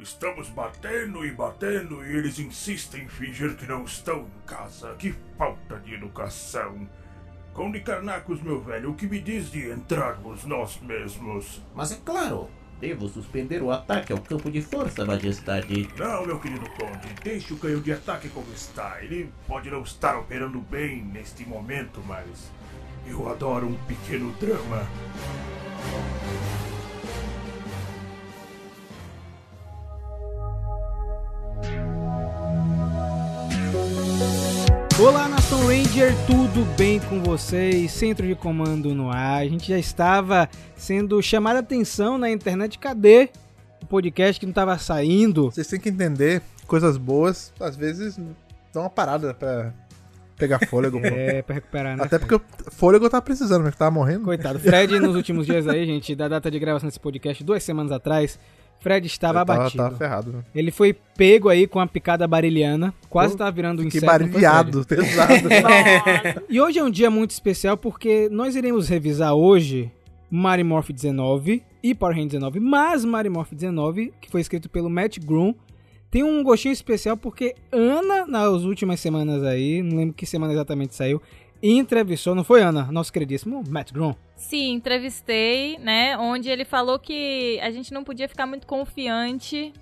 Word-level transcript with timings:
Estamos 0.00 0.48
batendo 0.48 1.26
e 1.26 1.30
batendo 1.30 2.02
e 2.02 2.16
eles 2.16 2.38
insistem 2.38 3.02
em 3.02 3.08
fingir 3.08 3.54
que 3.54 3.66
não 3.66 3.84
estão 3.84 4.20
em 4.20 4.46
casa. 4.46 4.94
Que 4.98 5.14
falta 5.36 5.78
de 5.78 5.92
educação. 5.92 6.88
Conde 7.52 7.80
Carnacos, 7.80 8.40
meu 8.40 8.60
velho, 8.62 8.92
o 8.92 8.94
que 8.94 9.06
me 9.06 9.20
diz 9.20 9.50
de 9.50 9.70
entrarmos 9.70 10.44
nós 10.44 10.80
mesmos? 10.80 11.60
Mas 11.74 11.92
é 11.92 11.96
claro, 12.02 12.48
devo 12.80 13.08
suspender 13.08 13.62
o 13.62 13.70
ataque 13.70 14.12
ao 14.12 14.20
campo 14.20 14.50
de 14.50 14.62
força, 14.62 15.04
Majestade. 15.04 15.86
Não, 15.98 16.24
meu 16.24 16.40
querido 16.40 16.64
Conde, 16.70 17.08
deixe 17.22 17.52
o 17.52 17.58
canhão 17.58 17.82
de 17.82 17.92
ataque 17.92 18.30
como 18.30 18.50
está. 18.54 19.02
Ele 19.02 19.30
pode 19.46 19.70
não 19.70 19.82
estar 19.82 20.18
operando 20.18 20.60
bem 20.60 21.02
neste 21.02 21.44
momento, 21.44 22.02
mas 22.06 22.50
eu 23.06 23.28
adoro 23.30 23.66
um 23.66 23.76
pequeno 23.84 24.32
drama. 24.40 24.86
Olá, 35.00 35.26
Nação 35.26 35.66
Ranger, 35.66 36.12
tudo 36.26 36.62
bem 36.76 37.00
com 37.00 37.22
vocês? 37.22 37.90
Centro 37.90 38.26
de 38.26 38.34
comando 38.34 38.94
no 38.94 39.10
ar. 39.10 39.40
A 39.40 39.48
gente 39.48 39.66
já 39.66 39.78
estava 39.78 40.46
sendo 40.76 41.22
chamado 41.22 41.56
a 41.56 41.60
atenção 41.60 42.18
na 42.18 42.30
internet. 42.30 42.78
Cadê 42.78 43.30
o 43.82 43.86
podcast 43.86 44.38
que 44.38 44.44
não 44.44 44.50
estava 44.50 44.76
saindo? 44.76 45.46
Vocês 45.50 45.66
têm 45.68 45.80
que 45.80 45.88
entender, 45.88 46.42
coisas 46.66 46.98
boas, 46.98 47.50
às 47.58 47.76
vezes 47.76 48.18
dão 48.74 48.82
uma 48.82 48.90
parada 48.90 49.32
pra 49.32 49.72
pegar 50.36 50.58
fôlego. 50.66 51.00
É, 51.02 51.40
pra 51.40 51.54
recuperar, 51.54 51.96
né? 51.96 52.04
Até 52.04 52.18
porque 52.18 52.34
o 52.34 52.42
fôlego 52.70 53.06
eu 53.06 53.10
tava 53.10 53.22
precisando, 53.22 53.62
mas 53.62 53.74
tava 53.74 53.90
morrendo. 53.90 54.24
Coitado. 54.24 54.58
Fred, 54.58 55.00
nos 55.00 55.16
últimos 55.16 55.46
dias 55.46 55.66
aí, 55.66 55.86
gente, 55.86 56.14
da 56.14 56.28
data 56.28 56.50
de 56.50 56.58
gravação 56.58 56.86
desse 56.86 57.00
podcast, 57.00 57.42
duas 57.42 57.62
semanas 57.62 57.90
atrás, 57.90 58.38
Fred 58.80 59.06
estava 59.06 59.44
tava, 59.44 59.60
abatido. 59.60 59.82
tava 59.82 59.96
ferrado. 59.96 60.32
né? 60.32 60.44
Ele 60.54 60.70
foi 60.70 60.92
pego 60.92 61.48
aí 61.48 61.66
com 61.66 61.78
a 61.78 61.86
picada 61.86 62.26
barilhana, 62.26 62.94
quase 63.08 63.34
Pô, 63.34 63.38
tava 63.38 63.50
virando 63.52 63.82
um 63.82 63.84
inseto. 63.86 64.06
não 64.06 64.12
foi, 64.12 64.18
barilhado, 64.18 64.84
pesado. 64.86 65.48
E 66.48 66.60
hoje 66.60 66.78
é 66.78 66.84
um 66.84 66.90
dia 66.90 67.10
muito 67.10 67.30
especial 67.30 67.76
porque 67.76 68.28
nós 68.30 68.56
iremos 68.56 68.88
revisar 68.88 69.34
hoje 69.34 69.90
Mario 70.30 70.64
Morph 70.64 70.90
19 70.90 71.62
e 71.82 71.94
Power 71.94 72.16
Hand 72.16 72.28
19, 72.28 72.60
mas 72.60 73.04
Mario 73.04 73.32
Morph 73.32 73.52
19, 73.52 74.12
que 74.20 74.30
foi 74.30 74.40
escrito 74.40 74.68
pelo 74.68 74.88
Matt 74.88 75.18
Groom, 75.18 75.54
tem 76.10 76.22
um 76.22 76.42
gostinho 76.42 76.72
especial 76.72 77.16
porque 77.16 77.54
Ana, 77.70 78.26
nas 78.26 78.62
últimas 78.62 79.00
semanas 79.00 79.42
aí, 79.44 79.82
não 79.82 79.96
lembro 79.96 80.14
que 80.14 80.26
semana 80.26 80.52
exatamente 80.52 80.94
saiu, 80.94 81.20
entrevistou, 81.62 82.34
não 82.34 82.44
foi 82.44 82.62
Ana, 82.62 82.90
nosso 82.90 83.12
queridíssimo 83.12 83.62
Matt 83.68 83.92
Groom. 83.92 84.14
Sim, 84.40 84.72
entrevistei, 84.72 85.78
né? 85.78 86.16
Onde 86.18 86.48
ele 86.48 86.64
falou 86.64 86.98
que 86.98 87.60
a 87.62 87.70
gente 87.70 87.92
não 87.92 88.02
podia 88.02 88.26
ficar 88.28 88.46
muito 88.46 88.66
confiante, 88.66 89.72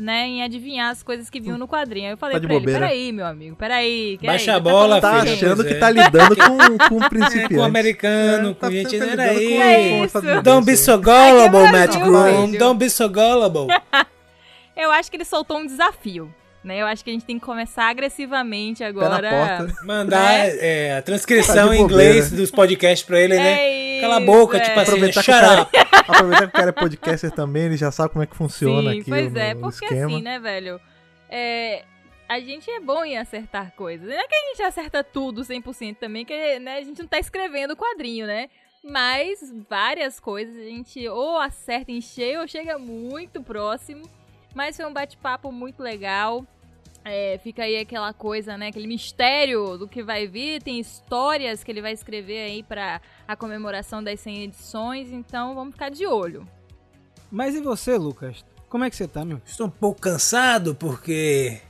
né? 0.00 0.26
Em 0.26 0.42
adivinhar 0.42 0.90
as 0.90 1.02
coisas 1.02 1.28
que 1.30 1.38
vinham 1.38 1.58
no 1.58 1.68
quadrinho. 1.68 2.06
Aí 2.06 2.12
eu 2.14 2.16
falei 2.16 2.34
Tá 2.40 2.40
pra 2.40 2.54
ele, 2.54 2.60
bobeira. 2.60 2.80
peraí, 2.80 3.12
meu 3.12 3.26
amigo, 3.26 3.54
peraí. 3.56 4.16
que 4.18 4.26
Baixa 4.26 4.52
aí, 4.52 4.56
a 4.56 4.60
bola, 4.60 5.00
tá 5.00 5.10
falando 5.10 5.26
filho. 5.26 5.38
quem? 5.38 5.46
achando 5.48 5.64
que 5.64 5.74
é. 5.74 5.78
tá 5.78 5.90
lidando 5.90 6.34
com, 6.36 6.88
com 6.88 6.94
um 6.96 7.04
É, 7.04 7.08
principiante. 7.08 7.54
com 7.54 7.62
americano, 7.62 8.50
É, 8.50 8.54
com 8.54 8.60
tá 8.60 8.70
gente. 8.70 8.90
lidando 8.98 9.16
Não 9.16 9.22
era 9.22 9.32
com- 9.34 9.38
aí. 9.38 10.08
com 10.10 10.18
É. 10.30 10.42
Don't 10.42 10.66
be 10.66 10.76
so 10.76 10.96
gullible, 10.98 11.58
é 11.58 11.72
Matt 11.72 11.96
Groom. 11.98 12.52
Don't 12.52 12.78
be 12.78 12.90
so 12.90 13.08
gullible. 13.08 13.68
Eu 14.76 14.90
acho 14.90 15.10
que 15.10 15.16
ele 15.16 15.24
soltou 15.24 15.58
um 15.58 15.66
desafio, 15.66 16.34
né? 16.66 16.82
Eu 16.82 16.86
acho 16.86 17.04
que 17.04 17.10
a 17.10 17.12
gente 17.12 17.24
tem 17.24 17.38
que 17.38 17.44
começar 17.44 17.88
agressivamente 17.88 18.82
agora. 18.82 19.30
porta. 19.30 19.84
Mandar 19.84 20.48
é, 20.48 20.96
a 20.98 21.02
transcrição 21.02 21.68
Tá 21.68 21.76
em 21.76 21.80
inglês 21.80 22.30
dos 22.30 22.50
podcasts 22.50 23.06
pra 23.06 23.20
ele, 23.20 23.36
né? 23.36 23.98
É 23.98 24.00
Cala 24.00 24.16
a 24.16 24.18
isso, 24.18 24.26
boca, 24.26 24.56
é. 24.56 24.60
tipo 24.60 24.78
assim, 24.78 24.90
Aproveitar 24.90 25.22
que, 25.22 25.30
cara, 25.30 25.68
aproveitar 26.08 26.42
que 26.42 26.48
o 26.48 26.52
cara 26.52 26.68
é 26.68 26.72
podcaster 26.72 27.30
também, 27.30 27.66
ele 27.66 27.76
já 27.76 27.90
sabe 27.92 28.10
como 28.10 28.22
é 28.22 28.26
que 28.26 28.36
funciona 28.36 28.90
Sim, 28.90 29.00
aqui 29.00 29.10
pois 29.10 29.32
o, 29.32 29.38
é, 29.38 29.54
porque 29.54 29.84
esquema. 29.84 30.06
assim, 30.06 30.22
né, 30.22 30.38
velho? 30.40 30.80
É, 31.30 31.84
a 32.28 32.40
gente 32.40 32.68
é 32.68 32.80
bom 32.80 33.04
em 33.04 33.16
acertar 33.16 33.72
coisas. 33.76 34.06
Não 34.08 34.14
é 34.16 34.26
que 34.26 34.34
a 34.34 34.48
gente 34.48 34.62
acerta 34.62 35.04
tudo 35.04 35.42
100% 35.42 35.96
também, 35.96 36.24
que 36.24 36.58
né, 36.58 36.78
a 36.78 36.82
gente 36.82 36.98
não 36.98 37.06
tá 37.06 37.18
escrevendo 37.18 37.72
o 37.72 37.76
quadrinho, 37.76 38.26
né? 38.26 38.48
Mas 38.82 39.52
várias 39.68 40.18
coisas 40.18 40.56
a 40.56 40.64
gente 40.64 41.08
ou 41.08 41.38
acerta 41.38 41.92
em 41.92 42.00
cheio 42.00 42.40
ou 42.40 42.48
chega 42.48 42.76
muito 42.76 43.40
próximo. 43.42 44.02
Mas 44.54 44.76
foi 44.76 44.86
um 44.86 44.92
bate-papo 44.92 45.52
muito 45.52 45.82
legal. 45.82 46.46
É, 47.08 47.38
fica 47.38 47.62
aí 47.62 47.78
aquela 47.78 48.12
coisa, 48.12 48.58
né? 48.58 48.66
Aquele 48.66 48.88
mistério 48.88 49.78
do 49.78 49.86
que 49.86 50.02
vai 50.02 50.26
vir. 50.26 50.60
Tem 50.60 50.80
histórias 50.80 51.62
que 51.62 51.70
ele 51.70 51.80
vai 51.80 51.92
escrever 51.92 52.38
aí 52.46 52.62
pra 52.64 53.00
a 53.28 53.36
comemoração 53.36 54.02
das 54.02 54.18
100 54.18 54.42
edições. 54.42 55.12
Então 55.12 55.54
vamos 55.54 55.74
ficar 55.74 55.88
de 55.88 56.04
olho. 56.04 56.46
Mas 57.30 57.54
e 57.54 57.60
você, 57.60 57.96
Lucas? 57.96 58.44
Como 58.68 58.82
é 58.82 58.90
que 58.90 58.96
você 58.96 59.06
tá, 59.06 59.24
meu? 59.24 59.40
Estou 59.46 59.68
um 59.68 59.70
pouco 59.70 60.00
cansado 60.00 60.74
porque 60.74 61.60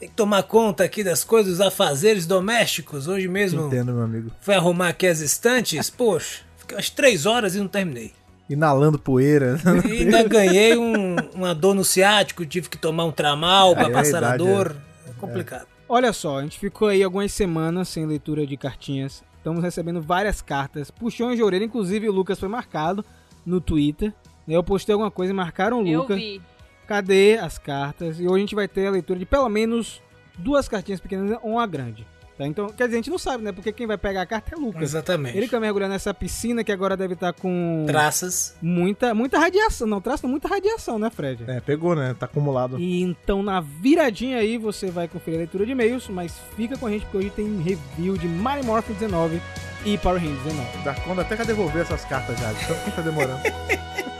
tem 0.00 0.08
que 0.08 0.14
tomar 0.16 0.42
conta 0.42 0.82
aqui 0.82 1.04
das 1.04 1.22
coisas, 1.22 1.58
dos 1.58 1.60
afazeres 1.60 2.26
domésticos. 2.26 3.06
Hoje 3.06 3.28
mesmo 3.28 3.66
Entendo, 3.68 3.92
meu 3.92 4.02
amigo. 4.02 4.32
fui 4.40 4.54
arrumar 4.54 4.88
aqui 4.88 5.06
as 5.06 5.20
estantes. 5.20 5.88
Poxa, 5.90 6.42
fiquei 6.56 6.76
umas 6.76 6.90
três 6.90 7.24
horas 7.24 7.54
e 7.54 7.60
não 7.60 7.68
terminei. 7.68 8.12
Inalando 8.48 8.98
poeira. 8.98 9.58
E 9.88 10.02
ainda 10.02 10.22
ganhei 10.24 10.76
um, 10.76 11.16
uma 11.34 11.54
dor 11.54 11.74
no 11.74 11.84
ciático, 11.84 12.44
tive 12.44 12.68
que 12.68 12.76
tomar 12.78 13.04
um 13.04 13.12
tramal 13.12 13.74
pra 13.74 13.88
É, 13.88 13.90
passar 13.90 14.16
a 14.22 14.34
idade, 14.34 14.44
dor. 14.44 14.76
É 15.08 15.12
complicado. 15.18 15.66
Olha 15.88 16.12
só, 16.12 16.38
a 16.38 16.42
gente 16.42 16.58
ficou 16.58 16.88
aí 16.88 17.02
algumas 17.02 17.32
semanas 17.32 17.88
sem 17.88 18.06
leitura 18.06 18.46
de 18.46 18.56
cartinhas. 18.56 19.22
Estamos 19.38 19.62
recebendo 19.62 20.00
várias 20.00 20.40
cartas, 20.40 20.90
puxões 20.90 21.36
de 21.36 21.42
orelha, 21.42 21.64
inclusive 21.64 22.08
o 22.08 22.12
Lucas 22.12 22.38
foi 22.40 22.48
marcado 22.48 23.04
no 23.44 23.60
Twitter. 23.60 24.12
Eu 24.48 24.62
postei 24.62 24.92
alguma 24.92 25.10
coisa 25.10 25.32
e 25.32 25.36
marcaram 25.36 25.82
o 25.82 25.86
Eu 25.86 26.00
Lucas. 26.00 26.16
vi. 26.16 26.40
Cadê 26.86 27.38
as 27.38 27.56
cartas? 27.58 28.18
E 28.20 28.24
hoje 28.26 28.34
a 28.34 28.38
gente 28.40 28.54
vai 28.54 28.68
ter 28.68 28.86
a 28.86 28.90
leitura 28.90 29.18
de 29.18 29.24
pelo 29.24 29.48
menos 29.48 30.02
duas 30.38 30.68
cartinhas 30.68 31.00
pequenas 31.00 31.38
ou 31.42 31.52
uma 31.52 31.66
grande. 31.66 32.06
Tá? 32.36 32.46
Então, 32.46 32.68
quer 32.68 32.84
dizer, 32.84 32.96
a 32.96 32.98
gente 32.98 33.10
não 33.10 33.18
sabe, 33.18 33.44
né? 33.44 33.52
Porque 33.52 33.72
quem 33.72 33.86
vai 33.86 33.96
pegar 33.96 34.22
a 34.22 34.26
carta 34.26 34.54
é 34.54 34.58
o 34.58 34.60
Lucas. 34.60 34.82
Exatamente. 34.82 35.36
Ele 35.36 35.46
que 35.46 35.52
vai 35.52 35.60
mergulhar 35.60 35.88
nessa 35.88 36.12
piscina 36.12 36.64
que 36.64 36.72
agora 36.72 36.96
deve 36.96 37.14
estar 37.14 37.32
com 37.32 37.84
Traças. 37.86 38.56
muita, 38.60 39.14
muita 39.14 39.38
radiação. 39.38 39.86
Não, 39.86 40.00
traça 40.00 40.26
muita 40.26 40.48
radiação, 40.48 40.98
né, 40.98 41.10
Fred? 41.10 41.44
É, 41.46 41.60
pegou, 41.60 41.94
né? 41.94 42.14
Tá 42.18 42.26
acumulado. 42.26 42.78
E 42.78 43.02
então 43.02 43.42
na 43.42 43.60
viradinha 43.60 44.38
aí 44.38 44.58
você 44.58 44.90
vai 44.90 45.06
conferir 45.06 45.38
a 45.38 45.42
leitura 45.42 45.64
de 45.64 45.72
e-mails, 45.72 46.08
mas 46.08 46.34
fica 46.56 46.76
com 46.76 46.86
a 46.86 46.90
gente 46.90 47.02
porque 47.02 47.18
hoje 47.18 47.30
tem 47.30 47.58
review 47.60 48.16
de 48.16 48.26
Mario 48.26 48.64
Morph 48.64 48.88
19 48.88 49.40
e 49.84 49.96
Power 49.98 50.20
Rangers 50.20 50.42
19. 50.42 50.84
Dá 50.84 50.94
conta 50.94 51.20
até 51.20 51.36
que 51.36 51.44
devolver 51.44 51.82
essas 51.82 52.04
cartas 52.04 52.38
já. 52.38 52.50
Então 52.52 52.76
quem 52.84 52.92
tá 52.92 53.02
demorando? 53.02 53.40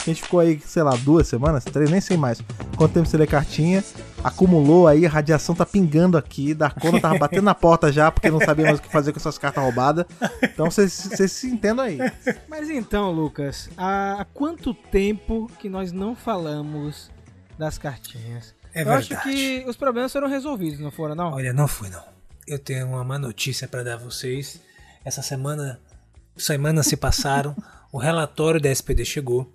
A 0.00 0.04
gente 0.04 0.22
ficou 0.22 0.40
aí, 0.40 0.60
sei 0.60 0.82
lá, 0.82 0.94
duas 0.96 1.26
semanas, 1.26 1.64
três, 1.64 1.90
nem 1.90 2.00
sei 2.00 2.16
mais. 2.16 2.40
Quanto 2.76 2.92
tempo 2.92 3.06
você 3.06 3.16
lê 3.16 3.26
cartinha? 3.26 3.82
Acumulou 4.22 4.86
aí, 4.86 5.06
a 5.06 5.08
radiação 5.08 5.54
tá 5.54 5.64
pingando 5.64 6.16
aqui. 6.18 6.52
Darkona 6.54 7.00
tava 7.00 7.18
batendo 7.18 7.42
na 7.44 7.54
porta 7.54 7.90
já, 7.90 8.10
porque 8.10 8.30
não 8.30 8.38
sabia 8.40 8.66
mais 8.66 8.78
o 8.78 8.82
que 8.82 8.90
fazer 8.90 9.12
com 9.12 9.18
essas 9.18 9.38
cartas 9.38 9.62
roubadas. 9.62 10.04
Então 10.42 10.70
vocês 10.70 10.92
se 10.92 11.46
entendam 11.48 11.84
aí. 11.84 11.98
Mas 12.48 12.68
então, 12.68 13.10
Lucas, 13.10 13.70
há 13.78 14.26
quanto 14.34 14.74
tempo 14.74 15.50
que 15.58 15.68
nós 15.70 15.90
não 15.92 16.14
falamos 16.14 17.10
das 17.58 17.78
cartinhas? 17.78 18.54
É 18.74 18.82
Eu 18.82 18.86
verdade. 18.86 19.14
acho 19.14 19.22
que 19.22 19.64
os 19.68 19.76
problemas 19.76 20.12
foram 20.12 20.28
resolvidos, 20.28 20.80
não 20.80 20.90
foram, 20.90 21.14
não? 21.14 21.32
Olha, 21.32 21.52
não 21.52 21.68
fui 21.68 21.88
não. 21.88 22.02
Eu 22.46 22.58
tenho 22.58 22.86
uma 22.88 23.04
má 23.04 23.18
notícia 23.18 23.66
para 23.66 23.82
dar 23.82 23.94
a 23.94 23.98
vocês. 23.98 24.60
Essa 25.04 25.22
semana, 25.22 25.80
semanas 26.36 26.86
se 26.86 26.96
passaram, 26.96 27.54
o 27.94 27.98
relatório 27.98 28.60
da 28.60 28.72
SPD 28.72 29.04
chegou 29.04 29.48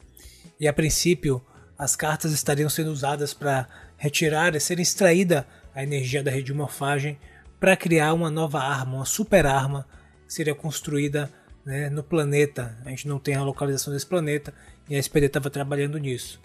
e 0.58 0.66
a 0.66 0.72
princípio 0.72 1.44
as 1.78 1.94
cartas 1.94 2.32
estariam 2.32 2.70
sendo 2.70 2.90
usadas 2.90 3.34
para 3.34 3.68
retirar 3.98 4.56
e 4.56 4.62
ser 4.62 4.80
extraída 4.80 5.46
a 5.76 5.84
energia 5.84 6.24
da 6.24 6.32
rede 6.32 6.46
de 6.46 6.54
morfagem 6.54 7.20
para 7.60 7.76
criar 7.76 8.14
uma 8.14 8.32
nova 8.32 8.62
arma, 8.62 8.96
uma 8.96 9.06
super 9.06 9.46
arma 9.46 9.86
que 10.26 10.34
seria 10.34 10.56
construída 10.56 11.30
né, 11.66 11.90
no 11.90 12.02
planeta. 12.02 12.78
A 12.86 12.90
gente 12.92 13.10
não 13.10 13.20
tem 13.20 13.36
a 13.36 13.44
localização 13.44 13.92
desse 13.92 14.06
planeta 14.06 14.54
e 14.90 14.96
a 14.96 15.00
SPD 15.00 15.26
estava 15.26 15.50
trabalhando 15.50 15.98
nisso. 15.98 16.40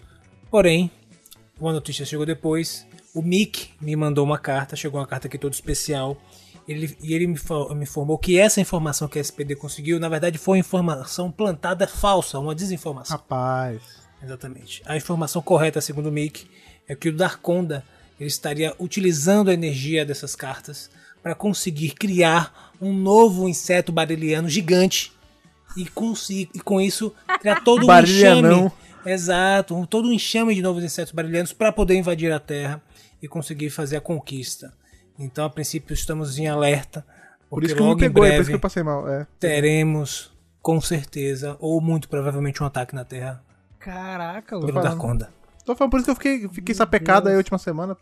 Porém, 0.51 0.91
uma 1.57 1.71
notícia 1.71 2.05
chegou 2.05 2.25
depois. 2.25 2.85
O 3.13 3.21
Mick 3.21 3.69
me 3.79 3.95
mandou 3.95 4.25
uma 4.25 4.37
carta, 4.37 4.75
chegou 4.75 4.99
uma 4.99 5.07
carta 5.07 5.27
aqui 5.27 5.37
toda 5.37 5.55
especial. 5.55 6.21
Ele, 6.67 6.97
e 7.01 7.13
ele 7.13 7.27
me, 7.27 7.37
me 7.75 7.83
informou 7.83 8.17
que 8.17 8.39
essa 8.39 8.59
informação 8.59 9.07
que 9.07 9.19
a 9.19 9.21
SPD 9.21 9.55
conseguiu, 9.55 9.99
na 9.99 10.09
verdade, 10.09 10.37
foi 10.37 10.57
uma 10.57 10.61
informação 10.61 11.31
plantada 11.31 11.85
falsa, 11.87 12.39
uma 12.39 12.55
desinformação. 12.55 13.17
Rapaz. 13.17 13.81
Exatamente. 14.23 14.81
A 14.85 14.97
informação 14.97 15.41
correta, 15.41 15.79
segundo 15.79 16.07
o 16.07 16.11
Mick, 16.11 16.47
é 16.87 16.95
que 16.95 17.09
o 17.09 17.15
Darkonda 17.15 17.83
ele 18.19 18.27
estaria 18.29 18.73
utilizando 18.79 19.49
a 19.49 19.53
energia 19.53 20.03
dessas 20.05 20.35
cartas 20.35 20.89
para 21.21 21.35
conseguir 21.35 21.91
criar 21.91 22.71
um 22.81 22.91
novo 22.93 23.47
inseto 23.47 23.91
bariliano 23.91 24.49
gigante 24.49 25.11
e, 25.77 25.85
consi- 25.85 26.49
e 26.53 26.59
com 26.59 26.79
isso 26.81 27.13
criar 27.39 27.61
todo 27.63 27.83
um 27.83 27.87
enxame. 28.41 28.41
Exato, 29.05 29.75
um- 29.75 29.85
todo 29.85 30.07
um 30.07 30.13
enxame 30.13 30.55
de 30.55 30.61
novos 30.61 30.83
insetos 30.83 31.13
barilianos 31.13 31.53
para 31.53 31.71
poder 31.71 31.95
invadir 31.95 32.31
a 32.31 32.39
Terra 32.39 32.81
e 33.21 33.27
conseguir 33.27 33.69
fazer 33.69 33.97
a 33.97 34.01
conquista. 34.01 34.73
Então, 35.17 35.45
a 35.45 35.49
princípio, 35.49 35.93
estamos 35.93 36.37
em 36.37 36.47
alerta. 36.47 37.05
Por 37.49 37.63
isso 37.63 37.73
que 37.73 37.79
não 37.79 37.89
logo 37.89 37.99
me 37.99 38.05
em 38.05 38.09
pegou, 38.09 38.25
é 38.25 38.29
por 38.29 38.33
isso 38.33 38.37
breve 38.43 38.49
que 38.51 38.55
eu 38.55 38.59
passei 38.59 38.83
mal. 38.83 39.07
É. 39.07 39.25
teremos, 39.39 40.33
com 40.61 40.81
certeza, 40.81 41.55
ou 41.59 41.79
muito 41.79 42.09
provavelmente 42.09 42.61
um 42.61 42.65
ataque 42.65 42.93
na 42.95 43.05
Terra 43.05 43.41
Caraca, 43.79 44.59
pelo. 44.59 44.81
Darkonda. 44.81 45.29
Tô 45.63 45.75
falando 45.75 45.91
por 45.91 45.97
isso 45.99 46.05
que 46.05 46.11
eu 46.11 46.15
fiquei, 46.15 46.49
fiquei 46.49 46.75
sapecado 46.75 47.27
aí 47.29 47.35
a 47.35 47.37
última 47.37 47.57
semana. 47.57 47.95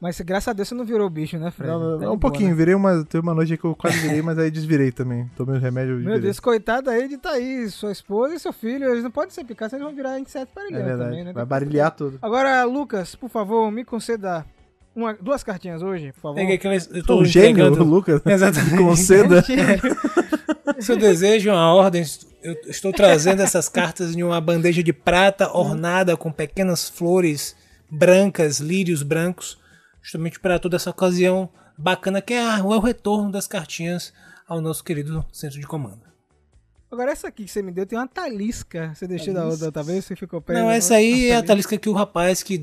Mas 0.00 0.18
graças 0.22 0.48
a 0.48 0.52
Deus 0.54 0.66
você 0.66 0.74
não 0.74 0.84
virou 0.86 1.10
bicho, 1.10 1.38
né, 1.38 1.50
Fred? 1.50 1.70
Não, 1.70 1.78
não, 1.78 1.98
Tá 1.98 2.04
um 2.06 2.08
boa, 2.08 2.18
pouquinho, 2.18 2.48
né? 2.50 2.54
virei 2.54 2.74
uma. 2.74 3.04
Teve 3.04 3.22
uma 3.22 3.34
noite 3.34 3.52
aí 3.52 3.58
que 3.58 3.64
eu 3.66 3.76
quase 3.76 3.98
virei, 3.98 4.22
mas 4.22 4.38
aí 4.38 4.50
desvirei 4.50 4.90
também. 4.90 5.30
Tomei 5.36 5.56
os 5.56 5.62
remédios 5.62 5.98
Meu 5.98 6.06
virei. 6.06 6.20
Deus, 6.22 6.40
coitado 6.40 6.88
aí 6.88 7.06
de 7.06 7.18
Thaís, 7.18 7.74
sua 7.74 7.92
esposa 7.92 8.34
e 8.34 8.38
seu 8.40 8.52
filho. 8.52 8.90
Eles 8.90 9.04
não 9.04 9.10
podem 9.10 9.28
ser 9.30 9.44
picados, 9.44 9.74
eles 9.74 9.84
vão 9.84 9.94
virar 9.94 10.18
inseto 10.18 10.50
É 10.52 10.54
parilhão 10.54 10.82
verdade. 10.84 11.10
também, 11.10 11.24
né? 11.24 11.32
Vai 11.34 11.44
barilhar 11.44 11.90
tudo. 11.94 12.18
Agora, 12.22 12.64
Lucas, 12.64 13.14
por 13.14 13.28
favor, 13.28 13.70
me 13.70 13.84
conceda 13.84 14.46
uma, 14.94 15.14
duas 15.14 15.42
cartinhas 15.42 15.82
hoje, 15.82 16.12
por 16.12 16.20
favor. 16.20 16.36
Peguei 16.36 16.56
aquelas. 16.56 16.88
Eu 16.92 17.04
Tô 17.04 17.20
um 17.20 17.24
gênio, 17.24 17.64
o 17.64 17.68
entregando- 17.68 17.84
Lucas. 17.84 18.20
Exatamente. 18.26 18.76
Com 18.76 18.96
seda. 18.96 19.42
Se 20.80 20.92
eu 20.92 20.96
desejo 20.96 21.50
uma 21.50 21.74
ordem, 21.74 22.02
eu 22.42 22.54
estou 22.66 22.92
trazendo 22.92 23.42
essas 23.42 23.68
cartas 23.68 24.14
em 24.16 24.22
uma 24.22 24.40
bandeja 24.40 24.82
de 24.82 24.92
prata 24.92 25.50
ornada 25.56 26.16
com 26.16 26.32
pequenas 26.32 26.88
flores 26.88 27.54
brancas, 27.90 28.60
lírios 28.60 29.02
brancos, 29.02 29.58
justamente 30.02 30.40
para 30.40 30.58
toda 30.58 30.76
essa 30.76 30.90
ocasião 30.90 31.48
bacana 31.76 32.20
que 32.22 32.32
é 32.34 32.42
a- 32.42 32.62
o 32.64 32.78
retorno 32.78 33.30
das 33.30 33.46
cartinhas 33.46 34.12
ao 34.48 34.60
nosso 34.60 34.82
querido 34.82 35.24
centro 35.32 35.60
de 35.60 35.66
comando. 35.66 36.00
Agora, 36.90 37.12
essa 37.12 37.28
aqui 37.28 37.44
que 37.44 37.50
você 37.50 37.62
me 37.62 37.70
deu 37.70 37.86
tem 37.86 37.96
uma 37.98 38.08
talisca. 38.08 38.92
Você 38.94 39.06
deixou 39.06 39.32
da 39.32 39.46
outra, 39.46 39.66
outra 39.66 39.82
vez? 39.82 40.04
Você 40.04 40.16
ficou 40.16 40.40
preso? 40.40 40.60
Não, 40.62 40.70
essa 40.70 40.94
aí 40.96 41.28
é 41.28 41.36
a 41.36 41.42
talisca. 41.42 41.78
que 41.78 41.88
o 41.88 41.92
rapaz 41.92 42.42
que 42.42 42.60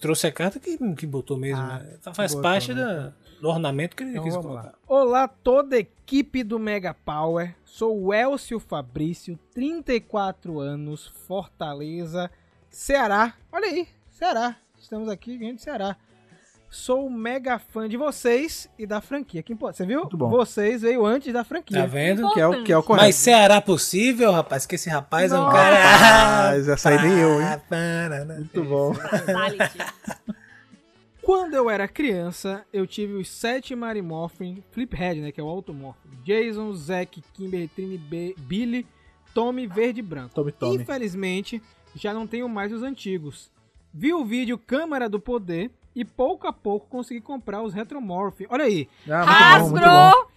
trouxe 0.00 0.26
a 0.26 0.32
carta 0.32 0.58
que, 0.58 0.78
que 0.94 1.06
botou 1.06 1.36
mesmo. 1.36 1.60
Ah, 1.60 1.80
né? 1.80 1.96
Então 2.00 2.14
faz 2.14 2.32
botou, 2.32 2.42
parte 2.50 2.72
né? 2.72 2.82
da- 2.82 3.12
do 3.40 3.48
ornamento 3.48 3.94
que 3.94 4.02
ele 4.02 4.12
Então 4.12 4.24
quis 4.24 4.34
colocar. 4.36 4.62
lá. 4.68 4.74
Olá, 4.86 5.28
toda 5.28 5.76
a 5.76 5.80
equipe 5.80 6.42
do 6.42 6.58
Mega 6.58 6.94
Power. 6.94 7.54
Sou 7.64 8.04
o 8.06 8.12
Elcio 8.14 8.58
Fabrício, 8.58 9.38
34 9.54 10.58
anos, 10.58 11.06
Fortaleza, 11.26 12.30
Ceará. 12.70 13.34
Olha 13.52 13.66
aí, 13.66 13.86
Ceará. 14.10 14.56
Estamos 14.78 15.08
aqui, 15.08 15.38
gente 15.38 15.62
Ceará. 15.62 15.96
Sou 16.70 17.08
mega 17.08 17.58
fã 17.58 17.88
de 17.88 17.96
vocês 17.96 18.68
e 18.78 18.86
da 18.86 19.00
franquia. 19.00 19.42
Que 19.42 19.54
importa? 19.54 19.78
Você 19.78 19.86
viu? 19.86 20.00
Muito 20.00 20.18
bom. 20.18 20.28
Vocês 20.28 20.82
veio 20.82 21.06
antes 21.06 21.32
da 21.32 21.42
franquia. 21.42 21.80
Tá 21.80 21.86
vendo? 21.86 22.30
Que 22.34 22.40
é 22.40 22.46
o, 22.46 22.62
que 22.62 22.72
é 22.72 22.76
o 22.76 22.82
correto. 22.82 23.06
Mas 23.06 23.14
Ceará 23.14 23.58
possível, 23.60 24.30
rapaz? 24.32 24.66
Que 24.66 24.74
esse 24.74 24.90
rapaz 24.90 25.32
é 25.32 25.38
um 25.38 25.50
cara. 25.50 26.50
Mas 26.50 26.68
essa 26.68 26.90
aí 26.90 27.00
nem 27.00 27.18
eu, 27.18 27.40
hein? 27.40 27.46
Ah, 27.70 28.08
né? 28.10 28.24
Muito 28.36 28.64
bom. 28.64 28.92
Quando 31.22 31.54
eu 31.54 31.70
era 31.70 31.88
criança, 31.88 32.64
eu 32.72 32.86
tive 32.86 33.14
os 33.14 33.28
sete 33.28 33.74
Mary 33.74 34.02
Morphin 34.02 34.62
Fliphead, 34.70 35.20
né? 35.20 35.32
Que 35.32 35.40
é 35.40 35.44
o 35.44 35.48
Automorphin. 35.48 36.08
Jason, 36.22 36.72
Zack, 36.74 37.22
Kimber, 37.32 37.68
Trini, 37.68 37.96
B, 37.96 38.34
Billy, 38.38 38.86
Tommy, 39.32 39.66
Verde 39.66 40.00
e 40.00 40.02
Branco. 40.02 40.34
Tommy, 40.34 40.52
Tommy. 40.52 40.76
Infelizmente, 40.76 41.62
já 41.94 42.12
não 42.12 42.26
tenho 42.26 42.48
mais 42.48 42.72
os 42.72 42.82
antigos. 42.82 43.50
Vi 43.92 44.12
o 44.12 44.24
vídeo 44.24 44.58
Câmara 44.58 45.08
do 45.08 45.18
Poder 45.18 45.70
e 46.00 46.04
pouco 46.04 46.46
a 46.46 46.52
pouco 46.52 46.86
consegui 46.88 47.20
comprar 47.20 47.62
os 47.62 47.74
Retromorph. 47.74 48.40
Olha 48.48 48.64
aí. 48.64 48.88
Ah, 49.10 49.58
muito 49.60 49.64
bom, 49.64 49.70
muito 49.70 49.84
bom. 49.84 49.90
Hasbro! 49.90 50.28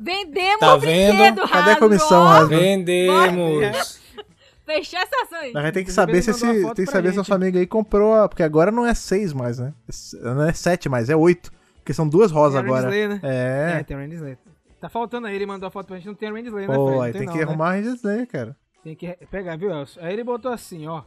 Vendemos 0.00 0.60
Tá 0.60 0.74
o 0.74 0.78
brinquedo, 0.78 1.16
vendo? 1.16 1.40
Hasbro! 1.42 1.58
Cadê 1.58 1.70
a 1.72 1.76
comissão, 1.76 2.24
Hasbro? 2.26 2.56
Vendemos. 2.58 4.00
Fechou 4.64 5.00
essa 5.00 5.22
ação 5.24 5.38
aí. 5.40 5.52
Mas 5.52 5.64
aí 5.64 5.72
tem 5.72 5.84
que 5.84 5.90
saber 5.90 6.22
se 6.22 6.30
esse, 6.30 6.40
tem 6.74 6.84
que 6.84 6.86
saber 6.86 7.08
se 7.08 7.12
gente. 7.14 7.16
nosso 7.16 7.34
amigo 7.34 7.56
aí 7.58 7.66
comprou 7.66 8.14
a, 8.14 8.28
porque 8.28 8.42
agora 8.42 8.70
não 8.70 8.86
é 8.86 8.94
seis 8.94 9.32
mais, 9.32 9.58
né? 9.58 9.72
É- 9.88 10.34
Não 10.34 10.44
é 10.44 10.52
sete 10.52 10.88
mais, 10.88 11.08
é 11.08 11.16
oito. 11.16 11.50
Porque 11.76 11.94
são 11.94 12.06
duas 12.06 12.30
rosas 12.30 12.60
Tem 12.62 12.70
a 12.70 12.74
Randy 12.74 12.86
agora. 12.86 12.94
Slayer, 12.96 13.22
né? 13.22 13.78
É. 13.80 13.82
tem 13.82 13.96
a 13.96 14.00
Randy 14.00 14.14
Slayer. 14.16 14.38
Tá 14.78 14.88
faltando 14.90 15.26
aí, 15.26 15.34
ele 15.34 15.46
mandou 15.46 15.66
a 15.66 15.70
foto 15.70 15.86
pra 15.86 15.96
gente, 15.96 16.06
não 16.06 16.14
tem 16.14 16.28
a 16.28 16.32
Randy 16.32 16.48
Slayer, 16.48 16.68
né, 16.68 16.74
Pô, 16.76 17.00
aí 17.00 17.12
Não 17.12 17.18
tem 17.18 17.26
não, 17.26 17.32
que 17.32 17.38
né? 17.38 17.44
arrumar 17.44 17.68
a 17.68 17.72
Ranger 17.72 17.94
Slayer, 17.94 18.26
cara. 18.28 18.56
Tem 18.84 18.94
que 18.94 19.08
pegar, 19.30 19.56
viu, 19.56 19.70
Elcio? 19.72 20.00
Aí 20.04 20.12
ele 20.12 20.22
botou 20.22 20.52
assim, 20.52 20.86
ó. 20.86 21.02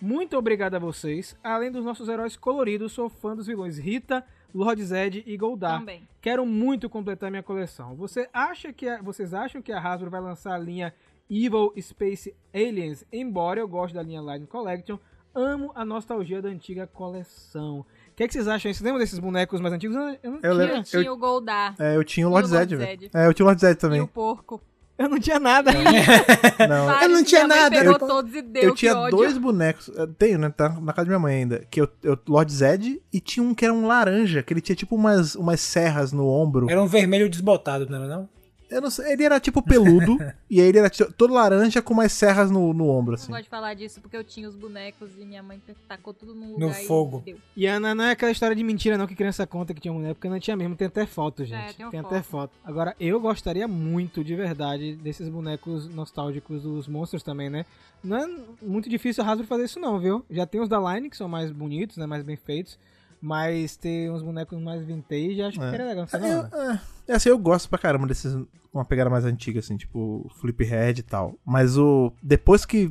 Muito 0.00 0.36
obrigado 0.36 0.74
a 0.74 0.78
vocês. 0.78 1.36
Além 1.42 1.70
dos 1.70 1.84
nossos 1.84 2.08
heróis 2.08 2.36
coloridos, 2.36 2.92
sou 2.92 3.08
fã 3.08 3.34
dos 3.36 3.46
vilões 3.46 3.78
Rita, 3.78 4.24
Lord 4.54 4.82
Zed 4.84 5.22
e 5.26 5.36
Goldar. 5.36 5.78
Também. 5.80 6.08
Quero 6.20 6.44
muito 6.46 6.88
completar 6.88 7.30
minha 7.30 7.42
coleção. 7.42 7.94
Você 7.96 8.28
acha 8.32 8.72
que 8.72 8.88
a- 8.88 9.00
vocês 9.02 9.34
acham 9.34 9.60
que 9.62 9.72
a 9.72 9.78
Hasbro 9.80 10.10
vai 10.10 10.20
lançar 10.20 10.54
a 10.54 10.58
linha 10.58 10.94
Evil 11.30 11.72
Space 11.80 12.34
Aliens? 12.54 13.04
Embora 13.12 13.60
eu 13.60 13.68
goste 13.68 13.94
da 13.94 14.02
linha 14.02 14.20
Lightning 14.20 14.46
Collection, 14.48 14.98
amo 15.34 15.70
a 15.74 15.84
nostalgia 15.84 16.40
da 16.40 16.48
antiga 16.48 16.86
coleção. 16.86 17.80
O 17.80 17.86
que, 18.16 18.22
é 18.24 18.26
que 18.26 18.32
vocês 18.32 18.48
acham? 18.48 18.72
Vocês 18.72 18.80
lembram 18.80 18.98
desses 19.00 19.18
bonecos 19.18 19.60
mais 19.60 19.74
antigos? 19.74 19.94
Eu 19.96 20.02
não, 20.02 20.10
eu 20.10 20.40
tinha. 20.40 20.52
lembro. 20.54 20.76
Eu 20.76 20.82
tinha 20.84 21.12
o 21.12 21.16
Goldar 21.16 21.74
É, 21.78 21.96
eu 21.96 22.04
tinha 22.04 22.26
o 22.26 22.30
Lord 22.30 22.48
E 22.48 22.50
o 22.50 22.54
Lord 22.54 22.76
Zed. 22.76 22.86
Zed. 23.00 23.10
É, 23.14 23.26
eu 23.26 23.34
tinha 23.34 23.44
o 23.44 23.48
Lord 23.48 23.60
Zed 23.60 23.72
e 23.76 23.80
também. 23.80 24.00
o 24.00 24.08
porco. 24.08 24.60
Eu 24.98 25.08
não 25.10 25.20
tinha 25.20 25.38
nada. 25.38 25.70
Não. 26.68 27.02
Eu 27.02 27.08
não 27.10 27.22
tinha 27.24 27.46
nada. 27.46 27.76
Pegou 27.76 27.92
Eu- 27.92 27.98
todos 27.98 28.34
e 28.34 28.40
deu, 28.40 28.62
eu 28.62 28.74
tinha 28.74 28.96
ódio. 28.96 29.16
dois 29.18 29.36
bonecos. 29.36 29.88
eu 29.94 30.06
Tenho, 30.06 30.38
né? 30.38 30.48
Tá 30.48 30.70
na 30.70 30.92
casa 30.92 31.04
da 31.04 31.10
minha 31.10 31.18
mãe 31.18 31.36
ainda. 31.36 31.66
Que 31.70 31.82
eu, 31.82 31.88
eu 32.02 32.18
Lord 32.26 32.50
Zed 32.52 33.02
e 33.12 33.20
tinha 33.20 33.44
um 33.44 33.54
que 33.54 33.64
era 33.64 33.74
um 33.74 33.86
laranja, 33.86 34.42
que 34.42 34.52
ele 34.54 34.60
tinha 34.62 34.74
tipo 34.74 34.94
umas, 34.94 35.34
umas 35.34 35.60
serras 35.60 36.12
no 36.12 36.26
ombro. 36.26 36.70
Era 36.70 36.82
um 36.82 36.86
vermelho 36.86 37.28
desbotado, 37.28 37.86
não 37.88 37.98
era 37.98 38.06
não? 38.08 38.28
Eu 38.68 38.80
não 38.80 38.90
sei, 38.90 39.12
ele 39.12 39.22
era 39.24 39.38
tipo 39.38 39.62
peludo, 39.62 40.18
e 40.50 40.60
aí 40.60 40.66
ele 40.66 40.78
era 40.78 40.90
tipo, 40.90 41.12
todo 41.12 41.32
laranja 41.32 41.80
com 41.80 41.94
umas 41.94 42.10
serras 42.12 42.50
no, 42.50 42.72
no 42.74 42.88
ombro, 42.88 43.12
Não 43.12 43.14
assim. 43.14 43.30
gosto 43.30 43.44
de 43.44 43.48
falar 43.48 43.74
disso 43.74 44.00
porque 44.00 44.16
eu 44.16 44.24
tinha 44.24 44.48
os 44.48 44.56
bonecos 44.56 45.10
e 45.18 45.24
minha 45.24 45.42
mãe 45.42 45.60
tacou 45.88 46.12
tudo 46.12 46.34
num 46.34 46.58
No 46.58 46.66
lugar 46.66 46.74
fogo. 46.82 47.22
e. 47.26 47.36
E 47.56 47.66
Ana, 47.66 47.94
não 47.94 48.04
é 48.04 48.10
aquela 48.10 48.32
história 48.32 48.56
de 48.56 48.64
mentira 48.64 48.98
não 48.98 49.06
que 49.06 49.14
criança 49.14 49.46
conta 49.46 49.72
que 49.72 49.80
tinha 49.80 49.94
mulher, 49.94 50.14
porque 50.14 50.28
não 50.28 50.40
tinha 50.40 50.56
mesmo, 50.56 50.74
tem 50.74 50.88
até 50.88 51.06
foto, 51.06 51.44
gente. 51.44 51.76
tem 51.76 51.88
tem 51.90 52.00
até 52.00 52.22
foto. 52.22 52.52
Agora, 52.64 52.94
eu 52.98 53.20
gostaria 53.20 53.68
muito, 53.68 54.24
de 54.24 54.34
verdade, 54.34 54.96
desses 54.96 55.28
bonecos 55.28 55.88
nostálgicos 55.88 56.62
dos 56.62 56.88
monstros 56.88 57.22
também, 57.22 57.48
né? 57.48 57.64
Não 58.02 58.16
é 58.16 58.26
muito 58.60 58.88
difícil 58.88 59.22
a 59.24 59.26
Hasbro 59.30 59.46
fazer 59.46 59.64
isso 59.64 59.78
não, 59.80 59.98
viu? 59.98 60.24
Já 60.30 60.44
tem 60.46 60.60
os 60.60 60.68
da 60.68 60.78
Line, 60.78 61.08
que 61.08 61.16
são 61.16 61.28
mais 61.28 61.50
bonitos, 61.50 61.96
né? 61.96 62.06
Mais 62.06 62.22
bem 62.24 62.36
feitos. 62.36 62.78
Mas 63.20 63.76
ter 63.76 64.10
uns 64.10 64.22
bonecos 64.22 64.58
mais 64.60 64.84
vintage, 64.84 65.40
acho 65.40 65.58
que 65.58 65.64
É. 65.64 65.70
seria 65.70 65.86
legal. 65.86 66.02
Não 66.02 66.08
sei 66.08 66.20
não, 66.20 66.28
Eu, 66.28 66.42
né? 66.42 66.50
é, 66.52 66.72
é 66.74 66.80
assim, 67.12 67.28
eu 67.28 67.38
gosto 67.38 67.68
pra 67.68 67.78
caramba 67.78 68.06
desses 68.06 68.36
uma 68.72 68.84
pegada 68.84 69.08
mais 69.08 69.24
antiga, 69.24 69.60
assim, 69.60 69.76
tipo 69.76 70.30
Flip 70.40 70.62
Head 70.64 71.00
e 71.00 71.02
tal. 71.02 71.34
Mas 71.44 71.78
o. 71.78 72.12
Depois 72.22 72.64
que 72.66 72.90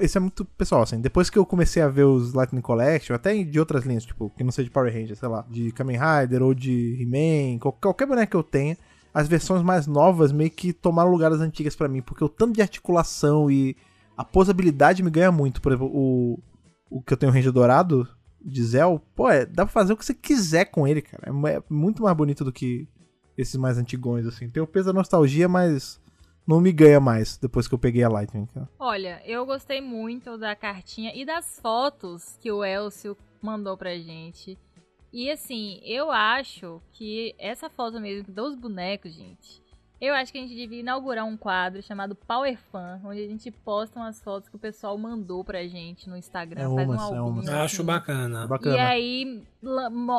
Esse 0.00 0.16
é 0.18 0.20
muito 0.20 0.44
pessoal, 0.44 0.82
assim. 0.82 1.00
Depois 1.00 1.30
que 1.30 1.38
eu 1.38 1.46
comecei 1.46 1.80
a 1.80 1.88
ver 1.88 2.02
os 2.04 2.32
Lightning 2.34 2.60
Collection, 2.60 3.14
até 3.14 3.32
de 3.44 3.60
outras 3.60 3.84
linhas, 3.84 4.04
tipo, 4.04 4.28
que 4.36 4.42
não 4.42 4.50
seja 4.50 4.64
de 4.64 4.72
Power 4.72 4.92
Rangers, 4.92 5.18
sei 5.20 5.28
lá, 5.28 5.46
de 5.48 5.70
Kamen 5.70 5.96
Rider 5.98 6.42
ou 6.42 6.52
de 6.52 6.98
He-Man, 7.00 7.58
qual- 7.60 7.72
qualquer 7.80 8.06
boneco 8.06 8.30
que 8.32 8.36
eu 8.36 8.42
tenha, 8.42 8.76
as 9.14 9.28
versões 9.28 9.62
mais 9.62 9.86
novas 9.86 10.32
meio 10.32 10.50
que 10.50 10.72
tomaram 10.72 11.10
lugar 11.12 11.30
das 11.30 11.40
antigas 11.40 11.76
pra 11.76 11.86
mim, 11.86 12.02
porque 12.02 12.24
o 12.24 12.28
tanto 12.28 12.54
de 12.54 12.60
articulação 12.62 13.48
e 13.48 13.76
a 14.16 14.24
posabilidade 14.24 15.00
me 15.02 15.10
ganha 15.10 15.30
muito. 15.30 15.62
Por 15.62 15.70
exemplo, 15.70 15.88
o, 15.94 16.40
o 16.90 17.00
que 17.00 17.12
eu 17.12 17.16
tenho 17.16 17.30
o 17.30 17.34
Ranger 17.34 17.52
Dourado 17.52 18.08
de 18.44 18.64
Zell, 18.64 19.00
pô, 19.14 19.30
é, 19.30 19.46
dá 19.46 19.64
pra 19.64 19.72
fazer 19.72 19.92
o 19.92 19.96
que 19.96 20.04
você 20.04 20.14
quiser 20.14 20.64
com 20.64 20.88
ele, 20.88 21.02
cara. 21.02 21.22
É 21.26 21.56
É 21.56 21.62
muito 21.70 22.02
mais 22.02 22.16
bonito 22.16 22.44
do 22.44 22.52
que 22.52 22.88
esses 23.38 23.56
mais 23.56 23.78
antigões, 23.78 24.26
assim. 24.26 24.50
Tem 24.50 24.62
o 24.62 24.66
peso 24.66 24.86
da 24.88 24.92
nostalgia, 24.92 25.48
mas 25.48 25.98
não 26.46 26.60
me 26.60 26.72
ganha 26.72 26.98
mais 27.00 27.38
depois 27.38 27.66
que 27.68 27.74
eu 27.74 27.78
peguei 27.78 28.02
a 28.02 28.08
Lightning. 28.08 28.48
Olha, 28.78 29.22
eu 29.24 29.46
gostei 29.46 29.80
muito 29.80 30.36
da 30.36 30.54
cartinha 30.56 31.12
e 31.14 31.24
das 31.24 31.58
fotos 31.60 32.36
que 32.40 32.50
o 32.52 32.64
Elcio 32.64 33.16
mandou 33.40 33.76
pra 33.76 33.96
gente. 33.96 34.58
E 35.12 35.30
assim, 35.30 35.80
eu 35.84 36.10
acho 36.10 36.82
que 36.92 37.34
essa 37.38 37.70
foto 37.70 37.98
mesmo 38.00 38.30
dos 38.32 38.54
bonecos, 38.54 39.14
gente. 39.14 39.62
Eu 40.00 40.14
acho 40.14 40.30
que 40.30 40.38
a 40.38 40.40
gente 40.42 40.54
devia 40.54 40.78
inaugurar 40.78 41.24
um 41.24 41.36
quadro 41.36 41.82
chamado 41.82 42.14
Power 42.14 42.56
Fan, 42.70 43.00
onde 43.04 43.24
a 43.24 43.26
gente 43.26 43.50
posta 43.50 43.98
umas 43.98 44.22
fotos 44.22 44.48
que 44.48 44.54
o 44.54 44.58
pessoal 44.58 44.96
mandou 44.96 45.42
pra 45.42 45.66
gente 45.66 46.08
no 46.08 46.16
Instagram. 46.16 46.60
É 46.60 46.72
faz 46.72 46.88
um 46.88 46.92
umas, 46.92 47.00
é 47.00 47.16
álbum. 47.16 47.30
umas. 47.32 47.48
Acho 47.48 47.82
bacana. 47.82 48.42
É 48.42 48.44
E 48.44 48.48
bacana. 48.48 48.82
aí 48.88 49.24
la- 49.24 49.40
mo- 49.40 49.42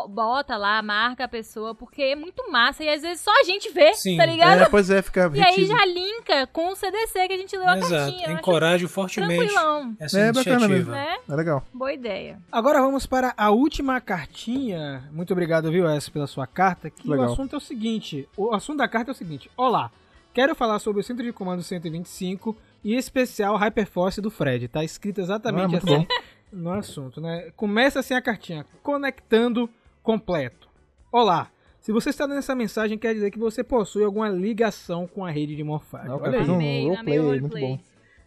bota 0.10 0.58
lá, 0.58 0.82
marca 0.82 1.24
a 1.24 1.28
pessoa, 1.28 1.74
porque 1.74 2.02
é 2.02 2.16
muito 2.16 2.52
massa. 2.52 2.84
E 2.84 2.90
às 2.90 3.02
vezes 3.02 3.22
só 3.22 3.32
a 3.40 3.44
gente 3.44 3.70
vê, 3.72 3.94
Sim. 3.94 4.18
tá 4.18 4.26
ligado? 4.26 4.62
É, 4.62 4.70
pois 4.70 4.90
é, 4.90 5.02
fica 5.02 5.32
E 5.34 5.42
aí 5.42 5.66
já 5.66 5.86
linka 5.86 6.48
com 6.48 6.70
o 6.72 6.76
CDC 6.76 7.28
que 7.28 7.34
a 7.34 7.38
gente 7.38 7.58
leu 7.58 7.68
a 7.68 7.78
Exato. 7.78 7.92
cartinha. 7.94 8.32
Encorajo 8.34 8.88
fortemente 8.90 9.38
tranquilão, 9.48 9.96
essa 10.00 10.20
É 10.20 10.32
bacana 10.32 10.66
iniciativa. 10.66 10.92
né? 10.92 11.18
É 11.30 11.36
legal. 11.36 11.64
Boa 11.74 11.94
ideia. 11.94 12.40
Agora 12.52 12.82
vamos 12.82 13.06
para 13.06 13.34
a 13.38 13.50
última 13.50 14.00
cartinha. 14.02 15.04
Muito 15.12 15.32
obrigado, 15.32 15.72
viu, 15.72 15.88
S, 15.90 16.12
pela 16.12 16.28
sua 16.28 16.46
carta. 16.46 16.90
Que 16.90 17.10
Legal. 17.10 17.30
o 17.30 17.34
assunto 17.34 17.54
é 17.56 17.58
o 17.58 17.62
seguinte: 17.62 18.28
o 18.36 18.54
assunto 18.54 18.78
da 18.80 18.88
carta 18.88 19.12
é 19.12 19.14
o 19.14 19.16
seguinte: 19.16 19.50
Olá, 19.56 19.90
quero 20.34 20.54
falar 20.54 20.80
sobre 20.80 21.00
o 21.02 21.04
Centro 21.04 21.24
de 21.24 21.32
Comando 21.32 21.64
125 21.64 22.56
e 22.84 22.94
em 22.94 22.98
especial 22.98 23.56
Hyperforce 23.58 24.22
do 24.22 24.30
Fred. 24.30 24.68
Tá 24.68 24.84
escrito 24.84 25.20
Ah, 25.20 25.24
exatamente 25.24 25.72
muito 25.72 25.86
assim 25.94 26.08
no 26.52 26.72
assunto, 26.72 27.22
né? 27.22 27.52
Começa 27.56 28.00
assim 28.00 28.14
a 28.14 28.22
cartinha: 28.22 28.66
conectando 28.84 29.70
completo. 30.04 30.70
Olá. 31.12 31.52
Se 31.80 31.94
você 31.94 32.10
está 32.10 32.28
dando 32.28 32.40
essa 32.40 32.54
mensagem, 32.54 32.98
quer 32.98 33.14
dizer 33.14 33.32
que 33.32 33.40
você 33.40 33.64
possui 33.64 34.04
alguma 34.04 34.28
ligação 34.30 35.08
com 35.08 35.26
a 35.26 35.32
rede 35.32 35.56
de 35.56 35.64
morfagem. 35.64 36.10
Não, 36.10 36.18
Olha 36.18 36.40
aí. 36.40 36.50
um 36.50 36.90
roleplay 36.90 37.18
amei 37.18 37.40
muito 37.40 37.58
bom. 37.58 37.80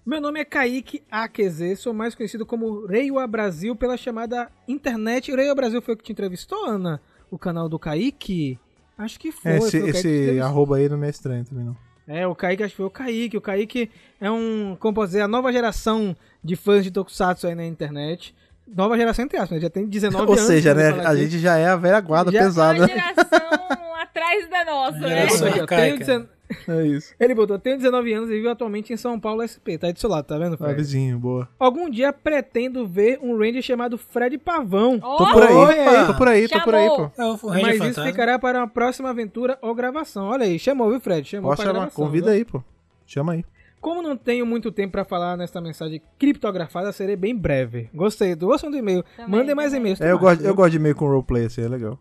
Meu 0.05 0.21
nome 0.21 0.41
é 0.41 0.45
Kaique 0.45 1.03
AQZ, 1.09 1.79
sou 1.79 1.93
mais 1.93 2.15
conhecido 2.15 2.45
como 2.45 2.87
Reiwa 2.87 3.25
Brasil 3.27 3.77
pela 3.77 3.97
chamada 3.97 4.51
internet. 4.67 5.31
O 5.31 5.37
Reiwa 5.37 5.55
Brasil 5.55 5.81
foi 5.81 5.95
o 5.95 5.97
que 5.97 6.03
te 6.03 6.13
entrevistou, 6.13 6.67
Ana? 6.67 7.01
O 7.31 7.39
canal 7.39 7.69
do 7.69 7.79
Kaique? 7.79 8.59
Acho 8.99 9.21
que 9.21 9.31
foi. 9.31 9.53
É, 9.53 9.57
esse 9.59 9.81
foi 9.81 9.91
esse 9.91 10.41
arroba 10.41 10.79
aí 10.79 10.89
não 10.89 10.99
me 10.99 11.07
é 11.07 11.11
estranho 11.11 11.45
também, 11.45 11.65
não. 11.65 11.77
É, 12.07 12.27
o 12.27 12.35
Kaique, 12.35 12.63
acho 12.63 12.73
que 12.73 12.77
foi 12.77 12.87
o 12.87 12.91
Kaique. 12.91 13.37
O 13.37 13.41
Kaique 13.41 13.91
é 14.21 14.31
um, 14.31 14.77
como 14.79 14.95
posso 14.95 15.09
dizer, 15.09 15.21
a 15.23 15.29
nova 15.29 15.53
geração 15.53 16.17
de 16.43 16.57
fãs 16.57 16.83
de 16.85 16.91
Tokusatsu 16.91 17.47
aí 17.47 17.55
na 17.55 17.65
internet. 17.65 18.35
Nova 18.75 18.97
geração, 18.97 19.25
entre 19.25 19.37
aspas, 19.37 19.57
né? 19.57 19.61
já 19.63 19.71
tem 19.71 19.87
19 19.87 20.25
Ou 20.27 20.33
anos. 20.33 20.47
seja, 20.47 20.75
vamos 20.75 20.89
né? 20.91 20.97
falar 20.97 21.09
A 21.09 21.13
aqui. 21.13 21.23
gente 21.23 21.39
já 21.39 21.57
é 21.59 21.67
a 21.69 21.77
velha 21.77 22.01
guarda 22.01 22.33
Já- 22.33 22.41
pesada. 22.41 22.79
Uma 22.79 22.87
geração 22.89 23.95
atrás 24.01 24.49
da 24.51 24.65
nossa, 24.65 24.99
né? 24.99 25.09
Geração 25.09 25.35
Isso 25.37 25.47
aqui, 25.47 25.61
ó, 25.61 25.67
tenho 25.67 25.81
arcaica. 25.81 25.99
19 25.99 26.29
É 26.69 26.87
isso. 26.87 27.15
Ele 27.21 27.35
botou, 27.35 27.59
tenho 27.59 27.77
19 27.77 28.13
anos 28.13 28.31
e 28.31 28.35
vivo 28.35 28.49
atualmente 28.49 28.93
em 28.93 28.97
São 28.97 29.19
Paulo 29.19 29.43
SP. 29.47 29.79
Tá 29.79 29.87
aí 29.89 29.93
do 29.93 29.99
seu 30.01 30.09
lado, 30.11 30.25
tá 30.27 30.39
vendo, 30.39 30.55
Ah, 30.55 30.59
Fred? 30.59 30.75
vizinho, 30.75 31.19
boa. 31.19 31.49
Algum 31.59 31.89
dia 31.91 32.13
pretendo 32.13 32.87
ver 32.87 33.19
um 33.23 33.37
Ranger 33.39 33.63
chamado 33.63 33.97
Fred 33.99 34.37
Pavão. 34.39 34.99
Ó, 35.03 35.17
Tô 35.17 35.33
por 35.33 35.43
aí, 35.43 35.55
Opa! 35.55 36.07
tô 36.07 36.15
por 36.19 36.29
aí, 36.29 36.49
tô 36.49 36.61
por 36.63 36.75
aí, 36.75 36.89
Chamou. 36.89 37.11
pô. 37.11 37.23
É 37.23 37.25
o 37.27 37.35
Ranger 37.35 37.63
Mas 37.63 37.75
isso 37.77 37.85
Fantasma. 37.85 38.07
ficará 38.07 38.39
para 38.39 38.59
uma 38.61 38.69
próxima 38.69 39.11
aventura 39.11 39.59
ou 39.63 39.75
gravação. 39.75 40.27
Olha 40.29 40.45
aí, 40.45 40.59
chamou, 40.59 40.91
viu, 40.91 41.01
Fred? 41.01 41.29
Chamou 41.29 41.51
Posso 41.51 41.63
para 41.63 41.71
chamar? 41.71 41.79
gravação. 41.81 42.05
Convida 42.05 42.27
viu? 42.27 42.35
aí, 42.35 42.45
pô. 42.45 42.63
Chama 43.07 43.33
aí. 43.33 43.45
Como 43.81 44.01
não 44.01 44.17
tenho 44.17 44.47
muito 44.47 44.71
tempo 44.71 44.93
pra 44.93 45.05
falar 45.05 45.37
nesta 45.37 45.61
mensagem 45.61 46.01
criptografada, 46.17 46.93
serei 46.93 47.17
bem 47.17 47.35
breve. 47.35 47.91
Gostei, 47.93 48.33
gostando 48.37 48.73
do 48.73 48.79
e-mail. 48.79 49.05
Também, 49.17 49.31
Mandem 49.41 49.55
mais 49.57 49.75
e-mails. 49.75 50.01
É, 50.01 50.13
eu, 50.13 50.19
gosto, 50.21 50.41
eu 50.45 50.55
gosto 50.55 50.71
de 50.71 50.79
meio 50.79 50.95
com 50.95 51.07
roleplay, 51.09 51.47
assim, 51.47 51.63
é 51.65 51.69
legal. 51.69 51.99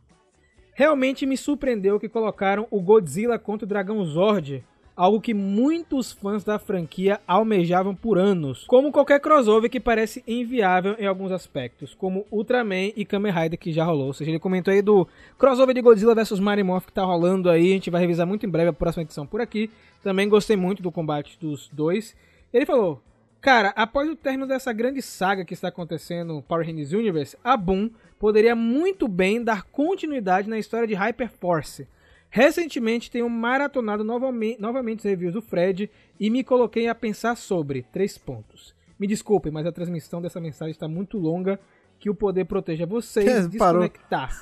Realmente 0.74 1.25
me 1.25 1.38
surpreendeu 1.38 2.00
que 2.00 2.10
colocaram 2.10 2.68
o 2.72 2.80
Godzilla 2.80 3.38
contra 3.38 3.66
o 3.66 3.68
Dragão 3.68 4.04
Zord, 4.06 4.63
algo 4.96 5.20
que 5.20 5.34
muitos 5.34 6.12
fãs 6.12 6.44
da 6.44 6.58
franquia 6.60 7.20
almejavam 7.28 7.96
por 7.96 8.18
anos, 8.18 8.66
como 8.68 8.92
qualquer 8.92 9.20
crossover 9.20 9.70
que 9.70 9.80
parece 9.80 10.24
inviável 10.28 10.96
em 10.98 11.06
alguns 11.06 11.32
aspectos, 11.32 11.94
como 11.94 12.25
Ultraman 12.32 12.92
e 12.96 13.04
Kamen 13.04 13.32
Rider 13.32 13.60
que 13.60 13.74
já 13.74 13.84
rolou. 13.84 14.08
Ou 14.08 14.13
seja, 14.13 14.32
ele 14.32 14.40
comentou 14.40 14.72
aí 14.72 14.82
do 14.82 15.08
crossover 15.38 15.75
de 15.75 15.82
Godzilla 15.82 16.16
vs 16.16 16.40
Mighty 16.40 16.63
Morph 16.63 16.86
que 16.86 16.94
tá 16.94 17.04
rolando 17.04 17.50
aí, 17.50 17.72
a 17.72 17.74
gente 17.74 17.90
vai 17.90 18.01
revisar 18.01 18.25
muito 18.25 18.46
em 18.46 18.50
breve 18.50 18.70
a 18.70 18.74
próxima 18.74 19.04
edição 19.04 19.25
por 19.25 19.42
aqui. 19.42 19.70
Também 20.04 20.30
gostei 20.30 20.56
muito 20.56 20.82
do 20.82 20.92
combate 20.92 21.38
dos 21.40 21.70
dois. 21.70 22.16
Ele 22.54 22.66
falou: 22.66 23.01
Cara, 23.42 23.74
após 23.75 24.08
o 24.08 24.16
término 24.16 24.46
dessa 24.46 24.72
grande 24.72 25.01
saga 25.01 25.44
que 25.44 25.56
está 25.56 25.70
acontecendo 25.70 26.44
Power 26.48 26.66
Rangers 26.66 26.92
Universe, 26.92 27.36
a 27.44 27.58
Boom 27.58 27.90
poderia 28.22 28.56
muito 28.56 29.08
bem 29.08 29.44
dar 29.44 29.63
continuidade 29.63 30.48
na 30.48 30.60
história 30.60 30.88
de 30.88 30.94
Hyperforce. 30.94 31.88
Recentemente 32.30 33.10
tenho 33.10 33.28
maratonado 33.28 34.04
novamente, 34.04 34.62
novamente 34.62 35.00
os 35.00 35.06
reviews 35.06 35.34
do 35.34 35.42
Fred 35.42 35.90
e 36.20 36.30
me 36.30 36.44
coloquei 36.44 36.88
a 36.88 36.94
pensar 36.94 37.36
sobre 37.36 37.82
três 37.92 38.20
pontos. 38.20 38.75
Me 39.00 39.08
desculpem, 39.08 39.51
mas 39.51 39.66
a 39.66 39.72
transmissão 39.72 40.22
dessa 40.22 40.40
mensagem 40.40 40.70
está 40.70 40.88
muito 40.88 41.18
longa. 41.18 41.60
Que 42.01 42.10
o 42.10 42.15
poder 42.15 42.46
proteja 42.46 42.86
vocês 42.86 43.48
Parou. 43.58 43.81
desconectar. 43.81 44.29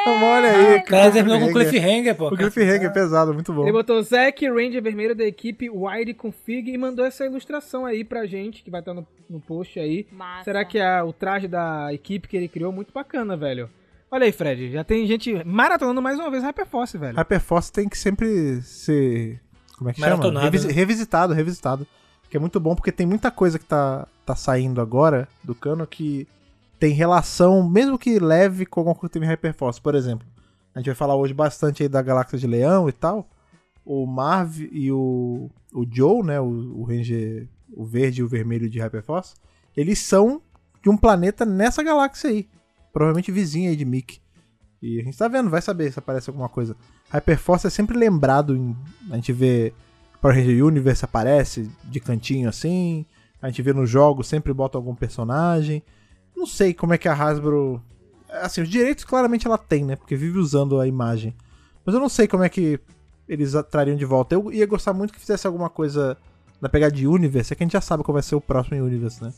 Então, 0.00 0.22
olha 0.24 0.48
aí, 0.50 0.76
O 0.78 0.84
cara 0.84 1.10
terminou 1.10 1.38
com 1.40 1.52
cliffhanger, 1.52 2.14
pô. 2.16 2.28
O 2.28 2.36
cliffhanger 2.36 2.84
é 2.84 2.88
pesado, 2.88 3.34
muito 3.34 3.52
bom. 3.52 3.62
Ele 3.64 3.72
botou 3.72 4.00
Zack, 4.02 4.48
Ranger 4.48 4.80
Vermelho 4.82 5.14
da 5.16 5.24
equipe 5.24 5.68
Wide 5.68 6.14
Config 6.14 6.70
e 6.72 6.78
mandou 6.78 7.04
essa 7.04 7.26
ilustração 7.26 7.84
aí 7.84 8.04
pra 8.04 8.24
gente, 8.24 8.62
que 8.62 8.70
vai 8.70 8.80
estar 8.80 8.94
no, 8.94 9.04
no 9.28 9.40
post 9.40 9.78
aí. 9.80 10.06
Massa. 10.12 10.44
Será 10.44 10.64
que 10.64 10.78
a- 10.78 11.04
o 11.04 11.12
traje 11.12 11.48
da 11.48 11.92
equipe 11.92 12.28
que 12.28 12.36
ele 12.36 12.46
criou 12.48 12.72
é 12.72 12.74
muito 12.74 12.92
bacana, 12.94 13.36
velho? 13.36 13.68
Olha 14.10 14.24
aí, 14.24 14.32
Fred, 14.32 14.70
já 14.70 14.84
tem 14.84 15.04
gente 15.06 15.42
maratonando 15.44 16.00
mais 16.00 16.18
uma 16.18 16.30
vez 16.30 16.44
Hyperforce, 16.44 16.96
velho. 16.96 17.16
Hyperforce 17.18 17.72
tem 17.72 17.88
que 17.88 17.98
sempre 17.98 18.62
ser. 18.62 19.40
Como 19.76 19.90
é 19.90 19.92
que 19.92 20.00
chama? 20.00 20.40
Revisi- 20.40 20.68
né? 20.68 20.72
Revisitado, 20.72 21.34
revisitado. 21.34 21.86
Que 22.30 22.36
é 22.36 22.40
muito 22.40 22.58
bom 22.60 22.74
porque 22.76 22.92
tem 22.92 23.06
muita 23.06 23.30
coisa 23.30 23.58
que 23.58 23.64
tá, 23.64 24.06
tá 24.24 24.36
saindo 24.36 24.80
agora 24.80 25.28
do 25.44 25.54
cano 25.54 25.84
que 25.86 26.26
tem 26.78 26.92
relação, 26.92 27.68
mesmo 27.68 27.98
que 27.98 28.18
leve, 28.18 28.66
com 28.66 28.80
alguma 28.80 28.94
coisa 28.94 29.08
que 29.08 29.18
teve 29.18 29.26
Hyperforce. 29.26 29.80
Por 29.80 29.94
exemplo, 29.94 30.26
a 30.74 30.78
gente 30.78 30.86
vai 30.86 30.94
falar 30.94 31.16
hoje 31.16 31.32
bastante 31.32 31.82
aí 31.82 31.88
da 31.88 32.02
Galáxia 32.02 32.38
de 32.38 32.46
Leão 32.46 32.88
e 32.88 32.92
tal. 32.92 33.28
O 33.84 34.06
Marv 34.06 34.60
e 34.70 34.90
o, 34.92 35.50
o 35.72 35.86
Joe, 35.90 36.22
né? 36.22 36.40
O, 36.40 36.80
o 36.80 36.84
Ranger, 36.84 37.48
o 37.72 37.84
verde 37.84 38.20
e 38.20 38.24
o 38.24 38.28
vermelho 38.28 38.68
de 38.68 38.78
Hyperforce, 38.78 39.34
eles 39.76 39.98
são 40.00 40.42
de 40.82 40.90
um 40.90 40.96
planeta 40.96 41.44
nessa 41.44 41.82
galáxia 41.82 42.30
aí. 42.30 42.48
Provavelmente 42.92 43.32
vizinha 43.32 43.70
aí 43.70 43.76
de 43.76 43.84
Mickey. 43.84 44.20
E 44.82 45.00
a 45.00 45.02
gente 45.02 45.16
tá 45.16 45.28
vendo, 45.28 45.48
vai 45.48 45.62
saber 45.62 45.90
se 45.90 45.98
aparece 45.98 46.28
alguma 46.28 46.48
coisa. 46.48 46.76
Hyperforce 47.10 47.66
é 47.66 47.70
sempre 47.70 47.96
lembrado 47.96 48.54
em. 48.54 48.76
A 49.10 49.16
gente 49.16 49.32
vê 49.32 49.72
Power 50.20 50.36
Ranger 50.36 50.64
Universe 50.64 51.04
aparece 51.04 51.70
de 51.84 52.00
cantinho 52.00 52.48
assim. 52.48 53.06
A 53.40 53.48
gente 53.48 53.62
vê 53.62 53.72
nos 53.72 53.88
jogos, 53.88 54.26
sempre 54.26 54.52
bota 54.52 54.76
algum 54.76 54.94
personagem. 54.94 55.82
Não 56.36 56.46
sei 56.46 56.74
como 56.74 56.92
é 56.94 56.98
que 56.98 57.08
a 57.08 57.14
Hasbro. 57.14 57.82
Assim, 58.30 58.60
os 58.62 58.68
direitos 58.68 59.04
claramente 59.04 59.46
ela 59.46 59.56
tem, 59.58 59.84
né? 59.84 59.96
Porque 59.96 60.14
vive 60.16 60.38
usando 60.38 60.78
a 60.80 60.86
imagem. 60.86 61.34
Mas 61.84 61.94
eu 61.94 62.00
não 62.00 62.08
sei 62.08 62.26
como 62.28 62.42
é 62.44 62.48
que 62.48 62.78
eles 63.28 63.52
trariam 63.70 63.96
de 63.96 64.04
volta. 64.04 64.34
Eu 64.34 64.52
ia 64.52 64.66
gostar 64.66 64.92
muito 64.92 65.12
que 65.12 65.20
fizesse 65.20 65.46
alguma 65.46 65.70
coisa 65.70 66.16
na 66.60 66.68
pegada 66.68 66.92
de 66.92 67.06
Universe. 67.06 67.52
É 67.52 67.56
que 67.56 67.62
a 67.62 67.66
gente 67.66 67.72
já 67.72 67.80
sabe 67.80 68.02
qual 68.02 68.12
vai 68.12 68.22
ser 68.22 68.34
o 68.34 68.40
próximo 68.40 68.76
Universe, 68.84 69.22
né? 69.22 69.32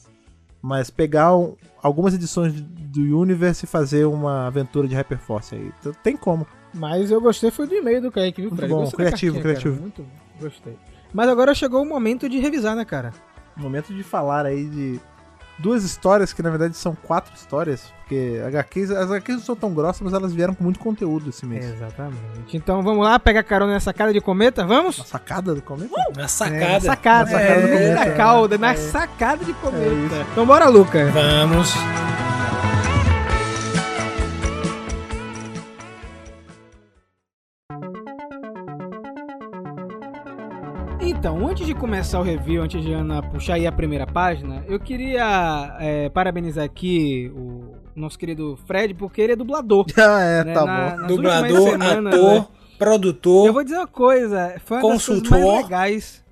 Mas 0.60 0.90
pegar 0.90 1.36
um- 1.36 1.54
algumas 1.82 2.14
edições 2.14 2.52
do 2.60 3.00
Universe 3.18 3.64
e 3.64 3.68
fazer 3.68 4.04
uma 4.06 4.46
aventura 4.46 4.88
de 4.88 4.94
Hyperforce 4.94 5.54
aí. 5.54 5.72
Então, 5.80 5.92
Tem 6.02 6.16
como. 6.16 6.46
Mas 6.74 7.10
eu 7.10 7.20
gostei 7.20 7.50
foi 7.50 7.66
do 7.66 7.74
e-mail 7.74 8.02
do 8.02 8.10
Kaique, 8.10 8.40
viu, 8.42 8.50
Muito 8.50 8.66
bom, 8.68 8.80
Gostei 8.80 8.90
da 8.90 9.10
criativo, 9.10 9.34
cartinha, 9.36 9.42
cara. 9.42 9.54
criativo. 9.60 9.80
Muito 9.82 10.02
bom, 10.02 10.08
gostei. 10.40 10.76
Mas 11.14 11.28
agora 11.28 11.54
chegou 11.54 11.82
o 11.82 11.86
momento 11.86 12.28
de 12.28 12.38
revisar, 12.38 12.74
né, 12.76 12.84
cara? 12.84 13.12
Momento 13.56 13.94
de 13.94 14.02
falar 14.02 14.44
aí 14.46 14.66
de 14.68 15.00
duas 15.58 15.84
histórias 15.84 16.32
que 16.32 16.42
na 16.42 16.50
verdade 16.50 16.76
são 16.76 16.94
quatro 16.94 17.32
histórias. 17.34 17.92
Porque 18.00 18.40
HQs, 18.46 18.90
as 18.90 19.10
HQs 19.10 19.36
não 19.38 19.44
são 19.44 19.56
tão 19.56 19.74
grossas, 19.74 20.00
mas 20.00 20.14
elas 20.14 20.32
vieram 20.32 20.54
com 20.54 20.64
muito 20.64 20.78
conteúdo 20.80 21.28
esse 21.28 21.44
mês. 21.44 21.64
Exatamente. 21.64 22.18
Então 22.54 22.82
vamos 22.82 23.04
lá, 23.04 23.18
pega 23.18 23.42
carona 23.42 23.72
nessa 23.74 23.92
cara 23.92 24.12
de 24.12 24.20
cometa, 24.20 24.64
vamos? 24.66 24.96
Uma 24.98 25.04
sacada 25.04 25.54
do? 25.54 25.62
Na 26.16 26.24
É, 26.24 26.28
sacada. 26.28 26.68
na 26.72 26.80
sacada, 26.80 27.30
É, 27.30 27.32
sacada 27.32 27.60
do 27.66 27.74
é, 27.74 27.94
da 27.94 28.04
é, 28.06 28.10
cauda, 28.16 28.56
na 28.58 28.72
é. 28.72 28.76
sacada 28.76 29.44
de 29.44 29.50
É 29.50 29.54
cometa. 29.54 30.26
então 30.32 30.46
bora, 30.46 30.68
Luca. 30.68 31.10
Vamos. 31.10 31.74
Então, 41.18 41.48
antes 41.48 41.66
de 41.66 41.74
começar 41.74 42.20
o 42.20 42.22
review, 42.22 42.62
antes 42.62 42.80
de 42.82 42.92
Ana 42.92 43.20
puxar 43.22 43.54
aí 43.54 43.66
a 43.66 43.72
primeira 43.72 44.06
página, 44.06 44.64
eu 44.68 44.78
queria 44.78 45.76
é, 45.80 46.08
parabenizar 46.10 46.64
aqui 46.64 47.30
o 47.34 47.74
nosso 47.96 48.16
querido 48.16 48.56
Fred, 48.66 48.94
porque 48.94 49.20
ele 49.20 49.32
é 49.32 49.36
dublador. 49.36 49.84
Ah, 49.98 50.22
é, 50.22 50.44
né? 50.44 50.54
tá 50.54 50.64
Na- 50.64 50.96
bom. 50.96 51.06
Dublador, 51.08 51.70
semanas, 51.70 52.14
ator, 52.14 52.34
né? 52.34 52.46
produtor. 52.78 53.46
Eu 53.48 53.52
vou 53.52 53.64
dizer 53.64 53.76
uma 53.78 53.86
coisa, 53.88 54.60
foi 54.64 54.76
uma 54.78 54.92
das 54.92 55.04
coisas 55.06 55.28
Consultor. 55.28 55.52
mais 55.52 55.62
legais 55.64 56.24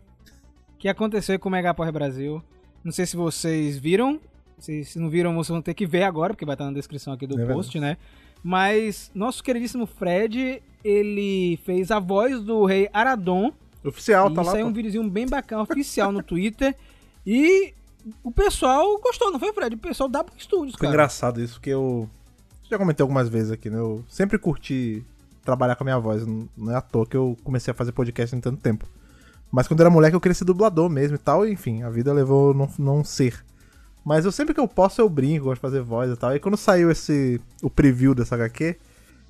que 0.78 0.88
aconteceu 0.88 1.36
com 1.38 1.48
o 1.48 1.52
Mega 1.52 1.74
Power 1.74 1.92
Brasil. 1.92 2.40
Não 2.84 2.92
sei 2.92 3.06
se 3.06 3.16
vocês 3.16 3.76
viram, 3.76 4.20
se, 4.56 4.84
se 4.84 5.00
não 5.00 5.10
viram, 5.10 5.34
vocês 5.34 5.48
vão 5.48 5.62
ter 5.62 5.74
que 5.74 5.84
ver 5.84 6.04
agora, 6.04 6.32
porque 6.32 6.44
vai 6.46 6.54
estar 6.54 6.64
na 6.66 6.72
descrição 6.72 7.12
aqui 7.12 7.26
do 7.26 7.40
É 7.40 7.46
post, 7.52 7.78
né? 7.80 7.96
Mas 8.40 9.10
nosso 9.12 9.42
queridíssimo 9.42 9.84
Fred, 9.84 10.62
ele 10.84 11.58
fez 11.64 11.90
a 11.90 11.98
voz 11.98 12.40
do 12.40 12.64
rei 12.64 12.88
Aradon. 12.92 13.52
Oficial, 13.88 14.30
tá 14.32 14.42
e 14.42 14.44
lá. 14.44 14.52
saiu 14.52 14.64
pô. 14.64 14.70
um 14.70 14.74
videozinho 14.74 15.08
bem 15.08 15.26
bacana, 15.26 15.62
oficial 15.62 16.12
no 16.12 16.22
Twitter. 16.22 16.74
E 17.26 17.72
o 18.22 18.30
pessoal 18.30 18.98
gostou, 19.00 19.30
não 19.32 19.38
foi, 19.38 19.52
Fred? 19.52 19.74
O 19.74 19.78
pessoal 19.78 20.08
da 20.08 20.24
Studios, 20.38 20.72
Foi 20.72 20.86
cara. 20.86 20.90
engraçado 20.90 21.42
isso, 21.42 21.54
porque 21.54 21.70
eu. 21.70 22.08
Já 22.68 22.78
comentei 22.78 23.02
algumas 23.02 23.28
vezes 23.28 23.52
aqui, 23.52 23.70
né? 23.70 23.78
Eu 23.78 24.04
sempre 24.08 24.38
curti 24.38 25.04
trabalhar 25.44 25.76
com 25.76 25.84
a 25.84 25.86
minha 25.86 25.98
voz. 25.98 26.26
Não 26.26 26.72
é 26.72 26.74
à 26.76 26.80
toa 26.80 27.06
que 27.06 27.16
eu 27.16 27.36
comecei 27.44 27.70
a 27.70 27.74
fazer 27.74 27.92
podcast 27.92 28.34
em 28.34 28.40
tanto 28.40 28.60
tempo. 28.60 28.86
Mas 29.52 29.68
quando 29.68 29.80
eu 29.80 29.84
era 29.84 29.90
moleque 29.90 30.16
eu 30.16 30.20
queria 30.20 30.34
ser 30.34 30.44
dublador 30.44 30.90
mesmo 30.90 31.14
e 31.14 31.18
tal. 31.18 31.46
E, 31.46 31.52
enfim, 31.52 31.82
a 31.84 31.90
vida 31.90 32.12
levou 32.12 32.50
a 32.50 32.54
não, 32.54 32.68
não 32.78 33.04
ser. 33.04 33.44
Mas 34.04 34.24
eu 34.24 34.32
sempre 34.32 34.52
que 34.54 34.60
eu 34.60 34.68
posso 34.68 35.00
eu 35.00 35.08
brinco, 35.08 35.44
gosto 35.46 35.56
de 35.56 35.60
fazer 35.60 35.80
voz 35.82 36.10
e 36.10 36.16
tal. 36.16 36.34
E 36.34 36.40
quando 36.40 36.56
saiu 36.56 36.90
esse. 36.90 37.40
o 37.62 37.70
preview 37.70 38.14
dessa 38.14 38.34
HQ, 38.34 38.76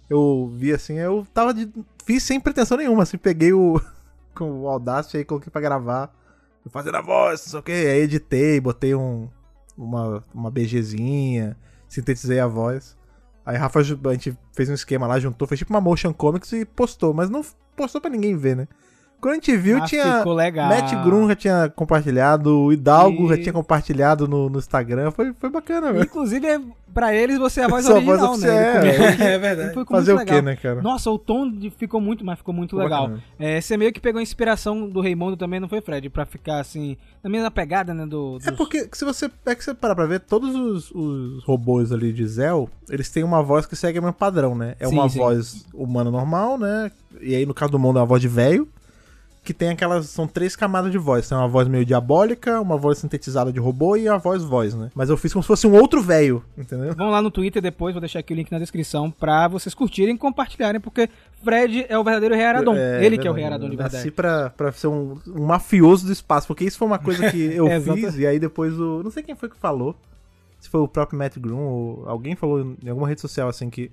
eu 0.09 0.51
vi 0.55 0.73
assim, 0.73 0.95
eu 0.95 1.27
tava 1.33 1.53
de. 1.53 1.69
Fiz 2.05 2.23
sem 2.23 2.41
pretensão 2.41 2.77
nenhuma, 2.79 3.03
assim, 3.03 3.19
peguei 3.19 3.53
o. 3.53 3.81
com 4.37 4.61
o 4.61 4.69
Audacity 4.69 5.19
aí, 5.19 5.25
coloquei 5.25 5.50
pra 5.50 5.61
gravar. 5.61 6.14
Fazendo 6.71 6.97
a 6.97 7.00
voz, 7.00 7.43
não 7.43 7.50
sei 7.50 7.61
o 7.61 7.62
que. 7.62 7.73
Aí 7.73 8.00
editei, 8.00 8.61
botei 8.61 8.95
um. 8.95 9.28
Uma, 9.76 10.25
uma 10.33 10.50
BGzinha, 10.50 11.57
sintetizei 11.87 12.40
a 12.40 12.47
voz. 12.47 12.97
Aí 13.45 13.57
Rafa, 13.57 13.78
a 13.78 13.83
gente 13.83 14.37
fez 14.52 14.69
um 14.69 14.75
esquema 14.75 15.07
lá, 15.07 15.21
juntou, 15.21 15.47
fez 15.47 15.59
tipo 15.59 15.73
uma 15.73 15.81
motion 15.81 16.12
comics 16.12 16.50
e 16.52 16.64
postou, 16.64 17.12
mas 17.12 17.28
não 17.28 17.45
postou 17.76 18.00
pra 18.00 18.11
ninguém 18.11 18.37
ver, 18.37 18.57
né? 18.57 18.69
Quando 19.21 19.33
a 19.33 19.35
gente 19.37 19.57
viu, 19.57 19.79
Mas 19.79 19.91
tinha. 19.91 20.19
ficou 20.19 20.35
legal. 20.35 20.69
Matt 20.69 20.93
Grum 21.03 21.27
já 21.29 21.35
tinha 21.37 21.69
compartilhado, 21.75 22.59
o 22.61 22.73
Hidalgo 22.73 23.29
já 23.29 23.35
Isso. 23.35 23.43
tinha 23.45 23.53
compartilhado 23.53 24.29
no, 24.29 24.49
no 24.49 24.59
Instagram. 24.59 25.11
Foi, 25.11 25.33
foi 25.33 25.51
bacana, 25.51 25.93
velho. 25.93 26.05
Inclusive, 26.05 26.47
é- 26.47 26.61
pra 26.95 27.15
eles, 27.15 27.39
você 27.39 27.61
é 27.61 27.65
a 27.65 27.69
voz 27.69 27.85
Sua 27.85 27.97
original, 27.97 28.19
voz 28.29 28.41
né? 28.43 28.49
é. 28.89 29.35
É 29.35 29.39
verdade. 29.39 29.69
Foi 29.69 29.77
muito 29.77 29.91
Fazer 29.91 30.13
o 30.13 30.17
legal. 30.17 30.37
quê, 30.37 30.43
né, 30.43 30.57
cara? 30.57 30.81
Nossa, 30.83 31.11
o 31.11 31.19
tom 31.19 31.51
ficou 31.77 32.01
muito, 32.01 32.25
mas 32.25 32.39
ficou 32.39 32.55
muito 32.55 32.71
Ficou 32.71 32.83
legal. 32.85 33.11
É, 33.39 33.61
você 33.61 33.77
meio 33.77 33.93
que 33.93 34.01
pegou 34.01 34.19
a 34.19 34.23
inspiração 34.23 34.89
do 34.89 35.01
Raimundo 35.01 35.37
também, 35.37 35.59
não 35.61 35.69
foi, 35.69 35.81
Fred? 35.81 36.09
Pra 36.09 36.25
ficar 36.25 36.61
assim, 36.61 36.97
na 37.23 37.29
mesma 37.31 37.51
pegada, 37.51 37.93
né? 37.93 38.07
Do, 38.07 38.39
É 38.45 38.51
dos- 38.51 38.57
porque 38.57 38.89
se 38.93 39.05
você 39.05 39.31
é 39.47 39.55
que 39.55 39.65
você 39.65 39.75
parar 39.75 39.95
pra 39.95 40.07
ver, 40.07 40.21
todos 40.21 40.55
os, 40.55 40.91
os 40.95 41.43
robôs 41.45 41.91
ali 41.93 42.13
de 42.13 42.27
Zell, 42.27 42.69
eles 42.89 43.11
têm 43.11 43.25
uma 43.25 43.43
voz 43.43 43.67
que 43.67 43.75
segue 43.77 43.99
o 43.99 44.03
mesmo 44.03 44.15
padrão, 44.15 44.55
né? 44.55 44.75
É 44.79 44.87
Sim, 44.87 44.95
uma 44.95 45.09
sim. 45.09 45.19
voz 45.19 45.67
humana 45.75 46.11
normal, 46.11 46.57
né? 46.59 46.91
E 47.21 47.35
aí 47.35 47.45
no 47.47 47.55
caso 47.55 47.73
do 47.73 47.79
mundo 47.79 47.99
é 47.99 48.01
uma 48.03 48.07
voz 48.07 48.21
de 48.23 48.29
velho, 48.29 48.69
que 49.47 49.55
tem 49.55 49.71
aquelas 49.71 50.07
são 50.11 50.26
três 50.26 50.55
camadas 50.57 50.91
de 50.93 50.99
voz, 50.99 51.29
tem 51.29 51.38
uma 51.38 51.47
voz 51.49 51.69
meio 51.69 51.85
diabólica, 51.85 52.61
uma 52.61 52.76
voz 52.76 52.99
sintetizada 52.99 53.53
de 53.53 53.61
robô 53.61 53.97
e 53.97 54.09
a 54.09 54.17
voz 54.19 54.43
voz, 54.43 54.75
né? 54.75 54.91
Mas 54.95 55.09
eu 55.09 55.17
fiz 55.17 55.33
como 55.33 55.43
se 55.43 55.47
fosse 55.47 55.67
um 55.67 55.75
outro 55.75 56.03
velho, 56.03 56.45
entendeu? 56.59 56.95
Vão 56.95 57.09
lá 57.11 57.23
no 57.23 57.31
Twitter 57.31 57.62
depois, 57.62 57.95
vou 57.95 58.00
deixar 58.00 58.19
aqui 58.19 58.33
o 58.33 58.37
link 58.37 58.50
na 58.50 58.59
descrição 58.59 59.11
pra 59.11 59.47
vocês 59.49 59.75
curtirem 59.75 60.15
e 60.15 60.19
compartilharem, 60.19 60.81
porque 60.81 61.09
Fred 61.43 61.87
é 61.88 61.97
o 61.99 62.03
verdadeiro 62.05 62.35
Rei 62.35 62.45
Aradon. 62.45 62.75
É, 62.75 63.05
Ele 63.05 63.17
que 63.17 63.26
é 63.26 63.31
o 63.31 63.35
verdade. 63.35 63.37
Rei 63.37 63.45
Aradon 63.47 63.69
de 63.71 63.76
Eu 63.76 63.83
Nasci 63.83 63.95
verdade. 63.97 64.11
pra, 64.12 64.50
pra 64.50 64.73
ser 64.73 64.88
um, 64.88 65.17
um 65.29 65.45
mafioso 65.47 66.05
do 66.07 66.12
espaço, 66.12 66.47
porque 66.47 66.65
isso 66.65 66.76
foi 66.76 66.88
uma 66.88 66.99
coisa 66.99 67.31
que 67.31 67.38
eu 67.55 67.69
É, 67.69 67.81
fiz, 67.81 68.19
e 68.19 68.26
aí 68.26 68.38
depois 68.38 68.79
o. 68.79 69.03
Não 69.03 69.11
sei 69.11 69.23
quem 69.23 69.37
foi 69.37 69.49
que 69.49 69.57
falou. 69.57 69.95
Se 70.59 70.69
foi 70.69 70.81
o 70.81 70.88
próprio 70.88 71.19
Matt 71.19 71.38
Groom, 71.38 71.61
ou 71.61 72.09
alguém 72.09 72.35
falou 72.35 72.75
em 72.83 72.88
alguma 72.88 73.07
rede 73.07 73.21
social 73.21 73.49
assim 73.49 73.71
que 73.71 73.91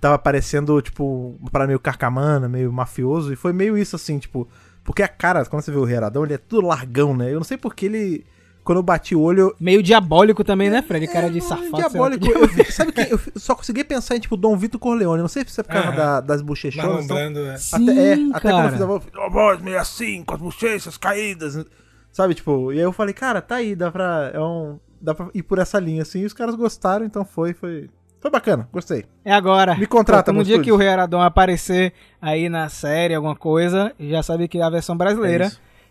tava 0.00 0.18
parecendo, 0.18 0.80
tipo, 0.80 1.36
parada 1.52 1.68
meio 1.68 1.78
carcamana, 1.78 2.48
meio 2.48 2.72
mafioso, 2.72 3.32
e 3.32 3.36
foi 3.36 3.52
meio 3.52 3.76
isso 3.78 3.94
assim, 3.94 4.18
tipo. 4.18 4.48
Porque 4.90 5.04
a 5.04 5.08
cara, 5.08 5.44
quando 5.44 5.62
você 5.62 5.70
vê 5.70 5.78
o 5.78 5.84
Rei 5.84 5.96
Aradão, 5.98 6.24
ele 6.24 6.34
é 6.34 6.38
tudo 6.38 6.66
largão, 6.66 7.16
né? 7.16 7.30
Eu 7.30 7.36
não 7.36 7.44
sei 7.44 7.56
porque 7.56 7.86
ele. 7.86 8.26
Quando 8.64 8.78
eu 8.78 8.82
bati 8.82 9.14
o 9.14 9.20
olho, 9.20 9.54
Meio 9.60 9.82
diabólico 9.84 10.42
também, 10.42 10.68
né, 10.68 10.82
Fred? 10.82 11.06
Cara 11.06 11.30
de 11.30 11.38
é, 11.38 11.40
safado. 11.40 11.76
diabólico. 11.76 12.26
Eu 12.28 12.48
vi- 12.48 12.64
sabe 12.72 12.90
que 12.90 13.00
eu 13.02 13.18
só 13.36 13.54
conseguia 13.54 13.84
pensar 13.84 14.16
em, 14.16 14.20
tipo, 14.20 14.36
Dom 14.36 14.56
Vitor 14.56 14.80
Corleone. 14.80 15.20
Não 15.22 15.28
sei 15.28 15.44
se 15.46 15.60
é 15.60 15.62
por 15.62 15.72
causa 15.72 15.92
da- 15.92 16.20
das 16.20 16.42
bochechonas. 16.42 17.04
então- 17.04 17.16
é. 17.46 17.56
Sim, 17.56 17.88
até, 17.90 18.08
é, 18.08 18.12
até 18.14 18.18
quando 18.18 18.34
eu 18.34 18.40
cara. 18.58 18.72
fiz 18.72 18.82
a 18.82 18.86
voz, 18.86 19.02
uma 19.14 19.30
voz 19.30 19.62
meio 19.62 19.78
assim, 19.78 20.24
com 20.24 20.34
as 20.34 20.40
bochechas 20.40 20.96
caídas. 20.96 21.64
Sabe, 22.12 22.34
tipo, 22.34 22.72
e 22.72 22.78
aí 22.78 22.82
eu 22.84 22.92
falei, 22.92 23.14
cara, 23.14 23.40
tá 23.40 23.56
aí, 23.56 23.76
dá 23.76 23.92
pra. 23.92 24.32
É 24.34 24.40
um, 24.40 24.76
dá 25.00 25.14
pra 25.14 25.28
ir 25.32 25.44
por 25.44 25.60
essa 25.60 25.78
linha, 25.78 26.02
assim. 26.02 26.20
E 26.22 26.26
os 26.26 26.32
caras 26.32 26.56
gostaram, 26.56 27.06
então 27.06 27.24
foi, 27.24 27.54
foi. 27.54 27.88
Foi 28.20 28.30
bacana, 28.30 28.68
gostei. 28.70 29.06
É 29.24 29.32
agora. 29.32 29.74
Me 29.74 29.86
contrata 29.86 30.30
No 30.32 30.44
dia 30.44 30.60
que 30.60 30.70
o 30.70 30.76
Rei 30.76 30.88
Aradon 30.88 31.22
aparecer 31.22 31.94
aí 32.20 32.48
na 32.48 32.68
série, 32.68 33.14
alguma 33.14 33.34
coisa, 33.34 33.94
já 33.98 34.22
sabe 34.22 34.46
que 34.46 34.60
a 34.60 34.68
versão 34.68 34.96
brasileira 34.96 35.50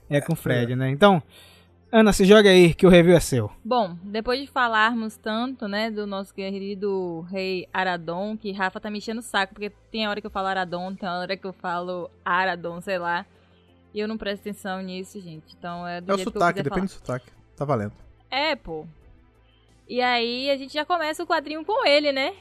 É 0.09 0.17
é, 0.17 0.21
com 0.21 0.33
o 0.33 0.35
Fred, 0.35 0.75
né? 0.75 0.89
Então, 0.89 1.21
Ana, 1.91 2.13
se 2.13 2.23
joga 2.25 2.49
aí 2.49 2.73
que 2.73 2.85
o 2.85 2.89
review 2.89 3.15
é 3.15 3.19
seu. 3.19 3.51
Bom, 3.63 3.95
depois 4.03 4.39
de 4.39 4.47
falarmos 4.47 5.17
tanto, 5.17 5.67
né, 5.67 5.89
do 5.89 6.05
nosso 6.05 6.33
querido 6.33 7.25
rei 7.31 7.67
Aradon, 7.73 8.37
que 8.37 8.51
Rafa 8.51 8.79
tá 8.79 8.91
me 8.91 8.99
enchendo 8.99 9.21
o 9.21 9.23
saco, 9.23 9.53
porque 9.55 9.71
tem 9.91 10.07
hora 10.07 10.21
que 10.21 10.27
eu 10.27 10.31
falo 10.31 10.47
Aradon, 10.47 10.93
tem 10.93 11.09
hora 11.09 11.35
que 11.35 11.47
eu 11.47 11.53
falo 11.53 12.09
Aradon, 12.23 12.79
sei 12.81 12.99
lá. 12.99 13.25
E 13.91 13.99
eu 13.99 14.07
não 14.07 14.19
presto 14.19 14.41
atenção 14.41 14.81
nisso, 14.83 15.19
gente. 15.19 15.55
Então 15.57 15.87
é 15.87 15.99
do 15.99 16.11
É 16.11 16.13
o 16.13 16.17
jeito 16.17 16.31
sotaque, 16.31 16.53
que 16.53 16.59
eu 16.59 16.63
depende 16.63 16.87
do 16.87 16.91
sotaque. 16.91 17.31
Tá 17.55 17.65
valendo. 17.65 17.91
falar. 17.91 18.41
É, 18.43 18.55
pô. 18.55 18.85
E 19.89 20.01
aí 20.01 20.51
a 20.51 20.55
gente 20.55 20.71
já 20.71 20.85
começa 20.85 21.23
o 21.23 21.27
quadrinho 21.27 21.65
com 21.65 21.83
ele, 21.85 22.11
né? 22.11 22.35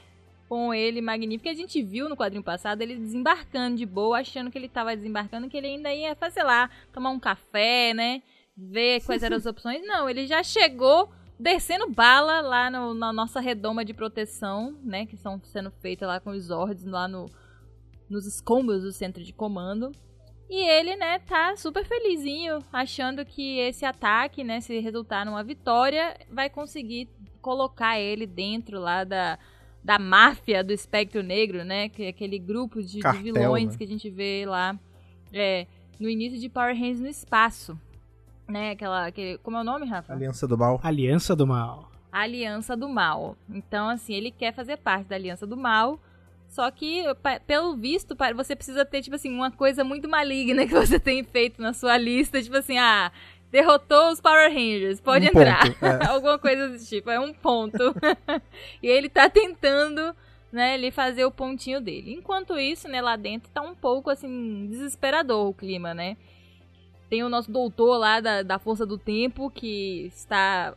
Com 0.48 0.74
ele 0.74 1.00
magnífico. 1.00 1.48
A 1.48 1.54
gente 1.54 1.82
viu 1.82 2.06
no 2.08 2.16
quadrinho 2.16 2.42
passado 2.44 2.82
ele 2.82 2.94
desembarcando 2.96 3.76
de 3.78 3.86
boa, 3.86 4.18
achando 4.20 4.50
que 4.50 4.58
ele 4.58 4.68
tava 4.68 4.94
desembarcando, 4.94 5.48
que 5.48 5.56
ele 5.56 5.66
ainda 5.68 5.92
ia, 5.92 6.14
fazer, 6.14 6.34
sei 6.34 6.44
lá, 6.44 6.68
tomar 6.92 7.08
um 7.10 7.18
café, 7.18 7.94
né? 7.94 8.22
Ver 8.54 9.02
quais 9.04 9.22
eram 9.22 9.38
as 9.38 9.46
opções. 9.46 9.80
Não, 9.86 10.10
ele 10.10 10.26
já 10.26 10.42
chegou 10.42 11.08
descendo 11.40 11.88
bala 11.88 12.40
lá 12.42 12.68
no- 12.70 12.92
na 12.92 13.12
nossa 13.14 13.40
redoma 13.40 13.82
de 13.82 13.94
proteção, 13.94 14.76
né? 14.82 15.06
Que 15.06 15.14
estão 15.14 15.40
sendo 15.44 15.70
feitas 15.70 16.06
lá 16.06 16.20
com 16.20 16.30
os 16.30 16.44
Zords 16.44 16.84
lá 16.84 17.08
no, 17.08 17.30
nos 18.10 18.26
escombros 18.26 18.82
do 18.82 18.92
centro 18.92 19.24
de 19.24 19.32
comando. 19.32 19.90
E 20.50 20.66
ele, 20.66 20.96
né, 20.96 21.18
tá 21.18 21.54
super 21.56 21.84
felizinho, 21.84 22.58
achando 22.72 23.22
que 23.24 23.58
esse 23.58 23.84
ataque, 23.84 24.42
né, 24.42 24.62
se 24.62 24.78
resultar 24.80 25.26
numa 25.26 25.44
vitória, 25.44 26.18
vai 26.30 26.48
conseguir 26.48 27.06
colocar 27.48 27.98
ele 27.98 28.26
dentro 28.26 28.78
lá 28.78 29.04
da, 29.04 29.38
da 29.82 29.98
máfia 29.98 30.62
do 30.62 30.70
espectro 30.70 31.22
negro, 31.22 31.64
né? 31.64 31.88
Que 31.88 32.04
é 32.04 32.08
aquele 32.08 32.38
grupo 32.38 32.82
de, 32.82 32.96
de 32.96 33.00
Cartel, 33.00 33.22
vilões 33.22 33.70
né? 33.70 33.78
que 33.78 33.84
a 33.84 33.86
gente 33.86 34.10
vê 34.10 34.44
lá 34.44 34.78
é, 35.32 35.66
no 35.98 36.10
início 36.10 36.38
de 36.38 36.50
Power 36.50 36.74
Rangers 36.74 37.00
no 37.00 37.08
espaço. 37.08 37.80
Né, 38.46 38.72
aquela, 38.72 39.06
aquele, 39.06 39.38
como 39.38 39.56
é 39.56 39.60
o 39.60 39.64
nome, 39.64 39.86
Rafa? 39.86 40.12
Aliança 40.12 40.46
do 40.46 40.58
Mal. 40.58 40.78
Aliança 40.82 41.34
do 41.34 41.46
Mal. 41.46 41.90
Aliança 42.12 42.76
do 42.76 42.88
Mal. 42.88 43.36
Então, 43.48 43.88
assim, 43.88 44.12
ele 44.12 44.30
quer 44.30 44.52
fazer 44.52 44.76
parte 44.76 45.06
da 45.06 45.16
Aliança 45.16 45.46
do 45.46 45.56
Mal. 45.56 45.98
Só 46.48 46.70
que, 46.70 47.04
pelo 47.46 47.76
visto, 47.76 48.14
você 48.34 48.56
precisa 48.56 48.84
ter, 48.84 49.02
tipo 49.02 49.16
assim, 49.16 49.34
uma 49.34 49.50
coisa 49.50 49.84
muito 49.84 50.08
maligna 50.08 50.64
que 50.68 50.74
você 50.74 51.00
tem 51.00 51.24
feito 51.24 51.62
na 51.62 51.72
sua 51.72 51.96
lista. 51.96 52.42
Tipo 52.42 52.56
assim, 52.56 52.78
ah, 52.78 53.10
derrotou 53.50 54.10
os 54.10 54.20
Power 54.20 54.50
Rangers, 54.52 55.00
pode 55.00 55.26
Um 55.26 55.28
entrar. 55.28 55.66
ponto, 55.66 55.84
é. 55.84 56.06
Alguma 56.08 56.38
coisa 56.38 56.68
desse 56.68 56.88
tipo, 56.88 57.10
é 57.10 57.18
um 57.18 57.32
ponto. 57.32 57.78
e 58.82 58.86
ele 58.86 59.08
tá 59.08 59.28
tentando, 59.28 60.14
né, 60.52 60.74
ele 60.74 60.90
fazer 60.90 61.24
o 61.24 61.30
pontinho 61.30 61.80
dele. 61.80 62.12
Enquanto 62.14 62.58
isso, 62.58 62.88
né, 62.88 63.00
lá 63.00 63.16
dentro 63.16 63.50
tá 63.50 63.62
um 63.62 63.74
pouco, 63.74 64.10
assim, 64.10 64.66
desesperador 64.70 65.48
o 65.48 65.54
clima, 65.54 65.94
né? 65.94 66.16
Tem 67.08 67.22
o 67.22 67.28
nosso 67.28 67.50
doutor 67.50 67.96
lá 67.96 68.20
da, 68.20 68.42
da 68.42 68.58
Força 68.58 68.84
do 68.84 68.98
Tempo 68.98 69.50
que 69.50 70.06
está. 70.14 70.74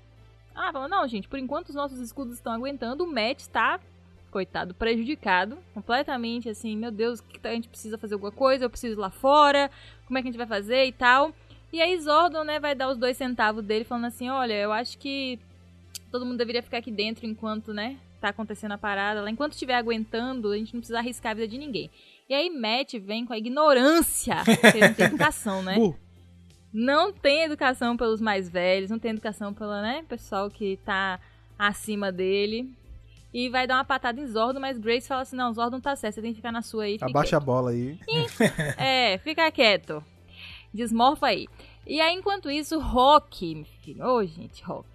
Ah, 0.56 0.72
falando, 0.72 0.92
não, 0.92 1.08
gente, 1.08 1.28
por 1.28 1.40
enquanto 1.40 1.70
os 1.70 1.76
nossos 1.76 2.00
escudos 2.00 2.36
estão 2.36 2.54
aguentando, 2.54 3.04
o 3.04 3.08
Matt 3.08 3.40
está, 3.40 3.80
coitado, 4.30 4.74
prejudicado. 4.74 5.58
Completamente 5.74 6.48
assim, 6.48 6.78
meu 6.78 6.90
Deus, 6.92 7.20
o 7.20 7.24
que 7.24 7.40
que 7.40 7.48
a 7.48 7.52
gente 7.52 7.68
precisa 7.68 7.98
fazer 7.98 8.14
alguma 8.14 8.32
coisa, 8.32 8.64
eu 8.64 8.70
preciso 8.70 8.94
ir 8.94 9.00
lá 9.02 9.10
fora, 9.10 9.70
como 10.06 10.18
é 10.18 10.22
que 10.22 10.30
a 10.30 10.32
gente 10.32 10.38
vai 10.38 10.48
fazer 10.48 10.86
e 10.86 10.94
tal. 10.94 11.34
E 11.72 11.82
aí 11.82 11.98
Zordon, 12.00 12.44
né, 12.44 12.60
vai 12.60 12.76
dar 12.76 12.90
os 12.90 12.98
dois 12.98 13.16
centavos 13.16 13.64
dele, 13.64 13.86
falando 13.86 14.06
assim, 14.06 14.30
olha, 14.30 14.54
eu 14.54 14.72
acho 14.72 14.98
que 14.98 15.40
todo 16.12 16.26
mundo 16.26 16.38
deveria 16.38 16.62
ficar 16.62 16.78
aqui 16.78 16.92
dentro 16.92 17.26
enquanto, 17.26 17.74
né, 17.74 17.98
tá 18.20 18.30
acontecendo 18.30 18.74
a 18.74 18.78
parada 18.78 19.22
lá. 19.22 19.30
Enquanto 19.30 19.54
estiver 19.54 19.76
aguentando, 19.76 20.52
a 20.52 20.58
gente 20.58 20.74
não 20.74 20.82
precisa 20.82 21.00
arriscar 21.00 21.32
a 21.32 21.36
vida 21.36 21.48
de 21.48 21.58
ninguém. 21.58 21.90
E 22.30 22.34
aí 22.34 22.50
Matt 22.50 22.94
vem 22.96 23.26
com 23.26 23.34
a 23.34 23.38
ignorância, 23.38 24.36
porque 24.62 24.78
ele 24.78 24.88
não 24.88 24.94
tem 24.94 25.06
educação, 25.06 25.64
né? 25.64 25.76
Bu. 25.76 25.96
não 26.74 27.12
tem 27.12 27.44
educação 27.44 27.96
pelos 27.96 28.22
mais 28.22 28.50
velhos, 28.50 28.90
não 28.90 29.00
tem 29.00 29.12
educação 29.12 29.54
pelo 29.54 29.82
né, 29.82 30.04
pessoal 30.08 30.50
que 30.50 30.78
tá 30.86 31.20
acima 31.58 32.12
dele. 32.12 32.70
E 33.34 33.48
vai 33.48 33.66
dar 33.66 33.76
uma 33.76 33.86
patada 33.86 34.20
em 34.20 34.28
Zordon, 34.28 34.60
mas 34.60 34.78
Grace 34.78 35.08
fala 35.08 35.22
assim: 35.22 35.38
não, 35.38 35.54
Zordon 35.54 35.80
tá 35.80 35.96
certo, 35.96 36.16
você 36.16 36.22
tem 36.22 36.32
que 36.32 36.38
ficar 36.38 36.52
na 36.52 36.62
sua 36.62 36.84
aí. 36.84 36.98
Abaixa 37.00 37.38
a 37.38 37.40
bola 37.40 37.72
aí. 37.72 37.98
é, 38.78 39.18
fica 39.20 39.50
quieto. 39.52 40.04
Desmorfa 40.74 41.28
aí. 41.28 41.48
E 41.86 42.00
aí, 42.00 42.14
enquanto 42.16 42.50
isso, 42.50 42.80
Rock, 42.80 43.56
meu 43.56 43.66
filho. 43.84 44.06
Ô, 44.06 44.24
gente, 44.26 44.64
Rock. 44.64 44.88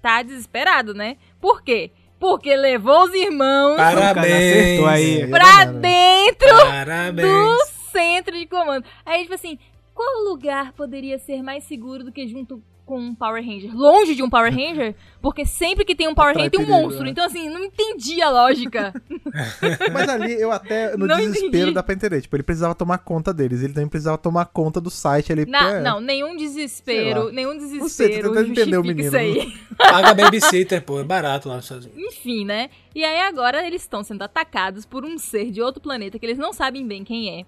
Tá 0.00 0.22
desesperado, 0.22 0.94
né? 0.94 1.16
Por 1.40 1.62
quê? 1.62 1.90
Porque 2.20 2.54
levou 2.56 3.04
os 3.04 3.14
irmãos 3.14 3.76
Parabéns. 3.76 4.26
acertou 4.26 4.86
aí. 4.86 5.26
pra 5.28 5.66
Né? 5.66 5.80
dentro 5.80 6.56
Parabéns. 6.66 7.28
do 7.28 7.64
centro 7.92 8.36
de 8.38 8.46
comando. 8.46 8.84
Aí, 9.04 9.22
tipo 9.22 9.34
assim, 9.34 9.58
qual 9.94 10.24
lugar 10.24 10.72
poderia 10.72 11.18
ser 11.18 11.42
mais 11.42 11.64
seguro 11.64 12.04
do 12.04 12.12
que 12.12 12.26
junto 12.26 12.62
com 12.88 12.98
um 12.98 13.14
Power 13.14 13.44
Ranger? 13.44 13.70
Longe 13.76 14.14
de 14.14 14.22
um 14.22 14.30
Power 14.30 14.50
Ranger? 14.52 14.94
Porque 15.22 15.44
sempre 15.44 15.84
que 15.84 15.94
tem 15.94 16.08
um 16.08 16.14
Power 16.14 16.30
Atrai 16.30 16.44
Ranger 16.46 16.50
tem 16.58 16.60
um 16.60 16.66
perigo, 16.66 16.82
monstro. 16.86 17.04
né? 17.04 17.10
Então, 17.10 17.24
assim, 17.24 17.48
não 17.48 17.62
entendi 17.64 18.22
a 18.22 18.30
lógica. 18.30 18.94
Mas 19.92 20.08
ali 20.08 20.40
eu 20.40 20.50
até, 20.50 20.96
no 20.96 21.06
Não 21.06 21.16
desespero, 21.16 21.46
entendi. 21.48 21.74
dá 21.74 21.82
pra 21.82 21.94
entender. 21.94 22.20
Tipo, 22.22 22.36
ele 22.36 22.42
precisava 22.42 22.74
tomar 22.74 22.98
conta 22.98 23.32
deles. 23.34 23.62
Ele 23.62 23.72
também 23.72 23.88
precisava 23.88 24.16
tomar 24.18 24.46
conta 24.46 24.80
do 24.80 24.90
site 24.90 25.32
ali. 25.32 25.44
Na- 25.46 25.70
é, 25.76 25.82
Não, 25.82 26.00
nenhum 26.00 26.36
desespero, 26.36 27.30
nenhum 27.32 27.54
Não 27.54 27.60
sei, 27.60 27.68
tô 27.78 27.84
desespero 27.84 28.28
tentando 28.32 28.50
entender 28.50 28.78
o 28.78 28.82
menino. 28.82 29.08
isso 29.08 29.16
aí. 29.16 29.52
Paga 29.76 30.14
babysitter, 30.14 30.82
pô. 30.82 31.00
É 31.00 31.04
barato 31.04 31.48
lá 31.48 31.56
nos 31.56 31.64
Estados 31.64 31.86
Unidos. 31.86 32.04
Enfim, 32.14 32.44
né? 32.44 32.70
E 32.94 33.04
aí 33.04 33.20
agora 33.20 33.66
eles 33.66 33.82
estão 33.82 34.02
sendo 34.02 34.22
atacados 34.22 34.84
por 34.86 35.04
um 35.04 35.18
ser 35.18 35.50
de 35.50 35.60
outro 35.60 35.80
planeta 35.82 36.18
que 36.18 36.24
eles 36.26 36.38
não 36.38 36.52
sabem 36.52 36.86
bem 36.86 37.04
quem 37.04 37.40
é, 37.40 37.44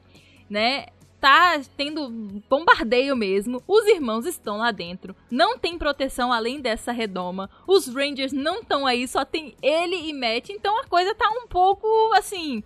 né? 0.48 0.86
Tá 1.20 1.60
tendo 1.76 2.08
bombardeio 2.48 3.14
mesmo. 3.14 3.62
Os 3.68 3.86
irmãos 3.86 4.24
estão 4.24 4.58
lá 4.58 4.70
dentro. 4.70 5.14
Não 5.30 5.58
tem 5.58 5.76
proteção 5.76 6.32
além 6.32 6.60
dessa 6.60 6.92
redoma. 6.92 7.50
Os 7.66 7.86
Rangers 7.88 8.32
não 8.32 8.60
estão 8.60 8.86
aí, 8.86 9.06
só 9.06 9.24
tem 9.24 9.54
ele 9.62 9.96
e 9.96 10.12
Matt. 10.14 10.48
Então 10.48 10.80
a 10.80 10.84
coisa 10.84 11.14
tá 11.14 11.28
um 11.28 11.46
pouco 11.46 11.86
assim 12.14 12.62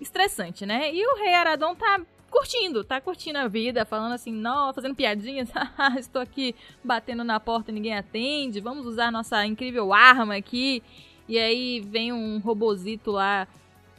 estressante, 0.00 0.66
né? 0.66 0.92
E 0.92 1.06
o 1.06 1.16
Rei 1.16 1.32
Aradon 1.32 1.76
tá 1.76 2.00
curtindo, 2.28 2.82
tá 2.82 3.00
curtindo 3.00 3.38
a 3.38 3.46
vida, 3.46 3.84
falando 3.84 4.12
assim, 4.12 4.32
não, 4.32 4.72
fazendo 4.72 4.94
piadinhas, 4.96 5.50
"Ah, 5.54 5.94
estou 5.98 6.20
aqui 6.20 6.54
batendo 6.82 7.22
na 7.22 7.38
porta 7.38 7.70
e 7.70 7.74
ninguém 7.74 7.94
atende, 7.94 8.58
vamos 8.58 8.86
usar 8.86 9.12
nossa 9.12 9.44
incrível 9.46 9.92
arma 9.92 10.34
aqui. 10.36 10.82
E 11.28 11.38
aí 11.38 11.80
vem 11.80 12.12
um 12.12 12.38
robozito 12.38 13.12
lá, 13.12 13.46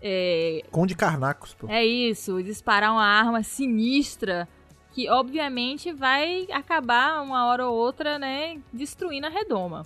é, 0.03 0.61
Conde 0.69 0.93
Carnacos, 0.95 1.53
pô. 1.53 1.67
é 1.69 1.83
isso, 1.85 2.43
disparar 2.43 2.91
uma 2.91 3.05
arma 3.05 3.41
sinistra 3.41 4.47
Que 4.93 5.09
obviamente 5.09 5.93
vai 5.93 6.45
acabar 6.51 7.23
uma 7.23 7.45
hora 7.47 7.65
ou 7.65 7.75
outra, 7.75 8.19
né, 8.19 8.59
destruindo 8.71 9.25
a 9.27 9.29
redoma. 9.29 9.85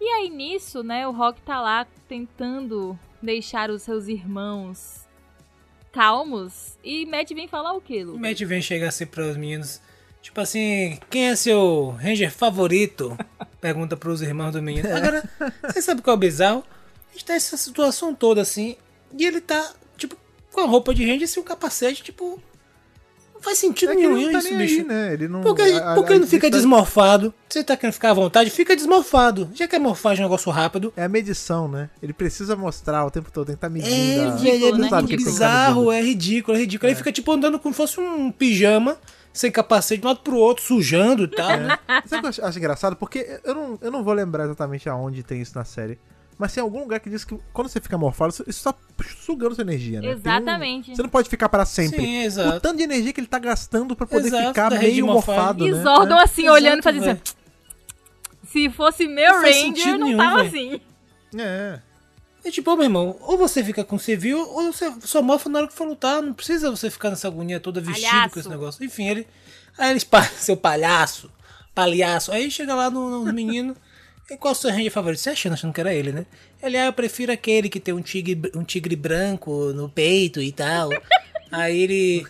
E 0.00 0.04
aí 0.04 0.30
nisso, 0.30 0.82
né, 0.84 1.06
o 1.08 1.10
Rock 1.10 1.42
tá 1.42 1.60
lá 1.60 1.86
tentando 2.08 2.96
deixar 3.20 3.68
os 3.68 3.82
seus 3.82 4.06
irmãos 4.06 5.06
calmos. 5.92 6.78
E 6.84 7.04
Matt 7.06 7.30
vem 7.34 7.48
falar 7.48 7.72
o 7.72 7.80
quê, 7.80 8.04
O 8.04 8.12
Lu? 8.12 8.18
Matt 8.18 8.40
vem 8.42 8.62
chegar 8.62 8.88
assim 8.88 9.06
pros 9.06 9.36
meninos. 9.36 9.80
Tipo 10.22 10.40
assim, 10.40 10.98
quem 11.10 11.28
é 11.28 11.36
seu 11.36 11.90
Ranger 12.00 12.30
favorito? 12.30 13.16
Pergunta 13.60 13.96
pros 13.96 14.22
irmãos 14.22 14.52
do 14.52 14.62
menino. 14.62 14.88
Agora, 14.94 15.28
você 15.62 15.82
sabe 15.82 16.02
qual 16.02 16.14
é 16.14 16.16
o 16.16 16.20
bizarro? 16.20 16.64
A 17.08 17.12
gente 17.12 17.24
tá 17.24 17.32
nessa 17.32 17.56
situação 17.56 18.14
toda 18.14 18.40
assim. 18.40 18.76
E 19.16 19.24
ele 19.26 19.40
tá, 19.40 19.72
tipo, 19.96 20.16
com 20.52 20.60
a 20.60 20.66
roupa 20.66 20.94
de 20.94 21.04
Ranger 21.08 21.28
e 21.36 21.40
o 21.40 21.44
capacete, 21.44 22.02
tipo. 22.02 22.40
Não 23.34 23.42
faz 23.44 23.56
sentido 23.58 23.92
É 23.92 23.94
nenhum 23.94 24.20
não 24.20 24.32
tá 24.32 24.38
isso, 24.40 24.56
bicho. 24.56 24.80
aí, 24.80 24.84
né? 24.84 25.12
Ele 25.12 25.28
não. 25.28 25.42
Por 25.42 25.54
que, 25.54 25.62
a- 25.62 25.94
por 25.94 26.04
que 26.04 26.12
a- 26.12 26.16
ele 26.16 26.24
não 26.24 26.26
fica 26.26 26.48
a- 26.48 26.50
desmorfado? 26.50 27.32
Você 27.48 27.62
tá 27.62 27.76
querendo 27.76 27.92
ficar 27.94 28.10
à 28.10 28.14
vontade? 28.14 28.50
Fica 28.50 28.74
desmorfado. 28.74 29.48
Já 29.54 29.68
que 29.68 29.76
é 29.76 29.78
morfagem, 29.78 30.22
é 30.24 30.26
um 30.26 30.28
negócio 30.28 30.50
rápido. 30.50 30.92
É 30.96 31.04
a 31.04 31.08
medição, 31.08 31.68
né? 31.68 31.88
Ele 32.02 32.12
precisa 32.12 32.56
mostrar 32.56 33.06
o 33.06 33.10
tempo 33.12 33.30
todo, 33.30 33.46
tem 33.46 33.54
que 33.54 33.58
estar 33.58 33.68
medindo. 33.70 33.94
É, 33.94 34.24
a- 34.24 34.26
é 34.26 34.42
né? 34.42 34.50
ele 34.50 34.70
tem 34.72 34.82
que 34.82 34.88
tá 34.90 35.02
bizarro, 35.02 35.92
é 35.92 36.02
ridículo, 36.02 36.56
é 36.56 36.60
ridículo. 36.62 36.88
Ele 36.90 36.96
fica 36.96 37.12
tipo 37.12 37.30
andando 37.30 37.60
como 37.60 37.72
se 37.72 37.76
fosse 37.76 38.00
um 38.00 38.32
pijama, 38.32 38.98
sem 39.32 39.52
capacete, 39.52 40.00
de 40.00 40.06
um 40.06 40.10
lado 40.10 40.20
pro 40.20 40.34
outro, 40.36 40.64
sujando 40.64 41.22
e 41.22 41.28
tal, 41.28 41.48
né? 41.58 41.78
Sabe 42.06 42.16
o 42.16 42.20
que 42.22 42.26
eu 42.26 42.30
acho, 42.30 42.44
acho 42.44 42.58
engraçado? 42.58 42.96
Porque 42.96 43.38
eu 43.44 43.54
não, 43.54 43.78
eu 43.80 43.90
não 43.92 44.02
vou 44.02 44.14
lembrar 44.14 44.46
exatamente 44.46 44.88
aonde 44.88 45.22
tem 45.22 45.40
isso 45.40 45.52
na 45.56 45.64
série. 45.64 45.96
Mas 46.38 46.52
tem 46.54 46.62
algum 46.62 46.80
lugar 46.80 47.00
que 47.00 47.10
diz 47.10 47.24
que 47.24 47.36
quando 47.52 47.68
você 47.68 47.80
fica 47.80 47.98
morfado, 47.98 48.32
isso 48.46 48.62
tá 48.62 48.72
sugando 49.24 49.56
sua 49.56 49.62
energia, 49.62 50.00
né? 50.00 50.06
Tem 50.06 50.10
um- 50.16 50.18
Exatamente. 50.18 50.94
você 50.94 51.02
não 51.02 51.08
pode 51.08 51.28
ficar 51.28 51.48
para 51.48 51.64
sempre. 51.64 52.00
Sim, 52.00 52.18
O 52.20 52.22
exato. 52.22 52.60
tanto 52.60 52.76
de 52.76 52.84
energia 52.84 53.12
que 53.12 53.20
ele 53.20 53.26
tá 53.26 53.40
gastando 53.40 53.96
pra 53.96 54.06
poder 54.06 54.28
Exato, 54.28 54.48
ficar 54.48 54.70
meio 54.70 55.04
morfado, 55.06 55.66
E 55.66 55.72
né? 55.72 55.82
Zordon 55.82 56.14
É. 56.18 56.22
assim, 56.22 56.42
Exato, 56.42 56.54
olhando 56.54 56.78
e 56.78 56.82
fazendo 56.82 57.08
assim. 57.10 57.20
Se 58.46 58.70
fosse 58.70 59.06
meu 59.06 59.32
Não 59.34 59.42
Ranger, 59.42 59.98
não 59.98 60.06
nenhum, 60.06 60.16
tava 60.16 60.44
velho. 60.44 60.48
assim. 60.48 60.80
É. 61.38 61.80
É 62.44 62.50
tipo, 62.50 62.70
ô, 62.70 62.76
meu 62.76 62.84
irmão, 62.84 63.16
ou 63.20 63.36
você 63.36 63.62
fica 63.64 63.84
com 63.84 63.98
civil, 63.98 64.38
ou 64.38 64.72
você 64.72 64.90
só 65.00 65.20
morfa 65.20 65.48
na 65.50 65.58
hora 65.58 65.68
que 65.68 65.74
for 65.74 65.86
lutar. 65.88 66.22
Não 66.22 66.32
precisa 66.32 66.70
você 66.70 66.88
ficar 66.88 67.10
nessa 67.10 67.26
agonia 67.28 67.58
toda 67.60 67.80
vestido 67.80 68.08
Palhaço. 68.10 68.30
com 68.34 68.40
esse 68.40 68.48
negócio. 68.48 68.84
Enfim, 68.84 69.08
ele. 69.08 69.26
Aí 69.76 69.90
ele 69.90 69.98
espalha 69.98 70.30
seu 70.38 70.56
palhaço, 70.56 71.30
palhaço. 71.74 72.30
Aí 72.32 72.48
chega 72.50 72.74
lá 72.74 72.88
no- 72.88 73.24
nos 73.24 73.34
meninos. 73.34 73.76
E 74.30 74.36
qual 74.36 74.52
é 74.52 74.56
o 74.56 74.58
seu 74.58 74.70
ranger 74.70 74.92
favorito? 74.92 75.20
Você 75.20 75.30
achando, 75.30 75.54
achando 75.54 75.72
que 75.72 75.80
era 75.80 75.94
ele, 75.94 76.12
né? 76.12 76.26
Ele, 76.62 76.76
ah, 76.76 76.86
eu 76.86 76.92
prefiro 76.92 77.32
aquele 77.32 77.68
que 77.68 77.80
tem 77.80 77.94
um 77.94 78.02
tigre, 78.02 78.50
um 78.54 78.62
tigre 78.62 78.94
branco 78.94 79.72
no 79.72 79.88
peito 79.88 80.40
e 80.42 80.52
tal. 80.52 80.90
Aí 81.50 81.78
ele. 81.80 82.26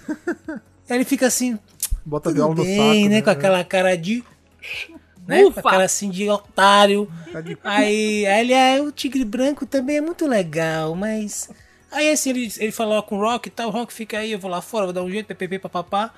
Aí 0.88 0.96
ele 0.96 1.04
fica 1.04 1.26
assim, 1.26 1.58
Bota 2.04 2.30
tudo 2.30 2.36
viola 2.36 2.54
no 2.54 2.62
bem, 2.64 3.02
saco. 3.02 3.14
né? 3.14 3.22
Com 3.22 3.30
aquela 3.30 3.64
cara 3.64 3.96
de. 3.96 4.24
Né? 5.26 5.44
Ufa. 5.44 5.60
Com 5.60 5.68
aquela 5.68 5.84
assim 5.84 6.08
de 6.08 6.28
otário. 6.30 7.10
Tá 7.32 7.42
Aí, 7.64 8.24
aí 8.26 8.40
ele, 8.40 8.54
ah, 8.54 8.82
o 8.82 8.92
tigre 8.92 9.24
branco 9.24 9.66
também 9.66 9.96
é 9.96 10.00
muito 10.00 10.26
legal, 10.26 10.94
mas. 10.94 11.50
Aí 11.90 12.10
assim, 12.10 12.30
ele, 12.30 12.52
ele 12.58 12.72
falou 12.72 13.02
com 13.02 13.18
o 13.18 13.20
Rock 13.20 13.48
e 13.48 13.50
tal, 13.50 13.68
o 13.68 13.72
Rock 13.72 13.92
fica 13.92 14.18
aí, 14.18 14.32
eu 14.32 14.38
vou 14.38 14.50
lá 14.50 14.60
fora, 14.62 14.86
vou 14.86 14.92
dar 14.92 15.02
um 15.02 15.10
jeito, 15.10 15.26
ppp, 15.26 15.58
papapá. 15.58 16.14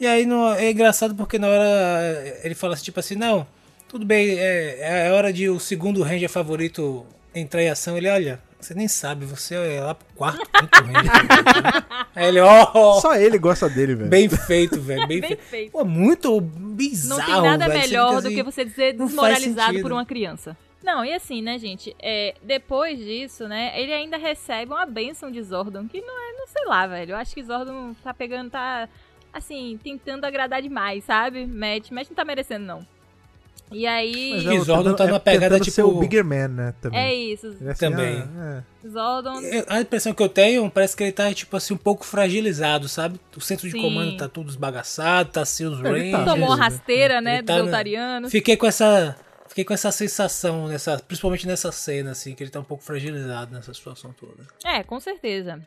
E 0.00 0.06
aí 0.06 0.26
no, 0.26 0.52
é 0.54 0.70
engraçado 0.70 1.14
porque 1.14 1.38
na 1.38 1.48
hora 1.48 2.40
ele 2.42 2.54
fala 2.54 2.74
assim, 2.74 2.84
tipo 2.84 3.00
assim, 3.00 3.14
não, 3.14 3.46
tudo 3.88 4.04
bem, 4.04 4.38
é, 4.38 5.06
é 5.08 5.12
hora 5.12 5.32
de 5.32 5.48
o 5.48 5.58
segundo 5.58 6.02
Ranger 6.02 6.28
favorito 6.28 7.06
entrar 7.34 7.62
em 7.62 7.68
ação. 7.68 7.96
Ele, 7.96 8.08
olha, 8.08 8.40
você 8.60 8.74
nem 8.74 8.88
sabe, 8.88 9.24
você 9.24 9.54
é 9.54 9.80
lá 9.80 9.94
pro 9.94 10.06
quarto, 10.14 10.40
quinto 10.50 10.82
Ranger. 10.82 11.86
aí 12.14 12.26
ele, 12.26 12.40
ó, 12.40 13.00
Só 13.00 13.14
ele 13.14 13.38
gosta 13.38 13.68
dele, 13.68 13.94
velho. 13.94 14.10
bem 14.10 14.28
feito, 14.28 14.80
velho, 14.80 15.06
bem, 15.06 15.20
Bem 15.20 15.28
feito. 15.28 15.42
feito. 15.42 15.72
Pô, 15.72 15.84
muito 15.84 16.40
Não 16.40 16.74
bizarro, 16.74 17.24
tem 17.24 17.42
nada. 17.42 17.64
Você 17.66 17.78
melhor 17.78 18.08
fica 18.08 18.20
do 18.22 18.26
assim, 18.26 18.36
que 18.36 18.42
você 18.42 18.64
dizer 18.64 18.94
não 18.94 19.06
desmoralizado 19.06 19.80
por 19.80 19.92
uma 19.92 20.04
criança. 20.06 20.56
Não, 20.82 21.04
e 21.04 21.12
assim, 21.12 21.42
né, 21.42 21.58
gente? 21.58 21.94
É, 22.00 22.34
depois 22.42 22.98
disso, 22.98 23.48
né, 23.48 23.72
ele 23.80 23.92
ainda 23.92 24.16
recebe 24.16 24.72
uma 24.72 24.86
benção 24.86 25.30
de 25.32 25.42
Zordon, 25.42 25.88
que 25.88 26.00
não 26.00 26.14
é, 26.14 26.32
não 26.38 26.46
sei 26.46 26.64
lá, 26.64 26.86
velho. 26.86 27.12
Eu 27.12 27.16
acho 27.16 27.34
que 27.34 27.42
Zordon 27.42 27.92
tá 28.04 28.14
pegando, 28.14 28.50
tá, 28.50 28.88
assim, 29.32 29.78
tentando 29.82 30.24
agradar 30.24 30.62
demais, 30.62 31.02
sabe? 31.02 31.44
Matt, 31.44 31.90
Matt 31.90 32.08
não 32.08 32.14
tá 32.14 32.24
merecendo, 32.24 32.64
não. 32.66 32.86
E 33.72 33.84
aí, 33.86 34.32
Mas 34.36 34.46
é 34.46 34.52
o- 34.60 34.64
Zordon 34.64 34.94
tá 34.94 35.04
é 35.04 35.06
numa 35.08 35.18
pegada, 35.20 35.56
tentando 35.56 35.64
ser 35.70 35.82
tipo- 35.82 35.88
o 35.96 35.98
Bigger 35.98 36.24
Man, 36.24 36.48
né? 36.48 36.74
Também. 36.80 37.00
é 37.00 37.14
isso. 37.14 37.46
Ele 37.48 37.68
é 37.68 37.72
assim, 37.72 37.80
Também. 37.90 38.22
ah, 38.36 38.62
é. 38.84 38.88
Zordon, 38.88 39.40
A 39.66 39.80
impressão 39.80 40.14
que 40.14 40.22
eu 40.22 40.28
tenho 40.28 40.70
parece 40.70 40.96
que 40.96 41.02
ele 41.02 41.10
tá, 41.12 41.34
tipo 41.34 41.56
assim, 41.56 41.74
um 41.74 41.78
pouco 41.78 42.06
fragilizado, 42.06 42.88
sabe? 42.88 43.18
O 43.36 43.40
centro 43.40 43.66
de 43.66 43.72
Sim. 43.72 43.82
comando 43.82 44.16
tá 44.16 44.28
tudo 44.28 44.50
esbagaçado, 44.50 45.30
tá 45.32 45.44
sem 45.44 45.66
os 45.66 45.80
Ele 45.80 45.82
tá. 45.82 46.18
Rangers. 46.18 46.24
tomou 46.32 46.48
uma 46.48 46.56
né? 46.56 46.62
rasteira, 46.62 47.20
né, 47.20 47.32
Ele 47.38 47.42
dos 47.42 47.46
tá 47.46 47.58
na- 47.62 47.64
Eltarianos. 47.68 48.30
Fiquei 48.32 48.56
com 48.56 48.66
essa. 48.66 49.16
Fiquei 49.48 49.64
com 49.64 49.72
essa 49.74 49.90
sensação, 49.90 50.68
nessa, 50.68 50.98
principalmente 50.98 51.46
nessa 51.46 51.72
cena, 51.72 52.10
assim, 52.10 52.34
que 52.34 52.44
ele 52.44 52.50
tá 52.50 52.60
um 52.60 52.64
pouco 52.64 52.84
fragilizado 52.84 53.54
nessa 53.54 53.72
situação 53.72 54.14
toda. 54.20 54.44
É, 54.64 54.82
com 54.82 55.00
certeza. 55.00 55.58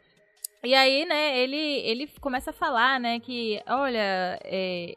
E 0.63 0.75
aí, 0.75 1.05
né, 1.05 1.39
ele, 1.39 1.57
ele 1.57 2.07
começa 2.21 2.51
a 2.51 2.53
falar, 2.53 2.99
né, 2.99 3.19
que, 3.19 3.59
olha, 3.67 4.39
é, 4.43 4.95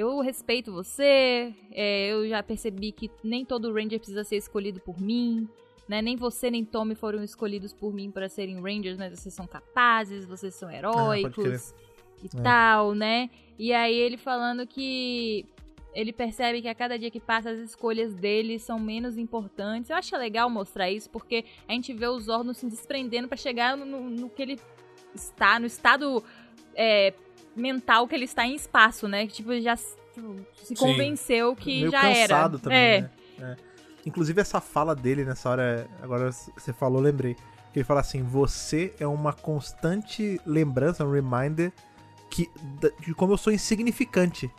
eu 0.00 0.20
respeito 0.20 0.72
você, 0.72 1.54
é, 1.72 2.08
eu 2.12 2.28
já 2.28 2.42
percebi 2.42 2.92
que 2.92 3.10
nem 3.22 3.44
todo 3.44 3.72
Ranger 3.72 3.98
precisa 3.98 4.24
ser 4.24 4.36
escolhido 4.36 4.80
por 4.80 5.00
mim, 5.00 5.48
né, 5.88 6.00
nem 6.00 6.16
você 6.16 6.50
nem 6.50 6.64
Tommy 6.64 6.94
foram 6.94 7.22
escolhidos 7.24 7.72
por 7.72 7.92
mim 7.92 8.10
para 8.10 8.28
serem 8.28 8.60
Rangers, 8.60 8.96
mas 8.96 9.18
vocês 9.18 9.34
são 9.34 9.46
capazes, 9.46 10.24
vocês 10.26 10.54
são 10.54 10.68
crer. 10.68 10.78
heróicos 10.78 11.74
e 12.22 12.26
É. 12.36 12.42
tal, 12.42 12.94
né. 12.94 13.28
E 13.58 13.72
aí 13.72 13.94
ele 13.94 14.16
falando 14.16 14.66
que 14.66 15.44
ele 15.92 16.12
percebe 16.12 16.62
que 16.62 16.68
a 16.68 16.74
cada 16.74 16.96
dia 16.96 17.10
que 17.10 17.18
passa 17.18 17.50
as 17.50 17.58
escolhas 17.58 18.14
dele 18.14 18.60
são 18.60 18.78
menos 18.78 19.18
importantes. 19.18 19.90
Eu 19.90 19.96
acho 19.96 20.16
legal 20.16 20.48
mostrar 20.48 20.88
isso, 20.88 21.10
porque 21.10 21.44
a 21.66 21.72
gente 21.72 21.92
vê 21.92 22.06
os 22.06 22.28
órgãos 22.28 22.58
se 22.58 22.66
desprendendo 22.68 23.26
pra 23.26 23.36
chegar 23.36 23.76
no, 23.76 23.84
no- 23.84 24.08
no 24.08 24.30
que 24.30 24.40
ele 24.40 24.60
está, 25.12 25.58
no 25.58 25.66
estado 25.66 26.22
é, 26.76 27.12
mental 27.54 28.06
que 28.06 28.14
ele 28.14 28.24
está 28.24 28.46
em 28.46 28.54
espaço, 28.54 29.08
né? 29.08 29.26
Que 29.26 29.34
tipo, 29.34 29.60
já 29.60 29.76
tipo, 29.76 30.36
se 30.62 30.68
Sim. 30.68 30.74
convenceu 30.74 31.54
que 31.54 31.80
Meio 31.80 31.90
já 31.90 32.08
era. 32.08 32.48
também, 32.50 32.78
é. 32.78 33.00
né? 33.00 33.10
É. 33.40 33.56
Inclusive 34.06 34.40
essa 34.40 34.60
fala 34.60 34.94
dele 34.94 35.24
nessa 35.24 35.50
hora, 35.50 35.88
agora 36.02 36.30
você 36.32 36.72
falou, 36.72 37.00
lembrei. 37.00 37.36
Que 37.72 37.78
ele 37.78 37.84
fala 37.84 38.00
assim, 38.00 38.22
você 38.22 38.92
é 38.98 39.06
uma 39.06 39.32
constante 39.32 40.40
lembrança, 40.44 41.04
um 41.04 41.12
reminder 41.12 41.72
que, 42.28 42.50
de 43.00 43.14
como 43.14 43.32
eu 43.32 43.36
sou 43.36 43.52
insignificante. 43.52 44.50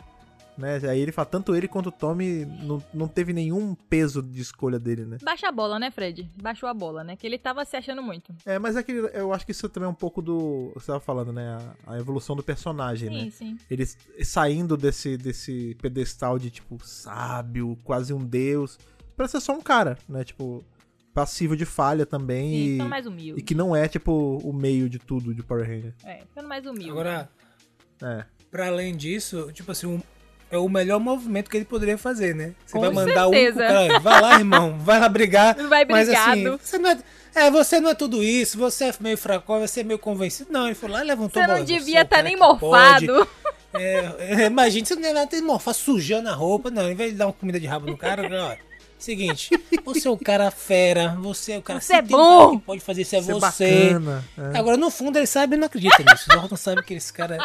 Né? 0.56 0.78
Aí 0.88 1.00
ele 1.00 1.12
fala, 1.12 1.24
tanto 1.26 1.56
ele 1.56 1.66
quanto 1.66 1.86
o 1.88 1.92
Tommy 1.92 2.44
não, 2.44 2.84
não 2.92 3.08
teve 3.08 3.32
nenhum 3.32 3.74
peso 3.74 4.22
de 4.22 4.42
escolha 4.42 4.78
dele, 4.78 5.06
né? 5.06 5.16
Baixa 5.22 5.48
a 5.48 5.52
bola, 5.52 5.78
né, 5.78 5.90
Fred? 5.90 6.30
Baixou 6.40 6.68
a 6.68 6.74
bola, 6.74 7.02
né? 7.02 7.16
Que 7.16 7.26
ele 7.26 7.38
tava 7.38 7.64
se 7.64 7.74
achando 7.74 8.02
muito. 8.02 8.34
É, 8.44 8.58
mas 8.58 8.76
é 8.76 8.82
que 8.82 8.92
eu 8.92 9.32
acho 9.32 9.46
que 9.46 9.52
isso 9.52 9.66
também 9.70 9.86
é 9.86 9.90
um 9.90 9.94
pouco 9.94 10.20
do. 10.20 10.70
Você 10.74 10.88
tava 10.88 11.00
falando, 11.00 11.32
né? 11.32 11.56
A, 11.86 11.94
a 11.94 11.98
evolução 11.98 12.36
do 12.36 12.42
personagem, 12.42 13.08
Sim, 13.08 13.24
né? 13.24 13.30
sim. 13.30 13.58
Ele 13.70 13.86
saindo 14.24 14.76
desse, 14.76 15.16
desse 15.16 15.74
pedestal 15.80 16.38
de, 16.38 16.50
tipo, 16.50 16.78
sábio, 16.84 17.76
quase 17.82 18.12
um 18.12 18.22
deus, 18.24 18.78
pra 19.16 19.26
ser 19.26 19.40
só 19.40 19.54
um 19.54 19.62
cara, 19.62 19.96
né? 20.08 20.22
Tipo, 20.22 20.62
passivo 21.14 21.56
de 21.56 21.64
falha 21.64 22.04
também 22.06 22.50
Sim, 22.50 22.56
e, 22.56 22.72
ficando 22.72 22.90
mais 22.90 23.06
humilde. 23.06 23.40
e 23.40 23.42
que 23.42 23.54
não 23.54 23.74
é, 23.74 23.88
tipo, 23.88 24.36
o 24.44 24.52
meio 24.52 24.88
de 24.88 24.98
tudo 24.98 25.34
de 25.34 25.42
Power 25.42 25.66
Ranger. 25.66 25.94
É, 26.04 26.18
ficando 26.26 26.46
mais 26.48 26.64
humilde. 26.66 26.90
Agora, 26.90 27.28
É. 28.02 28.24
pra 28.50 28.66
além 28.68 28.94
disso, 28.96 29.50
tipo 29.52 29.72
assim, 29.72 29.86
um- 29.86 30.02
é 30.52 30.58
o 30.58 30.68
melhor 30.68 31.00
movimento 31.00 31.48
que 31.50 31.56
ele 31.56 31.64
poderia 31.64 31.96
fazer, 31.96 32.34
né? 32.34 32.52
Você 32.66 32.72
Com 32.74 32.80
vai 32.80 32.90
mandar 32.90 33.28
certeza. 33.28 33.64
pro 33.64 33.66
cara, 33.66 33.98
vai 33.98 34.20
lá, 34.20 34.34
irmão, 34.38 34.78
vai 34.78 35.00
lá 35.00 35.08
brigar. 35.08 35.56
Vai 35.66 35.84
Mas 35.86 36.08
assim, 36.10 36.30
brigado. 36.42 36.60
você 36.62 36.78
não 36.78 36.90
é, 36.90 36.98
é, 37.34 37.50
você 37.50 37.80
não 37.80 37.90
é 37.90 37.94
tudo 37.94 38.22
isso, 38.22 38.58
você 38.58 38.84
é 38.84 38.94
meio 39.00 39.16
fraco, 39.16 39.58
você 39.58 39.80
é 39.80 39.84
meio 39.84 39.98
convencido. 39.98 40.52
Não, 40.52 40.66
ele 40.66 40.74
foi 40.74 40.90
lá 40.90 41.02
e 41.02 41.06
levantou 41.06 41.40
Você 41.42 41.46
bola. 41.46 41.54
não 41.58 41.62
é 41.62 41.66
devia 41.66 42.00
o 42.00 42.02
estar 42.02 42.16
cara 42.16 42.22
nem 42.28 42.36
morfado. 42.36 43.26
É, 43.74 44.14
é, 44.18 44.46
imagina, 44.46 44.84
você 44.84 44.94
não 44.94 45.02
ia 45.08 45.26
ter 45.26 45.40
morfar 45.40 45.72
sujando 45.72 46.28
a 46.28 46.34
roupa, 46.34 46.70
não. 46.70 46.90
Em 46.90 46.94
vez 46.94 47.12
de 47.12 47.16
dar 47.16 47.26
uma 47.26 47.32
comida 47.32 47.58
de 47.58 47.66
rabo 47.66 47.86
no 47.86 47.96
cara, 47.96 48.28
ó. 48.30 48.71
Seguinte, 49.02 49.50
você 49.84 50.06
é 50.06 50.10
o 50.12 50.16
cara 50.16 50.48
fera, 50.52 51.16
você 51.20 51.52
é 51.54 51.58
o 51.58 51.62
cara 51.62 51.80
Você 51.80 51.94
é 51.94 52.02
bom. 52.02 52.56
pode 52.60 52.80
fazer 52.80 53.02
isso, 53.02 53.16
é 53.16 53.20
Ser 53.22 53.32
você. 53.32 53.90
bacana. 53.94 54.24
É, 54.38 54.56
Agora, 54.58 54.76
no 54.76 54.90
fundo, 54.90 55.18
ele 55.18 55.26
sabe 55.26 55.56
e 55.56 55.58
não 55.58 55.66
acredita 55.66 56.04
nisso. 56.04 56.30
O 56.30 56.34
Zordon 56.34 56.56
sabe 56.56 56.84
que 56.84 56.94
esse 56.94 57.12
cara. 57.12 57.36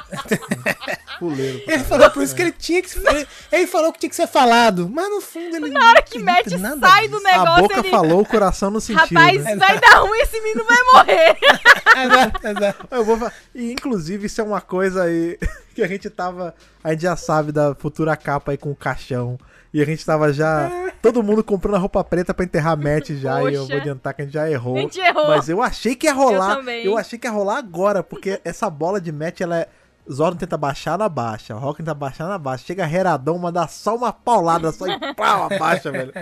puleiro. 1.18 1.64
Ele 1.68 1.84
falou 1.84 2.12
por 2.12 2.22
isso 2.22 2.36
que 2.36 2.44
ele 2.44 2.52
tinha 2.52 2.80
que. 2.84 2.96
Ele, 2.96 3.28
ele 3.52 3.66
falou 3.66 3.92
que 3.92 3.98
tinha 4.00 4.10
que 4.12 4.16
ser 4.16 4.28
falado, 4.28 4.88
mas 4.88 5.10
no 5.10 5.20
fundo 5.20 5.56
ele. 5.56 5.70
Na 5.70 5.84
hora 5.90 6.02
que 6.04 6.20
Matt 6.20 6.46
sai 6.80 7.08
do 7.08 7.18
A 7.18 7.22
negócio, 7.22 7.64
boca 7.64 7.80
ele... 7.80 7.90
falou, 7.90 8.22
o 8.22 8.26
coração 8.26 8.70
não 8.70 8.80
sentiu, 8.80 9.18
Rapaz, 9.18 9.44
né? 9.44 9.56
vai 9.56 9.80
dar 9.80 10.00
ruim, 10.02 10.20
esse 10.20 10.40
menino 10.40 10.64
vai 10.64 10.78
morrer. 10.94 11.38
Exato, 12.06 12.48
exato. 12.48 12.88
Eu 12.92 13.04
vou 13.04 13.32
E 13.56 13.72
inclusive 13.72 14.28
isso 14.28 14.40
é 14.40 14.44
uma 14.44 14.62
coisa 14.62 15.06
aí 15.06 15.40
que 15.74 15.82
a 15.82 15.88
gente 15.88 16.08
tava. 16.12 16.54
A 16.84 16.92
gente 16.92 17.02
já 17.02 17.16
sabe 17.16 17.52
da 17.52 17.74
futura 17.74 18.16
capa 18.16 18.52
aí 18.52 18.58
com 18.58 18.70
o 18.70 18.76
caixão. 18.76 19.40
E 19.78 19.82
a 19.82 19.86
gente 19.86 20.04
tava 20.04 20.34
já. 20.34 20.72
Todo 21.04 21.22
mundo 21.22 21.44
comprando 21.44 21.76
a 21.76 21.78
roupa 21.78 22.04
preta 22.04 22.34
pra 22.34 22.44
enterrar 22.44 22.76
Matt 22.76 23.12
já. 23.12 23.44
E 23.44 23.54
eu 23.54 23.62
Poxa. 23.62 23.74
vou 23.74 23.78
adiantar 23.78 24.12
que 24.12 24.24
a 24.24 24.26
gente 24.26 24.34
já 24.34 24.50
errou. 24.50 24.76
A 24.76 24.80
gente 24.80 25.00
errou. 25.00 25.28
Mas 25.28 25.48
eu 25.50 25.62
achei 25.62 25.94
que 25.94 26.08
ia 26.08 26.14
rolar. 26.14 26.54
Eu 26.54 26.56
também. 26.56 26.84
Eu 26.84 26.98
achei 26.98 27.20
que 27.20 27.28
ia 27.28 27.32
rolar 27.32 27.60
agora, 27.60 28.02
porque 28.02 28.42
essa 28.44 28.72
bola 28.72 29.00
de 29.00 29.12
Matt, 29.12 29.40
ela 29.42 29.60
é. 29.60 29.68
Zordon 30.12 30.38
tenta 30.38 30.58
baixar 30.58 30.98
na 30.98 31.10
baixa, 31.10 31.54
Rock 31.54 31.80
tenta 31.80 31.94
baixar 31.94 32.28
na 32.30 32.38
baixa. 32.38 32.66
Chega 32.66 32.90
Heradão, 32.90 33.38
manda 33.38 33.68
só 33.68 33.96
uma 33.96 34.14
paulada, 34.14 34.72
só 34.72 34.88
e 34.88 35.14
pau, 35.16 35.44
abaixa, 35.52 35.92
velho. 35.92 36.14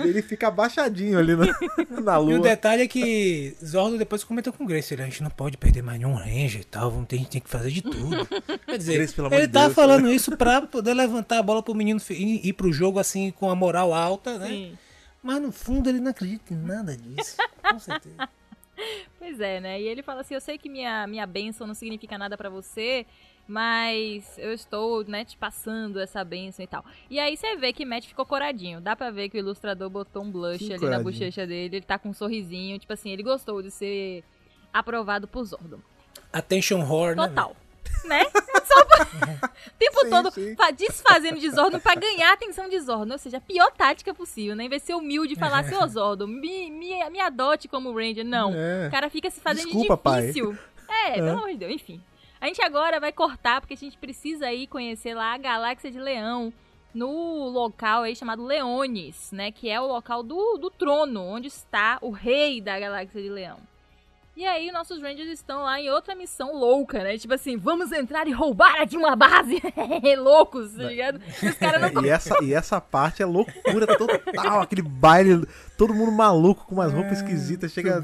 Ele 0.00 0.20
fica 0.22 0.48
abaixadinho 0.48 1.18
ali 1.18 1.36
na, 1.36 1.46
na 2.02 2.14
E 2.14 2.18
o 2.18 2.20
lua. 2.22 2.40
detalhe 2.40 2.82
é 2.82 2.88
que 2.88 3.56
Zordon 3.64 3.96
depois 3.98 4.24
comentou 4.24 4.52
com 4.52 4.64
o 4.64 4.66
Grace, 4.66 4.92
ele, 4.92 5.02
a 5.02 5.04
gente 5.06 5.22
não 5.22 5.30
pode 5.30 5.56
perder 5.56 5.82
mais 5.82 5.98
nenhum 5.98 6.14
range 6.14 6.58
e 6.60 6.64
tal, 6.64 6.90
vamos 6.90 7.06
ter, 7.06 7.16
a 7.16 7.18
gente 7.20 7.30
tem 7.30 7.40
que 7.40 7.48
fazer 7.50 7.70
de 7.70 7.82
tudo. 7.82 8.26
Quer 8.66 8.78
dizer, 8.78 8.94
Grace, 8.98 9.14
pelo 9.14 9.28
amor 9.28 9.38
ele 9.38 9.48
tá 9.48 9.62
Deus, 9.64 9.74
falando 9.74 10.10
isso 10.10 10.36
pra 10.36 10.62
poder 10.62 10.94
levantar 10.94 11.38
a 11.38 11.42
bola 11.42 11.62
pro 11.62 11.74
menino 11.74 12.00
ir, 12.10 12.40
ir 12.46 12.52
pro 12.52 12.72
jogo 12.72 12.98
assim 12.98 13.30
com 13.30 13.50
a 13.50 13.54
moral 13.54 13.94
alta, 13.94 14.38
né? 14.38 14.48
Sim. 14.48 14.78
Mas 15.22 15.40
no 15.42 15.52
fundo 15.52 15.88
ele 15.88 16.00
não 16.00 16.10
acredita 16.10 16.52
em 16.52 16.56
nada 16.56 16.96
disso, 16.96 17.36
com 17.62 17.78
certeza. 17.78 18.28
Pois 19.18 19.40
é, 19.40 19.60
né? 19.60 19.80
E 19.80 19.86
ele 19.86 20.02
fala 20.02 20.22
assim: 20.22 20.34
Eu 20.34 20.40
sei 20.40 20.56
que 20.58 20.68
minha, 20.68 21.06
minha 21.06 21.26
bênção 21.26 21.66
não 21.66 21.74
significa 21.74 22.16
nada 22.16 22.36
pra 22.36 22.48
você, 22.48 23.04
mas 23.46 24.38
eu 24.38 24.52
estou, 24.52 25.04
né, 25.04 25.24
te 25.24 25.36
passando 25.36 26.00
essa 26.00 26.24
bênção 26.24 26.64
e 26.64 26.68
tal. 26.68 26.84
E 27.10 27.18
aí 27.18 27.36
você 27.36 27.56
vê 27.56 27.72
que 27.72 27.84
Matt 27.84 28.06
ficou 28.06 28.24
coradinho. 28.24 28.80
Dá 28.80 28.94
pra 28.96 29.10
ver 29.10 29.28
que 29.28 29.36
o 29.36 29.40
ilustrador 29.40 29.90
botou 29.90 30.22
um 30.22 30.30
blush 30.30 30.58
Que 30.58 30.64
ali 30.64 30.72
na 30.74 30.78
coradinho. 30.78 31.04
bochecha 31.04 31.46
dele. 31.46 31.76
Ele 31.76 31.84
tá 31.84 31.98
com 31.98 32.10
um 32.10 32.14
sorrisinho. 32.14 32.78
Tipo 32.78 32.92
assim, 32.92 33.10
ele 33.10 33.22
gostou 33.22 33.60
de 33.62 33.70
ser 33.70 34.24
aprovado 34.72 35.26
por 35.28 35.44
Zordon. 35.44 35.80
Attention 36.32 36.82
whore, 36.84 37.16
né? 37.16 37.28
Total. 37.28 37.50
Né? 37.50 37.56
Só 38.64 38.84
pra... 38.84 39.04
o 39.66 39.70
tempo 39.78 40.00
Sim, 40.00 40.10
todo 40.10 40.30
sim. 40.30 40.54
fa- 40.56 40.70
desfazendo 40.70 41.38
de 41.38 41.50
Zordon 41.50 41.78
pra 41.80 41.94
ganhar 41.94 42.30
a 42.30 42.32
atenção 42.34 42.68
de 42.68 42.78
Zordon. 42.80 43.12
Ou 43.12 43.18
seja, 43.18 43.38
a 43.38 43.40
pior 43.40 43.70
tática 43.72 44.14
possível, 44.14 44.56
né? 44.56 44.64
Em 44.64 44.68
vez 44.68 44.82
de 44.82 44.86
ser 44.86 44.94
humilde 44.94 45.34
e 45.34 45.36
falar 45.36 45.60
assim, 45.60 45.76
ô 45.76 45.86
Zordon, 45.86 46.26
me, 46.26 46.70
me, 46.70 47.10
me 47.10 47.20
adote 47.20 47.68
como 47.68 47.92
Ranger. 47.94 48.24
Não. 48.24 48.52
É. 48.54 48.88
O 48.88 48.90
cara 48.90 49.10
fica 49.10 49.30
se 49.30 49.40
fazendo 49.40 49.66
Desculpa, 49.66 49.96
de 49.96 50.02
pai. 50.02 50.20
difícil. 50.22 50.58
É, 50.88 51.12
pelo 51.14 51.30
amor 51.30 51.50
de 51.50 51.56
Deus, 51.58 51.72
enfim. 51.72 52.02
A 52.40 52.46
gente 52.46 52.62
agora 52.62 52.98
vai 52.98 53.12
cortar, 53.12 53.60
porque 53.60 53.74
a 53.74 53.76
gente 53.76 53.98
precisa 53.98 54.50
ir 54.52 54.66
conhecer 54.66 55.14
lá 55.14 55.34
a 55.34 55.38
Galáxia 55.38 55.90
de 55.90 55.98
Leão, 56.00 56.52
no 56.94 57.48
local 57.50 58.02
aí 58.02 58.16
chamado 58.16 58.44
Leones, 58.44 59.30
né? 59.30 59.52
Que 59.52 59.68
é 59.68 59.80
o 59.80 59.86
local 59.86 60.22
do, 60.22 60.56
do 60.56 60.70
trono, 60.70 61.22
onde 61.22 61.48
está 61.48 61.98
o 62.00 62.10
rei 62.10 62.60
da 62.60 62.78
Galáxia 62.80 63.20
de 63.22 63.28
Leão. 63.28 63.58
E 64.40 64.46
aí, 64.46 64.72
nossos 64.72 65.02
Rangers 65.02 65.28
estão 65.28 65.64
lá 65.64 65.78
em 65.78 65.90
outra 65.90 66.14
missão 66.14 66.56
louca, 66.56 67.04
né? 67.04 67.18
Tipo 67.18 67.34
assim, 67.34 67.58
vamos 67.58 67.92
entrar 67.92 68.26
e 68.26 68.32
roubar 68.32 68.80
aqui 68.80 68.96
uma 68.96 69.14
base. 69.14 69.60
Loucos, 70.16 70.72
tá 70.72 70.84
ligado? 70.84 71.20
E 71.44 71.48
os 71.50 71.54
caras 71.56 71.92
não 71.92 72.02
E 72.02 72.08
essa, 72.08 72.42
e 72.42 72.54
essa 72.54 72.80
parte 72.80 73.22
é 73.22 73.26
loucura 73.26 73.86
total, 73.98 74.62
aquele 74.62 74.80
baile, 74.80 75.46
todo 75.76 75.92
mundo 75.92 76.10
maluco 76.10 76.64
com 76.64 76.76
umas 76.76 76.90
roupas 76.90 77.18
esquisitas. 77.18 77.70
Chega 77.70 78.02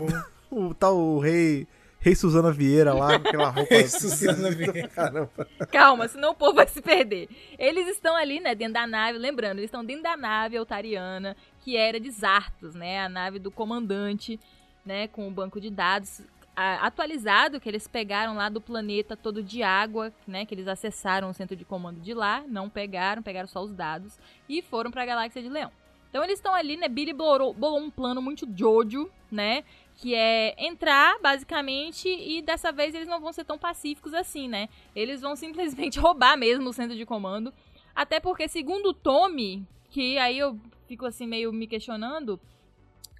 o 0.50 0.74
tal 0.74 0.98
o 0.98 1.18
rei, 1.18 1.66
rei 2.00 2.14
Suzana 2.14 2.52
Vieira 2.52 2.92
lá, 2.92 3.18
com 3.18 3.28
aquela 3.28 3.48
roupa. 3.48 3.74
Rei 3.74 3.88
Suzana 3.88 4.50
Vieira. 4.50 4.88
Caramba. 4.92 5.48
Calma, 5.72 6.06
senão 6.06 6.32
o 6.32 6.34
povo 6.34 6.56
vai 6.56 6.68
se 6.68 6.82
perder. 6.82 7.30
Eles 7.58 7.88
estão 7.88 8.14
ali, 8.14 8.40
né, 8.40 8.54
dentro 8.54 8.74
da 8.74 8.86
nave, 8.86 9.16
lembrando, 9.16 9.60
eles 9.60 9.68
estão 9.68 9.82
dentro 9.82 10.02
da 10.02 10.18
nave 10.18 10.58
altariana, 10.58 11.34
que 11.62 11.78
era 11.78 11.98
de 11.98 12.10
Zartos, 12.10 12.74
né, 12.74 13.00
a 13.00 13.08
nave 13.08 13.38
do 13.38 13.50
comandante, 13.50 14.38
né, 14.86 15.08
com 15.08 15.26
o 15.26 15.30
banco 15.30 15.60
de 15.60 15.68
dados 15.68 16.22
a- 16.56 16.86
atualizado 16.86 17.60
que 17.60 17.68
eles 17.68 17.86
pegaram 17.86 18.34
lá 18.34 18.48
do 18.48 18.60
planeta 18.60 19.16
todo 19.16 19.42
de 19.42 19.62
água, 19.62 20.12
né, 20.26 20.46
que 20.46 20.54
eles 20.54 20.66
acessaram 20.68 21.28
o 21.28 21.34
centro 21.34 21.54
de 21.54 21.64
comando 21.64 22.00
de 22.00 22.14
lá, 22.14 22.42
não 22.48 22.70
pegaram, 22.70 23.22
pegaram 23.22 23.48
só 23.48 23.62
os 23.62 23.74
dados 23.74 24.18
e 24.48 24.62
foram 24.62 24.90
pra 24.90 25.04
galáxia 25.04 25.42
de 25.42 25.48
Leão. 25.50 25.70
Então 26.08 26.24
eles 26.24 26.38
estão 26.38 26.54
ali, 26.54 26.78
né, 26.78 26.88
Billy 26.88 27.12
bolou, 27.12 27.52
bolou 27.52 27.78
um 27.78 27.90
plano 27.90 28.22
muito 28.22 28.48
Jojo, 28.56 29.10
né, 29.30 29.64
que 29.96 30.14
é 30.14 30.54
entrar, 30.58 31.18
basicamente, 31.20 32.08
e 32.08 32.40
dessa 32.40 32.70
vez 32.72 32.94
eles 32.94 33.08
não 33.08 33.20
vão 33.20 33.32
ser 33.32 33.44
tão 33.44 33.58
pacíficos 33.58 34.12
assim, 34.14 34.46
né? 34.46 34.68
Eles 34.94 35.22
vão 35.22 35.34
simplesmente 35.34 35.98
roubar 36.00 36.36
mesmo 36.36 36.68
o 36.68 36.72
centro 36.72 36.94
de 36.94 37.06
comando. 37.06 37.52
Até 37.94 38.20
porque, 38.20 38.46
segundo 38.46 38.90
o 38.90 38.94
Tommy, 38.94 39.66
que 39.88 40.18
aí 40.18 40.38
eu 40.38 40.58
fico 40.86 41.06
assim 41.06 41.26
meio 41.26 41.50
me 41.50 41.66
questionando, 41.66 42.38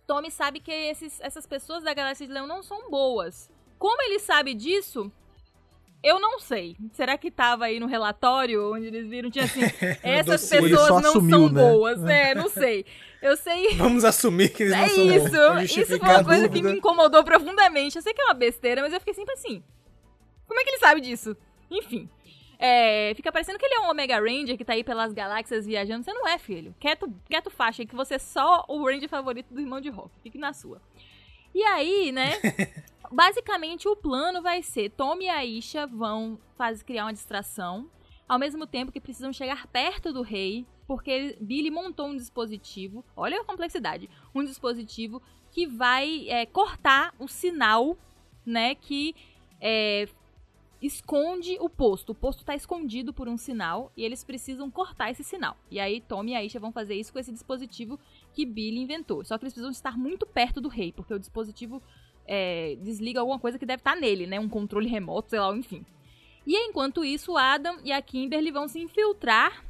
Tommy 0.07 0.31
sabe 0.31 0.61
que 0.61 0.71
esses- 0.71 1.21
essas 1.21 1.47
pessoas 1.47 1.83
da 1.83 1.93
Galáxia 1.93 2.27
de 2.27 2.33
Leão 2.33 2.47
não 2.47 2.63
são 2.63 2.89
boas. 2.91 3.51
Como 3.79 4.01
ele 4.03 4.19
sabe 4.19 4.55
disso? 4.55 5.11
Eu 6.03 6.21
não 6.21 6.39
sei. 6.39 6.77
Será 6.93 7.19
que 7.19 7.31
tava 7.31 7.65
aí 7.65 7.81
no 7.81 7.87
relatório 7.87 8.73
onde 8.73 8.87
eles 8.87 9.09
viram? 9.09 9.31
Tinha 9.31 9.45
assim, 9.47 9.61
essas 10.03 10.49
pessoas 10.49 11.03
não 11.03 11.11
assumiu, 11.11 11.39
são 11.39 11.49
né? 11.53 11.63
boas. 11.63 12.05
É, 12.05 12.35
não 12.37 12.49
sei. 12.49 12.85
Eu 13.21 13.37
sei. 13.37 13.75
Vamos 13.75 14.05
assumir 14.05 14.51
que 14.51 14.63
eles 14.63 14.77
não 14.77 14.85
É 14.85 14.89
são 14.89 14.97
bons, 15.09 15.31
pra 15.31 15.65
isso, 15.65 15.81
isso 15.81 15.99
foi 15.99 16.09
uma 16.09 16.25
coisa 16.25 16.49
que 16.49 16.63
me 16.63 16.73
incomodou 16.73 17.25
profundamente. 17.25 17.97
Eu 17.97 18.03
sei 18.03 18.15
que 18.15 18.21
é 18.21 18.25
uma 18.27 18.35
besteira, 18.35 18.83
mas 18.83 18.93
eu 18.93 19.01
fiquei 19.01 19.15
sempre 19.15 19.35
assim. 19.35 19.63
Como 20.47 20.61
é 20.61 20.65
que 20.65 20.71
ele 20.71 20.79
sabe 20.79 21.01
disso? 21.01 21.37
Enfim. 21.71 22.09
É, 22.59 23.13
fica 23.15 23.31
parecendo 23.31 23.59
que 23.59 23.67
ele 23.67 23.75
é 23.75 23.81
um 23.81 23.91
Omega 23.91 24.19
Ranger 24.19 24.57
que 24.57 24.65
tá 24.65 24.73
aí 24.73 24.83
pelas 24.83 25.13
galáxias 25.13 25.67
viajando. 25.67 26.05
Você 26.05 26.13
não 26.13 26.27
é, 26.27 26.39
filho. 26.39 26.75
Quieto, 26.81 27.13
quieto 27.29 27.51
faixa 27.51 27.85
que 27.85 27.95
você 27.95 28.15
é 28.15 28.19
só 28.19 28.65
o 28.69 28.85
Ranger 28.85 29.09
favorito 29.09 29.53
do 29.53 29.61
irmão 29.61 29.81
de 29.81 29.91
Rock. 29.91 30.11
Fique 30.23 30.39
na 30.39 30.53
sua. 30.53 30.81
E 31.55 31.63
aí, 31.63 32.13
né? 32.13 32.33
basicamente 33.11 33.89
o 33.89 33.97
plano 33.97 34.43
vai 34.43 34.63
ser: 34.63 34.91
Tom 34.91 35.17
e 35.21 35.29
Aisha 35.29 35.87
vão 35.87 36.39
faz, 36.57 36.83
criar 36.83 37.05
uma 37.05 37.13
distração. 37.13 37.91
Ao 38.29 38.39
mesmo 38.41 38.67
tempo 38.67 38.91
que 38.91 39.01
precisam 39.01 39.33
chegar 39.33 39.69
perto 39.69 40.13
do 40.13 40.21
rei, 40.21 40.67
porque 40.87 41.39
Billy 41.41 41.71
montou 41.71 42.09
um 42.09 42.17
dispositivo. 42.17 43.05
Olha 43.17 43.41
a 43.41 43.45
complexidade. 43.45 44.11
Um 44.35 44.45
dispositivo 44.45 45.23
que 45.53 45.65
vai 45.65 46.29
é, 46.29 46.45
cortar 46.45 47.15
o 47.21 47.29
sinal, 47.29 47.97
né? 48.45 48.75
Que 48.75 49.15
é, 49.61 50.09
esconde 50.81 51.57
o 51.61 51.69
posto. 51.69 52.11
O 52.11 52.15
posto 52.15 52.45
tá 52.45 52.55
escondido 52.55 53.13
por 53.13 53.29
um 53.29 53.37
sinal 53.37 53.91
e 53.97 54.05
eles 54.05 54.23
precisam 54.23 54.71
cortar 54.71 55.11
esse 55.11 55.25
sinal. 55.25 55.57
E 55.71 55.81
aí 55.81 56.01
Tom 56.01 56.25
e 56.25 56.35
Aisha 56.35 56.61
vão 56.61 56.73
fazer 56.73 56.95
isso 56.95 57.13
com 57.13 57.19
esse 57.19 57.33
dispositivo 57.33 57.99
que 58.33 58.45
Billy 58.45 58.81
inventou. 58.81 59.25
Só 59.25 59.39
que 59.39 59.45
eles 59.45 59.55
precisam 59.55 59.71
estar 59.71 59.97
muito 59.97 60.27
perto 60.27 60.61
do 60.61 60.69
rei, 60.69 60.93
porque 60.93 61.15
o 61.15 61.19
dispositivo 61.19 61.83
é, 62.27 62.77
desliga 62.81 63.21
alguma 63.21 63.39
coisa 63.39 63.59
que 63.59 63.67
deve 63.67 63.81
estar 63.81 63.97
nele, 63.97 64.27
né? 64.27 64.39
Um 64.39 64.49
controle 64.49 64.89
remoto, 64.89 65.31
sei 65.31 65.41
lá, 65.41 65.55
enfim. 65.57 65.85
E 66.47 66.57
enquanto 66.69 67.05
isso, 67.05 67.37
Adam 67.37 67.79
e 67.83 67.91
a 67.91 68.01
Kimberly 68.01 68.51
vão 68.51 68.69
se 68.69 68.79
infiltrar 68.79 69.65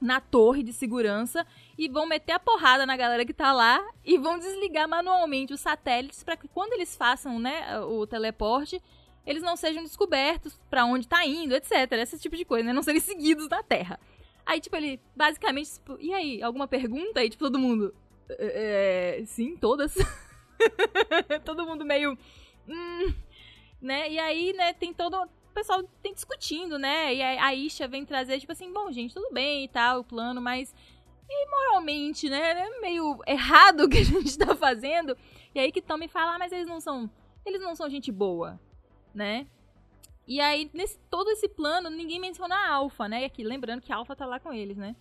na 0.00 0.20
torre 0.20 0.62
de 0.62 0.72
segurança 0.72 1.46
e 1.76 1.88
vão 1.88 2.06
meter 2.06 2.32
a 2.32 2.38
porrada 2.38 2.86
na 2.86 2.96
galera 2.96 3.24
que 3.24 3.34
tá 3.34 3.52
lá 3.52 3.84
e 4.04 4.16
vão 4.16 4.38
desligar 4.38 4.88
manualmente 4.88 5.52
os 5.52 5.60
satélites 5.60 6.22
para 6.22 6.36
que 6.36 6.48
quando 6.48 6.72
eles 6.72 6.96
façam, 6.96 7.38
né, 7.38 7.80
o 7.80 8.06
teleporte, 8.06 8.80
eles 9.26 9.42
não 9.42 9.56
sejam 9.56 9.82
descobertos 9.82 10.58
pra 10.70 10.84
onde 10.84 11.06
tá 11.06 11.24
indo, 11.24 11.54
etc. 11.54 11.92
Esse 11.92 12.18
tipo 12.18 12.36
de 12.36 12.44
coisa, 12.44 12.66
né? 12.66 12.72
Não 12.72 12.82
serem 12.82 13.00
seguidos 13.00 13.48
na 13.48 13.62
Terra. 13.62 13.98
Aí, 14.46 14.60
tipo, 14.60 14.74
ele 14.76 15.00
basicamente, 15.14 15.74
tipo, 15.74 15.98
e 16.00 16.12
aí, 16.14 16.42
alguma 16.42 16.66
pergunta? 16.66 17.20
Aí, 17.20 17.28
tipo, 17.28 17.44
todo 17.44 17.58
mundo. 17.58 17.94
"É, 18.30 19.18
é, 19.20 19.26
sim, 19.26 19.56
todas. 19.56 19.94
todo 21.44 21.66
mundo 21.66 21.84
meio. 21.84 22.16
Hum, 22.66 23.12
né? 23.80 24.10
E 24.10 24.18
aí, 24.18 24.52
né, 24.54 24.72
tem 24.72 24.92
todo. 24.92 25.14
O 25.22 25.52
pessoal 25.54 25.82
tem 26.02 26.14
discutindo, 26.14 26.78
né? 26.78 27.14
E 27.14 27.22
a 27.22 27.54
Isha 27.54 27.88
vem 27.88 28.04
trazer, 28.04 28.38
tipo 28.38 28.52
assim, 28.52 28.72
bom, 28.72 28.90
gente, 28.92 29.12
tudo 29.12 29.32
bem 29.32 29.64
e 29.64 29.68
tal, 29.68 30.00
o 30.00 30.04
plano, 30.04 30.40
mas. 30.40 30.74
E 31.30 31.46
moralmente, 31.50 32.30
né? 32.30 32.52
É 32.52 32.80
meio 32.80 33.18
errado 33.26 33.82
o 33.82 33.88
que 33.88 33.98
a 33.98 34.04
gente 34.04 34.38
tá 34.38 34.56
fazendo. 34.56 35.14
E 35.54 35.60
aí 35.60 35.70
que 35.70 35.82
Tommy 35.82 36.08
fala, 36.08 36.36
ah, 36.36 36.38
mas 36.38 36.52
eles 36.52 36.66
não 36.66 36.80
são. 36.80 37.10
Eles 37.44 37.60
não 37.60 37.74
são 37.74 37.88
gente 37.90 38.10
boa, 38.10 38.58
né? 39.18 39.46
E 40.26 40.40
aí, 40.40 40.70
nesse 40.72 40.98
todo 41.10 41.30
esse 41.30 41.48
plano, 41.48 41.90
ninguém 41.90 42.20
menciona 42.20 42.54
a 42.54 42.74
Alpha, 42.74 43.08
né? 43.08 43.24
Aqui, 43.24 43.42
lembrando 43.42 43.82
que 43.82 43.92
a 43.92 43.96
Alpha 43.96 44.14
tá 44.14 44.24
lá 44.24 44.38
com 44.38 44.52
eles, 44.52 44.76
né? 44.76 44.94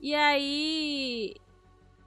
E 0.00 0.14
aí. 0.14 1.34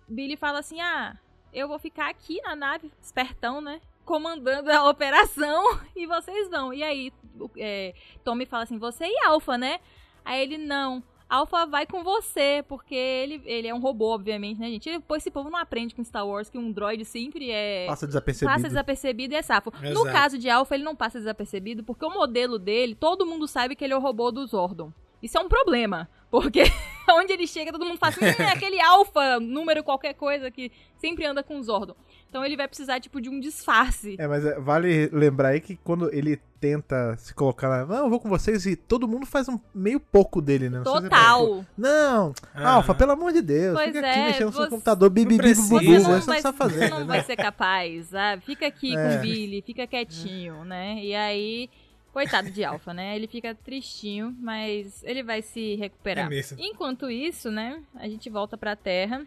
Billy 0.08 0.38
fala 0.38 0.60
assim: 0.60 0.80
ah, 0.80 1.18
eu 1.52 1.68
vou 1.68 1.80
ficar 1.80 2.10
aqui 2.10 2.42
na 2.42 2.56
nave, 2.56 2.92
espertão, 3.02 3.62
né? 3.62 3.82
Comandando 4.06 4.70
a 4.72 4.90
operação 4.90 5.64
e 5.96 6.06
vocês 6.06 6.50
vão. 6.50 6.74
E 6.74 6.84
aí, 6.84 7.14
é, 7.58 7.96
Tommy 8.24 8.46
fala 8.46 8.64
assim: 8.64 8.78
você 8.78 9.06
e 9.06 9.26
Alpha, 9.26 9.58
né? 9.58 9.80
Aí 10.24 10.42
ele: 10.42 10.58
não. 10.58 11.02
Alpha 11.34 11.66
vai 11.66 11.86
com 11.86 12.04
você, 12.04 12.64
porque 12.68 12.94
ele, 12.94 13.42
ele 13.46 13.68
é 13.68 13.74
um 13.74 13.80
robô, 13.80 14.14
obviamente, 14.14 14.60
né, 14.60 14.70
gente? 14.70 15.00
Pô, 15.00 15.16
esse 15.16 15.32
povo 15.32 15.50
não 15.50 15.58
aprende 15.58 15.96
com 15.96 16.04
Star 16.04 16.28
Wars 16.28 16.50
que 16.50 16.58
um 16.58 16.72
droid 16.72 17.04
sempre 17.06 17.50
é. 17.50 17.88
Passa 17.88 18.06
desapercebido. 18.06 18.54
Passa 18.56 18.68
desapercebido 18.68 19.34
e 19.34 19.38
é 19.38 19.42
safo. 19.42 19.72
No 19.82 19.88
Exato. 19.88 20.12
caso 20.12 20.38
de 20.38 20.50
Alpha, 20.50 20.76
ele 20.76 20.84
não 20.84 20.96
passa 20.96 21.18
desapercebido 21.18 21.84
porque 21.84 22.06
o 22.06 22.10
modelo 22.10 22.60
dele, 22.60 22.94
todo 22.94 23.26
mundo 23.26 23.48
sabe 23.48 23.76
que 23.76 23.84
ele 23.84 23.94
é 23.94 23.98
o 23.98 24.00
robô 24.00 24.32
do 24.32 24.46
Zordon. 24.46 24.92
Isso 25.22 25.38
é 25.38 25.42
um 25.42 25.48
problema. 25.48 26.10
Porque 26.30 26.64
onde 27.12 27.34
ele 27.34 27.48
chega, 27.48 27.72
todo 27.72 27.86
mundo 27.86 27.98
fala 27.98 28.12
assim, 28.12 28.26
"Hum, 28.26 28.44
é 28.44 28.52
aquele 28.52 28.82
Alpha, 28.82 29.40
número 29.40 29.84
qualquer 29.84 30.14
coisa 30.14 30.52
que 30.52 30.72
sempre 30.98 31.26
anda 31.26 31.42
com 31.42 31.58
o 31.60 31.64
Zordon. 31.64 31.96
Então 32.34 32.44
ele 32.44 32.58
vai 32.58 32.68
precisar, 32.68 33.00
tipo, 33.00 33.22
de 33.22 33.30
um 33.30 33.40
disfarce. 33.40 34.16
É, 34.18 34.26
mas 34.28 34.44
é, 34.44 34.60
vale 34.60 35.08
lembrar 35.14 35.50
aí 35.50 35.62
que 35.62 35.76
quando 35.76 36.12
ele 36.12 36.42
tenta 36.60 37.16
se 37.16 37.32
colocar 37.32 37.68
lá, 37.70 37.86
não, 37.86 38.06
eu 38.06 38.10
vou 38.10 38.20
com 38.20 38.28
vocês 38.28 38.66
e 38.66 38.76
todo 38.76 39.08
mundo 39.08 39.24
faz 39.28 39.48
um 39.48 39.60
meio 39.72 40.00
pouco 40.00 40.42
dele, 40.42 40.68
né? 40.68 40.80
Não 40.80 40.84
sei 40.86 40.94
se 40.94 40.98
é 40.98 41.10
Total. 41.10 41.66
Não, 41.78 42.34
Ah. 42.56 42.72
Alfa, 42.72 42.96
pelo 42.96 43.12
amor 43.12 43.32
de 43.34 43.42
Deus, 43.44 43.76
Pois 43.76 43.86
fica 43.94 44.00
aqui 44.00 44.20
é, 44.20 44.26
mexendo 44.26 44.46
no 44.48 44.52
seu 44.54 44.62
você- 44.64 44.70
computador, 44.72 45.10
bibi, 45.12 45.38
bibi, 45.38 45.54
bubu, 45.54 45.80
Você 45.80 46.00
não, 46.00 46.20
vai, 46.22 46.42
você 46.42 46.54
fazer, 46.54 46.90
não 46.90 47.00
né? 47.02 47.06
vai 47.06 47.24
ser 47.24 47.36
capaz, 47.36 48.08
sabe? 48.08 48.44
Fica 48.44 48.66
aqui 48.66 48.98
É. 48.98 49.10
com 49.10 49.16
o 49.18 49.22
Billy, 49.22 49.62
fica 49.62 49.86
quietinho, 49.86 50.66
né? 50.66 50.96
E 51.04 51.14
aí 51.14 51.70
Coitado 52.12 52.50
de 52.52 52.64
Alpha, 52.64 52.94
né? 52.94 53.16
Ele 53.16 53.26
fica 53.28 53.56
tristinho, 53.56 54.36
mas 54.40 55.04
ele 55.04 55.22
vai 55.24 55.42
se 55.42 55.76
recuperar. 55.76 56.28
É 56.28 56.30
mesmo. 56.30 56.58
Enquanto 56.60 57.10
isso, 57.10 57.50
né, 57.52 57.82
a 57.96 58.08
gente 58.08 58.30
volta 58.30 58.56
pra 58.56 58.76
Terra. 58.76 59.24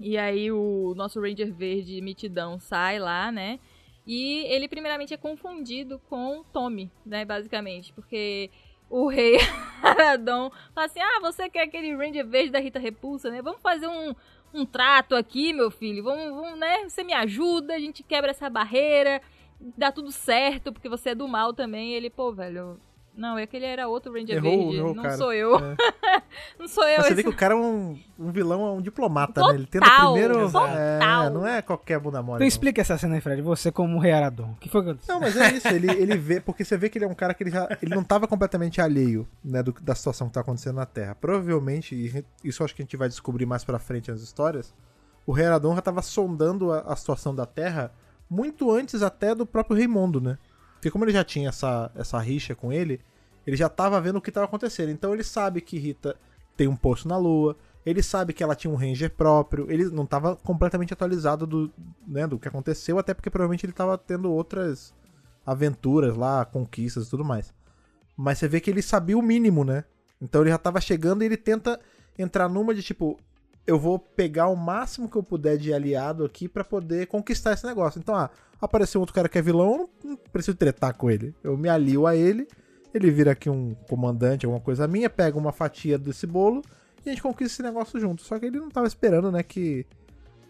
E 0.00 0.16
aí 0.16 0.50
o 0.50 0.94
nosso 0.96 1.20
Ranger 1.20 1.52
Verde 1.52 2.00
Mitidão 2.00 2.58
sai 2.58 2.98
lá, 2.98 3.30
né? 3.30 3.60
E 4.06 4.44
ele 4.46 4.66
primeiramente 4.66 5.12
é 5.12 5.16
confundido 5.16 6.00
com 6.08 6.42
Tommy, 6.52 6.90
né, 7.04 7.24
basicamente, 7.24 7.92
porque 7.92 8.50
o 8.88 9.06
rei 9.06 9.36
Aradon 9.82 10.50
fala 10.74 10.86
assim: 10.86 11.00
"Ah, 11.00 11.20
você 11.20 11.50
quer 11.50 11.64
aquele 11.64 11.94
Ranger 11.94 12.26
Verde 12.26 12.50
da 12.50 12.58
Rita 12.58 12.78
Repulsa, 12.78 13.30
né? 13.30 13.42
Vamos 13.42 13.60
fazer 13.60 13.86
um 13.86 14.14
um 14.52 14.66
trato 14.66 15.14
aqui, 15.14 15.52
meu 15.52 15.70
filho. 15.70 16.02
Vamos, 16.02 16.34
vamos, 16.34 16.58
né? 16.58 16.88
Você 16.88 17.02
me 17.04 17.12
ajuda, 17.12 17.74
a 17.74 17.78
gente 17.78 18.02
quebra 18.02 18.30
essa 18.30 18.50
barreira, 18.50 19.22
dá 19.76 19.92
tudo 19.92 20.10
certo, 20.10 20.72
porque 20.72 20.88
você 20.88 21.10
é 21.10 21.14
do 21.14 21.28
mal 21.28 21.52
também. 21.52 21.90
E 21.90 21.94
ele, 21.94 22.10
pô, 22.10 22.32
velho. 22.32 22.80
Não, 23.14 23.36
é 23.36 23.46
que 23.46 23.56
ele 23.56 23.66
era 23.66 23.86
outro 23.88 24.12
Ranger 24.12 24.36
Errou, 24.36 24.50
Verde. 24.62 24.76
errou 24.76 24.94
não 24.94 25.02
cara. 25.02 25.16
sou 25.16 25.32
eu. 25.32 25.56
É. 25.58 25.76
não 26.58 26.68
sou 26.68 26.84
eu. 26.84 26.96
Mas 26.98 27.06
você 27.06 27.12
esse- 27.12 27.14
vê 27.16 27.22
que 27.24 27.28
o 27.28 27.36
cara 27.36 27.52
é 27.54 27.56
um, 27.56 27.98
um 28.18 28.30
vilão, 28.30 28.66
é 28.66 28.70
um 28.72 28.80
diplomata, 28.80 29.34
Total, 29.34 29.50
né? 29.50 29.58
Ele 29.58 29.66
tenta 29.66 29.90
primeiro. 29.90 30.46
total. 30.50 30.66
É, 30.68 31.30
não 31.30 31.46
é 31.46 31.60
qualquer 31.60 31.98
bunda 32.00 32.22
mole. 32.22 32.36
Então 32.36 32.40
não. 32.44 32.46
explica 32.48 32.80
essa 32.80 32.96
cena 32.96 33.16
aí, 33.16 33.20
Fred. 33.20 33.42
Você 33.42 33.70
como 33.70 33.98
Rei 33.98 34.12
Aradon. 34.12 34.52
O 34.52 34.56
que 34.56 34.68
foi 34.68 34.82
que 34.82 34.90
aconteceu? 34.90 35.14
Não, 35.14 35.20
mas 35.20 35.36
é 35.36 35.52
isso, 35.52 35.68
ele, 35.68 35.90
ele 35.90 36.16
vê, 36.16 36.40
porque 36.40 36.64
você 36.64 36.76
vê 36.78 36.88
que 36.88 36.96
ele 36.98 37.04
é 37.04 37.08
um 37.08 37.14
cara 37.14 37.34
que 37.34 37.42
ele 37.42 37.50
já, 37.50 37.68
ele 37.82 37.94
não 37.94 38.02
tava 38.04 38.26
completamente 38.26 38.80
alheio, 38.80 39.28
né, 39.44 39.62
do- 39.62 39.72
da 39.82 39.94
situação 39.94 40.28
que 40.28 40.32
tá 40.34 40.40
acontecendo 40.40 40.76
na 40.76 40.86
Terra. 40.86 41.14
Provavelmente, 41.14 41.94
e 41.94 42.24
isso 42.48 42.62
eu 42.62 42.64
acho 42.64 42.74
que 42.74 42.82
a 42.82 42.84
gente 42.84 42.96
vai 42.96 43.08
descobrir 43.08 43.44
mais 43.44 43.64
pra 43.64 43.78
frente 43.78 44.10
nas 44.10 44.20
histórias, 44.22 44.72
o 45.26 45.32
Rei 45.32 45.46
Aradon 45.46 45.74
já 45.74 45.82
tava 45.82 46.00
sondando 46.00 46.72
a, 46.72 46.80
a 46.80 46.96
situação 46.96 47.34
da 47.34 47.44
Terra 47.44 47.92
muito 48.28 48.70
antes 48.70 49.02
até 49.02 49.34
do 49.34 49.44
próprio 49.44 49.76
Raimundo, 49.76 50.20
né? 50.20 50.38
Porque 50.80 50.90
como 50.90 51.04
ele 51.04 51.12
já 51.12 51.22
tinha 51.22 51.50
essa, 51.50 51.92
essa 51.94 52.18
rixa 52.18 52.54
com 52.54 52.72
ele, 52.72 53.02
ele 53.46 53.54
já 53.54 53.68
tava 53.68 54.00
vendo 54.00 54.16
o 54.16 54.20
que 54.20 54.32
tava 54.32 54.46
acontecendo. 54.46 54.88
Então 54.88 55.12
ele 55.12 55.22
sabe 55.22 55.60
que 55.60 55.78
Rita 55.78 56.16
tem 56.56 56.66
um 56.66 56.74
poço 56.74 57.06
na 57.06 57.18
Lua, 57.18 57.54
ele 57.84 58.02
sabe 58.02 58.32
que 58.32 58.42
ela 58.42 58.54
tinha 58.54 58.72
um 58.72 58.76
Ranger 58.76 59.10
próprio, 59.10 59.70
ele 59.70 59.90
não 59.90 60.06
tava 60.06 60.36
completamente 60.36 60.94
atualizado 60.94 61.46
do, 61.46 61.70
né, 62.08 62.26
do 62.26 62.38
que 62.38 62.48
aconteceu, 62.48 62.98
até 62.98 63.12
porque 63.12 63.28
provavelmente 63.28 63.66
ele 63.66 63.74
tava 63.74 63.98
tendo 63.98 64.32
outras 64.32 64.94
aventuras 65.44 66.16
lá, 66.16 66.46
conquistas 66.46 67.06
e 67.06 67.10
tudo 67.10 67.24
mais. 67.24 67.52
Mas 68.16 68.38
você 68.38 68.48
vê 68.48 68.58
que 68.58 68.70
ele 68.70 68.80
sabia 68.80 69.18
o 69.18 69.22
mínimo, 69.22 69.64
né? 69.64 69.84
Então 70.18 70.40
ele 70.40 70.50
já 70.50 70.58
tava 70.58 70.80
chegando 70.80 71.22
e 71.22 71.26
ele 71.26 71.36
tenta 71.36 71.78
entrar 72.18 72.48
numa 72.48 72.74
de 72.74 72.82
tipo, 72.82 73.18
eu 73.70 73.78
vou 73.78 74.00
pegar 74.00 74.48
o 74.48 74.56
máximo 74.56 75.08
que 75.08 75.16
eu 75.16 75.22
puder 75.22 75.56
de 75.56 75.72
aliado 75.72 76.24
aqui 76.24 76.48
pra 76.48 76.64
poder 76.64 77.06
conquistar 77.06 77.52
esse 77.52 77.64
negócio. 77.64 78.00
Então, 78.00 78.16
ah, 78.16 78.28
apareceu 78.60 79.00
outro 79.00 79.14
cara 79.14 79.28
que 79.28 79.38
é 79.38 79.42
vilão, 79.42 79.88
não, 80.02 80.16
preciso 80.32 80.56
tretar 80.56 80.92
com 80.94 81.08
ele. 81.08 81.32
Eu 81.42 81.56
me 81.56 81.68
alio 81.68 82.04
a 82.04 82.16
ele, 82.16 82.48
ele 82.92 83.10
vira 83.12 83.30
aqui 83.30 83.48
um 83.48 83.76
comandante, 83.88 84.44
alguma 84.44 84.60
coisa 84.60 84.88
minha, 84.88 85.08
pega 85.08 85.38
uma 85.38 85.52
fatia 85.52 85.96
desse 85.96 86.26
bolo 86.26 86.62
e 87.06 87.08
a 87.08 87.12
gente 87.12 87.22
conquista 87.22 87.54
esse 87.54 87.62
negócio 87.62 88.00
junto. 88.00 88.22
Só 88.22 88.40
que 88.40 88.46
ele 88.46 88.58
não 88.58 88.70
tava 88.70 88.88
esperando, 88.88 89.30
né, 89.30 89.40
que 89.44 89.86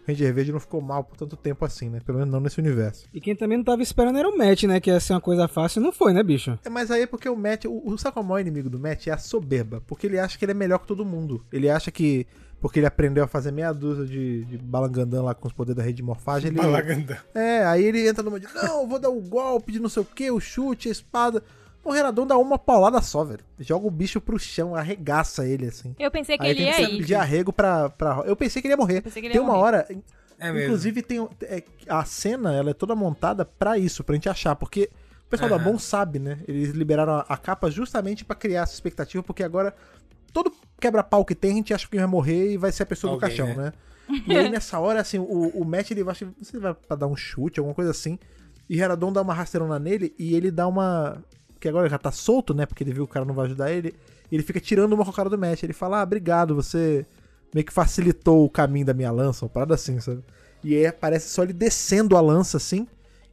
o 0.01 0.11
Ranger 0.11 0.33
Verde 0.33 0.51
não 0.51 0.59
ficou 0.59 0.81
mal 0.81 1.03
por 1.03 1.15
tanto 1.15 1.37
tempo 1.37 1.63
assim, 1.63 1.89
né? 1.89 1.99
Pelo 2.03 2.17
menos 2.17 2.33
não 2.33 2.39
nesse 2.39 2.59
universo. 2.59 3.07
E 3.13 3.21
quem 3.21 3.35
também 3.35 3.57
não 3.57 3.63
tava 3.63 3.83
esperando 3.83 4.17
era 4.17 4.27
o 4.27 4.35
Matt, 4.35 4.63
né? 4.63 4.79
Que 4.79 4.89
ia 4.89 4.99
ser 4.99 5.13
uma 5.13 5.21
coisa 5.21 5.47
fácil. 5.47 5.81
Não 5.81 5.91
foi, 5.91 6.11
né, 6.11 6.23
bicho? 6.23 6.57
É, 6.65 6.69
mas 6.69 6.89
aí 6.89 7.03
é 7.03 7.07
porque 7.07 7.29
o 7.29 7.35
Matt, 7.35 7.65
o, 7.65 7.83
o 7.85 7.97
sabe 7.97 8.15
qual 8.15 8.23
é 8.23 8.25
o 8.25 8.29
maior 8.29 8.41
inimigo 8.41 8.69
do 8.69 8.79
Matt? 8.79 9.07
É 9.07 9.11
a 9.11 9.17
soberba. 9.17 9.81
Porque 9.85 10.07
ele 10.07 10.19
acha 10.19 10.37
que 10.37 10.43
ele 10.43 10.53
é 10.53 10.55
melhor 10.55 10.79
que 10.79 10.87
todo 10.87 11.05
mundo. 11.05 11.45
Ele 11.51 11.69
acha 11.69 11.91
que, 11.91 12.25
porque 12.61 12.79
ele 12.79 12.85
aprendeu 12.85 13.23
a 13.23 13.27
fazer 13.27 13.51
meia 13.51 13.73
dúzia 13.73 14.05
de, 14.05 14.45
de 14.45 14.57
balangandã 14.57 15.21
lá 15.23 15.33
com 15.33 15.47
os 15.47 15.53
poderes 15.53 15.75
da 15.77 15.83
rede 15.83 15.97
de 15.97 16.03
morfagem, 16.03 16.49
ele. 16.51 16.57
Balagandã. 16.61 17.17
É, 17.33 17.65
aí 17.65 17.83
ele 17.83 18.07
entra 18.07 18.23
numa 18.23 18.39
de, 18.39 18.47
não, 18.53 18.87
vou 18.87 18.99
dar 18.99 19.09
o 19.09 19.19
golpe 19.19 19.71
de 19.71 19.79
não 19.79 19.89
sei 19.89 20.03
o 20.03 20.05
que, 20.05 20.29
o 20.31 20.39
chute, 20.39 20.87
a 20.87 20.91
espada. 20.91 21.43
O 21.83 21.91
Renadão 21.91 22.27
dá 22.27 22.37
uma 22.37 22.59
paulada 22.59 23.01
só, 23.01 23.23
velho. 23.23 23.39
Joga 23.59 23.87
o 23.87 23.91
bicho 23.91 24.21
pro 24.21 24.37
chão, 24.37 24.75
arregaça 24.75 25.47
ele, 25.47 25.65
assim. 25.65 25.95
Eu 25.97 26.11
pensei 26.11 26.37
que 26.37 26.43
Aí 26.43 26.51
ele 26.51 26.59
tem 26.59 26.67
ia 26.67 26.75
que 26.87 26.95
ir. 27.01 27.03
de 27.05 27.15
arrego 27.15 27.51
pra, 27.51 27.89
pra. 27.89 28.21
Eu 28.25 28.35
pensei 28.35 28.61
que 28.61 28.67
ele 28.67 28.73
ia 28.73 28.77
morrer. 28.77 29.01
pensei 29.01 29.19
que 29.19 29.27
ele 29.27 29.33
tem 29.33 29.41
ia 29.41 29.43
uma 29.47 29.53
morrer. 29.55 29.65
hora. 29.65 29.87
É 30.37 30.51
mesmo. 30.51 30.65
Inclusive, 30.67 31.01
tem, 31.01 31.27
é, 31.41 31.63
a 31.89 32.05
cena 32.05 32.53
ela 32.53 32.69
é 32.69 32.73
toda 32.75 32.95
montada 32.95 33.43
pra 33.45 33.79
isso, 33.79 34.03
pra 34.03 34.13
gente 34.13 34.29
achar. 34.29 34.55
Porque 34.55 34.91
o 35.25 35.29
pessoal 35.29 35.49
da 35.49 35.55
Aham. 35.55 35.71
Bom 35.71 35.79
sabe, 35.79 36.19
né? 36.19 36.39
Eles 36.47 36.69
liberaram 36.69 37.13
a, 37.13 37.25
a 37.27 37.35
capa 37.37 37.71
justamente 37.71 38.23
pra 38.23 38.35
criar 38.35 38.61
essa 38.61 38.73
expectativa, 38.73 39.23
porque 39.23 39.43
agora 39.43 39.73
todo 40.33 40.51
quebra-pau 40.79 41.23
que 41.23 41.35
tem, 41.35 41.51
a 41.51 41.55
gente 41.55 41.73
acha 41.73 41.87
que 41.87 41.97
vai 41.97 42.05
morrer 42.07 42.53
e 42.53 42.57
vai 42.57 42.71
ser 42.71 42.83
a 42.83 42.85
pessoa 42.85 43.13
Alguém, 43.13 43.29
do 43.29 43.35
caixão, 43.35 43.47
né? 43.55 43.65
né? 43.65 43.73
E 44.27 44.35
aí, 44.35 44.49
nessa 44.49 44.77
hora, 44.77 44.99
assim, 44.99 45.19
o, 45.19 45.47
o 45.53 45.63
Matt, 45.63 45.91
ele 45.91 46.03
vai, 46.03 46.13
se 46.15 46.57
vai 46.57 46.73
pra 46.73 46.97
dar 46.97 47.07
um 47.07 47.15
chute, 47.15 47.59
alguma 47.59 47.73
coisa 47.73 47.91
assim. 47.91 48.19
E 48.69 48.79
Heradon 48.79 49.11
dá 49.11 49.21
uma 49.21 49.33
rasteirona 49.33 49.79
nele 49.79 50.13
e 50.17 50.35
ele 50.35 50.51
dá 50.51 50.67
uma. 50.67 51.23
Que 51.59 51.69
agora 51.69 51.85
ele 51.85 51.91
já 51.91 51.97
tá 51.97 52.11
solto, 52.11 52.53
né? 52.53 52.65
Porque 52.65 52.83
ele 52.83 52.91
viu 52.91 53.05
que 53.05 53.11
o 53.11 53.13
cara 53.13 53.25
não 53.25 53.33
vai 53.33 53.45
ajudar 53.45 53.71
ele. 53.71 53.93
E 54.31 54.35
ele 54.35 54.43
fica 54.43 54.59
tirando 54.59 54.93
uma 54.93 55.03
com 55.03 55.11
a 55.11 55.13
cara 55.13 55.29
do 55.29 55.37
Matt. 55.37 55.63
Ele 55.63 55.73
fala: 55.73 55.99
Ah, 55.99 56.03
obrigado, 56.03 56.55
você 56.55 57.05
meio 57.53 57.65
que 57.65 57.73
facilitou 57.73 58.45
o 58.45 58.49
caminho 58.49 58.85
da 58.85 58.93
minha 58.93 59.11
lança, 59.11 59.45
uma 59.45 59.49
parada 59.49 59.75
assim, 59.75 59.99
sabe? 59.99 60.23
E 60.63 60.75
aí 60.75 60.85
aparece 60.85 61.29
só 61.29 61.43
ele 61.43 61.53
descendo 61.53 62.15
a 62.15 62.21
lança 62.21 62.57
assim. 62.57 62.87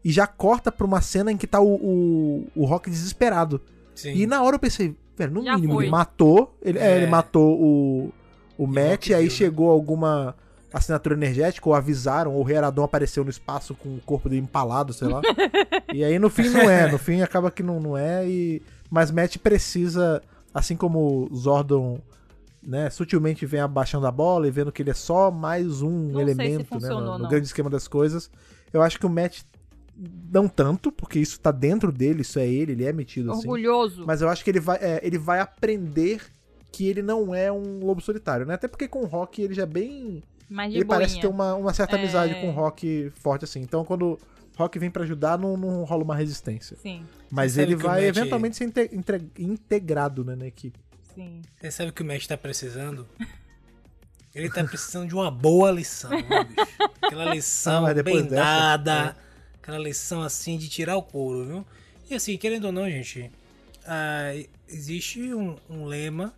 E 0.04 0.12
já 0.12 0.26
corta 0.26 0.70
pra 0.70 0.86
uma 0.86 1.00
cena 1.00 1.30
em 1.30 1.36
que 1.36 1.46
tá 1.46 1.60
o, 1.60 1.74
o, 1.74 2.46
o 2.54 2.64
Rock 2.64 2.88
desesperado. 2.90 3.60
Sim. 3.94 4.14
E 4.14 4.26
na 4.26 4.42
hora 4.42 4.56
eu 4.56 4.60
pensei, 4.60 4.96
velho, 5.18 5.32
no 5.32 5.44
Já 5.44 5.54
mínimo 5.54 5.74
foi. 5.74 5.84
ele 5.84 5.90
matou. 5.90 6.56
Ele, 6.62 6.78
é, 6.78 6.92
É. 6.92 6.96
ele 6.96 7.06
matou 7.06 7.60
o, 7.60 8.12
o 8.56 8.66
Matt, 8.66 8.90
Rock 8.90 9.14
aí 9.14 9.22
viu, 9.22 9.30
né? 9.30 9.36
chegou 9.36 9.70
alguma 9.70 10.34
assinatura 10.72 11.14
energética, 11.14 11.68
ou 11.68 11.74
avisaram, 11.74 12.34
ou 12.34 12.40
o 12.40 12.42
Rei 12.44 12.56
Aradon 12.56 12.84
apareceu 12.84 13.24
no 13.24 13.30
espaço 13.30 13.74
com 13.74 13.88
o 13.96 14.00
corpo 14.04 14.28
dele 14.28 14.42
empalado, 14.42 14.92
sei 14.92 15.08
lá. 15.08 15.20
e 15.92 16.04
aí 16.04 16.18
no 16.18 16.28
fim 16.28 16.48
não 16.50 16.68
é, 16.68 16.90
no 16.90 16.98
fim 16.98 17.22
acaba 17.22 17.50
que 17.50 17.62
não, 17.62 17.80
não 17.80 17.96
é. 17.96 18.26
E... 18.28 18.62
Mas 18.90 19.10
Matt 19.10 19.36
precisa, 19.38 20.22
assim 20.52 20.76
como 20.76 21.28
Zordon. 21.34 22.00
Né, 22.60 22.90
sutilmente 22.90 23.46
vem 23.46 23.60
abaixando 23.60 24.06
a 24.06 24.10
bola 24.10 24.46
e 24.46 24.50
vendo 24.50 24.72
que 24.72 24.82
ele 24.82 24.90
é 24.90 24.94
só 24.94 25.30
mais 25.30 25.80
um 25.80 26.08
Não 26.08 26.20
elemento 26.20 26.78
né, 26.78 26.88
no, 26.88 27.16
no 27.16 27.28
grande 27.28 27.46
esquema 27.46 27.70
das 27.70 27.86
coisas. 27.88 28.28
Eu 28.72 28.82
acho 28.82 28.98
que 28.98 29.06
o 29.06 29.08
Matt 29.08 29.42
não 30.32 30.48
tanto, 30.48 30.92
porque 30.92 31.18
isso 31.18 31.40
tá 31.40 31.50
dentro 31.50 31.90
dele, 31.90 32.22
isso 32.22 32.38
é 32.38 32.46
ele, 32.46 32.72
ele 32.72 32.84
é 32.84 32.92
metido 32.92 33.32
assim. 33.32 33.40
Orgulhoso. 33.48 34.04
Mas 34.06 34.20
eu 34.22 34.28
acho 34.28 34.44
que 34.44 34.50
ele 34.50 34.60
vai, 34.60 34.78
é, 34.80 35.00
ele 35.02 35.18
vai 35.18 35.40
aprender 35.40 36.20
que 36.70 36.86
ele 36.86 37.02
não 37.02 37.34
é 37.34 37.50
um 37.50 37.80
lobo 37.84 38.00
solitário, 38.00 38.46
né? 38.46 38.54
Até 38.54 38.68
porque 38.68 38.86
com 38.86 39.00
o 39.02 39.06
Rock 39.06 39.42
ele 39.42 39.54
já 39.54 39.62
é 39.62 39.66
bem. 39.66 40.22
Mas 40.48 40.70
de 40.72 40.78
Ele 40.78 40.84
parece 40.84 41.14
boinha. 41.14 41.22
ter 41.22 41.28
uma, 41.28 41.54
uma 41.54 41.74
certa 41.74 41.96
É. 41.96 41.98
amizade 41.98 42.34
com 42.36 42.48
o 42.48 42.52
Rock 42.52 43.10
forte 43.16 43.44
assim. 43.44 43.60
Então 43.60 43.84
quando 43.84 44.12
o 44.12 44.18
Rock 44.56 44.78
vem 44.78 44.90
pra 44.90 45.02
ajudar, 45.02 45.38
não, 45.38 45.56
não 45.56 45.82
rola 45.84 46.04
uma 46.04 46.14
resistência. 46.16 46.76
Sim, 46.76 47.04
Mas 47.30 47.52
Você 47.52 47.62
ele 47.62 47.74
vai 47.76 48.06
Matt- 48.06 48.16
eventualmente 48.16 48.56
ser 48.56 48.72
integrado 49.38 50.24
né, 50.24 50.34
na 50.36 50.46
equipe. 50.46 50.78
sim. 51.14 51.42
Você 51.60 51.70
sabe 51.70 51.90
o 51.90 51.92
que 51.92 52.02
o 52.02 52.04
Matt 52.06 52.26
tá 52.26 52.36
precisando? 52.36 53.06
Ele 54.34 54.50
tá 54.50 54.62
precisando 54.62 55.08
de 55.08 55.14
uma 55.14 55.30
boa 55.30 55.70
lição, 55.70 56.10
né, 56.10 56.44
bicho? 56.44 56.66
Aquela 57.02 57.30
Ah, 57.30 57.34
lição 57.34 57.94
depois 57.94 58.22
bem 58.22 58.26
dessa, 58.30 58.76
dada, 58.76 59.16
aquela 59.68 59.78
lição 59.78 60.22
assim 60.22 60.56
de 60.56 60.66
tirar 60.68 60.96
o 60.96 61.02
couro, 61.02 61.44
viu? 61.44 61.66
E 62.10 62.14
assim, 62.14 62.36
querendo 62.38 62.64
ou 62.64 62.72
não, 62.72 62.88
gente, 62.90 63.30
ah, 63.86 64.32
existe 64.66 65.34
um, 65.34 65.56
um 65.68 65.84
lema 65.84 66.34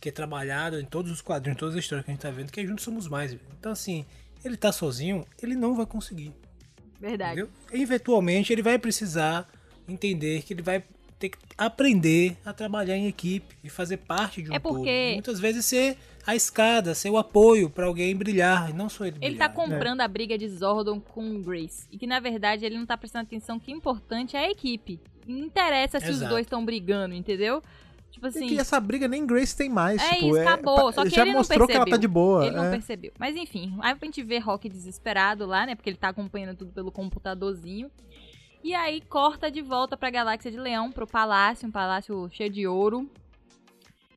que 0.00 0.08
é 0.08 0.12
trabalhado 0.12 0.78
em 0.80 0.84
todos 0.84 1.10
os 1.10 1.20
quadrinhos, 1.20 1.56
em 1.56 1.58
todas 1.58 1.74
as 1.74 1.82
histórias 1.82 2.04
que 2.04 2.10
a 2.12 2.14
gente 2.14 2.22
tá 2.22 2.30
vendo, 2.30 2.52
que 2.52 2.60
é 2.60 2.64
juntos 2.64 2.84
somos 2.84 3.08
mais. 3.08 3.32
viu? 3.32 3.40
Então 3.58 3.72
assim, 3.72 4.06
ele 4.44 4.56
tá 4.56 4.70
sozinho, 4.70 5.26
ele 5.42 5.56
não 5.56 5.74
vai 5.74 5.86
conseguir. 5.86 6.32
Verdade. 7.00 7.40
Entendeu? 7.40 7.52
Eventualmente 7.72 8.52
ele 8.52 8.62
vai 8.62 8.78
precisar 8.78 9.48
entender 9.88 10.42
que 10.42 10.52
ele 10.54 10.62
vai 10.62 10.84
ter 11.18 11.30
que 11.30 11.38
aprender 11.56 12.36
a 12.44 12.52
trabalhar 12.52 12.96
em 12.96 13.08
equipe 13.08 13.56
e 13.64 13.68
fazer 13.68 13.96
parte 13.96 14.40
de 14.40 14.50
um 14.50 14.54
É 14.54 14.60
todo. 14.60 14.76
porque- 14.76 15.10
Muitas 15.14 15.40
vezes 15.40 15.64
ser 15.66 15.98
a 16.28 16.36
escada, 16.36 16.94
ser 16.94 17.08
o 17.08 17.16
apoio 17.16 17.70
pra 17.70 17.86
alguém 17.86 18.14
brilhar, 18.14 18.68
e 18.68 18.74
não 18.74 18.86
só 18.90 19.06
ele 19.06 19.16
Ele 19.16 19.30
brilhar. 19.30 19.48
tá 19.48 19.54
comprando 19.54 20.02
a 20.02 20.06
briga 20.08 20.36
de 20.36 20.46
Zordon 20.46 21.00
com 21.00 21.40
Grace. 21.40 21.86
E 21.90 21.96
que 21.96 22.06
na 22.06 22.20
verdade 22.20 22.66
ele 22.66 22.76
não 22.76 22.84
tá 22.84 22.98
prestando 22.98 23.24
atenção 23.24 23.58
que 23.58 23.72
importante 23.72 24.36
é 24.36 24.40
a 24.40 24.50
equipe. 24.50 25.00
Não 25.26 25.38
interessa 25.38 25.98
se 25.98 26.04
os 26.10 26.16
Exato. 26.16 26.30
dois 26.30 26.44
estão 26.44 26.62
brigando, 26.64 27.14
entendeu? 27.14 27.62
Tipo 28.10 28.26
E 28.26 28.28
assim. 28.28 28.46
que 28.48 28.58
essa 28.58 28.78
briga 28.78 29.08
nem 29.08 29.24
Grace 29.26 29.56
tem 29.56 29.70
mais. 29.70 30.02
É 30.02 30.16
tipo, 30.16 30.36
isso, 30.36 30.40
acabou. 30.40 30.92
Só 30.92 31.02
que 31.04 31.10
já 31.10 31.22
ele 31.22 31.30
não 31.32 31.38
mostrou 31.38 31.66
que 31.66 31.72
ela 31.72 31.86
tá 31.86 31.96
de 31.96 32.08
boa. 32.08 32.46
Ele 32.46 32.56
não 32.56 32.64
é. 32.64 32.70
percebeu. 32.72 33.12
Mas 33.18 33.34
enfim, 33.34 33.74
aí 33.80 33.94
a 33.98 34.04
gente 34.04 34.22
vê 34.22 34.38
Rock 34.38 34.68
desesperado 34.68 35.46
lá, 35.46 35.64
né? 35.64 35.74
Porque 35.74 35.88
ele 35.88 35.96
tá 35.96 36.08
acompanhando 36.10 36.56
tudo 36.58 36.72
pelo 36.72 36.92
computadorzinho. 36.92 37.90
E 38.62 38.74
aí 38.74 39.00
corta 39.00 39.50
de 39.50 39.62
volta 39.62 39.96
pra 39.96 40.10
Galáxia 40.10 40.50
de 40.50 40.58
Leão, 40.58 40.92
pro 40.92 41.06
palácio, 41.06 41.66
um 41.66 41.70
palácio 41.70 42.28
cheio 42.32 42.50
de 42.50 42.66
ouro. 42.66 43.08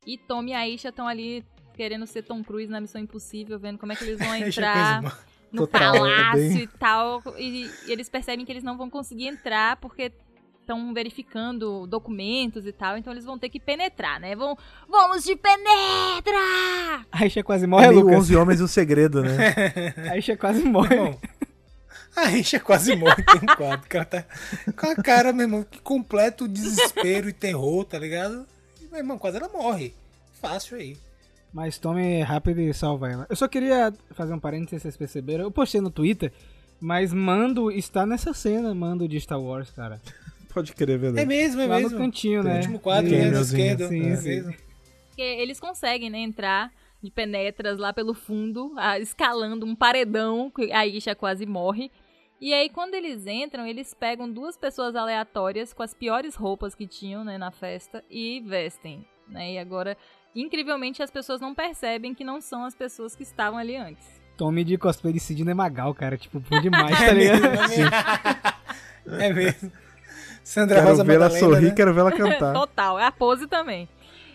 E 0.06 0.18
Tom 0.18 0.44
e 0.44 0.54
Aisha 0.54 0.90
estão 0.90 1.08
ali 1.08 1.46
querendo 1.82 2.06
ser 2.06 2.22
Tom 2.22 2.44
Cruise 2.44 2.72
na 2.72 2.80
Missão 2.80 3.02
Impossível, 3.02 3.58
vendo 3.58 3.80
como 3.80 3.92
é 3.92 3.96
que 3.96 4.04
eles 4.04 4.20
vão 4.20 4.30
a 4.32 4.40
entrar 4.40 5.02
no 5.52 5.62
Total, 5.66 5.96
é 5.96 6.00
palácio 6.00 6.36
bem- 6.50 6.58
e 6.62 6.68
tal. 6.68 7.24
E, 7.40 7.66
e 7.88 7.92
eles 7.92 8.08
percebem 8.08 8.46
que 8.46 8.52
eles 8.52 8.64
não 8.64 8.78
vão 8.78 8.88
conseguir 8.88 9.26
entrar 9.28 9.78
porque 9.78 10.12
estão 10.60 10.94
verificando 10.94 11.88
documentos 11.88 12.68
e 12.68 12.72
tal, 12.72 12.96
então 12.98 13.12
eles 13.12 13.26
vão 13.26 13.38
ter 13.40 13.50
que 13.50 13.60
penetrar, 13.60 14.20
né? 14.20 14.36
Vão, 14.36 14.56
vamos 14.88 15.24
de 15.24 15.36
penetra! 15.36 16.38
A 17.12 17.24
Aisha 17.24 17.44
quase 17.44 17.64
É 17.64 17.68
morre, 17.68 17.88
meio 17.88 18.02
Lucas. 18.02 18.16
11 18.20 18.36
Homens 18.36 18.60
e 18.60 18.64
o 18.64 18.68
Segredo, 18.68 19.24
né? 19.24 19.36
A 20.08 20.12
Aisha 20.12 20.38
quase 20.38 20.64
morre. 20.64 20.96
Bom, 20.96 21.20
A 22.16 22.26
Richa 22.26 22.60
quase 22.60 22.96
morre, 22.96 23.24
tem 23.24 23.42
um 23.42 23.56
quadro. 23.56 23.90
Que 23.90 23.98
ela 23.98 24.06
tá 24.06 24.24
com 24.78 24.86
a 24.88 24.96
cara, 24.98 25.34
meu 25.34 25.46
irmão, 25.46 25.64
que 25.64 25.80
completo 25.82 26.48
desespero 26.48 27.28
e 27.28 27.34
terror, 27.34 27.84
tá 27.86 27.98
ligado? 27.98 28.46
E, 28.80 28.86
meu 28.86 28.98
irmão, 29.00 29.18
quase 29.18 29.38
ela 29.38 29.50
morre. 29.50 29.96
Fácil 30.40 30.78
aí. 30.78 30.96
Mas 31.54 31.78
tome 31.78 32.22
rápido 32.22 32.62
e 32.62 32.74
salva 32.74 33.10
ela. 33.12 33.28
Eu 33.30 33.36
só 33.36 33.48
queria 33.48 33.94
fazer 34.12 34.34
um 34.34 34.40
parênteses, 34.40 34.82
vocês 34.84 34.96
perceberam. 34.98 35.44
Eu 35.44 35.52
postei 35.52 35.82
no 35.82 35.90
Twitter, 35.92 36.32
mas 36.80 37.14
Mando 37.14 37.70
está 37.72 38.06
nessa 38.06 38.34
cena, 38.34 38.74
Mando 38.74 39.08
de 39.08 39.20
Star 39.20 39.40
Wars, 39.42 39.70
cara. 39.72 40.02
Pode 40.54 40.74
querer, 40.74 40.94
É 40.94 40.98
verdade. 40.98 41.28
mesmo, 41.28 41.62
é 41.62 41.68
Lá 41.68 41.78
mesmo. 41.78 41.92
no 41.98 41.98
cantinho, 42.06 42.44
No 42.44 42.50
né? 42.50 42.56
último 42.58 42.80
quadro, 42.80 43.10
né, 43.10 43.30
esquerda. 43.40 43.88
Sim, 43.88 44.10
é 44.10 44.16
sim. 44.16 44.30
mesmo. 44.30 44.54
Porque 45.08 45.22
eles 45.22 45.60
conseguem, 45.60 46.10
né, 46.10 46.20
entrar 46.20 46.72
de 47.02 47.10
penetras 47.10 47.78
lá 47.78 47.92
pelo 47.94 48.14
fundo, 48.14 48.74
escalando 49.00 49.66
um 49.66 49.76
paredão, 49.76 50.52
que 50.52 50.72
a 50.72 50.86
Isha 50.86 51.16
quase 51.16 51.46
morre. 51.46 51.90
E 52.40 52.54
aí, 52.54 52.70
quando 52.70 52.96
eles 52.96 53.26
entram, 53.28 53.66
eles 53.66 53.94
pegam 53.94 54.30
duas 54.32 54.58
pessoas 54.58 54.96
aleatórias 54.96 55.74
com 55.74 55.84
as 55.84 55.94
piores 55.94 56.36
roupas 56.36 56.76
que 56.76 56.88
tinham, 56.88 57.24
né, 57.24 57.38
na 57.38 57.52
festa 57.52 58.04
e 58.10 58.40
vestem, 58.42 59.06
né? 59.28 59.54
E 59.54 59.58
agora, 59.58 59.96
incrivelmente, 60.36 61.02
as 61.04 61.12
pessoas 61.12 61.40
não 61.42 61.54
percebem 61.54 62.14
que 62.14 62.24
não 62.24 62.40
são 62.42 62.64
as 62.66 62.76
pessoas 62.76 63.16
que 63.16 63.24
estavam 63.24 63.60
ali 63.60 63.76
antes. 63.76 64.04
Tome 64.38 64.64
de 64.64 64.78
cosplay 64.78 65.14
de 65.14 65.20
Sidney 65.20 65.54
Magal, 65.54 65.94
cara. 65.94 66.18
Tipo, 66.18 66.40
bom 66.40 66.60
demais, 66.62 66.98
tá 66.98 67.06
É 67.06 67.14
ligado? 67.14 67.42
mesmo, 67.42 67.56
é 67.56 67.68
mesmo. 67.68 69.22
É 69.24 69.34
mesmo. 69.34 69.72
Sandra 70.44 70.78
Quero 70.78 70.88
Rosa 70.90 71.04
ver 71.04 71.14
ela 71.16 71.26
Madalena, 71.26 71.48
sorrir, 71.48 71.68
né? 71.70 71.76
quero 71.76 71.94
ver 71.94 72.00
ela 72.02 72.12
cantar. 72.12 72.54
Total, 72.54 73.00
é 73.00 73.06
a 73.06 73.12
pose 73.12 73.48
também. 73.48 73.88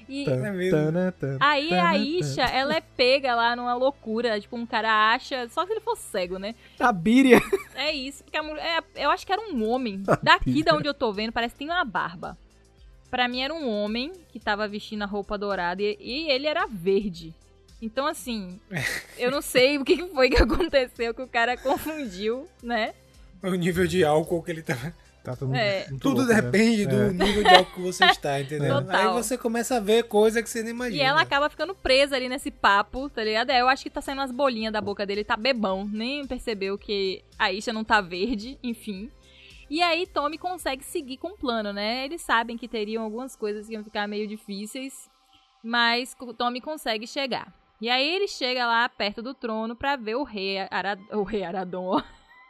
E 0.09 0.25
É 0.31 0.53
mesmo. 0.53 0.71
Tana, 0.79 1.13
tana, 1.19 1.39
aí 1.41 1.75
a 1.75 1.91
tana, 1.93 1.97
Isha, 1.99 2.43
ela 2.45 2.77
é 2.77 2.81
pega 2.81 3.35
lá 3.35 3.57
numa 3.57 3.75
loucura, 3.75 4.41
tipo, 4.41 4.57
um 4.57 4.65
cara 4.65 5.13
acha, 5.13 5.49
só 5.49 5.67
se 5.67 5.73
ele 5.73 5.81
for 5.81 5.97
cego, 5.97 6.39
né? 6.39 6.55
A 6.79 6.93
Bíria. 6.93 7.43
É 7.75 7.91
isso, 7.93 8.23
porque 8.23 8.37
a 8.39 8.43
mulher, 8.43 8.85
é- 8.95 9.05
eu 9.05 9.11
acho 9.11 9.27
que 9.27 9.33
era 9.33 9.43
um 9.43 9.69
homem. 9.69 10.05
Daqui 10.23 10.63
da 10.63 10.77
onde 10.77 10.87
eu 10.89 10.95
tô 10.95 11.13
vendo, 11.13 11.33
parece 11.33 11.55
que 11.55 11.59
tem 11.59 11.69
uma 11.69 11.85
barba. 11.85 12.39
Pra 13.17 13.29
mim 13.29 13.41
era 13.41 13.55
um 13.55 13.67
homem 13.67 14.13
que 14.29 14.39
tava 14.39 14.69
vestindo 14.69 15.01
a 15.01 15.07
roupa 15.07 15.39
dourada 15.39 15.83
e, 15.83 15.97
e 15.99 16.31
ele 16.31 16.47
era 16.47 16.67
verde. 16.67 17.33
Então, 17.81 18.07
assim, 18.07 18.61
eu 19.17 19.31
não 19.31 19.41
sei 19.41 19.79
o 19.79 19.85
que 19.87 20.07
foi 20.09 20.29
que 20.29 20.37
aconteceu, 20.37 21.15
que 21.15 21.23
o 21.23 21.27
cara 21.27 21.57
confundiu, 21.57 22.47
né? 22.63 22.93
O 23.43 23.55
nível 23.55 23.87
de 23.87 24.05
álcool 24.05 24.43
que 24.43 24.51
ele 24.51 24.61
tá. 24.61 24.93
Tá 25.25 25.35
todo 25.35 25.49
mundo 25.49 25.57
É. 25.57 25.85
Tudo 25.99 26.19
louco, 26.19 26.31
né? 26.31 26.43
depende 26.43 26.85
do 26.85 27.11
nível 27.11 27.43
de 27.43 27.55
álcool 27.55 27.73
que 27.75 27.81
você 27.81 28.05
está, 28.13 28.39
entendeu? 28.39 28.83
Total. 28.83 29.09
Aí 29.09 29.15
você 29.15 29.39
começa 29.39 29.79
a 29.79 29.81
ver 29.81 30.03
coisa 30.03 30.43
que 30.43 30.51
você 30.51 30.63
nem 30.63 30.73
imagina. 30.73 31.03
E 31.03 31.07
ela 31.07 31.23
acaba 31.23 31.49
ficando 31.49 31.75
presa 31.75 32.17
ali 32.17 32.29
nesse 32.29 32.51
papo, 32.51 33.09
tá 33.09 33.25
ligado? 33.25 33.49
É, 33.49 33.63
eu 33.63 33.69
acho 33.69 33.83
que 33.83 33.89
tá 33.89 34.03
saindo 34.03 34.19
umas 34.19 34.31
bolinhas 34.31 34.75
da 34.75 34.83
boca 34.83 35.07
dele, 35.07 35.25
tá 35.25 35.39
bebão, 35.39 35.89
nem 35.91 36.27
percebeu 36.27 36.77
que 36.77 37.25
a 37.39 37.51
Isha 37.51 37.73
não 37.73 37.83
tá 37.83 38.03
verde, 38.03 38.59
enfim. 38.63 39.11
E 39.69 39.83
aí 39.83 40.07
Tommy 40.07 40.39
consegue 40.39 40.85
seguir 40.85 41.17
com 41.17 41.29
o 41.29 41.37
plano, 41.37 41.73
né? 41.73 42.05
Eles 42.05 42.23
sabem 42.23 42.57
que 42.57 42.69
teriam 42.69 43.03
algumas 43.03 43.35
coisas 43.35 43.67
que 43.67 43.75
iam 43.75 43.83
ficar 43.83 44.07
meio 44.07 44.29
difíceis, 44.29 45.11
mas 45.63 46.17
Tommy 46.39 46.61
consegue 46.61 47.07
chegar. 47.07 47.53
E 47.81 47.91
aí 47.91 48.09
ele 48.09 48.29
chega 48.29 48.67
lá 48.67 48.89
perto 48.89 49.21
do 49.21 49.35
trono 49.35 49.77
pra 49.77 49.97
ver 49.97 50.15
o 50.15 50.23
rei, 50.23 50.59
Ara... 50.71 50.99
o 51.13 51.23
rei 51.23 51.43
Aradon. 51.43 52.01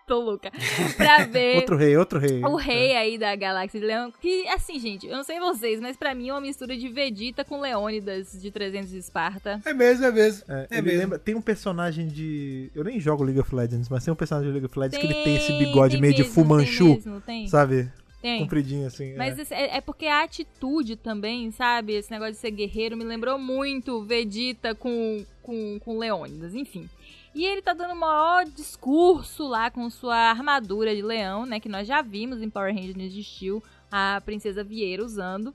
Tô 0.08 0.20
louca. 0.20 0.52
Pra 0.96 1.24
ver 1.24 1.56
Outro 1.56 1.76
rei, 1.76 1.96
outro 1.96 2.18
rei. 2.20 2.40
o 2.44 2.54
rei 2.54 2.94
aí 2.96 3.18
da 3.18 3.34
Galáxia 3.34 3.80
de 3.80 3.86
Leão, 3.86 4.12
que, 4.20 4.46
assim, 4.48 4.78
gente, 4.78 5.04
eu 5.06 5.16
não 5.16 5.24
sei 5.24 5.40
vocês, 5.40 5.80
mas 5.80 5.96
pra 5.96 6.14
mim 6.14 6.28
é 6.28 6.32
uma 6.32 6.40
mistura 6.40 6.76
de 6.76 6.88
Vegeta 6.88 7.44
com 7.44 7.60
Leônidas 7.60 8.40
de 8.40 8.50
300 8.52 8.90
de 8.90 8.98
Esparta. 8.98 9.60
É 9.64 9.72
mesmo, 9.74 10.04
é 10.04 10.12
mesmo. 10.12 10.44
É, 10.48 10.66
É 10.70 10.78
ele 10.78 10.82
mesmo. 10.82 11.00
lembra, 11.00 11.18
tem 11.18 11.34
um 11.34 11.40
personagem 11.42 12.06
de. 12.06 12.70
Eu 12.72 12.84
nem 12.84 13.00
jogo 13.00 13.24
League 13.24 13.40
of 13.40 13.52
Legends, 13.52 13.88
mas 13.88 14.04
tem 14.04 14.12
um 14.12 14.16
personagem 14.16 14.48
de 14.48 14.52
League 14.52 14.66
of 14.66 14.78
Legends 14.78 14.98
que 15.00 15.06
ele 15.06 15.14
Tem, 15.14 15.24
tem 15.24 15.36
esse 15.36 15.52
bigode 15.54 15.92
tem 15.94 16.00
meio 16.00 16.14
de 16.14 16.22
mesmo, 16.22 16.34
Fu 16.34 16.40
tem 16.42 16.48
Manchu, 16.50 16.84
mesmo, 16.94 17.20
Tem, 17.22 17.48
sabe? 17.48 17.88
tem. 18.22 18.38
Compridinho 18.40 18.86
assim. 18.86 19.12
é. 19.12 19.16
Mas 19.16 19.36
esse- 19.40 19.54
é, 19.54 19.76
é 19.78 19.80
porque 19.80 20.06
a 20.06 20.22
atitude 20.22 20.94
também, 20.94 21.50
sabe? 21.50 21.94
Esse 21.94 22.12
negócio 22.12 22.34
de 22.34 22.38
ser 22.38 22.52
guerreiro 22.52 22.96
me 22.96 23.04
lembrou 23.04 23.38
muito 23.40 24.02
Vegeta 24.04 24.72
com, 24.72 25.24
com, 25.42 25.78
com 25.80 25.98
Leônidas, 25.98 26.54
enfim. 26.54 26.88
E 27.36 27.44
ele 27.44 27.60
tá 27.60 27.74
dando 27.74 27.92
o 27.92 28.00
maior 28.00 28.46
discurso 28.46 29.46
lá 29.46 29.70
com 29.70 29.90
sua 29.90 30.16
armadura 30.16 30.96
de 30.96 31.02
leão, 31.02 31.44
né? 31.44 31.60
Que 31.60 31.68
nós 31.68 31.86
já 31.86 32.00
vimos 32.00 32.40
em 32.40 32.48
Power 32.48 32.74
Rangers 32.74 33.12
de 33.12 33.22
Steel, 33.22 33.62
a 33.92 34.22
Princesa 34.24 34.64
Vieira 34.64 35.04
usando. 35.04 35.52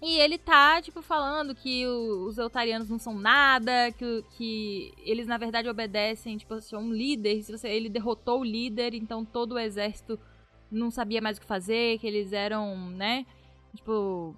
E 0.00 0.16
ele 0.18 0.38
tá, 0.38 0.80
tipo, 0.80 1.02
falando 1.02 1.54
que 1.54 1.86
os 1.86 2.38
Eltarianos 2.38 2.88
não 2.88 2.98
são 2.98 3.12
nada, 3.12 3.92
que, 3.92 4.24
que 4.38 4.94
eles, 5.04 5.26
na 5.26 5.36
verdade, 5.36 5.68
obedecem, 5.68 6.38
tipo, 6.38 6.54
assim, 6.54 6.74
a 6.74 6.78
um 6.78 6.90
líder. 6.90 7.42
Se 7.42 7.52
você, 7.52 7.68
ele 7.68 7.90
derrotou 7.90 8.40
o 8.40 8.44
líder, 8.44 8.94
então 8.94 9.22
todo 9.22 9.56
o 9.56 9.58
exército 9.58 10.18
não 10.70 10.90
sabia 10.90 11.20
mais 11.20 11.36
o 11.36 11.42
que 11.42 11.46
fazer, 11.46 11.98
que 11.98 12.06
eles 12.06 12.32
eram, 12.32 12.74
né, 12.92 13.26
tipo, 13.76 14.34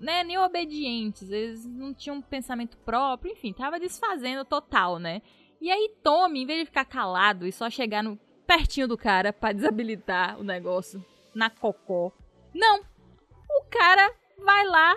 né, 0.00 0.24
nem 0.24 0.38
obedientes, 0.38 1.30
eles 1.30 1.66
não 1.66 1.92
tinham 1.92 2.22
pensamento 2.22 2.78
próprio, 2.78 3.32
enfim, 3.32 3.52
tava 3.52 3.78
desfazendo 3.78 4.42
total, 4.42 4.98
né? 4.98 5.20
E 5.62 5.70
aí 5.70 5.94
Tommy, 6.02 6.42
em 6.42 6.46
vez 6.46 6.58
de 6.58 6.66
ficar 6.66 6.84
calado 6.84 7.46
e 7.46 7.52
só 7.52 7.70
chegar 7.70 8.02
no 8.02 8.18
pertinho 8.44 8.88
do 8.88 8.98
cara 8.98 9.32
pra 9.32 9.52
desabilitar 9.52 10.36
o 10.40 10.42
negócio 10.42 11.04
na 11.32 11.48
cocó, 11.48 12.10
não. 12.52 12.80
O 12.80 13.64
cara 13.70 14.12
vai 14.44 14.66
lá, 14.66 14.96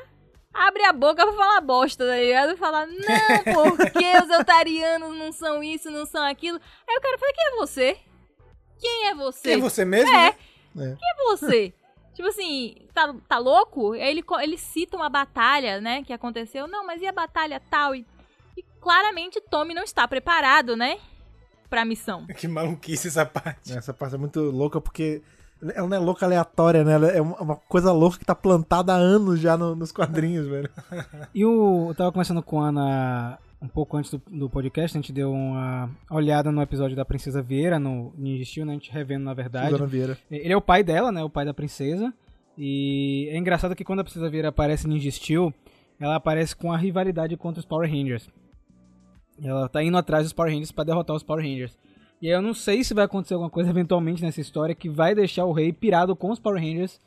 abre 0.51 0.83
a 0.85 0.91
boca 0.91 1.23
pra 1.23 1.35
falar 1.35 1.61
bosta, 1.61 2.07
tá 2.07 2.17
ligado? 2.17 2.57
Falar, 2.57 2.87
não, 2.87 2.95
porque 3.77 4.17
os 4.23 4.29
eutarianos 4.31 5.15
não 5.15 5.31
são 5.31 5.63
isso, 5.63 5.91
não 5.91 6.03
são 6.03 6.25
aquilo. 6.25 6.59
Aí 6.89 6.97
o 6.97 7.01
cara 7.01 7.19
fala, 7.19 7.33
quem 7.33 7.45
é 7.45 7.55
você? 7.57 7.97
Quem 8.79 9.07
é 9.09 9.13
você? 9.13 9.49
Quem 9.49 9.53
é 9.53 9.57
você 9.57 9.85
mesmo? 9.85 10.09
É. 10.09 10.35
né? 10.73 10.97
Quem 10.99 11.09
é 11.11 11.25
você? 11.25 11.73
tipo 12.15 12.27
assim, 12.27 12.87
tá, 12.91 13.13
tá 13.27 13.37
louco? 13.37 13.91
Aí 13.91 14.09
ele, 14.09 14.23
ele 14.41 14.57
cita 14.57 14.97
uma 14.97 15.09
batalha, 15.09 15.79
né, 15.79 16.01
que 16.01 16.11
aconteceu. 16.11 16.67
Não, 16.67 16.87
mas 16.87 17.03
e 17.03 17.05
a 17.05 17.11
batalha 17.11 17.61
tal? 17.69 17.93
E, 17.93 18.03
e 18.57 18.63
claramente 18.81 19.41
Tommy 19.49 19.73
não 19.73 19.83
está 19.83 20.07
preparado, 20.07 20.75
né, 20.75 20.97
pra 21.69 21.83
missão. 21.85 22.25
Que 22.37 22.47
maluquice 22.47 23.07
essa 23.07 23.25
parte. 23.25 23.75
Essa 23.77 23.93
parte 23.93 24.15
é 24.15 24.17
muito 24.17 24.39
louca 24.41 24.79
porque 24.81 25.21
ela 25.73 25.87
não 25.87 25.97
é 25.97 25.99
louca 25.99 26.25
aleatória, 26.25 26.83
né? 26.83 26.93
Ela 26.93 27.07
é 27.07 27.21
uma 27.21 27.55
coisa 27.55 27.91
louca 27.91 28.19
que 28.19 28.25
tá 28.25 28.35
plantada 28.35 28.93
há 28.93 28.97
anos 28.97 29.39
já 29.39 29.57
no- 29.57 29.75
nos 29.75 29.91
quadrinhos, 29.91 30.47
velho. 30.47 30.69
E 31.33 31.43
o, 31.45 31.87
eu 31.89 31.95
tava 31.95 32.11
conversando 32.11 32.43
com 32.43 32.61
a 32.61 32.67
Ana 32.67 33.39
um 33.61 33.67
pouco 33.67 33.97
antes 33.97 34.11
do, 34.11 34.21
do 34.29 34.49
podcast, 34.49 34.95
a 34.95 35.01
gente 35.01 35.11
deu 35.13 35.31
uma 35.31 35.89
olhada 36.11 36.51
no 36.51 36.61
episódio 36.61 36.95
da 36.95 37.03
Princesa 37.05 37.41
Vieira, 37.41 37.79
no 37.79 38.13
Ninja 38.15 38.43
Steel, 38.45 38.65
né? 38.65 38.73
A 38.73 38.75
gente 38.75 38.91
revendo, 38.91 39.23
na 39.25 39.33
verdade. 39.33 39.71
Suzana 39.71 39.87
Vieira. 39.87 40.17
Ele 40.29 40.53
é 40.53 40.57
o 40.57 40.61
pai 40.61 40.83
dela, 40.83 41.11
né? 41.11 41.23
O 41.23 41.29
pai 41.29 41.45
da 41.45 41.53
princesa. 41.53 42.13
E 42.57 43.27
é 43.31 43.37
engraçado 43.37 43.75
que 43.75 43.83
quando 43.83 44.01
a 44.01 44.03
Princesa 44.03 44.29
Vieira 44.29 44.49
aparece 44.49 44.85
em 44.87 44.91
Ninja 44.91 45.09
Steel, 45.09 45.53
ela 45.99 46.15
aparece 46.15 46.55
com 46.55 46.71
a 46.71 46.77
rivalidade 46.77 47.35
contra 47.37 47.59
os 47.59 47.65
Power 47.65 47.89
Rangers. 47.89 48.29
Ela 49.43 49.67
tá 49.69 49.83
indo 49.83 49.97
atrás 49.97 50.23
dos 50.23 50.33
Power 50.33 50.51
Rangers 50.51 50.71
pra 50.71 50.83
derrotar 50.83 51.15
os 51.15 51.23
Power 51.23 51.43
Rangers. 51.43 51.77
E 52.21 52.27
aí 52.27 52.33
eu 52.33 52.41
não 52.41 52.53
sei 52.53 52.83
se 52.83 52.93
vai 52.93 53.05
acontecer 53.05 53.33
alguma 53.33 53.49
coisa 53.49 53.69
eventualmente 53.71 54.21
nessa 54.21 54.39
história 54.41 54.73
que 54.75 54.89
vai 54.89 55.13
deixar 55.13 55.45
o 55.45 55.51
rei 55.51 55.71
pirado 55.73 56.15
com 56.15 56.31
os 56.31 56.39
Power 56.39 56.61
Rangers 56.61 56.99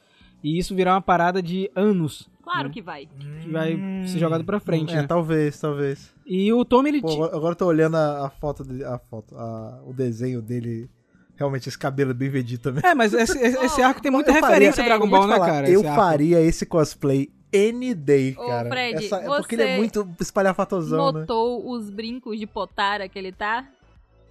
e 0.44 0.58
isso 0.58 0.74
virar 0.74 0.94
uma 0.94 1.00
parada 1.02 1.42
de 1.42 1.70
anos. 1.74 2.28
Claro 2.42 2.68
né? 2.68 2.74
que 2.74 2.80
vai. 2.82 3.06
Que 3.40 3.48
vai 3.50 3.76
ser 4.06 4.18
jogado 4.18 4.44
pra 4.44 4.60
frente, 4.60 4.92
É, 4.92 5.02
né? 5.02 5.06
talvez, 5.06 5.58
talvez. 5.60 6.14
E 6.26 6.52
o 6.52 6.64
Tommy, 6.64 6.90
ele... 6.90 7.00
Pô, 7.02 7.24
agora- 7.24 7.52
eu 7.52 7.56
tô 7.56 7.66
olhando 7.66 7.96
a, 7.96 8.26
a 8.26 8.30
foto, 8.30 8.64
de, 8.64 8.84
a 8.84 8.98
foto 8.98 9.36
a- 9.36 9.82
o 9.86 9.92
desenho 9.92 10.40
dele. 10.40 10.88
Realmente, 11.36 11.68
esse 11.68 11.78
cabelo 11.78 12.10
é 12.10 12.14
bem 12.14 12.28
Vegeta 12.28 12.72
mesmo. 12.72 12.86
É, 12.86 12.94
mas 12.94 13.12
esse, 13.14 13.38
esse- 13.38 13.58
esse 13.64 13.82
arco 13.82 14.00
tem 14.02 14.10
muita 14.10 14.30
Eu 14.30 14.34
faria- 14.40 14.48
referência 14.48 14.82
a 14.82 14.86
Dragon 14.86 15.08
Ball, 15.08 15.26
né, 15.26 15.38
cara? 15.38 15.70
Eu 15.70 15.82
faria 15.84 16.40
esse 16.40 16.64
cosplay 16.66 17.30
any 17.54 17.94
day, 17.94 18.34
Ô, 18.38 18.46
cara. 18.46 18.68
Fred, 18.68 19.04
Essa- 19.06 19.16
é 19.16 19.24
porque 19.26 19.54
ele 19.54 19.62
é 19.62 19.76
muito 19.76 20.08
espalhafatosão, 20.20 21.12
né? 21.12 21.20
Notou 21.20 21.70
os 21.70 21.88
brincos 21.90 22.38
de 22.38 22.46
potara 22.46 23.08
que 23.08 23.18
ele 23.18 23.32
tá? 23.32 23.66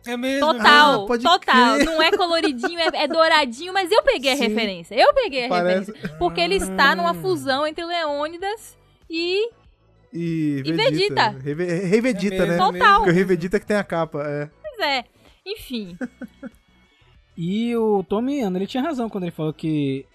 É 0.05 0.15
mesmo. 0.15 0.53
Total, 0.53 1.03
Ah, 1.03 1.07
pode 1.07 1.23
total. 1.23 1.73
crer. 1.75 1.85
Não 1.85 2.01
é 2.01 2.11
coloridinho, 2.11 2.79
é, 2.79 2.87
é 3.03 3.07
douradinho, 3.07 3.73
mas 3.73 3.91
eu 3.91 4.01
peguei 4.03 4.31
a 4.33 4.37
Sim. 4.37 4.47
referência. 4.47 4.95
Eu 4.95 5.13
peguei 5.13 5.45
a 5.45 5.49
Parece- 5.49 5.91
referência. 5.91 6.17
Porque 6.17 6.39
ele 6.39 6.55
está 6.55 6.95
numa 6.95 7.13
fusão 7.13 7.67
entre 7.67 7.83
Leônidas 7.83 8.77
e 9.09 9.49
E, 10.13 10.61
E 10.65 10.71
Vegeta. 10.71 11.31
Vegeta, 11.33 12.43
É 12.43 12.45
né? 12.45 12.55
é. 12.55 12.57
Total. 12.57 12.95
Porque 12.97 13.09
o 13.09 13.13
Rei 13.13 13.23
Vegeta 13.25 13.59
que 13.59 13.65
tem 13.65 13.75
a 13.75 13.83
capa, 13.83 14.23
é. 14.25 14.49
Pois 14.61 14.79
é. 14.87 15.03
Enfim. 15.45 15.97
E 17.37 17.75
o 17.75 18.03
Tommy 18.03 18.39
Ano, 18.41 18.57
ele 18.57 18.65
tinha 18.67 18.81
razão 18.81 19.09
quando 19.09 19.25
ele 19.25 19.31
falou 19.31 19.53
que 19.53 20.05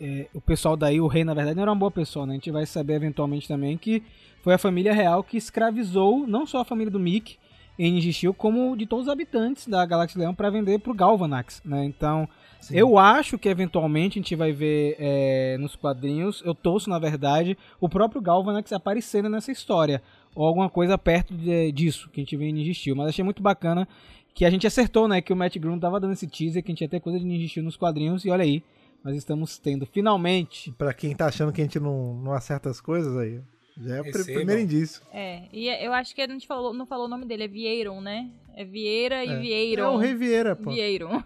é, 0.00 0.26
o 0.34 0.40
pessoal 0.40 0.76
daí, 0.76 1.00
o 1.00 1.06
rei, 1.06 1.24
na 1.24 1.34
verdade, 1.34 1.56
não 1.56 1.62
era 1.62 1.70
uma 1.72 1.76
boa 1.78 1.90
pessoa, 1.90 2.26
né? 2.26 2.32
A 2.32 2.34
gente 2.36 2.50
vai 2.50 2.64
saber 2.66 2.94
eventualmente 2.94 3.46
também 3.46 3.76
que 3.76 4.02
foi 4.42 4.54
a 4.54 4.58
família 4.58 4.92
real 4.92 5.22
que 5.22 5.36
escravizou 5.36 6.26
não 6.26 6.46
só 6.46 6.60
a 6.60 6.64
família 6.64 6.90
do 6.90 6.98
Mick 6.98 7.36
em 7.78 8.00
Steel, 8.12 8.34
como 8.34 8.76
de 8.76 8.84
todos 8.86 9.06
os 9.06 9.12
habitantes 9.12 9.66
da 9.66 9.84
Galáxia 9.86 10.18
Leão 10.18 10.34
para 10.34 10.50
vender 10.50 10.78
pro 10.80 10.92
Galvanax, 10.92 11.62
né? 11.64 11.84
Então, 11.84 12.28
eu 12.70 12.98
acho 12.98 13.38
que 13.38 13.48
eventualmente 13.48 14.18
a 14.18 14.22
gente 14.22 14.36
vai 14.36 14.52
ver 14.52 14.96
é, 14.98 15.56
nos 15.58 15.76
quadrinhos, 15.76 16.42
eu 16.44 16.54
torço, 16.54 16.90
na 16.90 16.98
verdade, 16.98 17.56
o 17.80 17.88
próprio 17.88 18.20
Galvanax 18.20 18.72
aparecendo 18.72 19.28
nessa 19.30 19.50
história. 19.50 20.02
Ou 20.34 20.46
alguma 20.46 20.68
coisa 20.68 20.96
perto 20.98 21.34
de- 21.34 21.72
disso 21.72 22.08
que 22.12 22.20
a 22.20 22.22
gente 22.22 22.36
vê 22.36 22.46
em 22.46 22.52
Ninja 22.52 22.72
Steel. 22.74 22.94
Mas 22.94 23.08
achei 23.08 23.24
muito 23.24 23.42
bacana 23.42 23.88
Que 24.32 24.44
a 24.44 24.50
gente 24.50 24.64
acertou, 24.64 25.08
né? 25.08 25.20
Que 25.20 25.32
o 25.32 25.36
Matt 25.36 25.56
Groom 25.58 25.78
tava 25.78 25.98
dando 25.98 26.12
esse 26.12 26.26
teaser, 26.26 26.62
que 26.62 26.70
a 26.70 26.72
gente 26.72 26.82
ia 26.82 26.88
ter 26.88 27.00
coisa 27.00 27.18
de 27.18 27.24
Ninja 27.24 27.48
Steel 27.48 27.64
nos 27.64 27.76
quadrinhos. 27.76 28.24
E 28.24 28.30
olha 28.30 28.44
aí, 28.44 28.62
nós 29.04 29.16
estamos 29.16 29.58
tendo 29.58 29.86
finalmente. 29.86 30.72
Pra 30.72 30.92
quem 30.94 31.14
tá 31.14 31.26
achando 31.26 31.52
que 31.52 31.60
a 31.60 31.64
gente 31.64 31.80
não, 31.80 32.14
não 32.14 32.32
acerta 32.32 32.68
as 32.70 32.80
coisas 32.80 33.16
aí, 33.16 33.40
já 33.78 33.96
é 33.96 34.00
o 34.00 34.04
pr- 34.04 34.24
primeiro 34.24 34.60
indício. 34.60 35.02
É, 35.12 35.42
e 35.52 35.68
eu 35.84 35.92
acho 35.92 36.14
que 36.14 36.20
a 36.22 36.28
gente 36.28 36.46
falou, 36.46 36.72
não 36.74 36.86
falou 36.86 37.06
o 37.06 37.08
nome 37.08 37.24
dele, 37.24 37.44
é 37.44 37.48
Vieiron, 37.48 38.00
né? 38.00 38.30
É 38.54 38.64
Vieira 38.64 39.24
e 39.24 39.38
Vieiron. 39.38 39.84
É 39.84 39.88
o 39.88 39.96
Rei 39.96 40.14
Vieira, 40.14 40.54
pô. 40.56 40.70
Vieiron. 40.70 41.22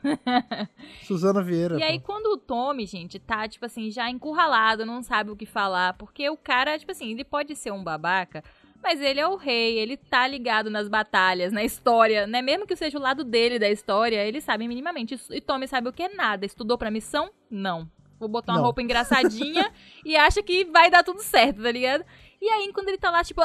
Suzana 1.05 1.43
Vieira. 1.43 1.79
E 1.79 1.83
aí, 1.83 1.99
pô. 1.99 2.07
quando 2.07 2.27
o 2.27 2.37
Tommy, 2.37 2.87
gente, 2.87 3.19
tá, 3.19 3.49
tipo 3.49 3.65
assim, 3.67 3.91
já 3.91 4.09
encurralado, 4.11 4.87
não 4.87 5.03
sabe 5.03 5.31
o 5.31 5.37
que 5.37 5.47
falar, 5.47 5.95
porque 5.95 6.29
o 6.31 6.37
cara, 6.37 6.79
tipo 6.79 6.93
assim, 6.93 7.11
ele 7.13 7.25
pode 7.25 7.57
ser 7.57 7.73
um 7.73 7.83
babaca, 7.83 8.43
mas 8.85 9.01
ele 9.01 9.19
é 9.19 9.27
o 9.27 9.37
rei, 9.37 9.79
ele 9.79 9.97
tá 9.97 10.29
ligado 10.29 10.69
nas 10.71 10.89
batalhas, 10.89 11.51
na 11.51 11.65
história, 11.65 12.27
né? 12.27 12.43
Mesmo 12.43 12.67
que 12.67 12.77
seja 12.77 12.99
o 12.99 13.01
lado 13.01 13.25
dele 13.25 13.59
da 13.59 13.71
história, 13.71 14.23
ele 14.23 14.43
sabe 14.43 14.69
minimamente. 14.69 15.19
E 15.31 15.41
Tommy 15.41 15.67
sabe 15.67 15.89
o 15.89 15.93
que 15.93 16.03
é 16.03 16.15
nada. 16.15 16.45
Estudou 16.45 16.77
pra 16.77 16.91
missão? 16.91 17.31
Não. 17.51 17.91
Vou 18.21 18.29
botar 18.29 18.53
uma 18.53 18.59
Não. 18.59 18.65
roupa 18.65 18.83
engraçadinha 18.83 19.73
e 20.05 20.17
acha 20.17 20.43
que 20.43 20.65
vai 20.67 20.91
dar 20.91 21.03
tudo 21.03 21.21
certo, 21.23 21.63
tá 21.63 21.73
ligado? 21.73 22.05
E 22.41 22.49
aí, 22.49 22.71
quando 22.75 22.89
ele 22.89 22.99
tá 22.99 23.11
lá, 23.11 23.25
tipo, 23.25 23.41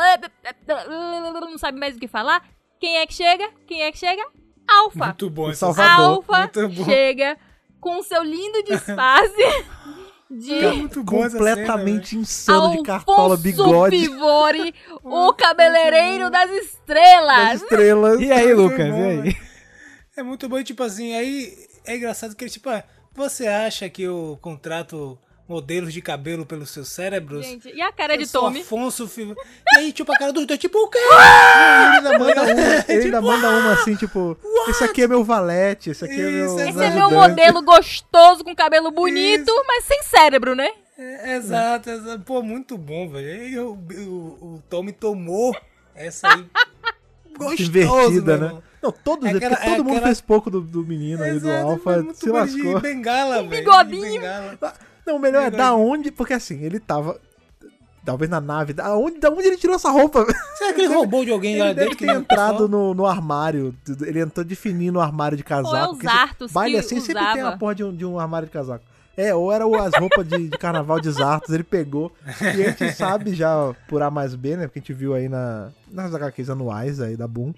não 1.41 1.57
sabe 1.57 1.79
mais 1.79 1.95
o 1.95 1.99
que 1.99 2.07
falar, 2.07 2.45
quem 2.79 2.97
é 2.97 3.07
que 3.07 3.13
chega? 3.13 3.49
Quem 3.65 3.81
é 3.83 3.91
que 3.91 3.97
chega? 3.97 4.21
Alfa. 4.67 5.05
Muito 5.05 5.29
bom 5.29 5.53
Salvador. 5.53 6.05
Alfa 6.05 6.51
chega 6.85 7.37
com 7.79 7.97
o 7.99 8.03
seu 8.03 8.21
lindo 8.23 8.61
disfarce 8.63 9.41
de 10.29 10.53
É 10.65 10.71
muito 10.73 11.03
bom 11.03 11.23
essa 11.23 11.37
Completamente 11.37 12.15
insano 12.17 12.61
de 12.61 12.65
Alfonso 12.77 12.83
cartola, 12.83 13.37
bigode, 13.37 14.07
o 15.03 15.33
cabeleireiro 15.33 16.29
das 16.29 16.49
das 16.49 16.63
estrelas. 16.63 17.61
estrelas. 17.61 18.19
E 18.21 18.31
aí, 18.31 18.53
Lucas? 18.53 18.89
bom, 18.89 18.97
E 18.97 19.05
aí? 19.05 19.21
velho. 19.21 19.37
É 20.17 20.23
muito 20.23 20.49
bom, 20.49 20.61
tipo 20.63 20.83
assim, 20.83 21.13
aí 21.15 21.53
é 21.85 21.95
engraçado 21.95 22.35
que 22.35 22.43
ele, 22.43 22.51
tipo, 22.51 22.69
ah, 22.69 22.83
você 23.13 23.47
acha 23.47 23.89
que 23.89 24.03
eu 24.03 24.37
contrato 24.41 25.17
modelos 25.49 25.91
de 25.91 26.01
cabelo 26.01 26.45
pelos 26.45 26.69
seus 26.69 26.87
cérebros? 26.89 27.45
Gente, 27.45 27.67
e 27.75 27.81
a 27.81 27.91
cara 27.91 28.13
eu 28.13 28.19
de 28.19 28.27
sou 28.27 28.43
Tommy? 28.43 28.61
Afonso 28.61 29.07
Fiv... 29.07 29.31
E 29.31 29.77
aí, 29.79 29.91
tipo, 29.91 30.11
a 30.13 30.17
cara 30.17 30.31
dos 30.31 30.45
dois, 30.45 30.59
tipo, 30.59 30.77
o 30.77 30.87
quê? 30.87 30.97
Ele 30.99 31.97
ainda 31.97 32.19
manda 32.19 32.41
uma, 32.43 32.51
ele 32.53 32.81
Tipo, 32.83 32.91
ainda 33.05 33.21
manda 33.21 33.49
uma 33.49 33.73
assim, 33.73 33.95
tipo, 33.95 34.37
esse 34.69 34.83
aqui 34.83 35.01
é 35.01 35.07
meu 35.07 35.23
valete, 35.23 35.89
esse 35.89 36.05
aqui 36.05 36.13
é 36.21 36.29
meu. 36.31 36.45
Isso, 36.45 36.59
Esse 36.59 36.69
é 36.69 36.89
meu 36.91 37.07
ajudante. 37.07 37.13
modelo 37.13 37.61
gostoso, 37.63 38.43
com 38.43 38.55
cabelo 38.55 38.91
bonito, 38.91 39.51
mas 39.67 39.83
sem 39.85 40.03
cérebro, 40.03 40.55
né? 40.55 40.69
É, 40.97 41.35
exato, 41.37 41.89
exato. 41.89 42.23
Pô, 42.23 42.41
muito 42.43 42.77
bom, 42.77 43.09
velho. 43.09 43.27
Aí 43.41 43.57
o, 43.57 43.71
o, 43.73 44.55
o 44.57 44.63
Tommy 44.69 44.91
tomou 44.91 45.55
essa 45.95 46.27
aí. 46.27 46.45
Gostoso, 47.37 47.63
Invertida, 47.63 48.37
meu 48.37 48.49
né? 48.55 48.61
Não, 48.81 48.91
todos 48.91 49.25
É 49.25 49.31
aquela- 49.31 49.55
porque 49.55 49.69
todo 49.69 49.75
é 49.75 49.77
mundo 49.83 49.89
aquela- 49.91 50.05
fez 50.07 50.21
pouco 50.21 50.49
do, 50.49 50.59
do 50.59 50.83
menino 50.83 51.23
aí, 51.23 51.31
do 51.39 51.49
Exato, 51.49 51.67
Alpha, 51.69 51.91
é 51.93 51.97
muito 52.01 52.17
se 52.17 52.25
de 52.25 52.31
lascou. 52.31 52.79
bengala, 52.81 53.35
velho. 53.37 53.49
de 53.49 53.55
bigodinho. 53.57 54.21
bengala. 54.21 54.57
Não, 55.09 55.17
o 55.17 55.19
melhor 55.19 55.41
é 55.41 55.45
Bigode. 55.51 55.57
da 55.57 55.73
onde, 55.75 56.11
porque 56.11 56.33
assim, 56.33 56.63
ele 56.63 56.79
tava. 56.79 57.19
Talvez 58.05 58.29
na 58.31 58.39
nave. 58.39 58.73
Da 58.73 58.95
onde, 58.95 59.19
da 59.19 59.29
onde 59.29 59.43
ele 59.47 59.57
tirou 59.57 59.75
essa 59.75 59.89
roupa? 59.91 60.25
Será 60.57 60.73
que 60.73 60.81
ele 60.81 60.87
roubou 60.93 61.23
de 61.25 61.31
alguém 61.31 61.57
lá 61.59 61.65
Ele 61.65 61.73
deve 61.75 61.89
dentro? 61.89 61.97
que 61.97 62.05
ter 62.05 62.13
não- 62.13 62.21
entrado 62.21 62.67
no, 62.67 62.93
no 62.93 63.05
armário. 63.05 63.75
Ele 64.01 64.21
entrou 64.21 64.43
de 64.43 64.55
fininho 64.55 64.93
no 64.93 65.01
armário 65.01 65.37
de 65.37 65.43
casaco. 65.43 65.95
Ou 65.95 66.09
é 66.09 66.43
os 66.45 66.51
Baile 66.51 66.77
assim 66.77 66.99
sempre 67.01 67.21
tem 67.33 67.41
usava. 67.41 67.49
a 67.55 67.57
porra 67.57 67.75
de 67.75 67.83
um, 67.83 67.95
de 67.95 68.05
um 68.05 68.17
armário 68.17 68.47
de 68.47 68.53
casaco. 68.53 68.83
É, 69.17 69.35
ou 69.35 69.51
era 69.51 69.65
as 69.85 69.93
roupas 69.99 70.25
de, 70.25 70.47
de 70.47 70.57
carnaval 70.57 70.97
de 71.01 71.11
Zartos, 71.11 71.53
ele 71.53 71.63
pegou. 71.63 72.09
E 72.41 72.63
a 72.63 72.71
gente 72.71 72.93
sabe 72.93 73.33
já, 73.35 73.75
por 73.87 74.01
A 74.01 74.09
mais 74.09 74.33
B, 74.33 74.55
né? 74.55 74.65
Porque 74.65 74.79
a 74.79 74.81
gente 74.81 74.93
viu 74.93 75.13
aí 75.13 75.27
na, 75.27 75.69
nas 75.91 76.15
HQs 76.15 76.49
anuais 76.49 77.01
aí 77.01 77.17
da 77.17 77.27
Boom, 77.27 77.53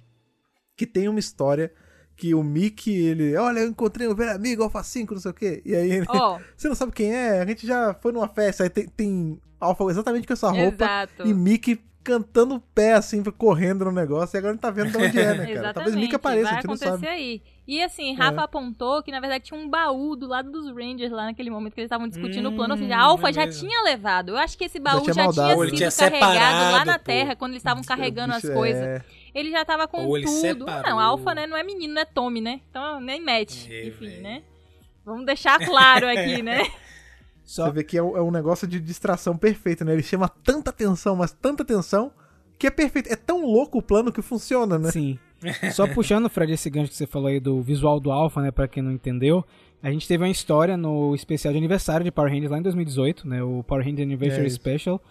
que 0.76 0.88
tem 0.88 1.08
uma 1.08 1.20
história 1.20 1.72
que 2.16 2.34
o 2.36 2.44
Mickey, 2.44 2.94
ele... 2.96 3.36
Olha, 3.36 3.60
eu 3.62 3.68
encontrei 3.70 4.08
um 4.08 4.14
velho 4.16 4.32
amigo, 4.36 4.64
Alpha 4.64 4.84
5, 4.84 5.14
não 5.14 5.22
sei 5.22 5.32
o 5.32 5.34
quê. 5.34 5.62
E 5.66 5.76
aí 5.76 5.92
ele... 5.92 6.06
Ó, 6.10 6.40
Você 6.56 6.68
não 6.68 6.76
sabe 6.76 6.92
quem 6.92 7.14
é? 7.14 7.42
A 7.42 7.46
gente 7.46 7.66
já 7.66 7.94
foi 7.96 8.12
numa 8.12 8.28
festa, 8.28 8.64
aí 8.64 8.70
tem, 8.70 8.88
tem 8.88 9.40
Alpha 9.60 9.84
exatamente 9.86 10.28
com 10.28 10.34
essa 10.34 10.50
roupa 10.50 10.86
exato. 10.86 11.28
e 11.28 11.34
Mickey 11.34 11.80
cantando 12.04 12.56
o 12.56 12.60
pé, 12.60 12.94
assim, 12.94 13.24
correndo 13.24 13.86
no 13.86 13.92
negócio, 13.92 14.36
e 14.36 14.40
agora 14.40 14.52
a 14.52 14.54
gente 14.56 14.62
tá 14.62 14.72
vendo 14.72 14.90
de 14.92 14.98
onde 14.98 15.20
é, 15.20 15.26
né, 15.26 15.36
cara? 15.38 15.52
Exatamente, 15.52 15.74
Talvez 15.76 15.96
Mickey 15.96 16.16
apareça, 16.16 16.44
vai 16.44 16.52
a 16.52 16.56
gente 16.56 16.66
não 16.68 16.74
acontecer 16.74 16.92
sabe. 16.92 17.08
aí. 17.08 17.42
E 17.68 17.84
assim, 17.84 18.16
Rafa 18.16 18.42
apontou 18.42 19.04
que 19.04 19.12
na 19.12 19.20
verdade 19.20 19.44
tinha 19.46 19.60
um 19.60 19.70
baú 19.70 20.16
do 20.16 20.28
lado 20.28 20.52
dos 20.52 20.68
Rangers 20.76 21.12
lá 21.12 21.26
naquele 21.26 21.50
momento 21.52 21.74
que 21.74 21.80
eles 21.80 21.88
estavam 21.88 22.08
discutindo 22.08 22.50
o 22.50 22.56
plano. 22.56 22.74
Ou 22.74 22.78
seja, 22.80 22.96
a 22.96 23.06
Hum, 23.06 23.10
Alpha 23.12 23.30
é 23.30 23.34
já 23.34 23.48
tinha 23.48 23.84
levado. 23.84 24.30
Eu 24.30 24.38
acho 24.38 24.58
que 24.58 24.66
esse 24.66 24.80
baú 24.80 25.02
tinha 25.02 25.14
já, 25.14 25.32
tinha 25.32 25.56
Ou 25.56 25.64
ele 25.64 25.78
sido 25.78 25.92
tinha 25.92 26.10
carregado 26.10 26.72
lá 26.74 26.86
na 26.86 26.98
pô. 27.00 27.06
Terra, 27.06 27.36
quando 27.36 27.52
eles 27.52 27.62
estavam 27.62 27.84
carregando 27.84 28.34
Bicho, 28.34 28.48
as 28.48 28.54
coisas. 28.54 28.82
é- 28.84 29.02
Ele 29.34 29.52
já 29.52 29.64
tava 29.64 29.88
com 29.88 30.06
Ou 30.06 30.18
ele 30.18 30.26
tudo. 30.26 30.66
separou. 30.66 30.90
Não, 30.90 31.00
Alpha, 31.00 31.34
né, 31.34 31.48
não 31.48 31.56
é 31.56 31.64
menino, 31.64 31.94
não 31.94 32.02
é 32.02 32.06
Tommy, 32.06 32.42
né? 32.42 32.62
Então 32.70 33.00
nem 33.00 33.22
mete. 33.22 33.72
É, 33.72 33.88
Enfim, 33.88 34.08
velho. 34.08 34.22
né? 34.22 34.44
Vamos 35.06 35.26
deixar 35.26 35.58
claro 35.66 36.08
aqui, 36.08 36.42
né? 36.42 36.68
Só, 37.44 37.66
Você 37.66 37.72
vê 37.72 37.84
que 37.84 37.98
é 37.98 38.04
um, 38.04 38.16
é 38.16 38.22
um 38.22 38.32
negócio 38.32 38.68
de 38.68 38.80
distração 38.80 39.36
perfeito, 39.38 39.84
né? 39.84 39.94
Ele 39.94 40.04
chama 40.04 40.30
tanta 40.30 40.70
atenção, 40.70 41.16
mas 41.16 41.32
tanta 41.34 41.64
atenção, 41.64 42.12
que 42.58 42.68
é 42.68 42.70
perfeito. 42.70 43.12
É 43.12 43.16
tão 43.16 43.46
louco 43.46 43.80
o 43.80 43.82
plano 43.82 44.12
que 44.12 44.22
funciona, 44.22 44.78
né? 44.78 44.92
Sim. 44.92 45.20
Só 45.74 45.88
puxando, 45.88 46.30
Fred, 46.30 46.54
esse 46.54 46.70
gancho 46.70 46.92
que 46.92 46.96
você 46.96 47.08
falou 47.08 47.28
aí 47.28 47.40
do 47.40 47.62
visual 47.62 48.00
do 48.00 48.12
Alpha, 48.12 48.42
né, 48.42 48.52
pra 48.52 48.68
quem 48.68 48.84
não 48.84 48.92
entendeu, 48.92 49.44
a 49.82 49.92
gente 49.92 50.08
teve 50.08 50.24
uma 50.24 50.30
história 50.30 50.78
no 50.78 51.16
especial 51.16 51.52
de 51.52 51.58
aniversário 51.58 52.04
de 52.04 52.12
Power 52.12 52.32
Rangers 52.32 52.52
lá 52.52 52.60
em 52.60 52.62
2018, 52.62 53.28
né, 53.28 53.42
o 53.42 53.64
Power 53.64 53.84
Rangers 53.84 54.06
Anniversary 54.06 54.46
É. 54.46 54.50
Special, 54.52 55.02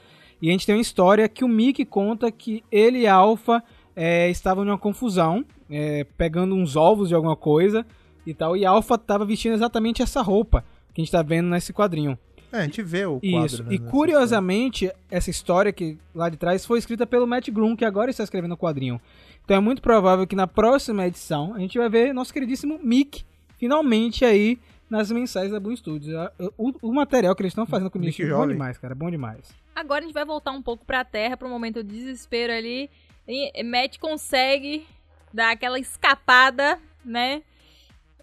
e 0.41 0.49
a 0.49 0.53
gente 0.53 0.65
tem 0.65 0.77
uma 0.77 0.81
história 0.81 1.29
que 1.29 1.45
o 1.45 1.49
Mickey 1.49 1.85
conta 1.85 2.31
que 2.31 2.63
ele 2.71 3.01
e 3.01 3.07
a 3.09 3.15
Alpha 3.15 3.61
é, 3.97 4.29
estavam 4.31 4.65
numa 4.65 4.79
confusão, 4.79 5.45
é, 5.71 6.05
pegando 6.17 6.55
uns 6.55 6.77
ovos 6.77 7.09
de 7.09 7.15
alguma 7.15 7.37
coisa 7.37 7.85
e 8.27 8.35
tal, 8.35 8.57
e 8.57 8.65
a 8.67 8.71
Alpha 8.71 8.97
tava 8.99 9.25
vestindo 9.25 9.53
exatamente 9.55 10.03
essa 10.03 10.21
roupa 10.23 10.65
que 10.93 11.01
a 11.01 11.05
gente 11.05 11.13
tá 11.13 11.23
vendo 11.23 11.49
nesse 11.49 11.73
quadrinho. 11.73 12.19
É, 12.53 12.59
a 12.59 12.63
gente 12.65 12.83
vê 12.83 13.07
o 13.07 13.21
quadro, 13.21 13.47
Isso. 13.47 13.63
né, 13.63 13.75
e 13.75 13.79
curiosamente, 13.79 14.91
essa 15.11 15.31
história 15.31 15.73
que 15.73 15.97
lá 16.15 16.29
de 16.29 16.37
trás 16.37 16.67
foi 16.67 16.79
escrita 16.81 17.07
pelo 17.07 17.27
Matt 17.27 17.49
Groom, 17.51 17.77
que 17.77 17.85
agora 17.85 18.11
está 18.11 18.25
escrevendo 18.25 18.53
o 18.53 18.57
quadrinho. 18.57 19.01
Então 19.45 19.57
é 19.57 19.61
muito 19.61 19.81
provável 19.81 20.27
que 20.27 20.35
na 20.37 20.47
próxima 20.47 21.07
edição 21.07 21.55
a 21.55 21.61
gente 21.61 21.79
vai 21.79 21.89
ver 21.89 22.13
nosso 22.13 22.33
queridíssimo 22.33 22.79
Mick 22.83 23.25
finalmente 23.57 24.25
aí 24.25 24.59
nas 24.89 25.11
mensagens 25.13 25.53
da 25.53 25.61
Boom 25.61 25.77
Studios. 25.77 26.15
A- 26.15 26.33
O, 26.59 26.73
o 26.89 26.93
material 26.93 27.35
que 27.37 27.43
eles 27.43 27.53
estão 27.53 27.67
fazendo 27.67 27.91
com 27.91 27.99
o 27.99 28.01
Mickey 28.01 28.23
Nick 28.25 28.33
é 28.33 28.37
bom 28.37 28.47
demais, 28.49 28.79
cara. 28.79 28.95
Bom 28.95 29.11
demais. 29.11 29.53
Agora 29.75 30.01
a 30.01 30.03
gente 30.03 30.13
vai 30.15 30.25
voltar 30.25 30.51
um 30.51 30.61
pouco 30.63 30.85
pra 30.85 31.05
Terra, 31.05 31.37
pro 31.37 31.49
momento 31.49 31.83
de 31.85 31.95
desespero 31.97 32.53
ali. 32.53 32.91
E 33.33 33.63
Matt 33.63 33.99
consegue 33.99 34.85
dar 35.33 35.53
aquela 35.53 35.79
escapada, 35.79 36.81
né? 37.05 37.45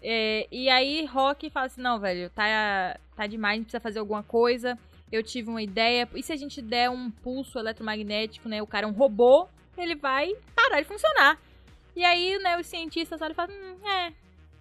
É, 0.02 0.46
e 0.52 0.68
aí 0.68 1.06
Rock 1.06 1.48
fala 1.48 1.66
assim, 1.66 1.80
não, 1.80 1.98
velho, 1.98 2.28
tá, 2.30 3.00
tá 3.16 3.26
demais, 3.26 3.54
a 3.54 3.56
gente 3.56 3.64
precisa 3.64 3.80
fazer 3.80 4.00
alguma 4.00 4.22
coisa. 4.22 4.78
Eu 5.10 5.22
tive 5.22 5.48
uma 5.48 5.62
ideia. 5.62 6.06
E 6.14 6.22
se 6.22 6.30
a 6.30 6.36
gente 6.36 6.60
der 6.60 6.90
um 6.90 7.10
pulso 7.10 7.58
eletromagnético, 7.58 8.50
né? 8.50 8.60
O 8.60 8.66
cara 8.66 8.86
é 8.86 8.88
um 8.88 8.92
robô, 8.92 9.48
ele 9.78 9.94
vai 9.94 10.34
parar 10.54 10.82
de 10.82 10.86
funcionar. 10.86 11.38
E 11.96 12.04
aí, 12.04 12.38
né, 12.40 12.58
os 12.60 12.66
cientistas 12.66 13.22
olham 13.22 13.32
e 13.32 13.34
falam, 13.34 13.54
hum, 13.56 13.88
é, 13.88 14.12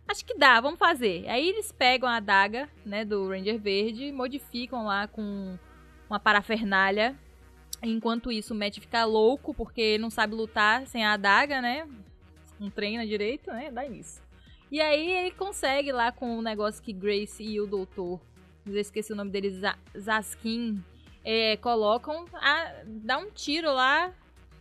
acho 0.07 0.25
que 0.25 0.37
dá, 0.37 0.61
vamos 0.61 0.79
fazer. 0.79 1.27
Aí 1.27 1.49
eles 1.49 1.73
pegam 1.73 2.07
a 2.07 2.15
adaga, 2.15 2.69
né, 2.85 3.03
do 3.03 3.27
Ranger 3.27 3.59
Verde, 3.59 4.13
modificam 4.13 4.85
lá 4.85 5.07
com 5.07 5.57
uma 6.09 6.19
parafernália. 6.21 7.15
Enquanto 7.81 8.31
isso, 8.31 8.53
o 8.53 8.57
Matt 8.57 8.79
fica 8.79 9.05
louco 9.05 9.53
porque 9.53 9.97
não 9.97 10.09
sabe 10.09 10.33
lutar 10.35 10.87
sem 10.87 11.05
a 11.05 11.13
adaga, 11.13 11.61
né? 11.61 11.87
Não 12.59 12.69
treina 12.69 13.05
direito, 13.05 13.51
né? 13.51 13.69
Dá 13.71 13.83
nisso. 13.83 14.21
E 14.71 14.81
aí 14.81 15.11
ele 15.11 15.31
consegue 15.31 15.91
lá 15.91 16.11
com 16.11 16.37
o 16.37 16.41
negócio 16.41 16.81
que 16.83 16.91
Grace 16.91 17.41
e 17.43 17.61
o 17.61 17.67
doutor, 17.67 18.19
eu 18.65 18.77
esqueci 18.77 19.13
o 19.13 19.15
nome 19.15 19.31
dele, 19.31 19.51
Za- 19.51 19.77
Zaskin, 19.97 20.83
é, 21.23 21.55
colocam, 21.57 22.25
a, 22.33 22.73
dá 22.85 23.17
um 23.17 23.29
tiro 23.29 23.71
lá, 23.71 24.11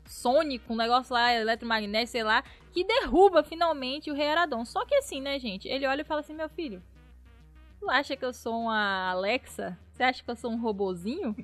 sônico, 0.05 0.73
um 0.73 0.77
negócio 0.77 1.13
lá, 1.13 1.33
eletromagnético, 1.33 2.13
sei 2.13 2.23
lá, 2.23 2.45
que 2.73 2.85
derruba 2.85 3.43
finalmente 3.43 4.11
o 4.11 4.15
Rei 4.15 4.29
Aradon. 4.29 4.65
Só 4.65 4.85
que 4.85 4.95
assim, 4.95 5.21
né, 5.21 5.39
gente? 5.41 5.67
Ele 5.67 5.87
olha 5.87 6.03
e 6.03 6.05
fala 6.05 6.21
assim, 6.21 6.35
meu 6.35 6.49
filho, 6.49 6.83
tu 7.81 7.91
acha 7.91 8.15
que 8.17 8.25
eu 8.25 8.33
sou 8.33 8.61
uma 8.63 9.11
Alexa? 9.11 9.77
Você 9.93 10.03
acha 10.03 10.23
que 10.23 10.31
eu 10.31 10.37
sou 10.37 10.53
um 10.53 10.61
robozinho? 10.61 11.35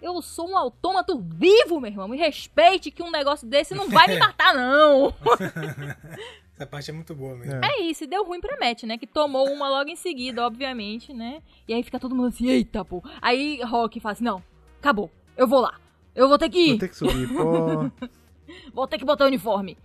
Eu 0.00 0.20
sou 0.22 0.48
um 0.48 0.56
autômato 0.56 1.18
vivo, 1.18 1.80
meu 1.80 1.90
irmão. 1.90 2.08
Me 2.08 2.16
respeite 2.16 2.90
que 2.90 3.02
um 3.02 3.10
negócio 3.10 3.46
desse 3.46 3.74
não 3.74 3.88
vai 3.88 4.06
me 4.06 4.16
matar, 4.18 4.54
não. 4.54 5.12
Essa 6.54 6.66
parte 6.66 6.90
é 6.90 6.92
muito 6.92 7.14
boa 7.14 7.36
mesmo. 7.36 7.64
É. 7.64 7.68
É 7.68 7.82
isso, 7.82 8.02
e 8.02 8.06
deu 8.06 8.24
ruim 8.24 8.40
pra 8.40 8.58
Matt, 8.58 8.82
né? 8.82 8.98
Que 8.98 9.06
tomou 9.06 9.48
uma 9.48 9.68
logo 9.68 9.88
em 9.90 9.96
seguida, 9.96 10.44
obviamente, 10.44 11.14
né? 11.14 11.40
E 11.68 11.72
aí 11.72 11.82
fica 11.84 12.00
todo 12.00 12.16
mundo 12.16 12.28
assim, 12.28 12.48
eita, 12.48 12.84
pô. 12.84 13.02
Aí 13.22 13.62
Rock 13.62 14.00
fala 14.00 14.12
assim, 14.12 14.24
não, 14.24 14.42
acabou, 14.80 15.08
eu 15.36 15.46
vou 15.46 15.60
lá. 15.60 15.78
Eu 16.16 16.28
vou 16.28 16.36
ter 16.36 16.48
que 16.48 16.58
ir, 16.58 16.70
Vou 16.70 16.78
ter 16.78 16.88
que 16.88 16.96
subir, 16.96 17.28
pô. 17.28 18.08
vou 18.74 18.86
ter 18.88 18.98
que 18.98 19.04
botar 19.04 19.24
o 19.24 19.28
uniforme. 19.28 19.78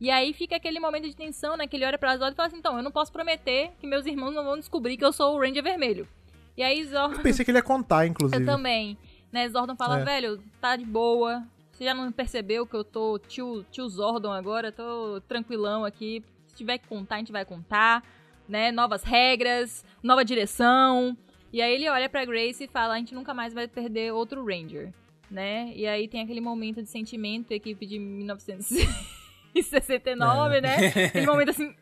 E 0.00 0.10
aí 0.10 0.32
fica 0.32 0.56
aquele 0.56 0.80
momento 0.80 1.06
de 1.06 1.14
tensão, 1.14 1.58
né? 1.58 1.66
Que 1.66 1.76
ele 1.76 1.84
olha 1.84 1.98
pras 1.98 2.20
olhos 2.22 2.32
e 2.32 2.36
fala 2.36 2.48
assim, 2.48 2.56
então, 2.56 2.76
eu 2.76 2.82
não 2.82 2.90
posso 2.90 3.12
prometer 3.12 3.72
que 3.78 3.86
meus 3.86 4.06
irmãos 4.06 4.32
não 4.32 4.44
vão 4.44 4.58
descobrir 4.58 4.96
que 4.96 5.04
eu 5.04 5.12
sou 5.12 5.34
o 5.34 5.40
Ranger 5.40 5.62
Vermelho. 5.62 6.08
E 6.56 6.62
aí 6.62 6.84
Zordon... 6.84 7.20
Pensei 7.20 7.44
que 7.44 7.50
ele 7.50 7.58
ia 7.58 7.62
contar, 7.62 8.06
inclusive. 8.06 8.42
Eu 8.42 8.46
também. 8.46 8.96
Né, 9.34 9.48
Zordon 9.48 9.74
fala, 9.74 9.98
É. 9.98 10.04
velho, 10.04 10.40
tá 10.60 10.76
de 10.76 10.84
boa. 10.84 11.42
Você 11.72 11.82
já 11.82 11.92
não 11.92 12.12
percebeu 12.12 12.64
que 12.64 12.76
eu 12.76 12.84
tô 12.84 13.18
tio, 13.18 13.64
tio 13.68 13.88
Zordon 13.88 14.30
agora? 14.30 14.70
Tô 14.70 15.20
tranquilão 15.26 15.84
aqui. 15.84 16.22
Se 16.46 16.54
tiver 16.54 16.78
que 16.78 16.86
contar, 16.86 17.16
a 17.16 17.18
gente 17.18 17.32
vai 17.32 17.44
contar, 17.44 18.04
né? 18.48 18.70
Novas 18.70 19.02
regras, 19.02 19.84
nova 20.00 20.24
direção. 20.24 21.18
E 21.52 21.60
aí 21.60 21.74
ele 21.74 21.88
olha 21.88 22.08
pra 22.08 22.24
Grace 22.24 22.62
e 22.62 22.68
fala: 22.68 22.94
a 22.94 22.98
gente 22.98 23.12
nunca 23.12 23.34
mais 23.34 23.52
vai 23.52 23.66
perder 23.66 24.12
outro 24.12 24.46
Ranger, 24.46 24.92
né? 25.28 25.72
E 25.74 25.84
aí 25.84 26.06
tem 26.06 26.20
aquele 26.22 26.40
momento 26.40 26.80
de 26.80 26.88
sentimento, 26.88 27.50
equipe 27.50 27.84
de 27.86 27.98
1969, 27.98 30.60
né? 30.60 30.76
Aquele 31.06 31.26
momento 31.26 31.48
assim, 31.50 31.74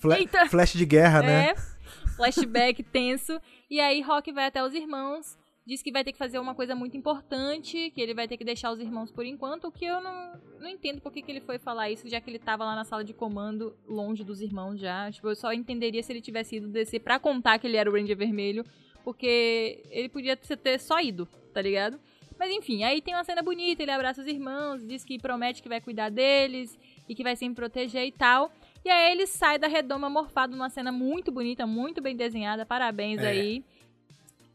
Fla- 0.00 0.18
Eita. 0.18 0.46
Flash 0.46 0.72
de 0.72 0.84
guerra, 0.84 1.22
né? 1.22 1.50
é, 1.50 1.54
flashback 2.16 2.82
tenso. 2.82 3.40
E 3.70 3.78
aí 3.80 4.00
Rock 4.02 4.32
vai 4.32 4.46
até 4.46 4.60
os 4.64 4.74
irmãos, 4.74 5.38
diz 5.66 5.82
que 5.82 5.90
vai 5.90 6.04
ter 6.04 6.12
que 6.12 6.18
fazer 6.18 6.38
uma 6.38 6.54
coisa 6.54 6.76
muito 6.76 6.96
importante, 6.96 7.90
que 7.90 8.00
ele 8.00 8.14
vai 8.14 8.28
ter 8.28 8.36
que 8.36 8.44
deixar 8.44 8.70
os 8.70 8.78
irmãos 8.78 9.10
por 9.10 9.26
enquanto, 9.26 9.66
o 9.66 9.72
que 9.72 9.84
eu 9.84 10.00
não, 10.00 10.40
não 10.60 10.68
entendo 10.68 11.00
por 11.00 11.12
que, 11.12 11.20
que 11.20 11.30
ele 11.32 11.40
foi 11.40 11.58
falar 11.58 11.90
isso, 11.90 12.08
já 12.08 12.20
que 12.20 12.30
ele 12.30 12.38
tava 12.38 12.64
lá 12.64 12.76
na 12.76 12.84
sala 12.84 13.02
de 13.02 13.12
comando, 13.12 13.76
longe 13.86 14.22
dos 14.22 14.40
irmãos 14.40 14.78
já. 14.78 15.10
Tipo, 15.10 15.28
eu 15.28 15.34
só 15.36 15.52
entenderia 15.52 16.02
se 16.02 16.12
ele 16.12 16.20
tivesse 16.20 16.56
ido 16.56 16.68
descer 16.68 17.00
pra 17.00 17.18
contar 17.18 17.58
que 17.58 17.66
ele 17.66 17.76
era 17.76 17.90
o 17.90 17.92
Ranger 17.92 18.16
Vermelho, 18.16 18.64
porque 19.02 19.82
ele 19.90 20.08
podia 20.08 20.36
ter 20.36 20.78
só 20.78 21.00
ido, 21.00 21.26
tá 21.52 21.60
ligado? 21.60 21.98
Mas 22.38 22.52
enfim, 22.52 22.84
aí 22.84 23.00
tem 23.00 23.14
uma 23.14 23.24
cena 23.24 23.42
bonita, 23.42 23.82
ele 23.82 23.90
abraça 23.90 24.20
os 24.20 24.26
irmãos, 24.26 24.86
diz 24.86 25.04
que 25.04 25.18
promete 25.18 25.62
que 25.62 25.68
vai 25.68 25.80
cuidar 25.80 26.10
deles 26.10 26.78
e 27.08 27.14
que 27.14 27.22
vai 27.24 27.34
sempre 27.34 27.56
proteger 27.56 28.04
e 28.06 28.12
tal. 28.12 28.52
E 28.84 28.90
aí 28.90 29.10
ele 29.10 29.26
sai 29.26 29.58
da 29.58 29.66
redoma 29.66 30.08
morfado 30.08 30.52
numa 30.52 30.68
cena 30.68 30.92
muito 30.92 31.32
bonita, 31.32 31.66
muito 31.66 32.00
bem 32.00 32.14
desenhada. 32.14 32.64
Parabéns 32.64 33.20
É, 33.20 33.28
aí. 33.28 33.64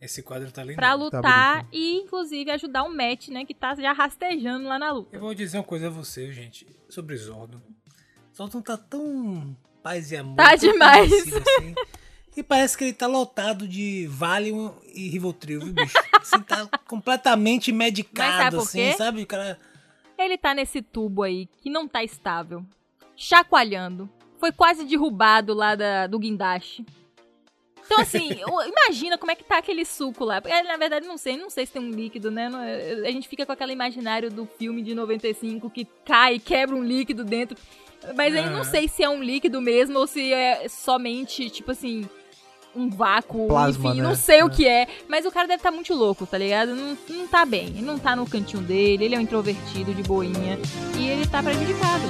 Esse 0.02 0.24
quadro 0.24 0.52
tá 0.52 0.64
lindo. 0.64 0.78
Pra 0.78 0.90
Tá 0.90 0.94
lutar 0.96 1.68
e, 1.72 1.98
inclusive, 1.98 2.50
ajudar 2.50 2.84
o 2.84 2.90
Matt, 2.90 3.28
né? 3.28 3.46
Que 3.46 3.54
tá 3.54 3.76
já 3.76 3.94
rastejando 3.94 4.68
lá 4.68 4.80
na 4.80 4.92
luta. 4.92 5.16
Eu 5.16 5.22
vou 5.22 5.34
dizer 5.36 5.60
uma 5.60 5.64
coisa 5.64 5.88
a 5.88 5.90
você, 5.92 6.32
gente, 6.32 6.68
sobre 6.90 7.16
Zordon. 7.16 7.62
Zordon 8.36 8.62
tá 8.62 8.76
tão 8.78 9.56
paz 9.84 10.12
e 10.12 10.18
amor. 10.18 10.38
Tá 10.38 10.56
demais. 10.56 11.12
assim, 11.12 11.76
e 12.36 12.42
parece 12.42 12.76
que 12.76 12.86
ele 12.86 12.94
tá 12.94 13.06
lotado 13.06 13.68
de 13.68 14.08
Valium 14.08 14.74
e 14.92 15.08
Rivotril, 15.08 15.60
viu, 15.60 15.74
bicho? 15.74 15.98
Assim, 16.20 16.42
tá 16.42 16.68
completamente 16.88 17.72
Mas 17.72 17.78
sabe 17.78 17.94
medicado, 17.94 18.60
assim, 18.60 18.92
sabe? 18.94 19.22
O 19.22 19.28
cara... 19.28 19.60
Ele 20.18 20.38
tá 20.38 20.56
nesse 20.56 20.82
tubo 20.82 21.22
aí, 21.22 21.48
que 21.62 21.70
não 21.70 21.88
tá 21.88 22.04
estável. 22.04 22.66
Chacoalhando. 23.16 24.10
Foi 24.40 24.52
quase 24.52 24.84
derrubado 24.84 25.54
lá 25.54 25.76
da, 25.76 26.08
do 26.08 26.18
guindaste. 26.18 26.84
Então, 27.92 28.02
assim, 28.02 28.30
imagina 28.68 29.18
como 29.18 29.32
é 29.32 29.36
que 29.36 29.44
tá 29.44 29.58
aquele 29.58 29.84
suco 29.86 30.24
lá. 30.24 30.42
Porque, 30.42 30.62
na 30.64 30.78
verdade, 30.78 31.06
não 31.08 31.18
sei, 31.18 31.36
não 31.38 31.50
sei 31.50 31.66
se 31.66 31.74
tem 31.74 31.82
um 31.82 31.90
líquido, 31.92 32.32
né? 32.32 32.48
Não- 32.50 32.60
A 32.60 33.12
gente 33.12 33.28
fica 33.28 33.46
com 33.46 33.52
aquele 33.52 33.74
imaginário 33.74 34.30
do 34.32 34.46
filme 34.46 34.82
de 34.82 34.96
95 34.96 35.70
que 35.70 35.86
cai 36.06 36.36
e 36.36 36.40
quebra 36.40 36.76
um 36.76 36.84
líquido 36.84 37.24
dentro. 37.24 37.58
Mas 38.16 38.36
aí 38.36 38.50
não 38.50 38.64
sei 38.64 38.88
se 38.88 39.04
é 39.04 39.10
um 39.10 39.22
líquido 39.22 39.62
mesmo 39.62 40.00
ou 40.00 40.08
se 40.08 40.34
é 40.34 40.68
somente, 40.70 41.50
tipo 41.50 41.72
assim, 41.72 42.08
um 42.76 42.90
vácuo, 42.90 43.48
Plasma, 43.48 43.90
enfim, 43.90 44.02
né? 44.02 44.08
não 44.08 44.16
sei 44.16 44.42
o 44.42 44.48
É. 44.48 44.50
que 44.50 44.68
é. 44.68 44.88
Mas 45.08 45.26
o 45.26 45.32
cara 45.32 45.48
deve 45.48 45.58
estar 45.60 45.72
muito 45.72 45.94
louco, 45.94 46.26
tá 46.26 46.38
ligado? 46.38 46.74
Não, 46.74 46.98
não 47.10 47.28
tá 47.28 47.46
bem. 47.46 47.68
Ele 47.68 47.82
não 47.82 48.00
tá 48.00 48.16
no 48.16 48.26
cantinho 48.28 48.64
dele, 48.64 49.06
ele 49.06 49.16
é 49.16 49.18
um 49.18 49.22
introvertido 49.22 49.94
de 49.94 50.02
boinha. 50.04 50.58
E 50.98 51.08
ele 51.08 51.28
tá 51.28 51.44
prejudicado. 51.44 52.02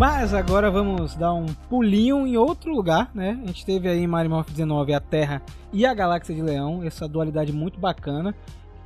Mas 0.00 0.32
agora 0.32 0.70
vamos 0.70 1.14
dar 1.14 1.34
um 1.34 1.46
pulinho 1.46 2.26
em 2.26 2.36
outro 2.36 2.72
lugar, 2.72 3.10
né? 3.14 3.38
A 3.42 3.46
gente 3.46 3.64
teve 3.64 3.88
aí 3.88 4.00
em 4.00 4.06
Mario 4.06 4.30
Morph 4.30 4.50
19 4.50 4.94
a 4.94 5.00
Terra 5.00 5.42
e 5.72 5.84
a 5.84 5.92
Galáxia 5.92 6.34
de 6.34 6.40
Leão, 6.40 6.82
essa 6.82 7.06
dualidade 7.06 7.52
muito 7.52 7.78
bacana 7.78 8.34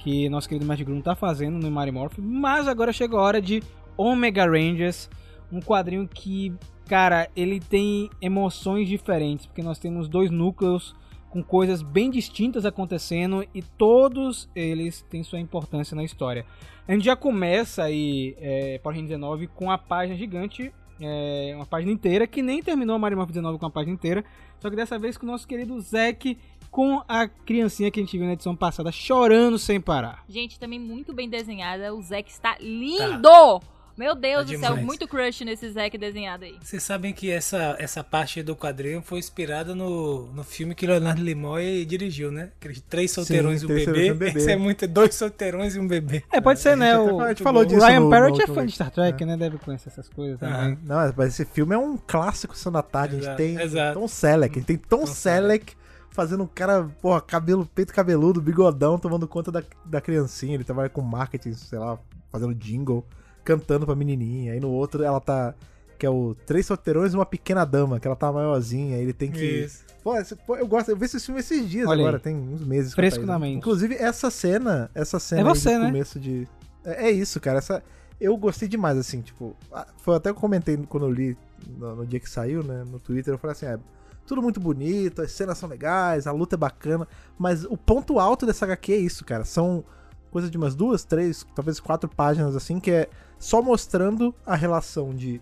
que 0.07 0.29
nosso 0.29 0.49
querido 0.49 0.65
Matt 0.65 0.83
Groom 0.83 1.01
tá 1.01 1.17
fazendo 1.17 1.59
no 1.59 1.69
Mario 1.69 1.95
Morph. 1.95 2.19
Mas 2.19 2.69
agora 2.69 2.93
chegou 2.93 3.19
a 3.19 3.23
hora 3.25 3.43
de 3.43 3.61
Omega 3.97 4.45
Rangers, 4.45 5.11
um 5.51 5.61
quadrinho 5.61 6.07
que, 6.07 6.53
cara, 6.89 7.29
ele 7.35 7.59
tem 7.59 8.09
emoções 8.21 8.89
diferentes, 8.89 9.47
porque 9.47 9.65
nós 9.65 9.81
temos 9.81 10.09
dois 10.09 10.31
núcleos 10.31 10.95
com 11.29 11.43
coisas 11.43 11.83
bem 11.83 12.09
distintas 12.09 12.65
acontecendo 12.65 13.45
e 13.53 13.63
todos 13.63 14.49
eles 14.55 15.03
têm 15.11 15.25
sua 15.25 15.41
importância 15.41 15.95
na 15.97 16.05
história. 16.05 16.47
A 16.87 16.93
gente 16.93 17.05
já 17.05 17.17
começa 17.17 17.83
aí, 17.83 18.37
é, 18.39 18.79
Power 18.79 18.95
Rangers 18.95 19.19
19, 19.19 19.49
com 19.49 19.71
a 19.73 19.79
página 19.79 20.17
gigante 20.17 20.73
é, 21.01 21.53
uma 21.55 21.67
página 21.67 21.93
inteira, 21.93 22.27
que 22.27 22.43
nem 22.43 22.63
terminou 22.63 22.97
a 22.97 22.99
Mario 22.99 23.19
Morph 23.19 23.31
19 23.31 23.59
com 23.59 23.67
a 23.67 23.71
página 23.71 23.95
inteira, 23.95 24.25
só 24.61 24.71
que 24.71 24.77
dessa 24.77 24.99
vez 24.99 25.17
com 25.17 25.27
o 25.27 25.31
nosso 25.31 25.47
querido 25.47 25.81
Zack, 25.81 26.39
com 26.71 27.03
a 27.09 27.29
criancinha 27.29 27.91
que 27.91 28.01
a 28.01 28.03
gente 28.03 28.17
viu 28.17 28.27
na 28.27 28.33
edição 28.33 28.57
passada, 28.57 28.91
chorando 28.93 29.59
sem 29.59 29.81
parar. 29.81 30.25
Gente, 30.29 30.59
também 30.59 30.79
muito 30.79 31.13
bem 31.13 31.29
desenhada. 31.29 31.95
O 31.95 32.03
Zack 32.03 32.31
está 32.31 32.57
lindo! 32.61 33.76
Meu 33.97 34.15
Deus 34.15 34.47
Tá 34.51 34.53
do 34.53 34.59
céu, 34.61 34.77
muito 34.77 35.09
crush 35.09 35.43
nesse 35.45 35.71
Zack 35.71 35.97
desenhado 35.97 36.45
aí. 36.45 36.57
Vocês 36.63 36.83
sabem 36.83 37.13
que 37.15 37.31
essa, 37.31 37.77
essa 37.79 38.05
parte 38.05 38.43
do 38.43 38.55
quadrinho 38.55 39.01
foi 39.03 39.19
inspirada 39.19 39.75
no, 39.75 40.27
no 40.33 40.45
filme 40.45 40.75
que 40.75 40.87
Leonardo 40.87 41.23
Nimoy 41.23 41.85
dirigiu, 41.87 42.31
né? 42.31 42.51
Aqueles 42.61 42.81
três 42.83 43.11
solteirões 43.11 43.63
e 43.63 43.65
um 43.65 43.69
Três 43.69 43.87
bebê. 43.87 43.95
Solteirões 44.07 44.09
e 44.09 44.13
um 44.13 44.19
Bebê. 44.19 44.39
Esse 44.39 44.53
é 44.53 44.57
muito, 44.57 44.87
dois 44.87 45.15
solteirões 45.15 45.75
e 45.77 45.81
um 45.81 45.89
bebê. 45.89 46.23
É, 46.31 46.41
pode 46.41 46.61
ser, 46.61 46.77
né? 46.77 46.93
a 46.93 46.99
gente 47.03 47.13
O, 47.13 47.21
a 47.21 47.29
gente 47.29 47.41
o 47.41 47.45
falou 47.45 47.65
disso 47.65 47.85
Ryan 47.87 48.01
no- 48.01 48.05
no 48.07 48.11
Parrott 48.11 48.43
é 48.43 48.47
fã 48.47 48.67
de. 48.67 48.73
Star 48.73 48.91
Trek, 48.91 49.25
né? 49.25 49.37
Deve 49.37 49.57
conhecer 49.59 49.89
essas 49.89 50.09
coisas 50.09 50.39
também. 50.39 50.79
Não, 50.85 50.97
mas 51.17 51.29
esse 51.33 51.45
filme 51.47 51.75
é 51.75 51.79
um 51.79 51.97
clássico 51.97 52.55
Sessão 52.55 52.73
da 52.73 52.83
Tarde. 52.83 53.17
A 53.17 53.19
Exato, 53.19 53.43
gente 53.43 53.57
tem 53.57 53.65
exato. 53.65 53.99
Tom 53.99 54.09
Selleck. 54.09 54.53
A 54.57 54.59
gente 54.59 54.67
tem 54.67 54.77
Tom, 54.77 54.99
Tom 55.01 55.07
Selleck 55.07 55.75
fazendo 56.11 56.43
um 56.45 56.47
cara, 56.47 56.85
porra, 57.01 57.21
cabelo, 57.21 57.67
peito 57.75 57.93
cabeludo, 57.95 58.41
bigodão, 58.43 58.99
tomando 58.99 59.27
conta 59.27 59.51
da, 59.51 59.63
da 59.85 60.01
criancinha. 60.03 60.55
Ele 60.55 60.65
trabalha 60.65 60.89
com 60.91 61.01
marketing, 61.01 61.55
sei 61.55 61.79
lá, 61.79 61.99
fazendo 62.31 62.55
jingle, 62.55 63.07
cantando 63.47 63.87
pra 63.87 63.95
menininha. 63.95 64.53
Aí 64.53 64.61
no 64.61 64.71
outro 64.71 65.03
ela 65.03 65.21
tá... 65.21 65.55
Que 65.99 66.05
é 66.05 66.11
o 66.11 66.37
Três 66.45 66.67
Solteirões 66.67 67.15
e 67.15 67.17
uma 67.17 67.25
Pequena 67.25 67.65
Dama, 67.65 67.99
que 67.99 68.07
ela 68.07 68.17
tá 68.17 68.31
maiorzinha, 68.31 68.97
aí 68.97 69.03
ele 69.03 69.15
tem 69.15 69.31
que... 69.31 69.65
Isso. 69.65 69.83
Pô, 70.05 70.57
eu 70.57 70.67
gosto, 70.67 70.91
eu 70.91 70.97
vi 70.97 71.07
esse 71.07 71.19
filme 71.19 71.41
esses 71.41 71.69
dias 71.69 71.89
Olha 71.89 72.01
agora, 72.01 72.19
aí. 72.19 72.23
tem 72.23 72.37
uns 72.37 72.61
meses. 72.61 72.91
que 72.91 72.97
Fresco 72.97 73.23
eu 73.23 73.27
na 73.27 73.39
mente. 73.39 73.57
Inclusive, 73.57 73.95
essa 73.95 74.31
cena, 74.31 74.91
essa 74.95 75.19
cena 75.19 75.41
É 75.41 75.45
você, 75.45 75.75
do 75.75 75.81
né? 75.81 75.87
começo 75.87 76.21
de... 76.21 76.47
É, 76.85 77.07
é 77.07 77.11
isso, 77.11 77.41
cara, 77.41 77.59
essa... 77.59 77.83
Eu 78.21 78.37
gostei 78.37 78.69
demais, 78.69 78.99
assim, 78.99 79.23
tipo... 79.23 79.57
Foi 80.03 80.15
até 80.15 80.31
que 80.31 80.37
eu 80.37 80.41
comentei 80.41 80.77
quando 80.89 81.07
eu 81.07 81.11
li 81.11 81.37
no, 81.79 81.97
no 81.97 82.07
dia 82.07 82.21
que 82.21 82.29
saiu, 82.29 82.63
né, 82.63 82.85
no 82.91 82.99
Twitter, 82.99 83.33
eu 83.33 83.39
falei 83.39 83.53
assim, 83.53 83.67
é... 83.67 83.79
Tudo 84.27 84.43
muito 84.43 84.61
bonito, 84.61 85.23
as 85.23 85.33
cenas 85.33 85.57
são 85.57 85.69
legais, 85.69 86.27
a 86.27 86.33
luta 86.33 86.57
é 86.57 86.59
bacana, 86.59 87.07
mas 87.39 87.65
o 87.65 87.77
ponto 87.77 88.19
alto 88.19 88.45
dessa 88.45 88.65
HQ 88.67 88.93
é 88.93 88.97
isso, 88.97 89.25
cara. 89.25 89.45
São 89.45 89.85
coisa 90.33 90.51
de 90.51 90.59
umas 90.59 90.75
duas, 90.75 91.05
três, 91.05 91.47
talvez 91.55 91.79
quatro 91.81 92.11
páginas, 92.11 92.55
assim, 92.57 92.81
que 92.81 92.91
é 92.91 93.09
só 93.39 93.61
mostrando 93.63 94.35
a 94.45 94.55
relação 94.55 95.15
de 95.15 95.41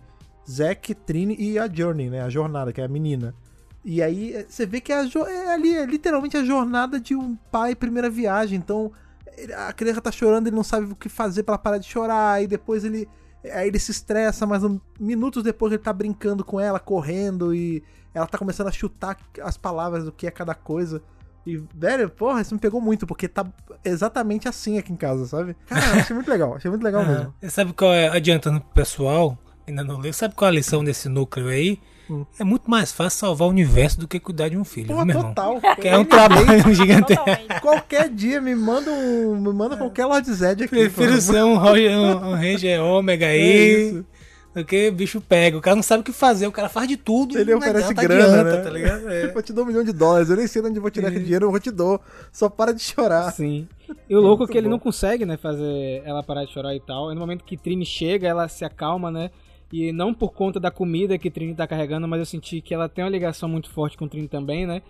Zack, 0.49 0.93
Trini 0.93 1.35
e 1.39 1.57
a 1.57 1.67
Journey, 1.71 2.09
né? 2.09 2.21
A 2.21 2.29
jornada, 2.29 2.71
que 2.71 2.81
é 2.81 2.85
a 2.85 2.87
menina. 2.89 3.33
E 3.83 4.01
aí 4.01 4.33
é, 4.33 4.45
você 4.47 4.65
vê 4.65 4.81
que 4.81 4.91
é, 4.91 5.05
é 5.05 5.53
ali 5.53 5.75
é 5.75 5.85
literalmente 5.85 6.37
a 6.37 6.43
jornada 6.43 6.99
de 6.99 7.15
um 7.15 7.35
pai 7.51 7.75
primeira 7.75 8.09
viagem. 8.09 8.57
Então 8.57 8.91
a 9.57 9.73
criança 9.73 10.01
tá 10.01 10.11
chorando, 10.11 10.47
ele 10.47 10.55
não 10.55 10.63
sabe 10.63 10.91
o 10.91 10.95
que 10.95 11.09
fazer 11.09 11.43
pra 11.43 11.53
ela 11.53 11.61
parar 11.61 11.77
de 11.77 11.87
chorar. 11.87 12.41
E 12.43 12.47
depois 12.47 12.83
ele 12.83 13.07
aí 13.53 13.67
ele 13.67 13.77
se 13.79 13.91
estressa, 13.91 14.45
mas 14.45 14.63
um- 14.63 14.79
minutos 14.99 15.43
depois 15.43 15.71
ele 15.71 15.81
tá 15.81 15.93
brincando 15.93 16.43
com 16.43 16.59
ela, 16.59 16.79
correndo 16.79 17.53
e 17.53 17.83
ela 18.13 18.25
tá 18.25 18.37
começando 18.37 18.67
a 18.67 18.71
chutar 18.71 19.17
as 19.43 19.57
palavras 19.57 20.05
do 20.05 20.11
que 20.11 20.25
é 20.25 20.31
cada 20.31 20.55
coisa. 20.55 21.01
E, 21.45 21.61
velho, 21.75 22.09
porra, 22.09 22.41
isso 22.41 22.53
me 22.53 22.59
pegou 22.59 22.81
muito, 22.81 23.05
porque 23.05 23.27
tá 23.27 23.45
exatamente 23.83 24.47
assim 24.47 24.77
aqui 24.77 24.91
em 24.91 24.95
casa, 24.95 25.25
sabe? 25.27 25.55
Cara, 25.67 25.99
achei 26.01 26.13
muito 26.15 26.29
legal, 26.29 26.55
achei 26.55 26.69
muito 26.71 26.83
legal 26.83 27.01
Aham. 27.03 27.17
mesmo. 27.17 27.33
E 27.41 27.49
sabe 27.49 27.73
qual 27.73 27.93
é, 27.93 28.07
adiantando 28.07 28.59
pro 28.59 28.69
pessoal, 28.69 29.37
ainda 29.67 29.83
não 29.83 29.99
leu, 29.99 30.11
sabe 30.11 30.33
qual 30.33 30.47
é 30.49 30.51
a 30.51 30.55
lição 30.55 30.83
desse 30.83 31.07
núcleo 31.07 31.47
aí? 31.49 31.79
Hum. 32.09 32.23
É 32.39 32.43
muito 32.43 32.69
mais 32.69 32.91
fácil 32.91 33.19
salvar 33.19 33.47
o 33.47 33.51
universo 33.51 33.99
do 33.99 34.07
que 34.07 34.19
cuidar 34.19 34.49
de 34.49 34.57
um 34.57 34.63
filho, 34.63 34.87
Porra, 34.87 35.05
viu, 35.05 35.07
meu 35.07 35.17
irmão? 35.17 35.33
total. 35.33 35.61
Que 35.81 35.87
é 35.87 35.97
um 35.97 36.05
trabalho 36.05 36.45
gigante. 36.73 37.13
Qualquer 37.61 38.09
dia 38.09 38.39
me 38.39 38.53
manda 38.55 38.91
um. 38.91 39.35
Me 39.35 39.51
manda 39.51 39.75
qualquer 39.75 40.05
Lord 40.05 40.31
Zed 40.31 40.63
aqui. 40.63 40.75
Prefiro 40.75 41.19
ser 41.19 41.43
um, 41.43 41.57
Roger, 41.57 41.97
um, 41.97 42.29
um 42.29 42.35
Ranger 42.35 42.79
Ômega 42.83 43.25
É 43.25 43.29
aí 43.29 44.03
isso. 44.55 44.63
do 44.63 44.65
que 44.65 44.87
o 44.89 44.91
bicho 44.93 45.21
pega. 45.21 45.57
O 45.57 45.61
cara 45.61 45.75
não 45.75 45.83
sabe 45.83 46.01
o 46.01 46.03
que 46.03 46.11
fazer, 46.11 46.47
o 46.47 46.51
cara 46.51 46.69
faz 46.69 46.87
de 46.87 46.97
tudo. 46.97 47.37
Ele 47.37 47.53
oferece 47.53 47.91
adianta, 47.91 48.01
grana, 48.01 48.41
adianta, 48.41 48.57
né? 48.57 48.63
tá 48.63 48.69
ligado? 48.69 49.05
É. 49.15 49.25
Eu 49.35 49.43
te 49.43 49.53
dou 49.53 49.63
um 49.63 49.67
milhão 49.67 49.83
de 49.83 49.93
dólares, 49.93 50.29
eu 50.29 50.35
nem 50.35 50.47
sei 50.47 50.61
de 50.61 50.69
onde 50.69 50.79
vou 50.79 50.89
tirar 50.89 51.09
aquele 51.09 51.23
dinheiro, 51.23 51.45
eu 51.45 51.51
vou 51.51 51.59
te 51.59 51.71
dou. 51.71 51.99
Só 52.31 52.49
para 52.49 52.73
de 52.73 52.81
chorar. 52.81 53.31
Sim. 53.31 53.67
E 54.09 54.15
o 54.15 54.19
louco 54.19 54.43
é 54.43 54.47
que 54.47 54.57
ele 54.57 54.67
bom. 54.67 54.71
não 54.71 54.79
consegue, 54.79 55.25
né, 55.25 55.37
fazer 55.37 56.01
ela 56.05 56.23
parar 56.23 56.45
de 56.45 56.51
chorar 56.51 56.75
e 56.75 56.79
tal. 56.79 57.11
E 57.11 57.13
no 57.13 57.19
momento 57.19 57.43
que 57.43 57.57
Trini 57.57 57.85
chega, 57.85 58.27
ela 58.27 58.47
se 58.47 58.65
acalma, 58.65 59.11
né? 59.11 59.29
E 59.71 59.91
não 59.91 60.13
por 60.13 60.31
conta 60.31 60.59
da 60.59 60.71
comida 60.71 61.17
que 61.17 61.29
Trini 61.29 61.53
tá 61.53 61.67
carregando, 61.67 62.07
mas 62.07 62.19
eu 62.19 62.25
senti 62.25 62.61
que 62.61 62.73
ela 62.73 62.87
tem 62.87 63.03
uma 63.03 63.11
ligação 63.11 63.49
muito 63.49 63.69
forte 63.69 63.97
com 63.97 64.07
Trini 64.07 64.27
também, 64.27 64.65
né? 64.65 64.81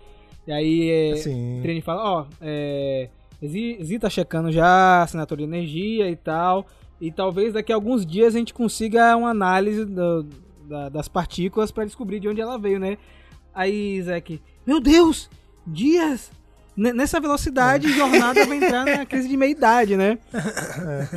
E 0.46 0.52
aí 0.52 0.90
é, 0.90 1.12
Assim. 1.12 1.60
Trini 1.62 1.80
fala, 1.80 2.02
ó, 2.04 2.26
é, 2.40 3.08
Zi 3.44 3.78
Zi 3.82 3.98
tá 3.98 4.08
checando 4.08 4.50
já 4.52 4.66
a 4.66 5.02
assinatura 5.02 5.38
de 5.38 5.44
energia 5.44 6.08
e 6.08 6.16
tal. 6.16 6.66
E 7.00 7.10
talvez 7.12 7.52
daqui 7.52 7.72
a 7.72 7.74
alguns 7.76 8.06
dias 8.06 8.34
a 8.34 8.38
gente 8.38 8.54
consiga 8.54 9.14
uma 9.16 9.30
análise 9.30 9.84
do- 9.84 10.26
da- 10.68 10.88
das 10.88 11.08
partículas 11.08 11.70
pra 11.70 11.84
descobrir 11.84 12.20
de 12.20 12.28
onde 12.28 12.40
ela 12.40 12.58
veio, 12.58 12.80
né? 12.80 12.96
Aí, 13.54 14.00
Zack, 14.02 14.40
meu 14.66 14.80
Deus! 14.80 15.28
Dias! 15.66 16.30
N- 16.76 16.92
Nessa 16.92 17.18
velocidade, 17.20 17.88
jornada 17.92 18.44
vai 18.46 18.58
entrar 18.58 18.84
na 18.84 19.04
crise 19.06 19.28
de 19.28 19.36
meia-idade, 19.36 19.96
né? 19.96 20.18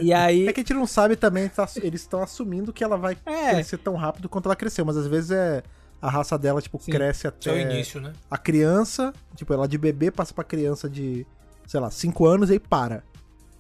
E 0.02 0.14
aí. 0.14 0.48
É 0.48 0.54
que 0.54 0.60
a 0.60 0.64
gente 0.64 0.74
não 0.74 0.88
sabe 0.88 1.16
também, 1.16 1.48
tá- 1.50 1.68
eles 1.84 2.02
estão 2.02 2.22
assumindo 2.24 2.72
que 2.74 2.84
ela 2.84 2.98
vai 2.98 3.18
É. 3.26 3.52
crescer 3.56 3.78
tão 3.78 3.96
rápido 3.96 4.30
quanto 4.30 4.46
ela 4.48 4.56
cresceu, 4.56 4.86
mas 4.86 4.96
às 4.98 5.08
vezes 5.08 5.32
é 5.32 5.62
a 6.02 6.10
raça 6.10 6.38
dela, 6.38 6.62
tipo, 6.62 6.80
Sim. 6.82 6.92
cresce 6.92 7.28
até 7.28 7.52
o 7.52 7.58
início, 7.60 8.00
né? 8.00 8.14
a 8.32 8.38
criança, 8.38 9.14
tipo, 9.36 9.54
ela 9.54 9.68
de 9.68 9.78
bebê 9.78 10.10
passa 10.10 10.34
pra 10.34 10.46
criança 10.46 10.90
de, 10.90 11.26
sei 11.68 11.80
lá, 11.80 11.92
5 11.92 12.26
anos 12.26 12.50
e 12.50 12.54
aí 12.54 12.60
para. 12.60 13.04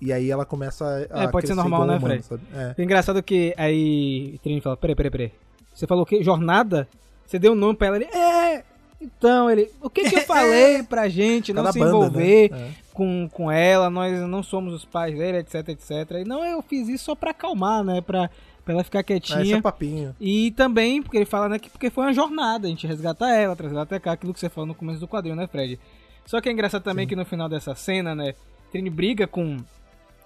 E 0.01 0.13
aí 0.13 0.31
ela 0.31 0.45
começa 0.45 1.07
a 1.11 1.23
É, 1.23 1.27
pode 1.27 1.47
ser 1.47 1.55
normal, 1.55 1.85
né, 1.85 1.97
humano, 1.97 2.21
Fred? 2.23 2.41
É. 2.53 2.75
É 2.77 2.83
engraçado 2.83 3.21
que 3.21 3.53
aí 3.57 4.39
Trini 4.41 4.61
fala, 4.61 4.77
peraí, 4.77 4.95
peraí, 4.95 5.11
peraí. 5.11 5.31
Você 5.73 5.85
falou 5.87 6.03
o 6.03 6.05
quê? 6.05 6.23
Jornada? 6.23 6.87
Você 7.25 7.37
deu 7.37 7.51
um 7.51 7.55
nome 7.55 7.75
pra 7.75 7.87
ela, 7.87 7.95
ele, 7.97 8.05
é! 8.05 8.63
Então, 9.01 9.49
ele, 9.49 9.71
o 9.81 9.89
que 9.89 10.09
que 10.09 10.15
eu 10.17 10.21
falei 10.27 10.83
pra 10.83 11.07
gente 11.07 11.53
não 11.53 11.63
Cada 11.63 11.73
se 11.73 11.79
banda, 11.79 11.91
envolver 11.91 12.51
né? 12.51 12.67
É. 12.67 12.71
com, 12.93 13.29
com 13.31 13.49
ela, 13.51 13.89
nós 13.89 14.19
não 14.27 14.43
somos 14.43 14.73
os 14.73 14.83
pais 14.83 15.17
dele, 15.17 15.37
etc, 15.37 15.69
etc. 15.69 15.91
E 16.21 16.25
não, 16.25 16.43
eu 16.45 16.61
fiz 16.61 16.89
isso 16.89 17.05
só 17.05 17.15
pra 17.15 17.31
acalmar, 17.31 17.81
né, 17.83 18.01
pra, 18.01 18.29
pra 18.65 18.73
ela 18.73 18.83
ficar 18.83 18.99
É, 18.99 19.01
esse 19.01 19.13
é 19.13 19.19
quietinha. 19.19 19.61
papinho. 19.61 20.15
E 20.19 20.51
também, 20.51 21.01
porque 21.01 21.17
ele 21.17 21.25
fala, 21.25 21.47
né, 21.47 21.59
que 21.59 21.69
porque 21.69 21.89
foi 21.89 22.05
uma 22.05 22.13
jornada, 22.13 22.67
a 22.67 22.69
gente 22.69 22.85
resgatar 22.87 23.29
ela, 23.33 23.55
trazer 23.55 23.73
ela 23.73 23.83
até 23.83 23.99
cá, 23.99 24.11
aquilo 24.13 24.33
que 24.33 24.39
você 24.39 24.49
falou 24.49 24.67
no 24.67 24.75
começo 24.75 24.99
do 24.99 25.07
quadrinho, 25.07 25.35
né, 25.35 25.47
Fred? 25.47 25.79
Só 26.25 26.41
que 26.41 26.49
é 26.49 26.51
engraçado 26.51 26.83
também 26.83 27.07
que 27.07 27.15
no 27.15 27.25
final 27.25 27.47
dessa 27.47 27.73
cena, 27.75 28.13
né, 28.13 28.33
Trini 28.69 28.89
briga 28.89 29.25
com, 29.27 29.57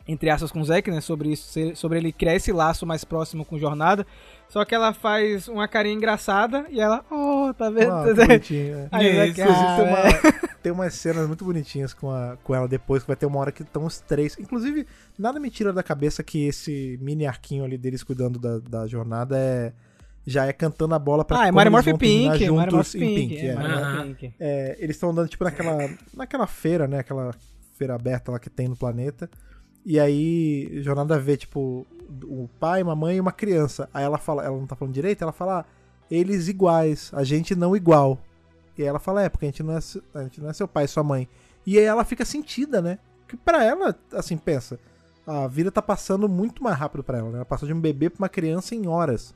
entre 0.07 0.29
aspas, 0.29 0.51
com 0.51 0.59
o 0.59 0.65
Zack, 0.65 0.89
né, 0.91 0.99
sobre 1.01 1.29
isso, 1.29 1.75
sobre 1.75 1.97
ele 1.97 2.11
criar 2.11 2.35
esse 2.35 2.51
laço 2.51 2.85
mais 2.85 3.03
próximo 3.03 3.45
com 3.45 3.57
Jornada, 3.57 4.05
só 4.49 4.63
que 4.65 4.75
ela 4.75 4.93
faz 4.93 5.47
uma 5.47 5.67
carinha 5.67 5.95
engraçada 5.95 6.65
e 6.69 6.79
ela, 6.79 7.03
oh, 7.09 7.53
tá 7.53 7.69
vendo? 7.69 7.91
Ah, 7.91 8.05
bonitinho, 8.13 8.77
é. 8.77 8.87
Aí 8.91 9.15
Zack, 9.15 9.41
Inclusive 9.41 9.65
ah, 9.65 9.75
tem, 9.77 9.87
uma, 9.87 9.99
é. 9.99 10.49
tem 10.61 10.71
umas 10.71 10.93
cenas 10.93 11.27
muito 11.27 11.45
bonitinhas 11.45 11.93
com, 11.93 12.11
a, 12.11 12.37
com 12.43 12.53
ela 12.53 12.67
depois, 12.67 13.03
que 13.03 13.07
vai 13.07 13.15
ter 13.15 13.25
uma 13.25 13.39
hora 13.39 13.51
que 13.51 13.63
estão 13.63 13.85
os 13.85 13.99
três. 14.01 14.37
Inclusive, 14.37 14.85
nada 15.17 15.39
me 15.39 15.49
tira 15.49 15.71
da 15.71 15.81
cabeça 15.81 16.21
que 16.21 16.45
esse 16.45 16.99
mini 17.01 17.25
arquinho 17.25 17.63
ali 17.63 17.77
deles 17.77 18.03
cuidando 18.03 18.37
da, 18.37 18.59
da 18.59 18.87
jornada 18.87 19.37
é. 19.37 19.73
Já 20.25 20.45
é 20.45 20.53
cantando 20.53 20.95
a 20.95 20.99
bola 20.99 21.25
pra 21.25 21.37
Ah, 21.37 21.41
é 21.41 21.45
quando 21.47 21.55
Mario 21.55 21.71
Morph 21.73 21.99
Pink, 21.99 22.27
Mario 22.27 22.53
Morph 22.53 22.71
juntos 22.71 22.91
Pink, 22.93 23.15
Pink. 23.15 23.37
é, 23.39 23.45
é. 23.47 23.55
Mario 23.55 24.15
Pink. 24.15 24.33
É, 24.39 24.77
eles 24.79 24.95
estão 24.95 25.09
andando 25.09 25.27
tipo 25.27 25.43
naquela, 25.43 25.77
naquela 26.13 26.47
feira, 26.47 26.87
né? 26.87 26.99
Aquela 26.99 27.35
feira 27.77 27.93
aberta 27.93 28.31
lá 28.31 28.39
que 28.39 28.49
tem 28.49 28.69
no 28.69 28.77
planeta. 28.77 29.29
E 29.85 29.99
aí, 29.99 30.81
Jornada 30.81 31.19
vê, 31.19 31.35
tipo, 31.35 31.85
o 32.23 32.49
pai, 32.59 32.83
mamãe 32.83 33.17
e 33.17 33.19
uma 33.19 33.31
criança. 33.31 33.89
Aí 33.93 34.03
ela 34.03 34.17
fala, 34.17 34.43
ela 34.43 34.57
não 34.57 34.67
tá 34.67 34.75
falando 34.75 34.93
direito, 34.93 35.21
ela 35.21 35.31
fala, 35.31 35.59
ah, 35.61 35.65
eles 36.09 36.47
iguais, 36.47 37.11
a 37.13 37.23
gente 37.23 37.55
não 37.55 37.75
igual. 37.75 38.19
E 38.77 38.81
aí 38.81 38.87
ela 38.87 38.99
fala, 38.99 39.23
é, 39.23 39.29
porque 39.29 39.45
a 39.45 39.49
gente 39.49 39.63
não 39.63 39.73
é, 39.73 39.79
a 40.13 40.23
gente 40.23 40.41
não 40.41 40.49
é 40.49 40.53
seu 40.53 40.67
pai, 40.67 40.87
sua 40.87 41.03
mãe. 41.03 41.27
E 41.65 41.77
aí 41.77 41.83
ela 41.83 42.03
fica 42.03 42.25
sentida, 42.25 42.81
né? 42.81 42.99
Que 43.27 43.37
pra 43.37 43.63
ela, 43.63 43.97
assim, 44.11 44.37
pensa, 44.37 44.79
a 45.25 45.47
vida 45.47 45.71
tá 45.71 45.81
passando 45.81 46.27
muito 46.27 46.63
mais 46.63 46.77
rápido 46.77 47.03
pra 47.03 47.17
ela, 47.19 47.29
né? 47.29 47.35
Ela 47.37 47.45
passou 47.45 47.67
de 47.67 47.73
um 47.73 47.79
bebê 47.79 48.09
pra 48.09 48.19
uma 48.23 48.29
criança 48.29 48.75
em 48.75 48.87
horas. 48.87 49.33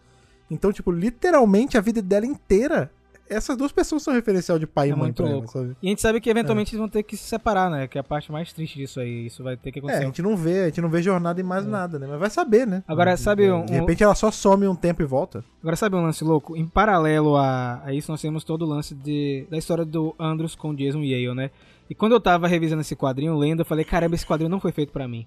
Então, 0.49 0.71
tipo, 0.71 0.91
literalmente 0.91 1.77
a 1.77 1.81
vida 1.81 2.01
dela 2.01 2.25
inteira, 2.25 2.91
essas 3.29 3.55
duas 3.57 3.71
pessoas 3.71 4.01
são 4.03 4.13
referencial 4.13 4.57
de 4.59 4.65
pai 4.67 4.87
É 4.87 4.91
e 4.91 4.93
mãe 4.93 5.03
muito 5.03 5.23
ela, 5.25 5.45
sabe? 5.47 5.75
E 5.81 5.87
a 5.87 5.89
gente 5.89 6.01
sabe 6.01 6.19
que 6.21 6.29
eventualmente 6.29 6.71
eles 6.71 6.79
vão 6.79 6.89
ter 6.89 7.03
que 7.03 7.15
se 7.17 7.23
separar, 7.23 7.69
né, 7.69 7.87
que 7.87 7.97
é 7.97 8.01
a 8.01 8.03
parte 8.03 8.31
mais 8.31 8.51
triste 8.53 8.77
disso 8.77 8.99
aí, 8.99 9.25
isso 9.27 9.43
vai 9.43 9.55
ter 9.57 9.71
que 9.71 9.79
É, 9.79 9.81
a 9.81 9.83
acontecer. 9.85 10.05
gente 10.05 10.21
não 10.21 10.35
vê, 10.37 10.61
a 10.61 10.65
gente 10.65 10.81
não 10.81 10.89
vê 10.89 11.01
jornada 11.01 11.39
em 11.39 11.43
mais 11.43 11.65
nada, 11.65 11.97
né? 11.99 12.07
Mas 12.09 12.19
vai 12.19 12.29
saber, 12.29 12.65
né? 12.67 12.83
Agora, 12.87 13.15
sabe 13.17 13.51
um- 13.51 13.65
De 13.65 13.73
repente 13.73 14.03
ela 14.03 14.15
só 14.15 14.31
some 14.31 14.67
um 14.67 14.75
tempo 14.75 15.01
e 15.01 15.05
volta. 15.05 15.43
Agora 15.61 15.75
sabe 15.75 15.95
um 15.95 16.01
lance 16.01 16.23
louco? 16.23 16.55
Em 16.55 16.65
paralelo 16.67 17.35
a, 17.35 17.81
a 17.83 17.93
isso, 17.93 18.11
nós 18.11 18.21
temos 18.21 18.43
todo 18.43 18.63
o 18.63 18.65
lance 18.67 18.95
de, 18.95 19.45
da 19.49 19.57
história 19.57 19.85
do 19.85 20.15
Andrews 20.19 20.55
com 20.55 20.73
Jason 20.73 21.03
Yale, 21.03 21.33
né? 21.35 21.51
E 21.89 21.95
quando 21.95 22.11
eu 22.13 22.19
tava 22.19 22.47
revisando 22.47 22.81
esse 22.81 22.95
quadrinho, 22.95 23.37
lendo, 23.37 23.61
eu 23.61 23.65
falei, 23.65 23.85
caramba, 23.85 24.15
esse 24.15 24.25
quadrinho 24.25 24.49
não 24.49 24.59
foi 24.59 24.71
feito 24.71 24.91
pra 24.91 25.07
mim. 25.07 25.25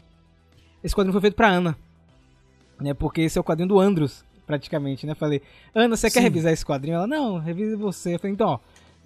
Esse 0.85 0.95
quadrinho 0.95 1.13
foi 1.13 1.21
feito 1.23 1.35
pra 1.35 1.49
Ana. 1.49 1.77
Né? 2.81 2.95
Porque 2.95 3.21
esse 3.23 3.37
é 3.37 3.41
o 3.41 3.45
quadrinho 3.45 3.69
do 3.69 3.79
Andrews, 3.79 4.25
praticamente, 4.51 5.07
né? 5.07 5.15
Falei, 5.15 5.41
Ana, 5.73 5.97
você 5.97 6.09
quer 6.09 6.19
Sim. 6.19 6.25
revisar 6.25 6.53
esse 6.53 6.67
quadrinho? 6.67 6.97
Ela, 6.97 7.07
não, 7.07 7.39
revise 7.39 7.77
você. 7.77 8.17
Eu 8.17 8.19
falei, 8.19 8.35
então, 8.35 8.49
ó, 8.49 8.59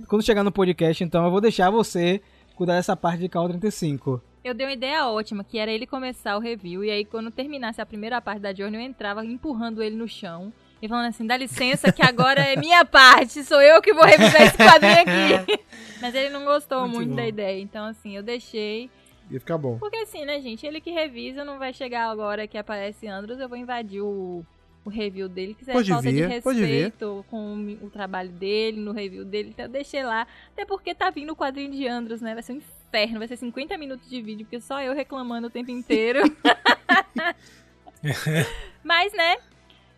quando 0.09 0.25
chegar 0.25 0.43
no 0.43 0.51
podcast, 0.51 1.05
então, 1.05 1.23
eu 1.25 1.31
vou 1.31 1.41
deixar 1.41 1.71
você 1.71 2.23
cuidar 2.57 2.77
dessa 2.77 2.97
parte 2.97 3.21
de 3.21 3.29
Cal 3.29 3.47
35. 3.47 4.23
Eu 4.43 4.55
dei 4.55 4.67
uma 4.67 4.73
ideia 4.73 5.07
ótima, 5.07 5.45
que 5.45 5.59
era 5.59 5.71
ele 5.71 5.87
começar 5.87 6.37
o 6.37 6.41
review, 6.41 6.83
e 6.85 6.91
aí 6.91 7.05
quando 7.05 7.31
terminasse 7.31 7.81
a 7.81 7.87
primeira 7.87 8.21
parte 8.21 8.41
da 8.41 8.55
Journey, 8.55 8.81
eu 8.81 8.87
entrava 8.87 9.25
empurrando 9.25 9.83
ele 9.83 9.97
no 9.97 10.09
chão 10.09 10.53
e 10.83 10.89
falando 10.89 11.09
assim, 11.09 11.27
dá 11.27 11.37
licença 11.37 11.91
que 11.91 12.03
agora 12.03 12.41
é 12.41 12.57
minha 12.57 12.85
parte, 12.85 13.43
sou 13.43 13.61
eu 13.61 13.81
que 13.81 13.95
vou 13.95 14.05
revisar 14.05 14.43
esse 14.43 14.57
quadrinho 14.57 15.01
aqui. 15.01 15.65
Mas 16.01 16.15
ele 16.15 16.29
não 16.29 16.45
gostou 16.45 16.83
Muito 16.83 16.95
muito, 16.95 17.17
da 17.17 17.27
ideia, 17.27 17.61
então 17.61 17.87
assim, 17.87 18.17
eu 18.17 18.23
deixei. 18.23 18.91
Ia 19.31 19.41
ficar 19.41 19.57
bom. 19.57 19.79
Porque 19.79 19.97
assim, 19.97 20.27
né, 20.27 20.39
gente, 20.41 20.67
ele 20.67 20.81
que 20.81 20.91
revisa, 20.91 21.43
não 21.45 21.59
vai 21.59 21.73
chegar 21.73 22.11
agora 22.11 22.47
que 22.47 22.59
aparece 22.59 23.07
Andros, 23.07 23.41
eu 23.41 23.49
vou 23.49 23.57
invadir 23.57 24.03
o, 24.03 24.45
o 24.85 24.91
review 24.91 25.29
dele, 25.29 25.57
é 25.67 25.73
Pode 25.73 25.91
falta 25.91 26.11
vir, 26.11 26.15
de 26.15 26.27
respeito 26.27 27.25
com 27.31 27.79
o 27.81 27.91
trabalho 27.91 28.31
dele, 28.31 28.81
no 28.81 28.93
review 28.93 29.25
dele, 29.25 29.51
então 29.51 29.65
eu 29.65 29.71
deixei 29.71 30.05
lá. 30.05 30.27
Até 30.53 30.65
porque 30.65 30.95
tá 30.95 31.11
vindo 31.11 31.33
o 31.33 31.37
quadrinho 31.37 31.73
de 31.73 31.87
Andros, 31.87 32.21
né? 32.21 32.35
Vai 32.35 32.43
ser 32.43 32.53
um 32.53 32.57
inferno, 32.57 33.19
vai 33.19 33.29
ser 33.29 33.37
50 33.37 33.77
minutos 33.79 34.09
de 34.09 34.21
vídeo, 34.21 34.45
porque 34.45 34.61
só 34.61 34.83
eu 34.83 34.95
reclamando 34.95 35.47
o 35.47 35.51
tempo 35.51 35.71
inteiro. 35.71 36.21
Mas, 38.85 39.13
né? 39.13 39.37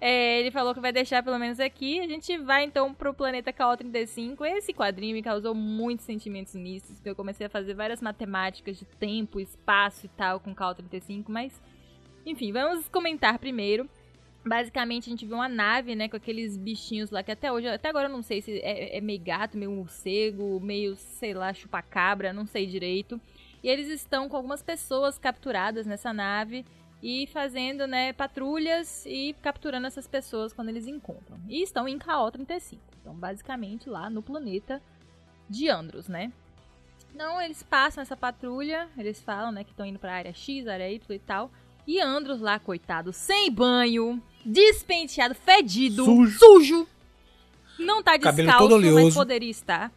é, 0.01 0.41
ele 0.41 0.51
falou 0.51 0.75
que 0.75 0.81
vai 0.81 0.93
deixar 0.93 1.23
pelo 1.23 1.39
menos 1.39 1.59
aqui. 1.59 2.01
A 2.01 2.07
gente 2.07 2.37
vai 2.39 2.65
então 2.65 2.93
pro 2.93 3.15
planeta 3.15 3.53
KO35. 3.53 4.45
Esse 4.57 4.73
quadrinho 4.73 5.15
me 5.15 5.23
causou 5.23 5.55
muitos 5.55 6.05
sentimentos 6.05 6.55
mistos, 6.55 7.01
eu 7.05 7.15
comecei 7.15 7.47
a 7.47 7.51
fazer 7.51 7.75
várias 7.75 8.01
matemáticas 8.01 8.79
de 8.79 8.85
tempo, 8.85 9.41
espaço 9.41 10.07
e 10.07 10.09
tal 10.11 10.41
com 10.41 10.55
KO35, 10.55 11.25
mas 11.29 11.61
enfim, 12.25 12.53
vamos 12.53 12.89
comentar 12.89 13.39
primeiro. 13.39 13.89
Basicamente, 14.47 15.09
a 15.09 15.11
gente 15.11 15.27
vê 15.27 15.35
uma 15.35 15.49
nave, 15.49 15.97
né, 15.97 16.09
com 16.09 16.17
aqueles 16.17 16.57
bichinhos 16.57 17.11
lá 17.11 17.21
que 17.21 17.33
até 17.33 17.51
hoje, 17.51 17.67
até 17.67 17.89
agora 17.89 18.07
eu 18.07 18.13
não 18.13 18.23
sei 18.23 18.41
se 18.41 18.61
é, 18.61 18.97
é 18.97 19.01
meio 19.01 19.21
gato, 19.21 19.59
meio 19.59 19.73
morcego, 19.73 20.61
meio, 20.61 20.95
sei 20.95 21.35
lá, 21.35 21.53
chupacabra, 21.53 22.33
não 22.33 22.47
sei 22.47 22.65
direito. 22.65 23.21
E 23.61 23.69
eles 23.69 23.89
estão 23.89 24.29
com 24.29 24.37
algumas 24.37 24.63
pessoas 24.63 25.19
capturadas 25.19 25.85
nessa 25.85 26.13
nave 26.13 26.65
e 27.03 27.27
fazendo, 27.27 27.89
né, 27.89 28.13
patrulhas 28.13 29.05
e 29.05 29.35
capturando 29.43 29.89
essas 29.89 30.07
pessoas 30.07 30.53
quando 30.53 30.69
eles 30.69 30.87
encontram. 30.87 31.41
E 31.49 31.61
estão 31.61 31.89
em 31.89 31.99
KO-35. 31.99 32.79
Então, 33.01 33.15
basicamente, 33.15 33.91
lá 33.91 34.09
no 34.09 34.23
planeta 34.23 34.81
de 35.51 35.69
Andros, 35.69 36.07
né? 36.07 36.33
Então, 37.13 37.41
eles 37.41 37.65
passam 37.65 38.01
essa 38.01 38.17
patrulha, 38.17 38.89
eles 38.97 39.21
falam, 39.21 39.51
né, 39.51 39.65
que 39.65 39.71
estão 39.71 39.87
indo 39.87 39.99
pra 39.99 40.15
área 40.15 40.33
X, 40.33 40.69
área 40.69 40.89
Y 40.89 41.17
e 41.17 41.19
tal. 41.19 41.51
E 41.87 42.01
Andros 42.01 42.41
lá, 42.41 42.59
coitado, 42.59 43.13
sem 43.13 43.51
banho, 43.51 44.23
despenteado, 44.45 45.35
fedido, 45.35 46.05
Sujo. 46.05 46.39
sujo. 46.39 46.89
Não 47.79 48.03
tá 48.03 48.19
Cabelo 48.19 48.37
descalço, 48.37 48.69
todo 48.69 48.81
mas 48.81 48.93
oleoso. 48.93 49.17
poderia 49.19 49.51
estar, 49.51 49.93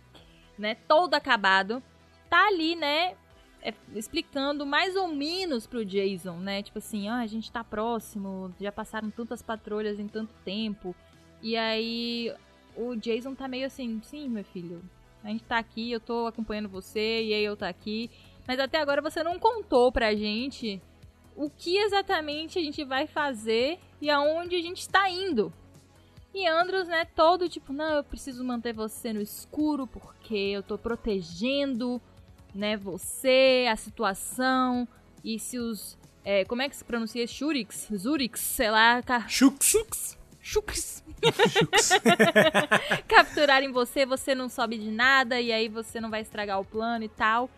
né? 0.58 0.76
Todo 0.88 1.14
acabado. 1.14 1.82
Tá 2.30 2.48
ali, 2.48 2.76
né? 2.76 3.16
é, 3.62 3.74
explicando 3.94 4.66
mais 4.66 4.96
ou 4.96 5.08
menos 5.08 5.68
pro 5.68 5.86
Jason, 5.86 6.38
né? 6.38 6.64
Tipo 6.64 6.78
assim, 6.80 7.08
ah, 7.08 7.20
a 7.20 7.28
gente 7.28 7.52
tá 7.52 7.64
próximo, 7.64 8.54
já 8.60 8.72
passaram 8.72 9.10
tantas 9.10 9.42
patrulhas 9.42 10.00
em 10.00 10.08
tanto 10.08 10.34
tempo. 10.46 10.96
E 11.42 11.56
aí 11.56 12.34
o 12.76 12.96
Jason 12.96 13.36
tá 13.36 13.48
meio 13.48 13.68
assim, 13.68 14.00
sim, 14.04 14.30
meu 14.30 14.44
filho, 14.44 14.82
a 15.24 15.30
gente 15.30 15.44
tá 15.44 15.58
aqui, 15.58 15.92
eu 15.92 16.00
tô 16.00 16.28
acompanhando 16.28 16.70
você, 16.70 17.24
e 17.24 17.34
aí 17.34 17.44
eu 17.44 17.58
tá 17.58 17.68
aqui. 17.68 18.10
Mas 18.48 18.60
até 18.60 18.80
agora 18.80 19.02
você 19.02 19.24
não 19.24 19.38
contou 19.38 19.92
pra 19.92 20.16
gente 20.16 20.82
o 21.40 21.50
que 21.50 21.78
exatamente 21.78 22.60
a 22.60 22.62
gente 22.62 22.84
vai 22.84 23.08
fazer 23.08 23.80
e 24.02 24.10
aonde 24.10 24.58
a 24.58 24.62
gente 24.62 24.82
está 24.82 25.10
indo. 25.10 25.54
E 26.34 26.46
Andros, 26.46 26.86
né, 26.86 27.06
todo 27.16 27.48
tipo, 27.48 27.72
não, 27.72 27.96
eu 27.96 28.04
preciso 28.04 28.44
manter 28.44 28.74
você 28.74 29.14
no 29.14 29.22
escuro 29.22 29.88
porque 29.88 30.36
eu 30.36 30.62
tô 30.62 30.78
protegendo, 30.78 32.02
né, 32.54 32.76
você, 32.76 33.68
a 33.72 33.78
situação. 33.78 34.86
E 35.24 35.40
se 35.40 35.58
os. 35.58 35.98
é, 36.26 36.44
como 36.44 36.62
é 36.62 36.68
que 36.68 36.76
se 36.76 36.84
pronuncia? 36.84 37.26
Shurix? 37.26 37.88
Zurix? 37.96 38.42
Sei 38.42 38.70
lá. 38.70 39.02
Ca... 39.02 39.26
Chux. 39.30 40.18
Chuks. 40.42 41.02
Capturarem 43.08 43.72
você, 43.72 44.06
você 44.06 44.36
não 44.36 44.50
sobe 44.50 44.78
de 44.78 44.92
nada 44.92 45.40
e 45.40 45.54
aí 45.54 45.70
você 45.70 46.02
não 46.02 46.10
vai 46.10 46.20
estragar 46.20 46.60
o 46.60 46.66
plano 46.66 47.06
e 47.06 47.10
tal. 47.10 47.50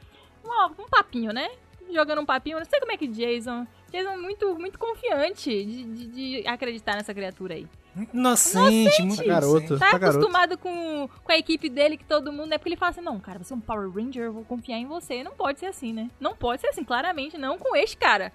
Um, 0.45 0.83
um 0.83 0.87
papinho, 0.87 1.33
né? 1.33 1.49
Jogando 1.93 2.21
um 2.21 2.25
papinho. 2.25 2.57
Não 2.57 2.65
sei 2.65 2.79
como 2.79 2.91
é 2.91 2.97
que 2.97 3.07
Jason. 3.07 3.65
Jason 3.91 4.09
é 4.11 4.17
muito, 4.17 4.55
muito 4.57 4.79
confiante 4.79 5.49
de, 5.49 5.83
de- 5.83 6.07
de 6.41 6.47
acreditar 6.47 6.95
nessa 6.95 7.13
criatura 7.13 7.55
aí. 7.55 7.67
Inocente, 8.13 9.01
muito 9.03 9.25
garoto. 9.25 9.77
Tá 9.77 9.91
Tá 9.91 9.97
garoto. 9.97 10.19
acostumado 10.19 10.57
com, 10.57 11.09
com 11.23 11.31
a 11.31 11.37
equipe 11.37 11.67
dele, 11.69 11.97
que 11.97 12.05
todo 12.05 12.31
mundo. 12.31 12.53
É 12.53 12.57
porque 12.57 12.69
ele 12.69 12.77
fala 12.77 12.91
assim: 12.91 13.01
não, 13.01 13.19
cara, 13.19 13.39
você 13.43 13.53
é 13.53 13.55
um 13.55 13.59
Power 13.59 13.89
Ranger, 13.89 14.23
eu 14.25 14.33
vou 14.33 14.45
confiar 14.45 14.77
em 14.77 14.85
você. 14.85 15.23
Não 15.23 15.31
pode 15.33 15.59
ser 15.59 15.65
assim, 15.65 15.91
né? 15.91 16.09
Não 16.19 16.35
pode 16.35 16.61
ser 16.61 16.67
assim, 16.67 16.83
claramente, 16.83 17.37
não 17.37 17.57
com 17.57 17.75
este 17.75 17.97
cara. 17.97 18.31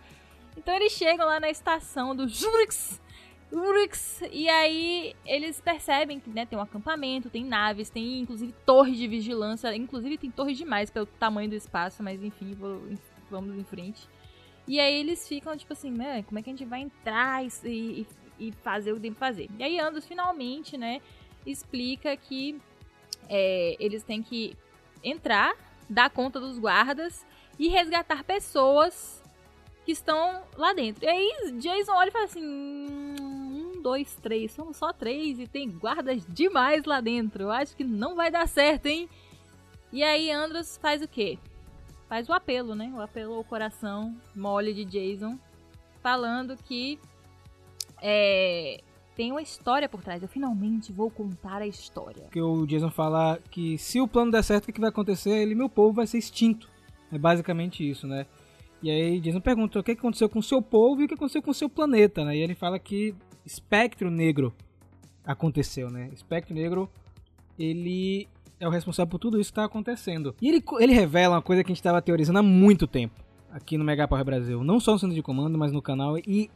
Então 0.57 0.75
eles 0.75 0.93
chegam 0.93 1.27
lá 1.27 1.41
na 1.41 1.49
estação 1.51 2.15
do 2.15 2.27
Jurix. 2.29 3.01
Urix, 3.53 4.23
e 4.33 4.49
aí 4.49 5.15
eles 5.25 5.61
percebem 5.61 6.19
que 6.19 6.29
né, 6.29 6.45
tem 6.45 6.59
um 6.59 6.63
acampamento, 6.63 7.31
tem 7.31 7.45
naves, 7.45 7.89
tem 7.89 8.19
inclusive 8.19 8.53
torres 8.67 8.97
de 8.99 9.07
vigilância, 9.07 9.75
inclusive 9.75 10.19
tem 10.19 10.31
torres 10.33 10.59
demais 10.59 10.91
pelo 10.91 11.07
tamanho 11.07 11.49
do 11.49 11.55
espaço, 11.55 12.03
mas 12.03 12.21
enfim, 12.25 12.55
vou- 12.55 12.83
vamos 13.31 13.57
em 13.57 13.65
frente. 13.65 14.09
E 14.67 14.81
aí 14.81 14.99
eles 14.99 15.27
ficam 15.29 15.57
tipo 15.57 15.73
assim, 15.73 15.91
né, 15.91 16.23
como 16.25 16.39
é 16.39 16.43
que 16.43 16.51
a 16.51 16.53
gente 16.53 16.65
vai 16.65 16.81
entrar 16.81 17.45
e, 17.45 17.49
e- 17.65 18.07
e 18.39 18.53
fazer 18.63 18.93
o 18.93 18.97
que 18.97 19.03
tem 19.03 19.13
que 19.13 19.19
fazer? 19.19 19.49
E 19.59 19.63
aí 19.63 19.79
Andros 19.79 20.05
finalmente, 20.07 20.77
né, 20.77 21.01
explica 21.45 22.17
que 22.17 22.61
é, 23.29 23.77
eles 23.79 24.03
têm 24.03 24.23
que 24.23 24.57
entrar, 25.03 25.55
dar 25.89 26.11
conta 26.11 26.41
dos 26.41 26.59
guardas 26.59 27.25
e 27.59 27.69
resgatar 27.69 28.25
pessoas 28.25 29.23
que 29.85 29.93
estão 29.93 30.43
lá 30.57 30.73
dentro. 30.73 31.05
E 31.05 31.09
aí 31.09 31.53
Jason 31.61 31.93
olha 31.93 32.09
e 32.09 32.13
fala 32.13 32.25
assim: 32.25 32.45
"Hum, 32.45 33.17
um, 33.77 33.83
dois, 33.83 34.17
três, 34.17 34.51
somos 34.53 34.77
só 34.77 34.93
três 34.93 35.39
e 35.39 35.47
tem 35.47 35.71
guardas 35.71 36.27
demais 36.29 36.85
lá 36.85 37.01
dentro. 37.01 37.45
Eu 37.45 37.53
acho 37.53 37.77
que 37.77 37.85
não 37.85 38.17
vai 38.17 38.31
dar 38.31 38.49
certo, 38.49 38.87
hein? 38.87 39.09
E 39.93 40.03
aí 40.03 40.31
Andros 40.31 40.77
faz 40.77 41.01
o 41.03 41.09
quê? 41.09 41.39
Faz 42.09 42.29
o 42.29 42.33
apelo, 42.33 42.75
né? 42.75 42.93
O 42.95 43.01
apelo 43.01 43.35
ao 43.35 43.45
coração 43.45 44.17
mole 44.35 44.73
de 44.73 44.85
Jason, 44.85 45.39
falando 46.03 46.57
que 46.57 46.99
é, 48.01 48.81
tem 49.17 49.33
uma 49.33 49.43
história 49.43 49.89
por 49.89 50.03
trás. 50.03 50.23
Eu 50.23 50.29
finalmente 50.29 50.93
vou 50.93 51.11
contar 51.11 51.63
a 51.63 51.67
história. 51.67 52.25
Porque 52.25 52.41
o 52.41 52.67
Jason 52.67 52.91
fala 52.91 53.39
que 53.51 53.77
se 53.79 54.01
o 54.01 54.07
plano 54.07 54.31
der 54.31 54.45
certo, 54.45 54.65
o 54.65 54.67
que 54.67 54.75
que 54.75 54.81
vai 54.81 54.91
acontecer? 54.91 55.31
Ele, 55.31 55.55
meu 55.55 55.69
povo, 55.69 55.95
vai 55.95 56.07
ser 56.07 56.19
extinto. 56.19 56.71
É 57.11 57.19
basicamente 57.19 57.89
isso, 57.89 58.07
né? 58.07 58.27
E 58.83 58.91
aí 58.91 59.21
Jason 59.21 59.41
pergunta 59.41 59.81
o 59.81 59.83
que 59.83 59.93
aconteceu 59.93 60.29
com 60.29 60.39
o 60.39 60.43
seu 60.43 60.61
povo 60.61 61.01
e 61.01 61.05
o 61.07 61.09
que 61.09 61.15
aconteceu 61.15 61.43
com 61.43 61.51
o 61.51 61.55
seu 61.55 61.69
planeta, 61.69 62.25
né? 62.25 62.37
E 62.37 62.41
ele 62.41 62.55
fala 62.55 62.79
que 62.79 63.15
espectro 63.45 64.11
negro 64.11 64.55
aconteceu, 65.25 65.91
né? 65.91 66.11
Espectro 66.13 66.55
negro, 66.55 66.89
ele 67.59 68.29
é 68.59 68.67
o 68.67 68.71
responsável 68.71 69.11
por 69.11 69.19
tudo 69.19 69.41
isso 69.41 69.51
que 69.51 69.53
está 69.53 69.65
acontecendo. 69.65 70.35
E 70.41 70.49
ele, 70.49 70.63
ele 70.79 70.93
revela 70.93 71.37
uma 71.37 71.43
coisa 71.43 71.63
que 71.63 71.69
a 71.69 71.73
gente 71.73 71.81
estava 71.81 72.01
teorizando 72.01 72.39
há 72.39 72.43
muito 72.43 72.87
tempo 72.87 73.15
aqui 73.53 73.79
no 73.79 73.85
Mega 73.85 74.07
Power 74.07 74.25
Brasil. 74.25 74.63
Não 74.63 74.81
só 74.81 74.93
no 74.93 74.99
centro 74.99 75.15
de 75.15 75.23
comando, 75.23 75.59
mas 75.59 75.73
no 75.73 75.83
canal. 75.83 76.19
E 76.19 76.51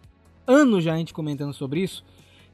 anos 0.46 0.84
já 0.84 0.94
a 0.94 0.96
gente 0.96 1.14
comentando 1.14 1.52
sobre 1.52 1.80
isso. 1.80 2.04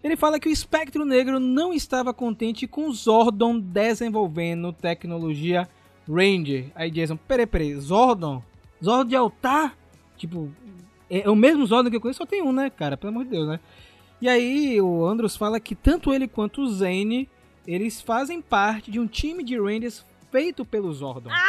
Ele 0.03 0.16
fala 0.16 0.38
que 0.38 0.49
o 0.49 0.53
espectro 0.53 1.05
negro 1.05 1.40
não 1.40 1.72
estava 1.72 2.12
contente 2.14 2.66
com 2.66 2.92
Zordon 2.92 3.59
desenvolvendo 3.59 4.72
tecnologia 4.72 5.68
Ranger. 6.09 6.70
Aí 6.74 6.90
Jason, 6.90 7.16
peraí, 7.16 7.47
peraí, 7.47 7.74
Zordon? 7.80 8.42
Zordon 8.82 9.09
de 9.09 9.16
altar? 9.16 9.76
Tipo, 10.16 10.51
é 11.11 11.22
é 11.22 11.30
o 11.30 11.36
mesmo 11.36 11.66
Zordon 11.66 11.90
que 11.90 11.97
eu 11.97 12.01
conheço, 12.01 12.18
só 12.18 12.26
tem 12.26 12.42
um, 12.42 12.53
né, 12.53 12.70
cara? 12.70 12.97
Pelo 12.97 13.11
amor 13.11 13.24
de 13.24 13.30
Deus, 13.30 13.49
né? 13.49 13.59
E 14.20 14.28
aí 14.28 14.80
o 14.80 15.05
Andros 15.05 15.36
fala 15.36 15.59
que 15.59 15.74
tanto 15.74 16.12
ele 16.12 16.28
quanto 16.28 16.62
o 16.62 16.68
Zane, 16.68 17.28
eles 17.67 18.01
fazem 18.01 18.41
parte 18.41 18.91
de 18.91 18.99
um 19.01 19.07
time 19.07 19.43
de 19.43 19.59
Rangers 19.59 20.05
feito 20.31 20.64
pelo 20.64 20.93
Zordon. 20.93 21.31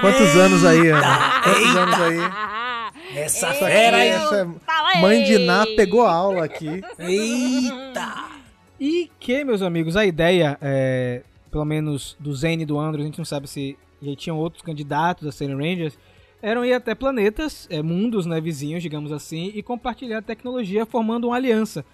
Quantos 0.00 0.36
anos 0.36 0.64
aí, 0.64 0.88
Ana? 0.90 1.40
Quantos 1.42 1.76
anos 1.76 1.94
aí? 2.00 2.18
Essa 3.16 3.48
Essa 3.48 3.66
fera 3.66 3.96
aí. 3.96 4.08
é- 4.08 4.46
aí! 4.68 5.02
Mãe 5.02 5.24
de 5.24 5.38
Ná 5.38 5.66
pegou 5.76 6.02
aula 6.02 6.44
aqui. 6.44 6.82
Eita! 6.98 8.26
E 8.78 9.10
que, 9.18 9.42
meus 9.44 9.60
amigos, 9.60 9.96
a 9.96 10.06
ideia, 10.06 10.56
é, 10.60 11.22
pelo 11.50 11.64
menos 11.64 12.16
do 12.20 12.32
Zane 12.32 12.62
e 12.62 12.66
do 12.66 12.78
Andros, 12.78 13.02
a 13.02 13.06
gente 13.06 13.18
não 13.18 13.24
sabe 13.24 13.48
se 13.48 13.76
já 14.00 14.14
tinham 14.14 14.38
outros 14.38 14.62
candidatos 14.62 15.26
a 15.26 15.32
serem 15.32 15.56
Rangers, 15.56 15.98
eram 16.40 16.64
ir 16.64 16.72
até 16.72 16.94
planetas, 16.94 17.66
é, 17.68 17.82
mundos 17.82 18.24
né, 18.24 18.40
vizinhos, 18.40 18.80
digamos 18.80 19.10
assim, 19.10 19.50
e 19.52 19.62
compartilhar 19.64 20.22
tecnologia 20.22 20.86
formando 20.86 21.26
uma 21.26 21.34
aliança. 21.36 21.84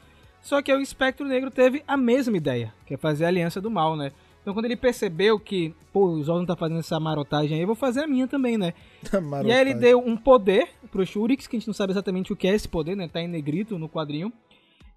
Só 0.45 0.61
que 0.61 0.71
o 0.71 0.81
Espectro 0.81 1.27
Negro 1.27 1.51
teve 1.51 1.83
a 1.89 1.97
mesma 1.97 2.37
ideia, 2.37 2.73
que 2.85 2.93
é 2.93 2.97
fazer 2.99 3.25
a 3.25 3.29
aliança 3.29 3.63
do 3.63 3.71
mal, 3.71 3.97
né? 3.97 4.13
Então 4.43 4.53
quando 4.53 4.67
ele 4.67 4.77
percebeu 4.77 5.41
que, 5.41 5.75
pô, 5.91 6.05
o 6.05 6.23
Zordon 6.23 6.45
tá 6.45 6.55
fazendo 6.55 6.81
essa 6.81 7.01
marotagem 7.01 7.57
aí, 7.57 7.63
eu 7.63 7.67
vou 7.67 7.75
fazer 7.75 8.05
a 8.05 8.07
minha 8.07 8.29
também, 8.29 8.59
né? 8.59 8.75
E 9.43 9.51
aí 9.51 9.61
ele 9.63 9.73
deu 9.73 9.99
um 10.07 10.19
poder 10.19 10.69
pro 10.93 11.05
Shurix, 11.05 11.47
que 11.47 11.57
a 11.57 11.59
gente 11.59 11.67
não 11.67 11.73
sabe 11.73 11.95
exatamente 11.95 12.31
o 12.31 12.37
que 12.37 12.47
é 12.47 12.55
esse 12.55 12.69
poder, 12.69 12.95
né? 12.95 13.09
Tá 13.09 13.23
em 13.23 13.27
negrito 13.27 13.79
no 13.79 13.89
quadrinho. 13.89 14.31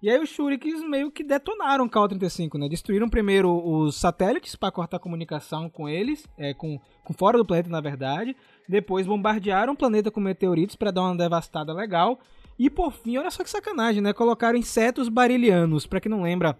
E 0.02 0.10
aí 0.10 0.22
os 0.22 0.28
Shurikens 0.28 0.86
meio 0.86 1.10
que 1.10 1.24
detonaram 1.24 1.86
o 1.86 1.90
KO-35, 1.90 2.58
né? 2.58 2.68
Destruíram 2.68 3.08
primeiro 3.08 3.50
os 3.50 3.96
satélites 3.96 4.54
para 4.54 4.70
cortar 4.70 4.98
a 4.98 5.00
comunicação 5.00 5.70
com 5.70 5.88
eles, 5.88 6.28
é, 6.36 6.52
com, 6.52 6.78
com 7.02 7.14
fora 7.14 7.38
do 7.38 7.44
planeta, 7.44 7.70
na 7.70 7.80
verdade. 7.80 8.36
Depois 8.68 9.06
bombardearam 9.06 9.72
o 9.72 9.76
planeta 9.76 10.10
com 10.10 10.20
meteoritos 10.20 10.76
para 10.76 10.90
dar 10.90 11.04
uma 11.04 11.16
devastada 11.16 11.72
legal. 11.72 12.20
E 12.58 12.68
por 12.68 12.92
fim, 12.92 13.16
olha 13.16 13.30
só 13.30 13.44
que 13.44 13.50
sacanagem, 13.50 14.02
né? 14.02 14.12
Colocaram 14.12 14.58
insetos 14.58 15.08
barilianos, 15.08 15.86
para 15.86 16.00
quem 16.00 16.10
não 16.10 16.22
lembra, 16.22 16.58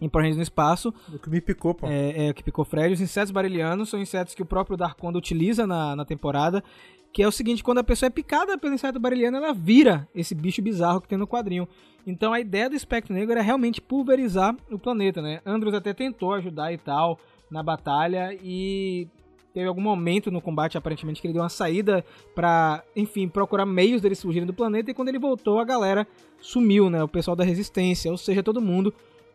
em 0.00 0.08
Power 0.08 0.24
Rangers 0.24 0.36
no 0.36 0.42
espaço, 0.42 0.92
O 1.12 1.18
que 1.18 1.30
me 1.30 1.40
picou, 1.40 1.74
pô. 1.74 1.86
é, 1.86 2.26
é 2.26 2.30
o 2.30 2.34
que 2.34 2.42
picou 2.42 2.64
Fred. 2.64 2.92
Os 2.92 3.00
insetos 3.00 3.30
barilianos 3.30 3.88
são 3.88 4.00
insetos 4.00 4.34
que 4.34 4.42
o 4.42 4.46
próprio 4.46 4.76
Darkonda 4.76 5.16
utiliza 5.16 5.66
na, 5.66 5.94
na 5.96 6.04
temporada. 6.04 6.62
Que 7.12 7.22
é 7.22 7.28
o 7.28 7.32
seguinte, 7.32 7.62
quando 7.62 7.78
a 7.78 7.84
pessoa 7.84 8.06
é 8.06 8.10
picada 8.10 8.56
pelo 8.58 8.74
inseto 8.74 8.98
bariliano, 8.98 9.36
ela 9.36 9.52
vira 9.52 10.08
esse 10.14 10.34
bicho 10.34 10.62
bizarro 10.62 11.00
que 11.00 11.08
tem 11.08 11.18
no 11.18 11.26
quadrinho. 11.26 11.68
Então 12.06 12.32
a 12.32 12.40
ideia 12.40 12.68
do 12.70 12.74
Espectro 12.74 13.14
Negro 13.14 13.32
era 13.32 13.42
realmente 13.42 13.80
pulverizar 13.80 14.56
o 14.70 14.78
planeta, 14.78 15.20
né? 15.22 15.40
Andros 15.44 15.74
até 15.74 15.92
tentou 15.92 16.32
ajudar 16.32 16.72
e 16.72 16.78
tal 16.78 17.18
na 17.50 17.62
batalha 17.62 18.36
e 18.42 19.06
teve 19.52 19.66
algum 19.66 19.80
momento 19.80 20.30
no 20.30 20.40
combate 20.40 20.78
aparentemente 20.78 21.20
que 21.20 21.26
ele 21.26 21.34
deu 21.34 21.42
uma 21.42 21.48
saída 21.48 22.04
pra, 22.34 22.82
enfim, 22.96 23.28
procurar 23.28 23.66
meios 23.66 24.00
deles 24.00 24.20
fugirem 24.20 24.46
do 24.46 24.54
planeta 24.54 24.90
e 24.90 24.94
quando 24.94 25.08
ele 25.08 25.18
voltou 25.18 25.58
a 25.58 25.64
galera 25.64 26.06
sumiu, 26.40 26.90
né? 26.90 27.02
O 27.02 27.08
pessoal 27.08 27.36
da 27.36 27.44
resistência, 27.44 28.10
ou 28.10 28.16
seja, 28.16 28.42
todo 28.42 28.60
mundo 28.60 28.92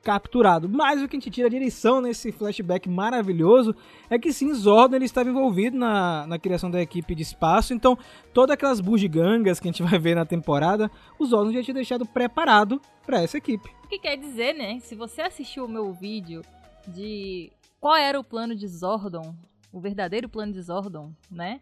capturado. 0.08 0.70
Mas 0.70 1.02
o 1.02 1.08
que 1.08 1.18
a 1.18 1.20
gente 1.20 1.30
tira 1.30 1.50
de 1.50 1.60
lição 1.60 2.00
nesse 2.00 2.32
flashback 2.32 2.88
maravilhoso 2.88 3.76
é 4.10 4.18
que 4.18 4.32
sim, 4.32 4.54
Zordon 4.54 4.96
ele 4.96 5.06
estava 5.06 5.30
envolvido 5.30 5.78
na, 5.78 6.26
na 6.28 6.40
criação 6.40 6.72
da 6.72 6.82
equipe 6.82 7.14
de 7.14 7.24
espaço, 7.24 7.74
então 7.74 7.98
todas 8.34 8.54
aquelas 8.54 8.80
bugigangas 8.80 9.60
que 9.60 9.68
a 9.68 9.72
gente 9.72 9.84
vai 9.84 10.00
ver 10.00 10.16
na 10.16 10.26
temporada, 10.26 10.90
o 11.20 11.26
Zordon 11.26 11.52
já 11.52 11.62
tinha 11.62 11.74
deixado 11.74 12.06
preparado 12.06 12.82
para 13.06 13.22
essa 13.22 13.38
equipe. 13.38 13.70
O 13.84 13.88
que 13.88 14.00
quer 14.00 14.16
dizer, 14.16 14.54
né? 14.54 14.80
Se 14.80 14.96
você 14.96 15.22
assistiu 15.22 15.66
o 15.66 15.70
meu 15.70 15.92
vídeo 15.92 16.42
de 16.88 17.52
qual 17.80 17.96
era 17.96 18.20
o 18.20 18.24
plano 18.24 18.56
de 18.56 18.68
Zordon, 18.68 19.36
o 19.72 19.80
verdadeiro 19.80 20.30
plano 20.30 20.54
de 20.54 20.62
Zordon, 20.62 21.12
né? 21.30 21.60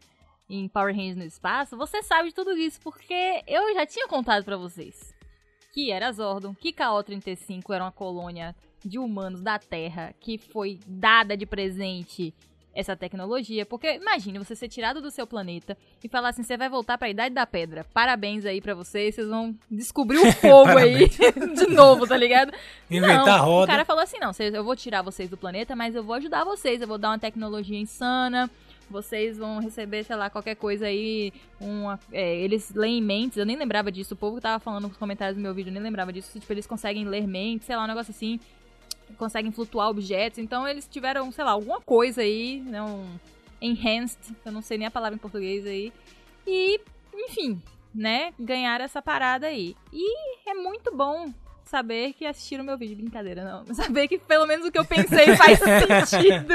Em 0.49 0.67
Power 0.67 0.95
Rangers 0.95 1.17
no 1.17 1.23
espaço, 1.23 1.75
você 1.75 2.03
sabe 2.03 2.29
de 2.29 2.35
tudo 2.35 2.55
isso, 2.55 2.79
porque 2.81 3.43
eu 3.47 3.73
já 3.73 3.85
tinha 3.85 4.07
contado 4.07 4.43
pra 4.43 4.57
vocês. 4.57 5.13
Que 5.73 5.91
era 5.91 6.11
Zordon, 6.11 6.53
que 6.53 6.71
KO-35 6.71 7.73
era 7.73 7.83
uma 7.83 7.91
colônia 7.91 8.55
de 8.83 8.99
humanos 8.99 9.41
da 9.41 9.57
Terra 9.57 10.13
que 10.19 10.37
foi 10.37 10.79
dada 10.85 11.35
de 11.35 11.45
presente 11.45 12.33
essa 12.75 12.95
tecnologia. 12.95 13.65
Porque 13.65 13.95
imagine 13.95 14.37
você 14.37 14.55
ser 14.55 14.67
tirado 14.67 15.01
do 15.01 15.09
seu 15.09 15.25
planeta 15.25 15.77
e 16.03 16.09
falar 16.09 16.29
assim: 16.29 16.43
você 16.43 16.57
vai 16.57 16.69
voltar 16.69 16.97
pra 16.97 17.09
Idade 17.09 17.33
da 17.33 17.47
Pedra. 17.47 17.85
Parabéns 17.93 18.45
aí 18.45 18.61
pra 18.61 18.75
vocês, 18.75 19.15
vocês 19.15 19.27
vão 19.27 19.55
descobrir 19.71 20.17
o 20.17 20.31
fogo 20.35 20.77
aí 20.77 21.07
de 21.55 21.67
novo, 21.67 22.05
tá 22.05 22.17
ligado? 22.17 22.53
Inventar 22.91 23.25
não, 23.25 23.33
a 23.33 23.37
roda. 23.37 23.63
O 23.63 23.67
cara 23.67 23.85
falou 23.85 24.03
assim: 24.03 24.19
não, 24.19 24.31
eu 24.53 24.63
vou 24.63 24.75
tirar 24.75 25.01
vocês 25.01 25.29
do 25.29 25.37
planeta, 25.37 25.75
mas 25.75 25.95
eu 25.95 26.03
vou 26.03 26.15
ajudar 26.15 26.43
vocês. 26.43 26.81
Eu 26.81 26.87
vou 26.87 26.97
dar 26.97 27.09
uma 27.09 27.19
tecnologia 27.19 27.79
insana. 27.79 28.49
Vocês 28.87 29.39
vão 29.39 29.59
receber, 29.59 30.03
sei 30.03 30.15
lá, 30.15 30.29
qualquer 30.29 30.55
coisa 30.55 30.85
aí. 30.85 31.33
Uma, 31.59 31.99
é, 32.11 32.35
eles 32.35 32.71
leem 32.73 33.01
mentes. 33.01 33.37
Eu 33.37 33.45
nem 33.45 33.55
lembrava 33.55 33.91
disso. 33.91 34.13
O 34.13 34.17
povo 34.17 34.35
que 34.35 34.43
tava 34.43 34.59
falando 34.59 34.87
nos 34.87 34.97
comentários 34.97 35.35
do 35.35 35.41
meu 35.41 35.53
vídeo, 35.53 35.69
eu 35.69 35.73
nem 35.73 35.81
lembrava 35.81 36.13
disso. 36.13 36.39
Tipo, 36.39 36.53
eles 36.53 36.67
conseguem 36.67 37.05
ler 37.05 37.25
mentes, 37.25 37.65
sei 37.65 37.75
lá, 37.75 37.83
um 37.83 37.87
negócio 37.87 38.11
assim. 38.11 38.39
Conseguem 39.17 39.51
flutuar 39.51 39.89
objetos. 39.89 40.39
Então 40.39 40.67
eles 40.67 40.87
tiveram, 40.87 41.31
sei 41.31 41.43
lá, 41.43 41.51
alguma 41.51 41.81
coisa 41.81 42.21
aí. 42.21 42.61
Né, 42.61 42.81
um 42.81 43.05
enhanced. 43.61 44.35
Eu 44.45 44.51
não 44.51 44.61
sei 44.61 44.77
nem 44.77 44.87
a 44.87 44.91
palavra 44.91 45.15
em 45.15 45.19
português 45.19 45.65
aí. 45.65 45.91
E, 46.45 46.79
enfim, 47.13 47.61
né? 47.93 48.33
Ganharam 48.39 48.85
essa 48.85 49.01
parada 49.01 49.47
aí. 49.47 49.75
E 49.91 50.49
é 50.49 50.53
muito 50.53 50.95
bom 50.95 51.33
saber 51.69 52.13
que 52.13 52.25
assistiram 52.25 52.63
meu 52.63 52.77
vídeo. 52.77 52.95
Brincadeira, 52.97 53.43
não. 53.43 53.65
Saber 53.75 54.07
que 54.07 54.17
pelo 54.17 54.45
menos 54.45 54.65
o 54.67 54.71
que 54.71 54.77
eu 54.79 54.85
pensei 54.85 55.35
faz 55.35 55.59
sentido. 56.07 56.53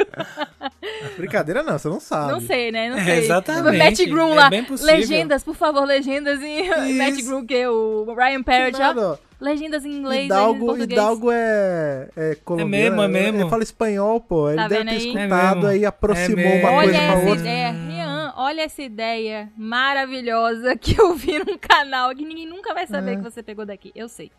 Brincadeira 1.16 1.62
não, 1.62 1.78
você 1.78 1.88
não 1.88 2.00
sabe. 2.00 2.32
Não 2.32 2.40
sei, 2.40 2.70
né? 2.72 2.90
Não 2.90 2.98
É, 2.98 3.04
sei. 3.04 3.18
exatamente. 3.18 3.78
Matt 3.78 4.08
Groom 4.08 4.32
É 4.32 4.34
lá. 4.36 4.50
bem 4.50 4.64
possível. 4.64 4.94
legendas, 4.94 5.42
por 5.44 5.54
favor, 5.54 5.84
legendas 5.84 6.40
em. 6.42 6.68
Matt. 6.96 7.22
Groom, 7.22 7.44
que 7.46 7.54
é 7.54 7.68
o 7.68 8.14
Ryan 8.16 8.42
Parrott. 8.42 9.18
Legendas 9.40 9.86
em 9.86 9.92
inglês, 9.92 10.28
legendas 10.28 10.36
em 10.36 10.42
Hidalgo, 10.42 10.66
português. 10.66 10.90
Hidalgo 10.92 11.30
é, 11.32 12.08
é 12.14 12.34
colombiano. 12.44 12.70
mesmo, 12.70 13.02
é 13.02 13.08
mesmo. 13.08 13.40
Ele 13.40 13.48
fala 13.48 13.62
espanhol, 13.62 14.20
pô. 14.20 14.48
Ele 14.50 14.58
Tá 14.58 14.68
deve 14.68 14.84
ter 14.84 14.90
aí? 14.90 14.96
escutado 14.98 15.66
É 15.66 15.70
aí, 15.70 15.86
aproximou 15.86 16.44
É 16.44 16.58
uma. 16.61 16.70
Olha 16.72 16.84
coisa 16.90 16.98
com 16.98 17.04
a 17.04 17.16
essa 17.16 17.26
outra. 17.26 17.40
ideia, 17.40 17.70
Rian, 17.72 18.34
olha 18.36 18.61
essa 18.61 18.82
ideia 18.82 19.48
maravilhosa 19.56 20.76
que 20.76 21.00
eu 21.00 21.14
vi 21.14 21.38
num 21.38 21.56
canal 21.56 22.14
que 22.14 22.22
ninguém 22.24 22.46
nunca 22.46 22.74
vai 22.74 22.86
saber 22.86 23.12
É. 23.12 23.16
que 23.16 23.22
você 23.22 23.42
pegou 23.42 23.64
daqui. 23.64 23.90
Eu 23.94 24.11
sei. 24.11 24.30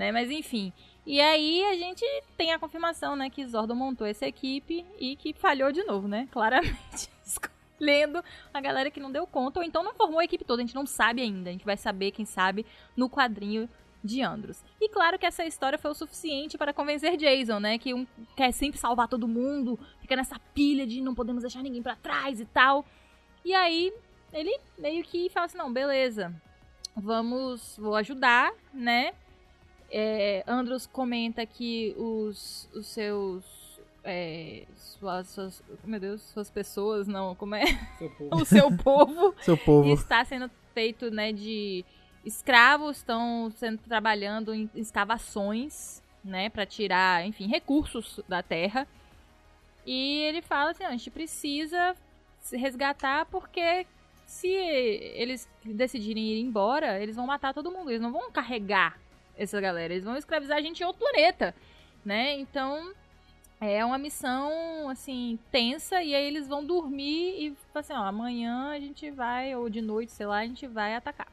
Né? 0.00 0.10
Mas 0.10 0.30
enfim. 0.30 0.72
E 1.04 1.20
aí 1.20 1.62
a 1.66 1.74
gente 1.74 2.02
tem 2.34 2.54
a 2.54 2.58
confirmação, 2.58 3.14
né, 3.14 3.28
que 3.28 3.46
Zordon 3.46 3.74
montou 3.74 4.06
essa 4.06 4.26
equipe 4.26 4.86
e 4.98 5.14
que 5.14 5.34
falhou 5.34 5.70
de 5.70 5.84
novo, 5.84 6.08
né? 6.08 6.26
Claramente. 6.32 7.10
lendo 7.78 8.24
a 8.52 8.60
galera 8.62 8.90
que 8.90 8.98
não 8.98 9.12
deu 9.12 9.26
conta, 9.26 9.60
ou 9.60 9.64
então 9.64 9.82
não 9.82 9.92
formou 9.92 10.18
a 10.18 10.24
equipe 10.24 10.42
toda, 10.42 10.62
a 10.62 10.64
gente 10.64 10.74
não 10.74 10.86
sabe 10.86 11.20
ainda. 11.20 11.50
A 11.50 11.52
gente 11.52 11.66
vai 11.66 11.76
saber, 11.76 12.12
quem 12.12 12.24
sabe, 12.24 12.64
no 12.96 13.10
quadrinho 13.10 13.68
de 14.02 14.22
Andros. 14.22 14.64
E 14.80 14.88
claro 14.88 15.18
que 15.18 15.26
essa 15.26 15.44
história 15.44 15.78
foi 15.78 15.90
o 15.90 15.94
suficiente 15.94 16.56
para 16.56 16.72
convencer 16.72 17.18
Jason, 17.18 17.60
né? 17.60 17.76
Que 17.76 17.92
um 17.92 18.06
quer 18.34 18.52
sempre 18.52 18.80
salvar 18.80 19.06
todo 19.06 19.28
mundo, 19.28 19.78
fica 20.00 20.16
nessa 20.16 20.38
pilha 20.54 20.86
de 20.86 21.02
não 21.02 21.14
podemos 21.14 21.42
deixar 21.42 21.62
ninguém 21.62 21.82
pra 21.82 21.94
trás 21.94 22.40
e 22.40 22.46
tal. 22.46 22.86
E 23.44 23.52
aí 23.52 23.92
ele 24.32 24.58
meio 24.78 25.04
que 25.04 25.28
fala 25.28 25.44
assim: 25.44 25.58
não, 25.58 25.70
beleza, 25.70 26.34
vamos, 26.96 27.76
vou 27.76 27.94
ajudar, 27.96 28.50
né? 28.72 29.12
É, 29.90 30.44
Andros 30.46 30.86
comenta 30.86 31.44
que 31.44 31.94
os, 31.98 32.68
os 32.74 32.86
seus. 32.86 33.44
É, 34.02 34.64
suas, 34.76 35.28
suas- 35.28 35.62
Meu 35.84 36.00
Deus, 36.00 36.22
suas 36.22 36.50
pessoas, 36.50 37.06
não, 37.06 37.34
como 37.34 37.54
é? 37.54 37.64
o 38.30 38.44
seu 38.44 38.70
povo 38.76 39.34
Seu 39.42 39.56
povo. 39.58 39.92
está 39.92 40.24
sendo 40.24 40.50
feito, 40.72 41.10
né, 41.10 41.32
de 41.32 41.84
escravos, 42.24 42.98
estão 42.98 43.50
sendo 43.56 43.78
trabalhando 43.78 44.54
em 44.54 44.70
escavações, 44.74 46.02
né, 46.24 46.48
para 46.48 46.64
tirar, 46.64 47.26
enfim, 47.26 47.46
recursos 47.46 48.20
da 48.28 48.42
terra. 48.42 48.86
E 49.86 50.18
ele 50.22 50.40
fala 50.40 50.70
assim, 50.70 50.82
"Não, 50.84 50.90
a 50.90 50.96
gente 50.96 51.10
precisa 51.10 51.94
se 52.40 52.56
resgatar 52.56 53.26
porque 53.26 53.86
se 54.26 54.48
eles 54.48 55.48
decidirem 55.64 56.24
ir 56.24 56.40
embora, 56.40 57.00
eles 57.02 57.16
vão 57.16 57.26
matar 57.26 57.52
todo 57.52 57.70
mundo, 57.70 57.90
eles 57.90 58.00
não 58.00 58.12
vão 58.12 58.30
carregar 58.30 58.98
essa 59.42 59.60
galera, 59.60 59.92
eles 59.92 60.04
vão 60.04 60.16
escravizar 60.16 60.58
a 60.58 60.60
gente 60.60 60.80
em 60.80 60.86
outro 60.86 61.00
planeta, 61.00 61.54
né? 62.04 62.38
Então, 62.38 62.92
é 63.60 63.84
uma 63.84 63.98
missão, 63.98 64.88
assim, 64.88 65.38
tensa, 65.50 66.02
e 66.02 66.14
aí 66.14 66.26
eles 66.26 66.46
vão 66.46 66.64
dormir 66.64 67.46
e 67.46 67.56
assim, 67.74 67.92
ó, 67.94 68.04
amanhã 68.04 68.70
a 68.70 68.78
gente 68.78 69.10
vai, 69.10 69.56
ou 69.56 69.68
de 69.70 69.80
noite, 69.80 70.12
sei 70.12 70.26
lá, 70.26 70.38
a 70.38 70.46
gente 70.46 70.66
vai 70.66 70.94
atacar. 70.94 71.28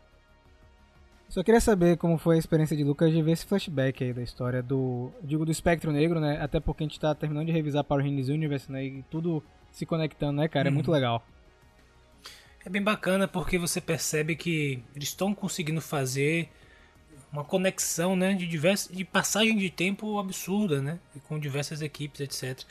Só 1.30 1.44
queria 1.44 1.60
saber 1.60 1.98
como 1.98 2.18
foi 2.18 2.38
a 2.38 2.40
experiência 2.40 2.76
de 2.78 2.86
Lucas 2.86 3.12
de 3.12 3.22
ver 3.22 3.34
esse 3.34 3.46
flashback 3.46 4.02
aí 4.02 4.14
da 4.14 4.22
história 4.22 4.64
do. 4.64 5.12
Digo, 5.22 5.44
do 5.44 5.52
espectro 5.52 5.92
negro, 5.92 6.22
né? 6.22 6.40
Até 6.42 6.62
porque 6.62 6.86
a 6.86 6.88
gente 6.88 6.98
tá 6.98 7.14
terminando 7.14 7.48
de 7.48 7.52
revisar 7.52 7.84
Power 7.84 8.06
Rangers 8.06 8.30
Universe, 8.30 8.72
né? 8.72 8.86
E 8.86 9.04
tudo 9.12 9.44
se 9.70 9.86
conectando, 9.86 10.40
né, 10.40 10.48
cara? 10.48 10.70
É 10.70 10.72
muito 10.72 10.90
legal. 10.90 11.22
É 12.66 12.70
bem 12.70 12.82
bacana 12.82 13.28
porque 13.28 13.58
você 13.58 13.82
percebe 13.82 14.38
que 14.38 14.82
eles 14.96 15.10
estão 15.10 15.36
conseguindo 15.36 15.82
fazer 15.82 16.50
uma 17.38 17.44
conexão, 17.44 18.16
né, 18.16 18.34
de 18.34 18.48
divers, 18.48 18.90
de 18.92 19.06
passagem 19.06 19.56
de 19.58 19.70
tempo 19.70 20.18
absurda, 20.18 20.82
né, 20.82 21.00
com 21.28 21.38
diversas 21.40 21.82
equipes, 21.84 22.20
etc. 22.22 22.66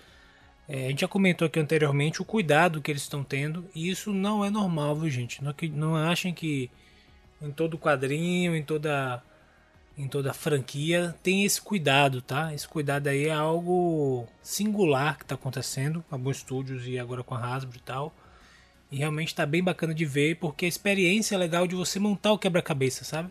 É, 0.69 0.87
a 0.87 0.89
gente 0.89 1.03
já 1.03 1.09
comentou 1.09 1.47
aqui 1.47 1.61
anteriormente 1.61 2.21
o 2.21 2.25
cuidado 2.25 2.83
que 2.83 2.91
eles 2.91 3.03
estão 3.03 3.23
tendo 3.23 3.64
e 3.73 3.89
isso 3.89 4.12
não 4.12 4.45
é 4.45 4.51
normal, 4.51 4.97
viu, 4.97 5.09
gente? 5.09 5.43
Não, 5.43 5.53
que- 5.53 5.69
não 5.69 5.95
achem 5.95 6.35
que 6.35 6.69
em 7.41 7.53
todo 7.53 7.79
quadrinho, 7.79 8.57
em 8.57 8.62
toda 8.62 9.23
em 9.99 10.09
toda 10.09 10.35
franquia 10.35 11.14
tem 11.23 11.45
esse 11.45 11.61
cuidado, 11.62 12.21
tá? 12.21 12.53
Esse 12.53 12.69
cuidado 12.69 13.07
aí 13.07 13.27
é 13.29 13.33
algo 13.33 14.27
singular 14.43 15.17
que 15.17 15.23
está 15.25 15.37
acontecendo 15.37 16.05
com 16.09 16.14
alguns 16.17 16.39
estúdios 16.39 16.87
e 16.87 16.99
agora 16.99 17.23
com 17.23 17.35
a 17.35 17.39
Hasbro 17.55 17.79
e 17.79 17.81
tal. 17.81 18.12
E 18.91 18.97
realmente 18.99 19.35
tá 19.35 19.47
bem 19.47 19.62
bacana 19.62 19.95
de 19.95 20.05
ver, 20.05 20.37
porque 20.37 20.67
a 20.67 20.69
experiência 20.69 21.35
é 21.35 21.39
legal 21.39 21.67
de 21.67 21.75
você 21.75 21.99
montar 21.99 22.33
o 22.33 22.39
quebra-cabeça, 22.39 23.05
sabe? 23.05 23.31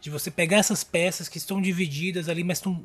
De 0.00 0.10
você 0.10 0.30
pegar 0.30 0.58
essas 0.58 0.82
peças 0.82 1.28
que 1.28 1.38
estão 1.38 1.60
divididas 1.60 2.28
ali, 2.28 2.42
mas 2.42 2.58
estão, 2.58 2.82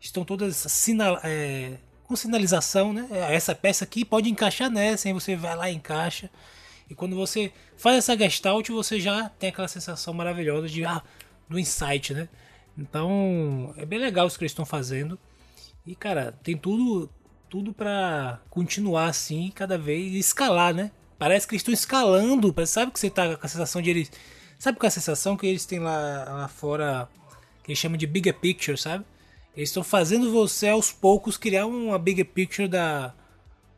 estão 0.00 0.24
todas 0.24 0.56
sinal, 0.56 1.18
é, 1.24 1.78
com 2.04 2.14
sinalização, 2.14 2.92
né? 2.92 3.08
É, 3.10 3.34
Essa 3.34 3.54
peça 3.54 3.84
aqui 3.84 4.04
pode 4.04 4.28
encaixar 4.28 4.70
nessa, 4.70 5.08
aí 5.08 5.14
você 5.14 5.36
vai 5.36 5.56
lá 5.56 5.70
e 5.70 5.74
encaixa. 5.74 6.30
E 6.90 6.94
quando 6.94 7.16
você 7.16 7.52
faz 7.76 7.98
essa 7.98 8.16
gestalt, 8.16 8.68
você 8.68 8.98
já 8.98 9.28
tem 9.28 9.50
aquela 9.50 9.68
sensação 9.68 10.14
maravilhosa 10.14 10.68
de 10.68 10.84
ah, 10.84 11.02
do 11.48 11.58
insight, 11.58 12.14
né? 12.14 12.28
Então, 12.76 13.74
é 13.76 13.84
bem 13.84 13.98
legal 13.98 14.26
isso 14.26 14.38
que 14.38 14.44
eles 14.44 14.52
estão 14.52 14.64
fazendo. 14.64 15.18
E 15.86 15.94
cara, 15.94 16.32
tem 16.42 16.56
tudo 16.56 17.10
tudo 17.48 17.72
para 17.72 18.40
continuar 18.50 19.06
assim, 19.06 19.50
cada 19.54 19.78
vez 19.78 20.14
escalar, 20.14 20.74
né? 20.74 20.90
Parece 21.18 21.46
que 21.46 21.54
eles 21.54 21.62
estão 21.62 21.74
escalando, 21.74 22.54
sabe 22.66 22.92
que 22.92 23.00
você 23.00 23.10
tá 23.10 23.36
com 23.36 23.46
a 23.46 23.48
sensação 23.48 23.82
de 23.82 23.90
eles, 23.90 24.12
sabe 24.58 24.78
com 24.78 24.86
a 24.86 24.90
sensação 24.90 25.36
que 25.36 25.46
eles 25.46 25.64
têm 25.64 25.78
lá, 25.78 26.24
lá 26.28 26.48
fora 26.48 27.08
que 27.62 27.70
eles 27.70 27.78
chamam 27.78 27.96
de 27.96 28.06
bigger 28.06 28.34
picture, 28.34 28.76
sabe? 28.76 29.04
Eles 29.56 29.70
estão 29.70 29.84
fazendo 29.84 30.32
você 30.32 30.68
aos 30.68 30.92
poucos 30.92 31.36
criar 31.36 31.66
uma 31.66 31.98
bigger 31.98 32.26
picture 32.26 32.68
da 32.68 33.14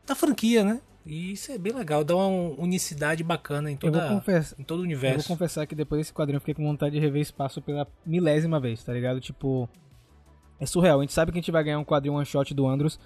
da 0.05 0.15
franquia, 0.15 0.63
né? 0.63 0.81
E 1.05 1.31
isso 1.31 1.51
é 1.51 1.57
bem 1.57 1.73
legal, 1.73 2.03
dá 2.03 2.15
uma 2.15 2.27
unicidade 2.61 3.23
bacana 3.23 3.71
em 3.71 3.75
toda 3.75 4.23
em 4.59 4.63
todo 4.63 4.79
o 4.79 4.83
eu 4.83 4.85
vou 4.85 4.85
universo. 4.85 5.27
confessar 5.27 5.65
que 5.65 5.73
depois 5.73 5.99
desse 5.99 6.13
quadrinho 6.13 6.37
eu 6.37 6.41
fiquei 6.41 6.53
com 6.53 6.63
vontade 6.63 6.93
de 6.93 6.99
rever 6.99 7.21
Espaço 7.21 7.61
pela 7.61 7.87
milésima 8.05 8.59
vez, 8.59 8.83
tá 8.83 8.93
ligado? 8.93 9.19
Tipo. 9.19 9.67
É 10.59 10.65
surreal. 10.67 10.99
A 10.99 11.01
gente 11.01 11.13
sabe 11.13 11.31
que 11.31 11.39
a 11.39 11.41
gente 11.41 11.51
vai 11.51 11.63
ganhar 11.63 11.79
um 11.79 11.83
quadrinho 11.83 12.13
one 12.13 12.25
shot 12.25 12.53
do 12.53 12.67
Andros, 12.67 12.99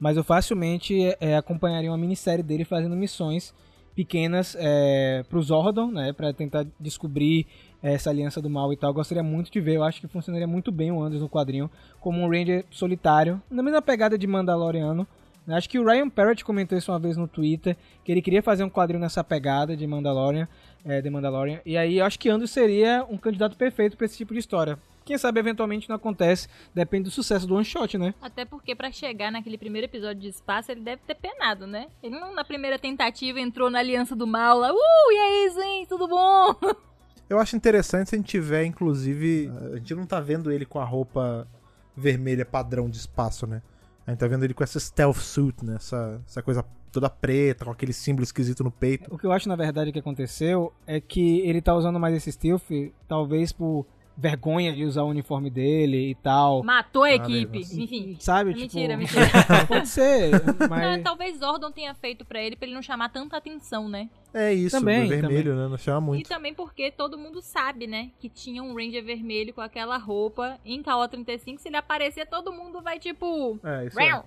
mas 0.00 0.16
eu 0.16 0.24
facilmente 0.24 1.14
é, 1.20 1.36
acompanharia 1.36 1.90
uma 1.90 1.98
minissérie 1.98 2.42
dele 2.42 2.64
fazendo 2.64 2.96
missões 2.96 3.52
pequenas 3.94 4.56
é, 4.58 5.24
pro 5.28 5.42
Zordon, 5.42 5.90
né? 5.90 6.12
Pra 6.12 6.32
tentar 6.32 6.66
descobrir 6.78 7.46
essa 7.82 8.10
aliança 8.10 8.40
do 8.40 8.48
mal 8.48 8.72
e 8.72 8.76
tal. 8.76 8.90
Eu 8.90 8.94
gostaria 8.94 9.22
muito 9.22 9.50
de 9.50 9.60
ver. 9.60 9.76
Eu 9.76 9.84
acho 9.84 10.00
que 10.00 10.06
funcionaria 10.08 10.46
muito 10.46 10.70
bem 10.70 10.92
o 10.92 11.02
Andros 11.02 11.20
no 11.20 11.28
quadrinho 11.28 11.70
como 12.00 12.20
um 12.20 12.28
Ranger 12.30 12.64
solitário, 12.70 13.40
na 13.50 13.62
mesma 13.62 13.82
pegada 13.82 14.16
de 14.16 14.26
Mandaloriano. 14.26 15.06
né? 15.46 15.56
Acho 15.56 15.68
que 15.68 15.78
o 15.78 15.84
Ryan 15.84 16.08
Parrott 16.08 16.44
comentou 16.44 16.78
isso 16.78 16.92
uma 16.92 16.98
vez 16.98 17.16
no 17.16 17.26
Twitter, 17.26 17.76
que 18.04 18.12
ele 18.12 18.22
queria 18.22 18.42
fazer 18.42 18.64
um 18.64 18.70
quadrinho 18.70 19.00
nessa 19.00 19.24
pegada 19.24 19.76
de 19.76 19.86
Mandalorian, 19.86 20.48
é, 20.84 21.00
de 21.00 21.10
Mandalorian. 21.10 21.60
E 21.66 21.76
aí 21.76 21.98
eu 21.98 22.04
acho 22.04 22.18
que 22.18 22.28
Andros 22.28 22.50
seria 22.50 23.04
um 23.10 23.16
candidato 23.16 23.56
perfeito 23.56 23.96
pra 23.96 24.06
esse 24.06 24.16
tipo 24.16 24.32
de 24.32 24.40
história. 24.40 24.78
Quem 25.04 25.18
sabe 25.18 25.40
eventualmente 25.40 25.88
não 25.88 25.96
acontece, 25.96 26.48
depende 26.74 27.04
do 27.04 27.10
sucesso 27.10 27.46
do 27.46 27.54
one 27.54 27.64
shot, 27.64 27.98
né? 27.98 28.14
Até 28.20 28.44
porque 28.44 28.74
pra 28.74 28.90
chegar 28.90 29.32
naquele 29.32 29.58
primeiro 29.58 29.86
episódio 29.86 30.22
de 30.22 30.28
espaço, 30.28 30.70
ele 30.70 30.80
deve 30.80 31.02
ter 31.06 31.14
penado, 31.14 31.66
né? 31.66 31.88
Ele 32.02 32.18
não, 32.18 32.34
na 32.34 32.44
primeira 32.44 32.78
tentativa, 32.78 33.40
entrou 33.40 33.70
na 33.70 33.78
Aliança 33.78 34.14
do 34.14 34.26
Mal 34.26 34.58
lá. 34.58 34.72
Uh, 34.72 35.12
e 35.12 35.18
aí, 35.18 35.50
gente, 35.54 35.88
tudo 35.88 36.08
bom? 36.08 36.54
Eu 37.28 37.38
acho 37.38 37.56
interessante 37.56 38.10
se 38.10 38.14
a 38.14 38.18
gente 38.18 38.28
tiver, 38.28 38.64
inclusive. 38.64 39.50
A 39.72 39.76
gente 39.76 39.94
não 39.94 40.04
tá 40.04 40.20
vendo 40.20 40.52
ele 40.52 40.66
com 40.66 40.78
a 40.78 40.84
roupa 40.84 41.48
vermelha 41.96 42.44
padrão 42.44 42.90
de 42.90 42.98
espaço, 42.98 43.46
né? 43.46 43.62
A 44.06 44.10
gente 44.10 44.20
tá 44.20 44.26
vendo 44.26 44.44
ele 44.44 44.52
com 44.52 44.62
essa 44.62 44.78
stealth 44.78 45.16
suit, 45.16 45.64
né? 45.64 45.76
Essa, 45.76 46.20
essa 46.26 46.42
coisa 46.42 46.62
toda 46.92 47.08
preta, 47.08 47.64
com 47.64 47.70
aquele 47.70 47.92
símbolo 47.92 48.22
esquisito 48.22 48.62
no 48.62 48.70
peito. 48.70 49.12
O 49.12 49.16
que 49.16 49.24
eu 49.24 49.32
acho, 49.32 49.48
na 49.48 49.56
verdade, 49.56 49.90
que 49.90 49.98
aconteceu 49.98 50.72
é 50.86 51.00
que 51.00 51.40
ele 51.40 51.62
tá 51.62 51.74
usando 51.74 51.98
mais 51.98 52.14
esse 52.14 52.30
stealth, 52.30 52.92
talvez 53.08 53.50
por 53.50 53.86
vergonha 54.16 54.72
de 54.72 54.84
usar 54.84 55.02
o 55.02 55.08
uniforme 55.08 55.50
dele 55.50 56.10
e 56.10 56.14
tal. 56.16 56.62
Matou 56.62 57.04
a 57.04 57.08
Ah, 57.08 57.14
equipe. 57.14 57.58
negócio. 57.58 57.82
Enfim. 57.82 58.16
Sabe? 58.20 58.54
Mentira, 58.54 58.96
tipo... 58.96 59.14
mentira. 59.18 59.66
Pode 59.66 59.88
ser, 59.88 60.30
mas... 60.68 60.96
Não, 60.96 61.02
talvez 61.02 61.38
Zordon 61.38 61.70
tenha 61.72 61.94
feito 61.94 62.24
pra 62.24 62.42
ele, 62.42 62.54
pra 62.56 62.66
ele 62.66 62.74
não 62.74 62.82
chamar 62.82 63.08
tanta 63.08 63.36
atenção, 63.36 63.88
né? 63.88 64.08
É 64.34 64.52
isso, 64.52 64.78
Também, 64.78 65.08
vermelho, 65.08 65.54
né? 65.54 65.68
Não 65.68 65.76
chama 65.76 65.98
E 65.98 66.08
muito. 66.10 66.28
também 66.28 66.54
porque 66.54 66.90
todo 66.90 67.18
mundo 67.18 67.40
sabe, 67.42 67.86
né? 67.86 68.10
Que 68.18 68.28
tinha 68.28 68.62
um 68.62 68.74
Ranger 68.74 69.04
vermelho 69.04 69.52
com 69.52 69.60
aquela 69.60 69.96
roupa 69.98 70.58
em 70.64 70.82
KO 70.82 71.06
35. 71.08 71.60
Se 71.60 71.68
ele 71.68 71.76
aparecer, 71.76 72.26
todo 72.26 72.52
mundo 72.52 72.80
vai 72.80 72.98
tipo. 72.98 73.58
É, 73.62 73.86
isso. 73.86 73.98
"Rau". 73.98 74.24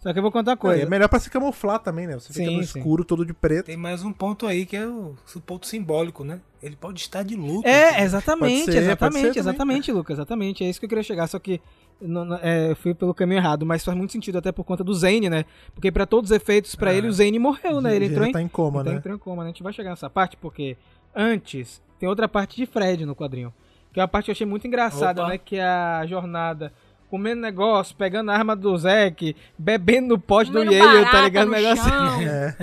Só 0.00 0.12
que 0.12 0.18
eu 0.18 0.22
vou 0.22 0.30
contar 0.32 0.50
uma 0.50 0.54
É, 0.54 0.56
coisa. 0.58 0.82
é 0.82 0.86
melhor 0.86 1.08
pra 1.08 1.18
se 1.18 1.30
camuflar 1.30 1.78
também, 1.78 2.06
né? 2.06 2.14
Você 2.14 2.30
fica 2.32 2.44
Sim, 2.44 2.56
no 2.58 2.62
sim. 2.64 2.78
escuro, 2.78 3.04
todo 3.04 3.24
de 3.24 3.32
preto. 3.32 3.66
Tem 3.66 3.76
mais 3.76 4.02
um 4.04 4.12
ponto 4.12 4.46
aí 4.46 4.66
que 4.66 4.76
é 4.76 4.86
o, 4.86 5.14
o 5.34 5.40
ponto 5.40 5.66
simbólico, 5.66 6.24
né? 6.24 6.40
Ele 6.64 6.76
pode 6.76 7.00
estar 7.00 7.22
de 7.22 7.36
luto. 7.36 7.66
É, 7.68 8.02
exatamente, 8.02 8.64
ser, 8.72 8.78
exatamente, 8.78 9.26
também. 9.26 9.38
exatamente, 9.38 9.92
Lucas, 9.92 10.16
exatamente. 10.18 10.64
É 10.64 10.68
isso 10.70 10.80
que 10.80 10.86
eu 10.86 10.88
queria 10.88 11.04
chegar, 11.04 11.26
só 11.26 11.38
que 11.38 11.60
não- 12.00 12.24
não- 12.24 12.38
é, 12.42 12.70
eu 12.70 12.76
fui 12.76 12.94
pelo 12.94 13.12
caminho 13.14 13.38
errado, 13.38 13.66
mas 13.66 13.84
faz 13.84 13.96
muito 13.96 14.12
sentido 14.12 14.38
até 14.38 14.50
por 14.50 14.64
conta 14.64 14.82
do 14.82 14.94
Zane, 14.94 15.28
né? 15.28 15.44
Porque 15.74 15.92
pra 15.92 16.06
todos 16.06 16.30
os 16.30 16.36
efeitos, 16.36 16.74
pra 16.74 16.90
Ah. 16.90 16.94
ele, 16.94 17.06
o 17.08 17.12
Zane 17.12 17.38
morreu, 17.38 17.80
né? 17.80 17.94
Ele 17.94 18.06
Já 18.06 18.12
entrou 18.12 18.26
em, 18.28 18.32
tá 18.32 18.42
em 18.42 18.48
coma, 18.48 18.80
então 18.80 18.92
né? 18.92 18.98
entrou 18.98 19.14
em 19.14 19.18
coma, 19.18 19.42
né? 19.42 19.50
A 19.50 19.52
gente 19.52 19.62
vai 19.62 19.72
chegar 19.72 19.90
nessa 19.90 20.08
parte, 20.08 20.36
porque 20.38 20.76
antes 21.14 21.82
tem 21.98 22.08
outra 22.08 22.26
parte 22.28 22.56
de 22.56 22.66
Fred 22.66 23.04
no 23.06 23.14
quadrinho. 23.14 23.52
Que 23.92 24.00
é 24.00 24.02
uma 24.02 24.08
parte 24.08 24.24
que 24.26 24.30
eu 24.30 24.32
achei 24.32 24.46
muito 24.46 24.66
engraçada, 24.66 25.22
Opa. 25.22 25.30
né? 25.30 25.38
Que 25.38 25.56
é 25.56 25.64
a 25.64 26.04
jornada 26.06 26.72
comendo 27.14 27.40
negócio, 27.40 27.94
pegando 27.94 28.32
a 28.32 28.34
arma 28.34 28.56
do 28.56 28.76
Zeke, 28.76 29.36
bebendo 29.56 30.08
no 30.08 30.18
pote 30.18 30.50
do 30.50 30.58
Comendo 30.58 30.72
Yale, 30.74 31.04
tá 31.10 31.20
ligado? 31.22 31.48
Negócio. 31.48 31.84
chão. 31.88 32.20
É. 32.22 32.56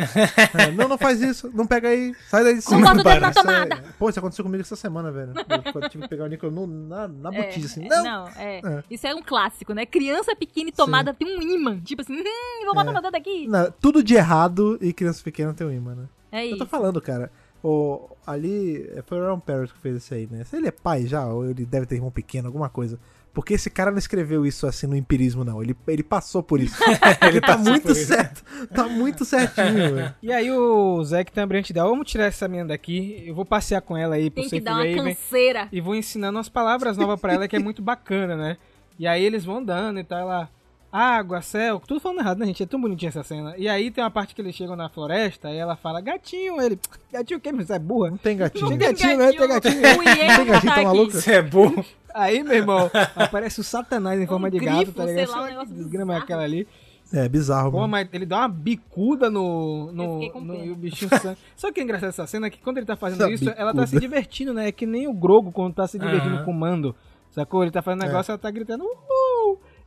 É, 0.67 0.71
Não, 0.71 0.89
não 0.89 0.97
faz 0.97 1.21
isso. 1.21 1.49
Não 1.53 1.65
pega 1.65 1.87
aí. 1.87 2.13
Sai 2.27 2.43
daí 2.43 2.55
de 2.55 2.61
cima. 2.61 2.81
Não 2.93 3.01
bota 3.01 3.19
na 3.21 3.29
Isso 3.29 3.39
é- 3.39 3.41
tomada. 3.43 3.83
Pô, 3.97 4.09
isso 4.09 4.19
aconteceu 4.19 4.43
comigo 4.43 4.61
essa 4.61 4.75
semana, 4.75 5.09
velho. 5.09 5.31
Eu 5.73 5.89
tive 5.89 6.03
que 6.03 6.09
pegar 6.09 6.25
o 6.25 6.27
Nicolas 6.27 6.53
no- 6.53 6.67
na, 6.67 7.07
na 7.07 7.33
É, 7.33 7.43
botija, 7.43 7.65
assim. 7.65 7.85
é, 7.85 7.87
Não! 7.89 8.03
não, 8.03 8.27
é. 8.35 8.57
É. 8.63 8.83
Isso 8.91 9.07
é 9.07 9.15
um 9.15 9.21
clássico, 9.23 9.73
né? 9.73 9.85
Criança 9.85 10.35
pequena 10.35 10.67
e 10.69 10.73
tomada 10.73 11.13
tem 11.13 11.27
um 11.37 11.41
imã. 11.41 11.79
Tipo 11.79 12.01
assim, 12.01 12.13
hum, 12.19 12.65
vou 12.65 12.75
botar 12.75 12.89
É. 12.89 12.93
meu 12.93 13.01
dedo 13.01 13.15
aqui. 13.15 13.47
Não, 13.47 13.71
tudo 13.79 14.03
de 14.03 14.15
errado 14.15 14.77
e 14.81 14.91
criança 14.91 15.23
pequena 15.23 15.53
tem 15.53 15.65
um 15.65 15.71
imã, 15.71 15.95
né? 15.95 16.03
É 16.31 16.45
Eu 16.45 16.57
tô 16.57 16.63
isso. 16.63 16.65
falando, 16.67 16.99
cara. 17.01 17.31
O, 17.63 18.09
ali, 18.25 18.89
é, 18.95 19.03
foi 19.05 19.19
o 19.19 19.23
Aaron 19.23 19.39
Parrott 19.39 19.71
que 19.71 19.79
fez 19.79 19.97
isso 19.97 20.13
aí, 20.13 20.27
né? 20.29 20.43
Se 20.43 20.55
ele 20.57 20.67
é 20.67 20.71
pai 20.71 21.05
já, 21.05 21.27
ou 21.27 21.47
ele 21.47 21.63
deve 21.63 21.85
ter 21.85 21.93
irmão 21.95 22.09
pequeno, 22.09 22.47
alguma 22.47 22.67
coisa. 22.69 22.99
Porque 23.34 23.53
esse 23.53 23.69
cara 23.69 23.91
não 23.91 23.97
escreveu 23.97 24.45
isso 24.45 24.67
assim 24.67 24.88
no 24.88 24.95
empirismo, 24.95 25.43
não. 25.43 25.63
Ele, 25.63 25.75
ele 25.88 26.03
passou 26.03 26.43
por 26.43 26.59
isso. 26.59 26.75
ele 27.25 27.39
tá 27.39 27.57
muito 27.57 27.84
por 27.84 27.91
isso. 27.91 28.07
certo. 28.07 28.43
Tá 28.73 28.88
muito 28.88 29.23
certinho, 29.23 29.73
velho. 29.95 30.15
E 30.21 30.34
aí 30.34 30.51
o 30.51 31.01
Zack 31.03 31.32
tem 31.32 31.43
a 31.43 31.47
brilhante 31.47 31.71
ideia, 31.71 31.86
vamos 31.86 32.09
tirar 32.11 32.25
essa 32.25 32.47
menina 32.47 32.69
daqui, 32.69 33.23
eu 33.25 33.34
vou 33.34 33.45
passear 33.45 33.82
com 33.82 33.95
ela 33.95 34.15
aí 34.15 34.29
pro 34.29 34.41
Tem 34.41 34.49
que 34.49 34.59
dar 34.59 34.73
uma 34.73 34.84
Raven 34.84 35.15
canseira. 35.15 35.69
e 35.71 35.79
vou 35.79 35.95
ensinando 35.95 36.38
umas 36.38 36.49
palavras 36.49 36.97
novas 36.97 37.19
pra 37.19 37.34
ela 37.34 37.47
que 37.47 37.55
é 37.55 37.59
muito 37.59 37.82
bacana, 37.82 38.36
né? 38.36 38.57
E 38.99 39.07
aí 39.07 39.23
eles 39.23 39.45
vão 39.45 39.57
andando 39.57 39.99
e 39.99 40.03
tal, 40.03 40.19
ela... 40.19 40.49
Água, 40.91 41.41
céu, 41.41 41.81
tudo 41.87 42.01
falando 42.01 42.19
errado, 42.19 42.39
né, 42.39 42.47
gente? 42.47 42.63
É 42.63 42.65
tão 42.65 42.81
bonitinha 42.81 43.09
essa 43.09 43.23
cena. 43.23 43.55
E 43.57 43.69
aí 43.69 43.89
tem 43.89 44.03
uma 44.03 44.11
parte 44.11 44.35
que 44.35 44.41
eles 44.41 44.53
chegam 44.53 44.75
na 44.75 44.89
floresta 44.89 45.49
e 45.49 45.55
ela 45.55 45.77
fala, 45.77 46.01
gatinho, 46.01 46.61
ele... 46.61 46.77
Gatinho 47.11 47.39
o 47.39 47.41
quê, 47.41 47.51
meu? 47.51 47.65
Você 47.65 47.73
é 47.73 47.79
burra? 47.79 48.09
Não 48.09 48.17
tem 48.17 48.35
gatinho. 48.35 48.67
Tem 48.67 48.77
gatinho, 48.77 49.17
né? 49.17 49.31
Tem 49.31 49.47
gatinho. 49.47 49.81
O 49.81 50.03
Ian 50.03 50.35
Tem 50.35 50.45
gatinho, 50.45 50.75
tá 50.75 50.83
maluco? 50.83 51.11
Você 51.13 51.33
é 51.35 51.41
burro. 51.41 51.85
Aí, 52.13 52.43
meu 52.43 52.55
irmão, 52.55 52.91
aparece 53.15 53.61
o 53.61 53.63
satanás 53.63 54.19
em 54.19 54.27
forma 54.27 54.51
de 54.51 54.59
grifo, 54.59 54.77
gato, 54.77 54.91
tá 54.91 55.05
ligado? 55.05 55.25
sei 55.27 55.35
lá, 55.35 55.41
um 55.43 55.45
negócio 55.45 55.73
desgrama 55.73 56.13
é 56.13 56.17
aquela 56.17 56.43
ali. 56.43 56.67
É, 57.13 57.27
bizarro, 57.27 57.71
Pô, 57.71 57.77
mano. 57.79 57.89
mas 57.89 58.07
ele 58.13 58.25
dá 58.25 58.39
uma 58.39 58.47
bicuda 58.47 59.29
no. 59.29 59.91
No, 59.91 60.41
no 60.41 60.55
e 60.63 60.71
o 60.71 60.75
bichinho 60.75 61.09
sangue. 61.21 61.37
Só 61.57 61.71
que 61.71 61.81
é 61.81 61.83
engraçado 61.83 62.09
essa 62.09 62.25
cena 62.25 62.47
é 62.47 62.49
que 62.49 62.57
quando 62.59 62.77
ele 62.77 62.85
tá 62.85 62.95
fazendo 62.95 63.23
Essa 63.23 63.31
isso, 63.31 63.49
ela 63.57 63.73
tá 63.73 63.85
se 63.85 63.95
bicuda. 63.95 63.99
divertindo, 63.99 64.53
né? 64.53 64.69
É 64.69 64.71
que 64.71 64.85
nem 64.85 65.07
o 65.07 65.13
Grogo 65.13 65.51
quando 65.51 65.73
tá 65.73 65.85
se 65.87 65.99
divertindo 65.99 66.35
Aham. 66.35 66.45
com 66.45 66.51
o 66.51 66.53
mando. 66.53 66.95
Sacou? 67.31 67.63
Ele 67.63 67.71
tá 67.71 67.81
fazendo 67.81 68.01
negócio, 68.01 68.31
ela 68.31 68.37
tá 68.37 68.49
gritando, 68.51 68.83
uhul! 68.83 69.30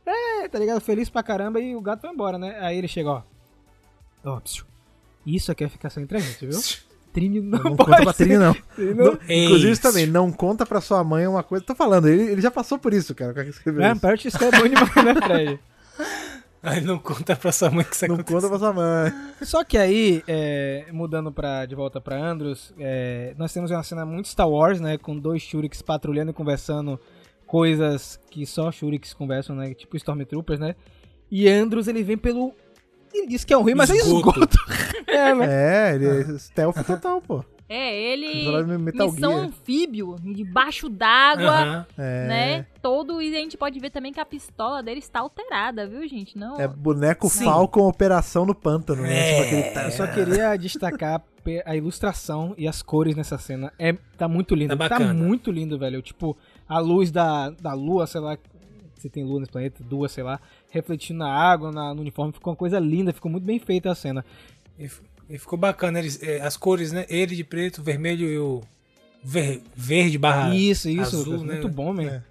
É, 0.05 0.47
tá 0.47 0.59
ligado? 0.59 0.79
Feliz 0.81 1.09
pra 1.09 1.23
caramba 1.23 1.59
e 1.59 1.75
o 1.75 1.81
gato 1.81 2.01
vai 2.03 2.11
embora, 2.11 2.37
né? 2.37 2.57
Aí 2.61 2.77
ele 2.77 2.87
chega, 2.87 3.09
ó. 3.09 3.21
Ó, 4.23 4.39
psiu. 4.39 4.65
Isso 5.25 5.51
aqui 5.51 5.63
é 5.63 5.69
ficar 5.69 5.89
só 5.89 5.99
entre 5.99 6.17
a 6.17 6.19
gente, 6.21 6.45
viu? 6.45 6.59
Trine 7.11 7.39
não, 7.39 7.57
Não 7.63 7.75
pode 7.75 7.91
conta 7.91 8.03
pra. 8.03 8.13
Trini, 8.13 8.37
não. 8.37 8.53
Trine 8.75 8.93
não- 8.93 9.05
Não, 9.05 9.13
Inclusive 9.29 9.71
Isso. 9.71 9.81
também, 9.81 10.05
não 10.05 10.31
conta 10.31 10.65
pra 10.65 10.81
sua 10.81 11.03
mãe 11.03 11.25
uma 11.25 11.41
coisa. 11.43 11.63
Tô 11.65 11.73
falando, 11.73 12.07
ele, 12.07 12.23
ele 12.33 12.41
já 12.41 12.51
passou 12.51 12.77
por 12.77 12.93
isso, 12.93 13.15
cara. 13.15 13.31
O 13.31 13.33
cara 13.33 13.45
que 13.45 13.51
escreveu 13.51 13.81
É, 13.83 13.91
isso. 13.91 14.01
parte 14.01 14.27
isso 14.27 14.43
é 14.43 14.51
bom 14.51 14.67
demais, 14.67 14.95
né, 14.95 15.15
Fred? 15.23 15.59
Aí 16.61 16.81
não 16.81 16.97
conta 16.97 17.35
pra 17.35 17.51
sua 17.51 17.69
mãe 17.69 17.85
que 17.85 17.95
você 17.95 18.07
Não 18.07 18.17
conta 18.17 18.49
pra 18.49 18.57
sua 18.57 18.73
mãe. 18.73 19.13
Só 19.43 19.63
que 19.63 19.77
aí, 19.77 20.23
é, 20.27 20.87
mudando 20.91 21.31
pra, 21.31 21.63
de 21.67 21.75
volta 21.75 22.01
pra 22.01 22.17
Andros, 22.17 22.73
é, 22.79 23.35
nós 23.37 23.53
temos 23.53 23.69
uma 23.69 23.83
cena 23.83 24.03
muito 24.03 24.27
Star 24.29 24.49
Wars, 24.49 24.81
né? 24.81 24.97
Com 24.97 25.15
dois 25.15 25.43
Shuriks 25.43 25.83
patrulhando 25.83 26.31
e 26.31 26.33
conversando 26.33 26.99
coisas 27.45 28.19
que 28.29 28.45
só 28.45 28.71
Shuriks 28.71 29.13
conversam, 29.13 29.55
né? 29.55 29.73
Tipo 29.73 29.95
Stormtroopers, 29.97 30.59
né? 30.59 30.75
E 31.31 31.47
Andros, 31.47 31.87
ele 31.87 32.03
vem 32.03 32.17
pelo... 32.17 32.53
Ele 33.13 33.27
diz 33.27 33.43
que 33.45 33.53
é 33.53 33.57
um 33.57 33.63
rio, 33.63 33.77
mas 33.77 33.89
é 33.89 33.95
Esgoto. 33.95 34.29
esgoto. 34.39 34.57
é, 35.07 35.33
né? 35.33 35.45
É, 35.91 35.95
ele 35.95 36.05
é 36.07 36.37
stealth 36.37 36.83
total, 36.85 37.21
pô. 37.21 37.43
É, 37.67 37.99
ele. 38.11 38.47
Metal 38.77 39.11
Missão 39.11 39.31
Gear. 39.31 39.45
anfíbio, 39.45 40.15
debaixo 40.21 40.87
d'água, 40.87 41.49
Aham. 41.49 41.85
É. 41.97 42.27
né? 42.27 42.65
Todo. 42.79 43.19
E 43.21 43.35
a 43.35 43.39
gente 43.39 43.57
pode 43.57 43.79
ver 43.79 43.89
também 43.89 44.13
que 44.13 44.19
a 44.19 44.25
pistola 44.25 44.83
dele 44.83 44.99
está 44.99 45.21
alterada, 45.21 45.87
viu, 45.87 46.07
gente? 46.07 46.37
Não. 46.37 46.59
É 46.59 46.67
boneco 46.67 47.27
Sim. 47.27 47.45
Falcon 47.45 47.87
Operação 47.87 48.45
no 48.45 48.53
Pântano, 48.53 49.01
né? 49.01 49.17
É. 49.17 49.33
Tipo 49.43 49.69
aquele- 49.69 49.87
Eu 49.87 49.91
só 49.91 50.07
queria 50.07 50.55
destacar 50.57 51.23
a 51.65 51.75
ilustração 51.75 52.53
e 52.57 52.67
as 52.67 52.83
cores 52.83 53.15
nessa 53.15 53.37
cena. 53.39 53.73
É, 53.79 53.93
tá 54.17 54.27
muito 54.27 54.53
lindo. 54.53 54.77
Tá 54.77 54.89
Tá, 54.89 54.99
muito 54.99 55.51
lindo, 55.51 55.79
velho. 55.79 56.01
Tipo, 56.03 56.37
a 56.67 56.79
luz 56.79 57.11
da, 57.11 57.49
da 57.51 57.73
lua, 57.73 58.07
sei 58.07 58.21
lá. 58.21 58.37
Se 58.97 59.09
tem 59.09 59.23
lua 59.23 59.39
nesse 59.39 59.51
planeta, 59.51 59.83
duas, 59.83 60.11
sei 60.11 60.23
lá. 60.23 60.39
Refletindo 60.69 61.19
na 61.19 61.29
água, 61.31 61.71
na- 61.71 61.93
no 61.93 62.01
uniforme. 62.01 62.33
Ficou 62.33 62.51
uma 62.53 62.57
coisa 62.57 62.79
linda. 62.79 63.13
Ficou 63.13 63.29
muito 63.31 63.43
bem 63.43 63.59
feita 63.59 63.91
a 63.91 63.95
cena. 63.95 64.25
E, 64.79 64.89
e 65.29 65.37
ficou 65.37 65.57
bacana 65.59 65.99
eles, 65.99 66.21
eh, 66.23 66.41
as 66.41 66.57
cores, 66.57 66.91
né? 66.91 67.05
Ele 67.09 67.35
de 67.35 67.43
preto, 67.43 67.83
vermelho 67.83 68.27
e 68.27 68.37
o 68.39 68.61
ver- 69.23 69.61
verde 69.75 70.17
barra 70.17 70.55
isso, 70.55 70.89
isso, 70.89 71.17
azul, 71.17 71.43
né? 71.45 71.53
Muito 71.53 71.69
bom, 71.69 71.93
man. 71.93 72.03
É. 72.03 72.23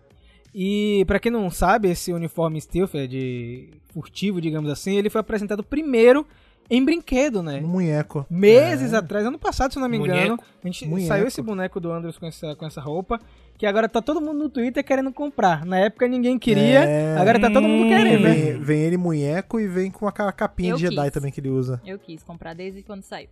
E 0.54 1.04
pra 1.06 1.18
quem 1.18 1.32
não 1.32 1.50
sabe, 1.50 1.90
esse 1.90 2.12
uniforme 2.12 2.60
stealth 2.60 2.94
é 2.94 3.06
de 3.06 3.70
furtivo, 3.92 4.40
digamos 4.40 4.70
assim, 4.70 4.96
ele 4.96 5.10
foi 5.10 5.20
apresentado 5.20 5.62
primeiro 5.64 6.26
em 6.70 6.84
brinquedo, 6.84 7.42
né? 7.42 7.60
Um 7.62 7.66
munheco. 7.68 8.24
meses 8.30 8.92
É. 8.92 8.96
atrás, 8.96 9.26
ano 9.26 9.38
passado, 9.38 9.72
se 9.72 9.78
eu 9.78 9.82
não 9.82 9.88
me 9.88 9.96
engano, 9.98 10.36
Boneco. 10.36 10.44
a 10.62 10.66
gente 10.66 10.86
Munheco. 10.86 11.08
saiu 11.08 11.26
esse 11.26 11.42
boneco 11.42 11.78
do 11.80 11.90
Andros 11.92 12.16
com 12.18 12.26
essa, 12.26 12.54
com 12.56 12.64
essa 12.66 12.80
roupa, 12.80 13.20
que 13.56 13.66
agora 13.66 13.88
tá 13.88 14.02
todo 14.02 14.20
mundo 14.20 14.38
no 14.38 14.48
Twitter 14.48 14.84
querendo 14.84 15.12
comprar. 15.12 15.64
Na 15.64 15.78
época 15.78 16.06
ninguém 16.08 16.38
queria, 16.38 16.80
É. 16.84 17.16
agora 17.16 17.38
tá 17.40 17.48
todo 17.50 17.66
mundo 17.68 17.88
querendo, 17.88 18.22
né? 18.22 18.34
Vem, 18.34 18.58
vem 18.60 18.80
ele 18.82 18.96
munheco 18.96 19.60
e 19.60 19.66
vem 19.68 19.90
com 19.90 20.06
aquela 20.08 20.32
capinha 20.32 20.70
Eu 20.72 20.76
de 20.76 20.82
Jedi 20.82 21.02
quis. 21.04 21.12
também 21.12 21.30
que 21.32 21.40
ele 21.40 21.50
usa. 21.50 21.80
Eu 21.86 21.98
quis 21.98 22.22
comprar 22.22 22.54
desde 22.54 22.82
quando 22.82 23.02
saiu. 23.02 23.28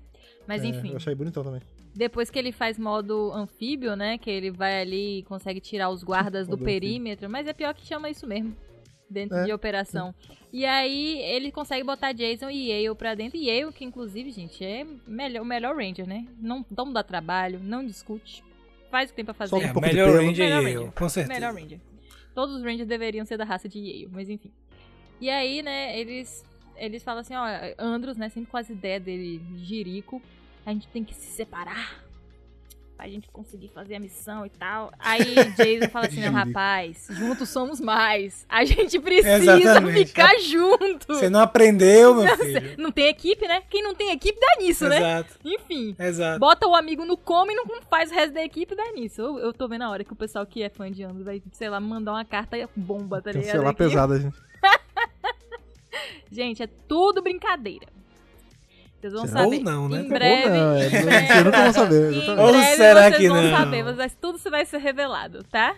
Mas 0.46 0.62
É, 0.62 0.66
enfim, 0.66 0.90
Eu 0.90 0.96
achei 0.96 1.14
bonitão 1.14 1.42
também. 1.42 1.60
depois 1.94 2.30
que 2.30 2.38
ele 2.38 2.52
faz 2.52 2.78
modo 2.78 3.32
anfíbio, 3.32 3.94
né? 3.96 4.16
Que 4.18 4.30
ele 4.30 4.50
vai 4.50 4.80
ali 4.80 5.18
e 5.18 5.22
consegue 5.24 5.60
tirar 5.60 5.90
os 5.90 6.02
guardas 6.02 6.46
do 6.48 6.56
perímetro. 6.58 7.28
Mas 7.28 7.46
é 7.46 7.52
pior 7.52 7.74
que 7.74 7.84
chama 7.86 8.08
isso 8.08 8.26
mesmo. 8.26 8.54
Dentro 9.10 9.36
É. 9.36 9.44
de 9.44 9.52
operação. 9.52 10.14
E 10.50 10.64
aí 10.64 11.18
ele 11.20 11.52
consegue 11.52 11.84
botar 11.84 12.12
Jason 12.12 12.48
e 12.48 12.70
Yale 12.70 12.94
pra 12.96 13.14
dentro. 13.14 13.36
E 13.38 13.48
Yale, 13.50 13.70
que 13.72 13.84
inclusive, 13.84 14.30
gente, 14.30 14.64
é 14.64 14.86
melhor, 15.06 15.42
o 15.42 15.44
melhor 15.44 15.76
Ranger, 15.76 16.06
né? 16.08 16.26
Não, 16.40 16.64
não 16.74 16.90
dá 16.92 17.02
trabalho, 17.02 17.60
não 17.62 17.84
discute. 17.84 18.42
Faz 18.92 19.08
o 19.08 19.12
que 19.12 19.16
tem 19.16 19.24
pra 19.24 19.32
fazer. 19.32 19.54
É, 19.54 19.58
um 19.70 19.72
pouco 19.72 19.88
de 19.88 19.94
melhor 19.94 20.12
pelo. 20.12 20.26
Ranger 20.26 20.44
Melhor 20.44 20.62
e 20.62 20.72
eu, 20.72 20.80
Ranger. 20.80 20.92
com 20.92 21.08
certeza. 21.08 21.40
Melhor 21.40 21.54
Ranger. 21.54 21.80
Todos 22.34 22.56
os 22.56 22.62
Rangers 22.62 22.86
deveriam 22.86 23.24
ser 23.24 23.38
da 23.38 23.44
raça 23.44 23.66
de 23.66 23.78
Yale, 23.78 24.08
mas 24.12 24.28
enfim. 24.28 24.52
E 25.18 25.30
aí, 25.30 25.62
né, 25.62 25.98
eles 25.98 26.44
eles 26.76 27.02
falam 27.02 27.20
assim, 27.22 27.34
ó, 27.34 27.42
Andros, 27.78 28.18
né, 28.18 28.28
sempre 28.28 28.50
com 28.50 28.56
as 28.58 28.68
ideias 28.68 29.02
dele, 29.02 29.40
Jerico, 29.56 30.20
a 30.66 30.72
gente 30.74 30.88
tem 30.88 31.02
que 31.02 31.14
se 31.14 31.26
separar 31.26 32.04
pra 33.02 33.08
gente 33.08 33.28
conseguir 33.32 33.66
fazer 33.66 33.96
a 33.96 34.00
missão 34.00 34.46
e 34.46 34.48
tal. 34.48 34.92
Aí 34.96 35.34
Jason 35.56 35.88
fala 35.90 36.06
assim, 36.06 36.20
não, 36.20 36.32
Jerico. 36.32 36.38
rapaz, 36.38 37.08
juntos 37.10 37.48
somos 37.48 37.80
mais. 37.80 38.46
A 38.48 38.64
gente 38.64 39.00
precisa 39.00 39.58
Exatamente. 39.58 40.06
ficar 40.06 40.38
junto. 40.38 41.06
Você 41.08 41.28
não 41.28 41.40
aprendeu, 41.40 42.14
meu 42.14 42.36
filho. 42.38 42.76
Não 42.78 42.92
tem 42.92 43.06
equipe, 43.08 43.46
né? 43.48 43.60
Quem 43.68 43.82
não 43.82 43.92
tem 43.92 44.12
equipe 44.12 44.38
dá 44.38 44.62
nisso, 44.62 44.88
né? 44.88 44.98
Exato, 44.98 45.34
Enfim. 45.44 45.96
exato. 45.98 46.38
Bota 46.38 46.68
o 46.68 46.76
amigo 46.76 47.04
no 47.04 47.16
come 47.16 47.52
e 47.52 47.56
não 47.56 47.64
faz 47.90 48.12
o 48.12 48.14
resto 48.14 48.34
da 48.34 48.44
equipe 48.44 48.76
dá 48.76 48.92
nisso. 48.92 49.20
Eu, 49.20 49.38
eu 49.38 49.52
tô 49.52 49.66
vendo 49.66 49.82
a 49.82 49.90
hora 49.90 50.04
que 50.04 50.12
o 50.12 50.16
pessoal 50.16 50.46
que 50.46 50.62
é 50.62 50.68
fã 50.68 50.88
de 50.90 51.02
Andros 51.02 51.24
vai, 51.24 51.42
sei 51.50 51.68
lá, 51.68 51.80
mandar 51.80 52.12
uma 52.12 52.24
carta 52.24 52.56
bomba, 52.76 53.20
tá 53.20 53.32
ligado? 53.32 53.46
Cancelar 53.46 53.70
Aqui. 53.70 53.78
pesada, 53.78 54.20
gente. 54.20 54.36
Gente, 56.30 56.62
é 56.62 56.66
tudo 56.88 57.20
brincadeira. 57.20 57.86
Vocês 59.02 59.12
vão 59.12 59.26
Será? 59.26 59.42
saber. 59.42 59.56
Ou 59.56 59.62
não, 59.64 59.88
né? 59.88 60.00
Em 60.00 60.08
breve. 60.08 60.48
Ou 60.48 60.54
não, 60.54 60.76
é, 60.76 60.86
em 60.86 60.90
vocês 60.90 61.44
nunca 61.44 61.62
vão 61.64 61.72
saber, 61.72 62.12
Em. 62.12 62.40
Ou 62.40 62.52
breve 62.52 62.76
será 62.76 63.02
vocês 63.02 63.16
que 63.16 63.28
vão 63.28 63.42
não? 63.42 63.56
saber, 63.58 63.82
mas 63.96 64.14
tudo 64.20 64.38
isso 64.38 64.48
vai 64.50 64.64
ser 64.64 64.78
revelado, 64.78 65.42
tá? 65.50 65.74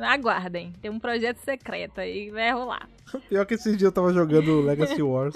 Aguardem. 0.00 0.72
Tem 0.80 0.90
um 0.90 0.98
projeto 0.98 1.38
secreto 1.38 2.00
aí, 2.00 2.30
vai 2.30 2.52
rolar. 2.52 2.88
Pior 3.28 3.44
que 3.44 3.54
esses 3.54 3.76
dias 3.76 3.82
eu 3.82 3.92
tava 3.92 4.12
jogando 4.12 4.60
Legacy 4.66 5.02
Wars. 5.02 5.34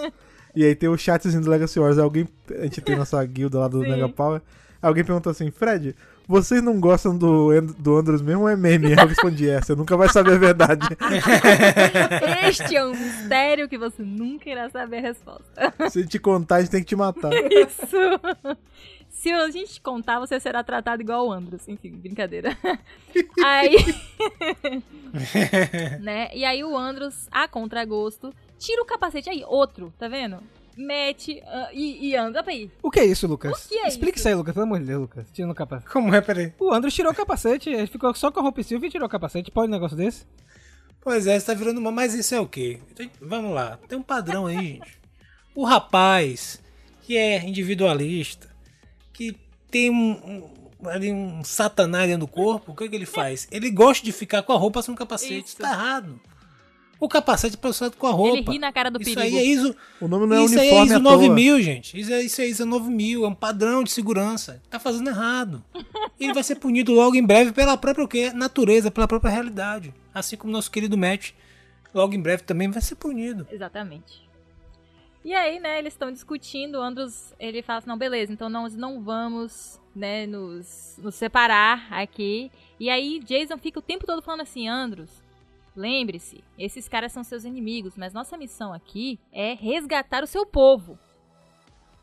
e 0.54 0.64
aí 0.64 0.74
tem 0.74 0.88
o 0.88 0.96
chatzinho 0.96 1.42
do 1.42 1.50
Legacy 1.50 1.78
Wars. 1.78 1.98
Alguém. 1.98 2.28
A 2.58 2.62
gente 2.62 2.80
tem 2.80 2.96
nossa 2.96 3.24
guilda 3.24 3.58
lá 3.60 3.68
do 3.68 3.82
Sim. 3.82 3.90
Mega 3.90 4.08
Power. 4.08 4.40
Alguém 4.80 5.04
perguntou 5.04 5.30
assim, 5.30 5.50
Fred, 5.50 5.94
vocês 6.30 6.62
não 6.62 6.78
gostam 6.78 7.18
do, 7.18 7.60
do 7.60 7.96
Andros 7.96 8.22
mesmo 8.22 8.42
ou 8.42 8.48
é 8.48 8.56
meme? 8.56 8.92
Eu 8.92 9.06
respondi, 9.06 9.50
é, 9.50 9.60
você 9.60 9.74
nunca 9.74 9.96
vai 9.96 10.08
saber 10.08 10.34
a 10.34 10.38
verdade. 10.38 10.86
Este 12.46 12.76
é 12.76 12.86
um 12.86 12.92
mistério 12.92 13.68
que 13.68 13.76
você 13.76 14.00
nunca 14.00 14.48
irá 14.48 14.70
saber 14.70 14.98
a 14.98 15.00
resposta. 15.00 15.74
Se 15.90 16.06
te 16.06 16.20
contar, 16.20 16.56
a 16.56 16.60
gente 16.60 16.70
tem 16.70 16.82
que 16.82 16.86
te 16.86 16.94
matar. 16.94 17.32
Isso. 17.32 17.96
Se 19.08 19.32
a 19.32 19.50
gente 19.50 19.80
contar, 19.80 20.20
você 20.20 20.38
será 20.38 20.62
tratado 20.62 21.02
igual 21.02 21.26
o 21.26 21.32
Andros. 21.32 21.68
Enfim, 21.68 21.96
brincadeira. 21.96 22.56
Aí. 23.44 23.76
né? 26.00 26.30
E 26.32 26.44
aí 26.44 26.62
o 26.62 26.78
Andros, 26.78 27.28
a 27.32 27.48
contragosto, 27.48 28.32
tira 28.56 28.80
o 28.82 28.86
capacete. 28.86 29.28
Aí, 29.28 29.42
outro, 29.44 29.92
tá 29.98 30.06
vendo? 30.06 30.38
Mete 30.76 31.42
ah, 31.46 31.68
e, 31.72 32.08
e 32.08 32.16
anda 32.16 32.42
pra 32.42 32.52
aí. 32.52 32.70
O 32.82 32.90
que 32.90 33.00
é 33.00 33.04
isso, 33.04 33.26
Lucas? 33.26 33.66
O 33.66 33.68
que 33.68 33.78
é 33.78 33.88
Explica 33.88 34.16
isso? 34.16 34.20
isso 34.20 34.28
aí, 34.28 34.34
Lucas, 34.34 34.54
pelo 34.54 34.64
amor 34.64 34.80
de 34.80 34.86
Deus, 34.86 35.00
Lucas. 35.00 35.26
Tirando 35.32 35.50
o 35.50 35.54
capacete. 35.54 35.90
Como 35.90 36.14
é, 36.14 36.20
peraí? 36.20 36.52
O 36.58 36.72
Andros 36.72 36.94
tirou 36.94 37.12
o 37.12 37.14
capacete, 37.14 37.70
ele 37.70 37.86
ficou 37.86 38.14
só 38.14 38.30
com 38.30 38.40
a 38.40 38.42
roupa 38.42 38.60
e 38.60 38.64
e 38.64 38.90
tirou 38.90 39.06
o 39.06 39.10
capacete. 39.10 39.50
Pode 39.50 39.68
um 39.68 39.72
negócio 39.72 39.96
desse? 39.96 40.26
Pois 41.00 41.26
é, 41.26 41.38
você 41.38 41.46
tá 41.46 41.54
virando 41.54 41.78
uma. 41.78 41.90
Mas 41.90 42.14
isso 42.14 42.34
é 42.34 42.40
o 42.40 42.46
quê? 42.46 42.78
Vamos 43.20 43.54
lá, 43.54 43.78
tem 43.88 43.98
um 43.98 44.02
padrão 44.02 44.46
aí, 44.46 44.56
gente. 44.56 45.00
O 45.54 45.64
rapaz 45.64 46.62
que 47.02 47.16
é 47.16 47.44
individualista, 47.44 48.48
que 49.12 49.36
tem 49.70 49.90
um, 49.90 50.12
um, 50.80 50.88
ali 50.88 51.12
um 51.12 51.42
satanás 51.42 52.06
dentro 52.06 52.26
do 52.26 52.28
corpo, 52.28 52.72
o 52.72 52.74
que, 52.76 52.88
que 52.88 52.94
ele 52.94 53.06
faz? 53.06 53.48
Ele 53.50 53.70
gosta 53.70 54.04
de 54.04 54.12
ficar 54.12 54.42
com 54.42 54.52
a 54.52 54.56
roupa 54.56 54.82
sem 54.82 54.92
um 54.92 54.96
capacete. 54.96 55.48
Isso. 55.48 55.56
tá 55.56 55.72
errado. 55.72 56.20
O 57.00 57.08
capacete 57.08 57.58
é 57.60 57.66
usar 57.66 57.90
com 57.92 58.06
a 58.06 58.10
roupa. 58.10 58.36
Ele 58.36 58.50
ri 58.50 58.58
na 58.58 58.70
cara 58.70 58.90
do 58.90 59.00
Isso 59.00 59.14
perigo. 59.14 59.34
aí 59.36 59.42
é 59.42 59.46
ISO, 59.46 59.74
O 59.98 60.06
nome 60.06 60.26
não 60.26 60.36
é 60.36 60.44
isso 60.44 60.60
aí 60.60 60.68
é 60.68 60.72
uniforme 60.72 60.86
ISO 60.86 60.96
à 60.96 61.02
toa. 61.02 61.12
9000, 61.12 61.62
gente. 61.62 61.98
Isso 61.98 62.12
é, 62.12 62.22
isso 62.22 62.40
é 62.42 62.46
ISO 62.46 62.66
9000, 62.66 63.24
é 63.24 63.28
um 63.28 63.34
padrão 63.34 63.82
de 63.82 63.90
segurança. 63.90 64.62
Tá 64.68 64.78
fazendo 64.78 65.08
errado. 65.08 65.64
Ele 66.20 66.34
vai 66.34 66.42
ser 66.42 66.56
punido 66.56 66.92
logo 66.92 67.16
em 67.16 67.24
breve 67.24 67.52
pela 67.52 67.78
própria 67.78 68.04
o 68.04 68.08
quê? 68.08 68.30
natureza, 68.34 68.90
pela 68.90 69.08
própria 69.08 69.30
realidade. 69.30 69.94
Assim 70.12 70.36
como 70.36 70.52
nosso 70.52 70.70
querido 70.70 70.98
Matt, 70.98 71.30
logo 71.94 72.12
em 72.12 72.20
breve 72.20 72.42
também 72.42 72.70
vai 72.70 72.82
ser 72.82 72.96
punido. 72.96 73.48
Exatamente. 73.50 74.28
E 75.24 75.34
aí, 75.34 75.58
né, 75.58 75.78
eles 75.78 75.94
estão 75.94 76.10
discutindo, 76.12 76.76
o 76.76 76.82
Andros, 76.82 77.34
ele 77.38 77.62
fala 77.62 77.78
assim, 77.78 77.88
não, 77.88 77.98
beleza, 77.98 78.32
então 78.32 78.48
nós 78.48 78.74
não 78.74 79.02
vamos, 79.02 79.78
né, 79.94 80.26
nos, 80.26 80.98
nos 81.02 81.14
separar 81.14 81.86
aqui. 81.90 82.50
E 82.78 82.88
aí, 82.88 83.20
Jason 83.20 83.58
fica 83.58 83.78
o 83.78 83.82
tempo 83.82 84.06
todo 84.06 84.22
falando 84.22 84.40
assim, 84.40 84.66
Andros, 84.66 85.19
lembre-se, 85.80 86.44
esses 86.58 86.88
caras 86.88 87.12
são 87.12 87.24
seus 87.24 87.44
inimigos, 87.44 87.96
mas 87.96 88.12
nossa 88.12 88.36
missão 88.36 88.72
aqui 88.72 89.18
é 89.32 89.54
resgatar 89.54 90.22
o 90.22 90.26
seu 90.26 90.44
povo. 90.44 90.98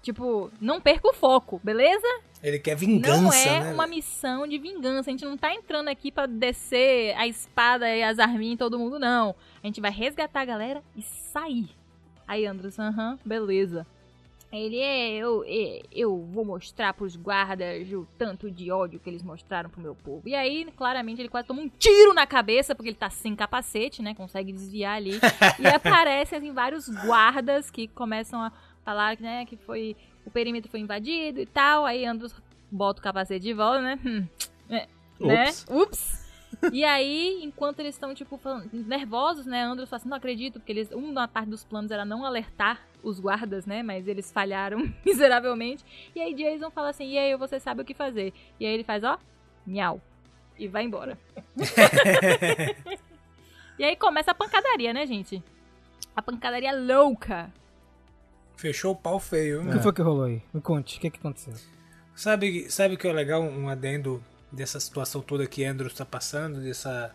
Tipo, 0.02 0.52
não 0.62 0.80
perca 0.80 1.10
o 1.10 1.14
foco, 1.14 1.60
beleza? 1.64 2.08
Ele 2.42 2.60
quer 2.60 2.76
vingança, 2.76 3.22
não 3.22 3.34
é 3.34 3.60
né? 3.62 3.74
uma 3.74 3.88
missão 3.88 4.48
de 4.48 4.58
vingança. 4.58 5.10
A 5.10 5.12
gente 5.12 5.26
não 5.26 5.38
tá 5.38 5.54
entrando 5.54 5.90
aqui 5.90 6.12
pra 6.12 6.26
descer 6.26 7.16
a 7.18 7.28
espada 7.28 7.94
e 7.94 8.04
as 8.04 8.20
arminhas 8.20 8.54
em 8.54 8.58
todo 8.58 8.80
mundo, 8.80 9.00
não. 9.00 9.36
A 9.62 9.68
gente 9.68 9.82
vai 9.82 9.92
resgatar 9.92 10.42
a 10.42 10.46
galera 10.46 10.84
e 10.96 11.02
sair. 11.02 11.70
Aí, 12.28 12.46
Andros, 12.46 12.78
aham, 12.78 13.18
beleza. 13.26 13.86
Ele 14.52 14.80
é. 14.80 15.12
Eu, 15.14 15.44
é, 15.46 15.82
eu 15.92 16.18
vou 16.18 16.46
mostrar 16.46 16.94
pros 16.94 17.16
guardas 17.16 17.92
o 17.92 18.08
tanto 18.18 18.50
de 18.50 18.72
ódio 18.72 19.00
que 19.00 19.10
eles 19.10 19.22
mostraram 19.22 19.70
pro 19.70 19.82
meu 19.82 19.94
povo. 19.94 20.22
E 20.26 20.34
aí, 20.34 20.66
claramente, 20.78 21.22
ele 21.22 21.30
quase 21.30 21.48
toma 21.48 21.62
um 21.62 21.70
tiro 21.70 22.14
na 22.14 22.26
cabeça, 22.26 22.74
porque 22.74 22.90
ele 22.90 22.98
tá 22.98 23.10
sem 23.10 23.36
capacete, 23.36 24.02
né? 24.02 24.14
Consegue 24.14 24.54
desviar 24.54 24.96
ali. 24.96 25.20
e 25.60 25.68
aparecem, 25.68 26.38
assim, 26.38 26.52
vários 26.52 26.88
guardas 26.88 27.70
que 27.70 27.88
começam 27.90 28.42
a 28.42 28.52
falar 28.86 29.18
né, 29.20 29.46
que 29.46 29.58
foi. 29.58 29.96
O 30.26 30.32
perímetro 30.32 30.72
foi 30.72 30.80
invadido 30.80 31.42
e 31.42 31.46
tal. 31.46 31.86
Aí 31.86 32.06
Andros 32.06 32.34
bota 32.72 33.00
o 33.00 33.04
capacete 33.04 33.44
de 33.44 33.54
volta, 33.54 33.82
né? 33.82 34.00
Hum, 34.06 34.28
é, 34.70 34.88
né? 35.20 35.50
Ups. 35.50 35.66
Ups. 35.70 36.27
E 36.72 36.84
aí, 36.84 37.40
enquanto 37.44 37.80
eles 37.80 37.96
estão, 37.96 38.14
tipo, 38.14 38.38
falando- 38.38 38.70
nervosos, 38.74 39.46
né? 39.46 39.62
Andros 39.62 39.90
fala 39.90 40.00
assim, 40.00 40.10
não 40.10 40.18
acredito, 40.18 40.60
porque 40.60 40.72
eles. 40.72 40.92
Uma 40.92 41.28
parte 41.28 41.50
dos 41.50 41.64
planos 41.64 41.92
era 41.92 42.04
não 42.04 42.26
alertar 42.26 42.82
os 43.04 43.20
guardas, 43.20 43.66
né? 43.66 43.84
Mas 43.84 44.08
eles 44.08 44.32
falharam 44.32 44.92
miseravelmente. 45.06 45.84
E 46.16 46.20
aí 46.20 46.34
Jason 46.34 46.72
fala 46.72 46.90
assim, 46.90 47.12
e 47.12 47.18
aí, 47.18 47.36
você 47.38 47.60
sabe 47.60 47.82
o 47.82 47.86
que 47.86 47.94
fazer. 47.94 48.34
E 48.60 48.66
aí 48.66 48.74
ele 48.74 48.84
faz, 48.84 49.04
ó, 49.04 49.18
miau. 49.66 50.02
E 50.58 50.68
vai 50.68 50.84
embora. 50.84 51.18
e 53.78 53.84
aí 53.84 53.96
começa 53.96 54.32
a 54.32 54.36
pancadaria, 54.36 54.92
né, 54.92 55.06
gente? 55.06 55.44
A 56.16 56.22
pancadaria 56.22 56.74
louca. 56.74 57.54
Fechou 58.56 58.94
o 58.94 58.96
pau 58.96 59.20
feio. 59.20 59.62
O 59.62 59.64
né? 59.64 59.74
que 59.74 59.84
foi 59.84 59.94
que 59.94 60.02
rolou 60.02 60.24
aí? 60.24 60.42
Me 60.52 60.60
conte, 60.60 60.98
o 60.98 61.02
que, 61.02 61.12
que 61.12 61.20
aconteceu? 61.20 61.54
Sabe, 62.16 62.72
sabe 62.72 62.96
o 62.96 62.98
que 62.98 63.08
é 63.08 63.14
legal? 63.14 63.44
Um 63.44 63.70
adendo 63.70 64.24
dessa 64.52 64.80
situação 64.80 65.22
toda 65.22 65.46
que 65.46 65.64
Andrew 65.64 65.88
está 65.88 66.06
passando, 66.06 66.62
dessa. 66.62 67.12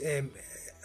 É, 0.00 0.24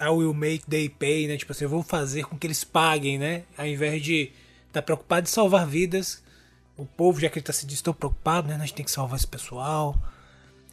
I 0.02 0.10
will 0.10 0.34
make 0.34 0.66
they 0.66 0.90
pay, 0.90 1.28
né? 1.28 1.38
Tipo 1.38 1.52
assim, 1.52 1.66
eu 1.66 1.70
vou 1.70 1.84
fazer 1.84 2.24
com 2.26 2.38
que 2.38 2.48
eles 2.48 2.64
paguem, 2.64 3.18
né? 3.18 3.44
Ao 3.58 3.66
invés 3.66 4.02
de 4.02 4.32
estar 4.68 4.82
preocupado 4.82 5.28
em 5.28 5.32
salvar 5.32 5.68
vidas. 5.68 6.24
O 6.78 6.86
povo, 6.86 7.20
já 7.20 7.30
que 7.30 7.38
ele 7.40 7.42
está 7.42 7.52
se 7.52 7.66
diz 7.66 7.82
tão 7.82 7.94
preocupado, 7.94 8.48
né? 8.48 8.56
A 8.56 8.60
gente 8.60 8.74
tem 8.74 8.86
que 8.86 8.92
salvar 8.92 9.18
esse 9.18 9.28
pessoal. 9.28 9.98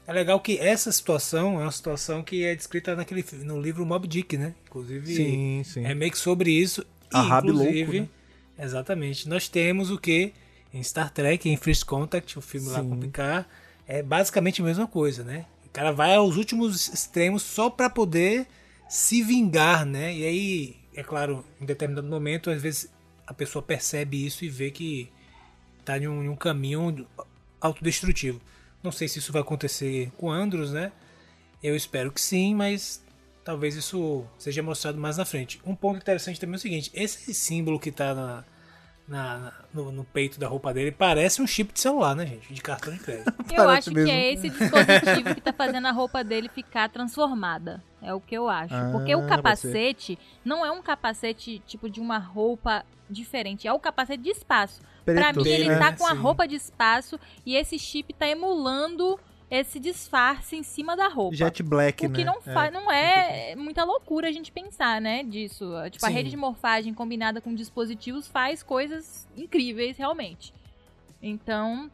É 0.07 0.13
legal 0.13 0.39
que 0.39 0.57
essa 0.59 0.93
situação 0.93 1.61
é 1.61 1.65
uma 1.65 1.73
situação 1.73 2.23
que 2.23 2.45
é 2.45 2.55
descrita 2.55 2.95
naquele, 2.95 3.25
no 3.43 3.61
livro 3.61 3.85
Mob 3.85 4.07
Dick, 4.07 4.37
né? 4.39 4.55
Inclusive, 4.69 5.15
Sim, 5.17 5.63
sim. 5.65 5.85
é 5.85 5.95
meio 5.95 6.13
que 6.13 6.19
sobre 6.19 6.53
isso. 6.53 6.87
A 7.13 7.25
E, 7.25 7.29
Rabi 7.29 7.51
louco, 7.51 7.65
inclusive, 7.65 8.01
né? 8.01 8.09
exatamente, 8.61 9.29
nós 9.29 9.49
temos 9.49 9.91
o 9.91 9.99
que 9.99 10.33
em 10.73 10.81
Star 10.83 11.11
Trek, 11.13 11.49
em 11.49 11.57
First 11.57 11.85
Contact, 11.85 12.39
o 12.39 12.43
filme 12.43 12.69
lá 12.69 12.81
Sim. 12.81 12.89
com 12.89 12.95
o 12.95 12.99
Picard, 12.99 13.47
é 13.87 14.03
basicamente 14.03 14.61
a 14.61 14.65
mesma 14.65 14.87
coisa, 14.87 15.23
né? 15.23 15.47
O 15.65 15.71
cara 15.71 15.93
vai 15.93 16.15
aos 16.15 16.37
últimos 16.37 16.89
extremos 16.89 17.43
só 17.43 17.71
pra 17.71 17.89
poder 17.89 18.47
se 18.89 19.23
vingar, 19.23 19.85
né? 19.85 20.15
E 20.15 20.25
aí, 20.25 20.77
é 20.95 21.03
claro, 21.03 21.45
em 21.61 21.67
determinado 21.67 22.07
momento, 22.07 22.51
às 22.51 22.61
vezes 22.61 22.91
a 23.27 23.35
pessoa 23.35 23.63
percebe 23.63 24.25
isso 24.25 24.45
e 24.45 24.49
vê 24.49 24.71
que 24.71 25.11
tá 25.85 25.99
em 25.99 26.09
um, 26.09 26.23
em 26.25 26.29
um 26.29 26.37
caminho 26.37 27.07
autodestrutivo. 27.61 28.41
Não 28.83 28.93
sei 28.93 29.09
se 29.09 29.19
isso 29.19 29.33
vai 29.33 29.43
acontecer 29.43 30.11
com 30.17 30.31
Andros, 30.31 30.73
né? 30.73 30.93
Eu 31.63 31.75
espero 31.75 32.13
que 32.13 32.21
sim, 32.21 32.55
mas 32.55 33.03
talvez 33.45 33.75
isso 33.75 34.25
seja 34.39 34.63
mostrado 34.63 34.99
mais 34.99 35.17
na 35.17 35.25
frente. 35.25 35.61
Um 35.65 35.75
ponto 35.75 35.99
interessante 35.99 36.39
também 36.39 36.55
é 36.55 36.57
o 36.57 36.61
seguinte: 36.61 36.91
esse 36.95 37.35
símbolo 37.35 37.81
que 37.81 37.91
tá 37.91 38.15
na, 38.15 38.45
na- 39.09 39.39
na- 39.39 39.53
no, 39.73 39.93
no 39.93 40.05
peito 40.05 40.39
da 40.41 40.49
roupa 40.49 40.73
dele 40.75 40.91
parece 40.91 41.41
um 41.41 41.47
chip 41.47 41.73
de 41.73 41.81
celular, 41.81 42.15
né, 42.17 42.27
gente? 42.27 42.53
De 42.53 42.61
cartão 42.61 42.93
de 42.93 42.99
crédito. 42.99 43.33
Eu 43.55 43.69
acho 43.69 43.93
mesmo. 43.93 44.09
que 44.09 44.15
é 44.15 44.33
esse 44.33 44.49
dispositivo 44.51 45.35
que 45.35 45.41
tá 45.41 45.53
fazendo 45.53 45.87
a 45.87 45.93
roupa 45.93 46.25
dele 46.25 46.49
ficar 46.49 46.89
transformada. 46.89 47.83
É 48.03 48.13
o 48.15 48.21
que 48.21 48.37
eu 48.37 48.49
acho. 48.49 48.75
Ah, 48.75 48.91
Porque 48.93 49.15
o 49.15 49.19
pode 49.19 49.29
capacete 49.31 50.19
não 50.45 50.65
é 50.65 50.71
um 50.71 50.81
capacete 50.83 51.61
tipo 51.67 51.89
de 51.91 52.01
uma 52.01 52.19
roupa 52.19 52.85
diferente, 53.11 53.67
é 53.67 53.73
o 53.73 53.79
capacete 53.81 54.23
de 54.23 54.31
espaço. 54.31 54.81
pra 55.05 55.15
Preto, 55.33 55.43
mim, 55.43 55.49
ele 55.51 55.69
né? 55.69 55.79
tá 55.79 55.93
com 55.97 56.07
a 56.07 56.13
roupa 56.13 56.47
de 56.47 56.55
espaço 56.57 57.19
e 57.45 57.55
esse 57.57 57.79
chip 57.79 58.13
tá 58.13 58.29
emulando 58.29 59.19
esse 59.51 59.79
disfarce 59.79 60.57
em 60.57 60.63
cima 60.63 60.97
da 60.97 61.09
roupa. 61.09 61.37
Jet 61.37 61.63
Black, 61.63 62.05
O 62.05 62.09
né? 62.09 62.17
que 62.17 62.25
não, 62.25 62.41
fa 62.41 62.71
não 62.71 62.91
é 62.91 63.55
muita 63.55 63.85
loucura 63.85 64.29
a 64.29 64.33
gente 64.33 64.51
pensar, 64.51 65.01
né, 65.01 65.23
disso. 65.23 65.73
Tipo, 65.91 66.07
a 66.07 66.09
Sim. 66.09 66.15
rede 66.15 66.31
de 66.31 66.37
morfagem 66.37 66.93
combinada 66.93 67.41
com 67.41 67.55
dispositivos 67.55 68.27
faz 68.27 68.63
coisas 68.63 69.29
incríveis, 69.37 69.97
realmente. 69.97 70.53
Então, 71.23 71.91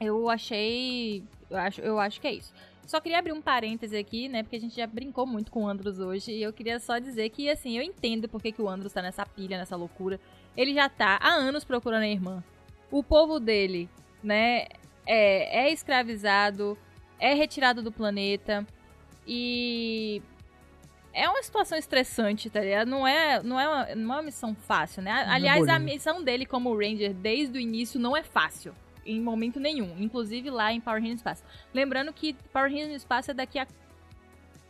eu 0.00 0.28
achei... 0.28 1.24
Eu 1.48 1.56
acho, 1.58 1.80
eu 1.80 1.98
acho 1.98 2.20
que 2.20 2.26
é 2.26 2.34
isso. 2.34 2.52
Só 2.86 3.00
queria 3.00 3.18
abrir 3.18 3.32
um 3.32 3.40
parêntese 3.40 3.96
aqui, 3.96 4.28
né, 4.28 4.42
porque 4.42 4.56
a 4.56 4.60
gente 4.60 4.76
já 4.76 4.86
brincou 4.86 5.26
muito 5.26 5.50
com 5.50 5.64
o 5.64 5.68
Andros 5.68 5.98
hoje, 5.98 6.32
e 6.32 6.42
eu 6.42 6.52
queria 6.52 6.78
só 6.78 6.98
dizer 6.98 7.30
que, 7.30 7.48
assim, 7.48 7.76
eu 7.76 7.82
entendo 7.82 8.28
porque 8.28 8.52
que 8.52 8.60
o 8.60 8.68
Andros 8.68 8.92
tá 8.92 9.00
nessa 9.00 9.24
pilha, 9.24 9.56
nessa 9.56 9.76
loucura. 9.76 10.20
Ele 10.54 10.74
já 10.74 10.88
tá 10.90 11.18
há 11.22 11.30
anos 11.30 11.64
procurando 11.64 12.02
a 12.02 12.08
irmã. 12.08 12.44
O 12.90 13.02
povo 13.02 13.40
dele, 13.40 13.88
né, 14.22 14.66
é, 15.06 15.66
é 15.66 15.72
escravizado, 15.72 16.78
é 17.18 17.34
retirado 17.34 17.82
do 17.82 17.92
planeta 17.92 18.66
e 19.26 20.22
é 21.12 21.28
uma 21.28 21.42
situação 21.42 21.76
estressante, 21.76 22.48
tá 22.48 22.60
ligado? 22.60 22.88
Não 22.88 23.06
é, 23.06 23.42
não 23.42 23.60
é, 23.60 23.68
uma, 23.68 23.94
não 23.94 24.14
é 24.14 24.16
uma 24.16 24.22
missão 24.22 24.54
fácil, 24.54 25.02
né? 25.02 25.12
Aliás, 25.28 25.68
a 25.68 25.78
missão 25.78 26.22
dele 26.22 26.46
como 26.46 26.74
Ranger 26.74 27.12
desde 27.12 27.58
o 27.58 27.60
início 27.60 28.00
não 28.00 28.16
é 28.16 28.22
fácil. 28.22 28.74
Em 29.04 29.20
momento 29.20 29.60
nenhum. 29.60 29.96
Inclusive 29.98 30.48
lá 30.48 30.72
em 30.72 30.80
Power 30.80 31.00
Rangers 31.00 31.18
Espaço. 31.18 31.44
Lembrando 31.74 32.12
que 32.12 32.34
Power 32.52 32.70
Rangers 32.70 32.90
no 32.90 32.96
Espaço 32.96 33.30
é 33.30 33.34
daqui 33.34 33.58
a 33.58 33.66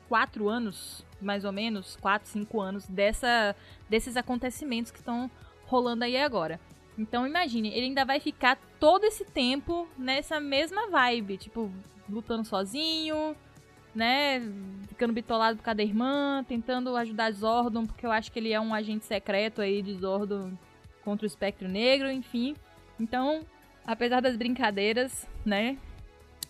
quatro 0.08 0.48
anos, 0.48 1.04
mais 1.20 1.44
ou 1.44 1.52
menos, 1.52 1.96
quatro, 1.96 2.28
cinco 2.28 2.60
anos, 2.60 2.86
dessa, 2.88 3.54
desses 3.88 4.16
acontecimentos 4.16 4.90
que 4.90 4.98
estão 4.98 5.30
rolando 5.66 6.04
aí 6.04 6.16
agora. 6.16 6.58
Então 6.96 7.26
imagine, 7.26 7.68
ele 7.68 7.86
ainda 7.86 8.04
vai 8.04 8.20
ficar 8.20 8.58
todo 8.78 9.04
esse 9.04 9.24
tempo 9.24 9.88
nessa 9.96 10.38
mesma 10.38 10.88
vibe, 10.88 11.38
tipo, 11.38 11.70
lutando 12.08 12.44
sozinho, 12.44 13.34
né? 13.94 14.40
Ficando 14.88 15.12
bitolado 15.12 15.56
por 15.56 15.64
causa 15.64 15.76
da 15.76 15.82
irmã, 15.82 16.44
tentando 16.46 16.94
ajudar 16.96 17.32
Zordon, 17.32 17.86
porque 17.86 18.04
eu 18.04 18.12
acho 18.12 18.30
que 18.30 18.38
ele 18.38 18.52
é 18.52 18.60
um 18.60 18.74
agente 18.74 19.04
secreto 19.04 19.62
aí 19.62 19.82
de 19.82 19.94
Zordon 19.94 20.52
contra 21.02 21.24
o 21.24 21.26
espectro 21.26 21.68
negro, 21.68 22.10
enfim. 22.10 22.54
Então, 23.00 23.44
apesar 23.86 24.20
das 24.20 24.36
brincadeiras, 24.36 25.26
né? 25.44 25.78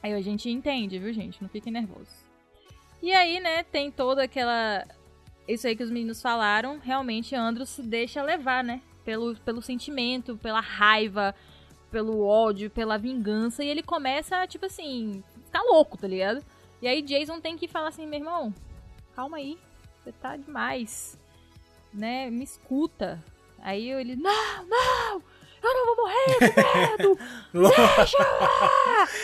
Aí 0.02 0.12
a 0.12 0.20
gente 0.20 0.51
entende, 0.51 0.98
viu, 0.98 1.12
gente? 1.12 1.40
Não 1.40 1.48
fiquem 1.48 1.73
nervosos. 1.73 2.23
E 3.01 3.12
aí, 3.12 3.40
né, 3.40 3.62
tem 3.64 3.90
toda 3.90 4.24
aquela. 4.24 4.85
Isso 5.47 5.66
aí 5.66 5.77
que 5.77 5.82
os 5.82 5.90
meninos 5.90 6.20
falaram. 6.20 6.78
Realmente, 6.78 7.35
Andros 7.35 7.70
se 7.70 7.82
deixa 7.82 8.23
levar, 8.23 8.62
né? 8.62 8.81
Pelo, 9.04 9.36
pelo 9.36 9.60
sentimento, 9.60 10.36
pela 10.36 10.60
raiva, 10.60 11.34
pelo 11.90 12.24
ódio, 12.24 12.70
pela 12.70 12.96
vingança. 12.96 13.64
E 13.64 13.68
ele 13.68 13.82
começa, 13.82 14.46
tipo 14.46 14.66
assim, 14.66 15.22
ficar 15.44 15.62
louco, 15.62 15.98
tá 15.98 16.06
ligado? 16.06 16.42
E 16.80 16.88
aí, 16.88 17.02
Jason 17.02 17.40
tem 17.40 17.56
que 17.56 17.68
falar 17.68 17.88
assim: 17.88 18.06
meu 18.06 18.18
irmão, 18.20 18.54
calma 19.14 19.36
aí, 19.36 19.58
você 20.02 20.12
tá 20.12 20.36
demais, 20.36 21.18
né? 21.92 22.30
Me 22.30 22.44
escuta. 22.44 23.22
Aí 23.60 23.90
ele: 23.90 24.16
não, 24.16 24.64
não, 24.66 25.22
eu 25.62 25.74
não 25.74 25.86
vou 25.86 25.96
morrer 26.04 26.38
com 26.38 27.02
medo. 27.02 27.18
Deixa! 27.52 28.18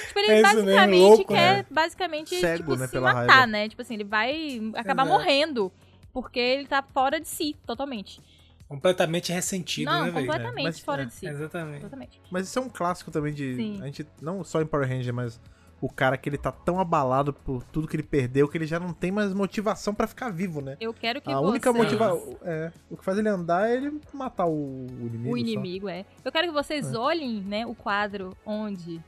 Tipo, 0.06 0.18
ele 0.20 0.30
É 0.32 0.40
isso 0.40 0.54
mesmo, 0.54 0.64
basicamente 0.64 1.00
louco, 1.00 1.34
quer, 1.34 1.56
né? 1.56 1.66
basicamente, 1.70 2.40
Cego, 2.40 2.56
tipo, 2.58 2.76
né, 2.76 2.86
se 2.86 2.92
pela 2.92 3.12
matar, 3.12 3.26
raiva. 3.26 3.46
né? 3.46 3.68
Tipo 3.68 3.82
assim, 3.82 3.94
ele 3.94 4.04
vai 4.04 4.60
acabar 4.74 5.04
Exato. 5.04 5.18
morrendo. 5.18 5.72
Porque 6.12 6.38
ele 6.38 6.66
tá 6.66 6.82
fora 6.82 7.20
de 7.20 7.28
si, 7.28 7.54
totalmente. 7.66 8.20
Completamente 8.68 9.32
ressentido, 9.32 9.90
não, 9.90 10.04
né, 10.04 10.10
velho? 10.10 10.26
completamente 10.26 10.64
Mas, 10.64 10.80
fora 10.80 11.02
é, 11.02 11.04
de 11.06 11.14
si. 11.14 11.26
Exatamente. 11.26 11.78
Exatamente. 11.78 12.20
Mas 12.30 12.46
isso 12.46 12.58
é 12.58 12.62
um 12.62 12.68
clássico 12.68 13.10
também 13.10 13.32
de. 13.32 13.54
Sim. 13.56 13.80
A 13.80 13.86
gente, 13.86 14.06
não 14.20 14.44
só 14.44 14.60
em 14.60 14.66
Power 14.66 14.86
Ranger, 14.86 15.14
mas 15.14 15.40
o 15.80 15.88
cara 15.88 16.18
que 16.18 16.28
ele 16.28 16.36
tá 16.36 16.52
tão 16.52 16.78
abalado 16.78 17.32
por 17.32 17.62
tudo 17.62 17.86
que 17.88 17.96
ele 17.96 18.02
perdeu 18.02 18.48
que 18.48 18.58
ele 18.58 18.66
já 18.66 18.78
não 18.78 18.92
tem 18.92 19.10
mais 19.10 19.32
motivação 19.32 19.94
pra 19.94 20.06
ficar 20.06 20.28
vivo, 20.30 20.60
né? 20.60 20.76
Eu 20.80 20.92
quero 20.92 21.20
que 21.20 21.30
A 21.30 21.36
vocês... 21.36 21.50
única 21.50 21.72
motivação. 21.72 22.36
É, 22.42 22.72
o 22.90 22.96
que 22.96 23.04
faz 23.04 23.16
ele 23.16 23.28
andar 23.28 23.70
é 23.70 23.76
ele 23.76 23.98
matar 24.12 24.46
o, 24.46 24.86
o 24.86 25.06
inimigo. 25.06 25.28
O 25.28 25.30
só. 25.30 25.36
inimigo, 25.38 25.88
é. 25.88 26.04
Eu 26.24 26.30
quero 26.32 26.48
que 26.48 26.52
vocês 26.52 26.92
É. 26.92 26.98
olhem, 26.98 27.40
né, 27.42 27.64
o 27.64 27.74
quadro 27.74 28.36
onde 28.44 29.00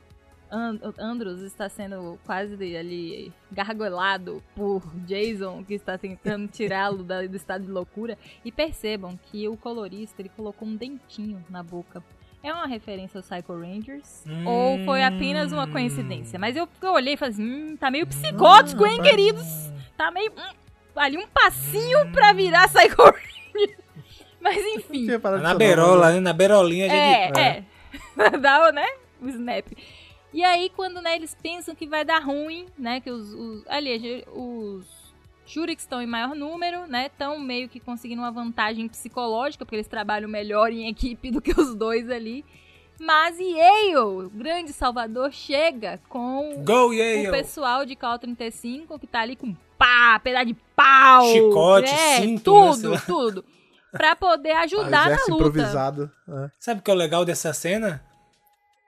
And 0.51 0.79
Andros 0.99 1.41
está 1.41 1.69
sendo 1.69 2.19
quase 2.25 2.75
ali 2.75 3.31
gargolado 3.51 4.43
por 4.55 4.81
Jason, 5.07 5.63
que 5.63 5.73
está 5.75 5.97
tentando 5.97 6.47
tirá-lo 6.49 7.03
da- 7.03 7.25
do 7.25 7.35
estado 7.37 7.63
de 7.63 7.71
loucura, 7.71 8.17
e 8.43 8.51
percebam 8.51 9.17
que 9.31 9.47
o 9.47 9.55
colorista 9.55 10.21
ele 10.21 10.29
colocou 10.35 10.67
um 10.67 10.75
dentinho 10.75 11.41
na 11.49 11.63
boca. 11.63 12.03
É 12.43 12.51
uma 12.51 12.65
referência 12.67 13.17
aos 13.19 13.27
Psycho 13.29 13.53
Rangers? 13.53 14.23
Ou 14.45 14.83
foi 14.83 15.03
apenas 15.03 15.51
uma 15.53 15.67
coincidência? 15.67 16.37
Mas 16.39 16.55
eu, 16.55 16.67
eu 16.81 16.91
olhei 16.93 17.13
e 17.13 17.17
falei 17.17 17.33
assim, 17.33 17.43
hum, 17.43 17.77
tá 17.77 17.89
meio 17.91 18.05
psicótico, 18.07 18.85
hein, 18.85 19.01
queridos? 19.01 19.71
Tá 19.95 20.09
meio... 20.11 20.31
hum, 20.31 20.53
ali 20.95 21.17
um 21.17 21.27
passinho 21.27 22.11
pra 22.11 22.33
virar 22.33 22.67
Psycho 22.67 23.03
Ranger. 23.03 23.77
Mas 24.41 24.57
enfim. 24.57 25.05
Na 25.41 25.53
berola, 25.53 26.07
mas- 26.07 26.15
né? 26.15 26.19
Na 26.19 26.33
berolinha 26.33 26.87
a 26.87 26.89
gente. 26.89 27.39
É, 27.39 27.63
é. 28.17 28.29
Dar 28.41 28.69
o, 28.69 28.71
né, 28.73 28.87
o 29.21 29.29
snap. 29.29 29.67
E 30.33 30.43
aí, 30.43 30.69
quando 30.75 31.01
né, 31.01 31.15
eles 31.15 31.35
pensam 31.41 31.75
que 31.75 31.85
vai 31.87 32.05
dar 32.05 32.19
ruim, 32.23 32.67
né? 32.77 32.99
Que 33.01 33.11
os. 33.11 33.33
os 33.33 33.63
aliás, 33.67 34.01
os 34.33 34.85
Shuriks 35.45 35.83
estão 35.83 36.01
em 36.01 36.05
maior 36.07 36.33
número, 36.33 36.87
né? 36.87 37.07
Estão 37.07 37.37
meio 37.39 37.67
que 37.67 37.79
conseguindo 37.79 38.21
uma 38.21 38.31
vantagem 38.31 38.87
psicológica, 38.87 39.65
porque 39.65 39.75
eles 39.75 39.87
trabalham 39.87 40.29
melhor 40.29 40.71
em 40.71 40.87
equipe 40.87 41.29
do 41.31 41.41
que 41.41 41.51
os 41.59 41.75
dois 41.75 42.09
ali. 42.09 42.45
Mas 42.99 43.39
Yale, 43.39 43.97
o 43.97 44.29
grande 44.29 44.71
salvador, 44.71 45.31
chega 45.31 45.99
com 46.07 46.63
Go, 46.63 46.91
o 46.93 47.31
pessoal 47.31 47.83
de 47.83 47.95
Cal 47.95 48.19
35 48.19 48.99
que 48.99 49.07
tá 49.07 49.21
ali 49.21 49.35
com 49.35 49.55
pá, 49.75 50.19
pedaço 50.23 50.45
de 50.45 50.53
pau, 50.75 51.25
Chicote, 51.25 51.89
é, 51.91 52.21
cinto, 52.21 52.53
né, 52.53 52.71
tudo, 52.71 53.01
tudo. 53.05 53.45
Pra 53.91 54.15
poder 54.15 54.51
Ah, 54.51 54.61
ajudar 54.61 54.89
na 54.89 55.05
exército 55.07 55.31
luta. 55.31 55.47
improvisado. 55.49 56.11
né? 56.27 56.51
Sabe 56.59 56.79
o 56.79 56.83
que 56.83 56.91
é 56.91 56.93
o 56.93 56.97
legal 56.97 57.25
dessa 57.25 57.51
cena? 57.51 58.01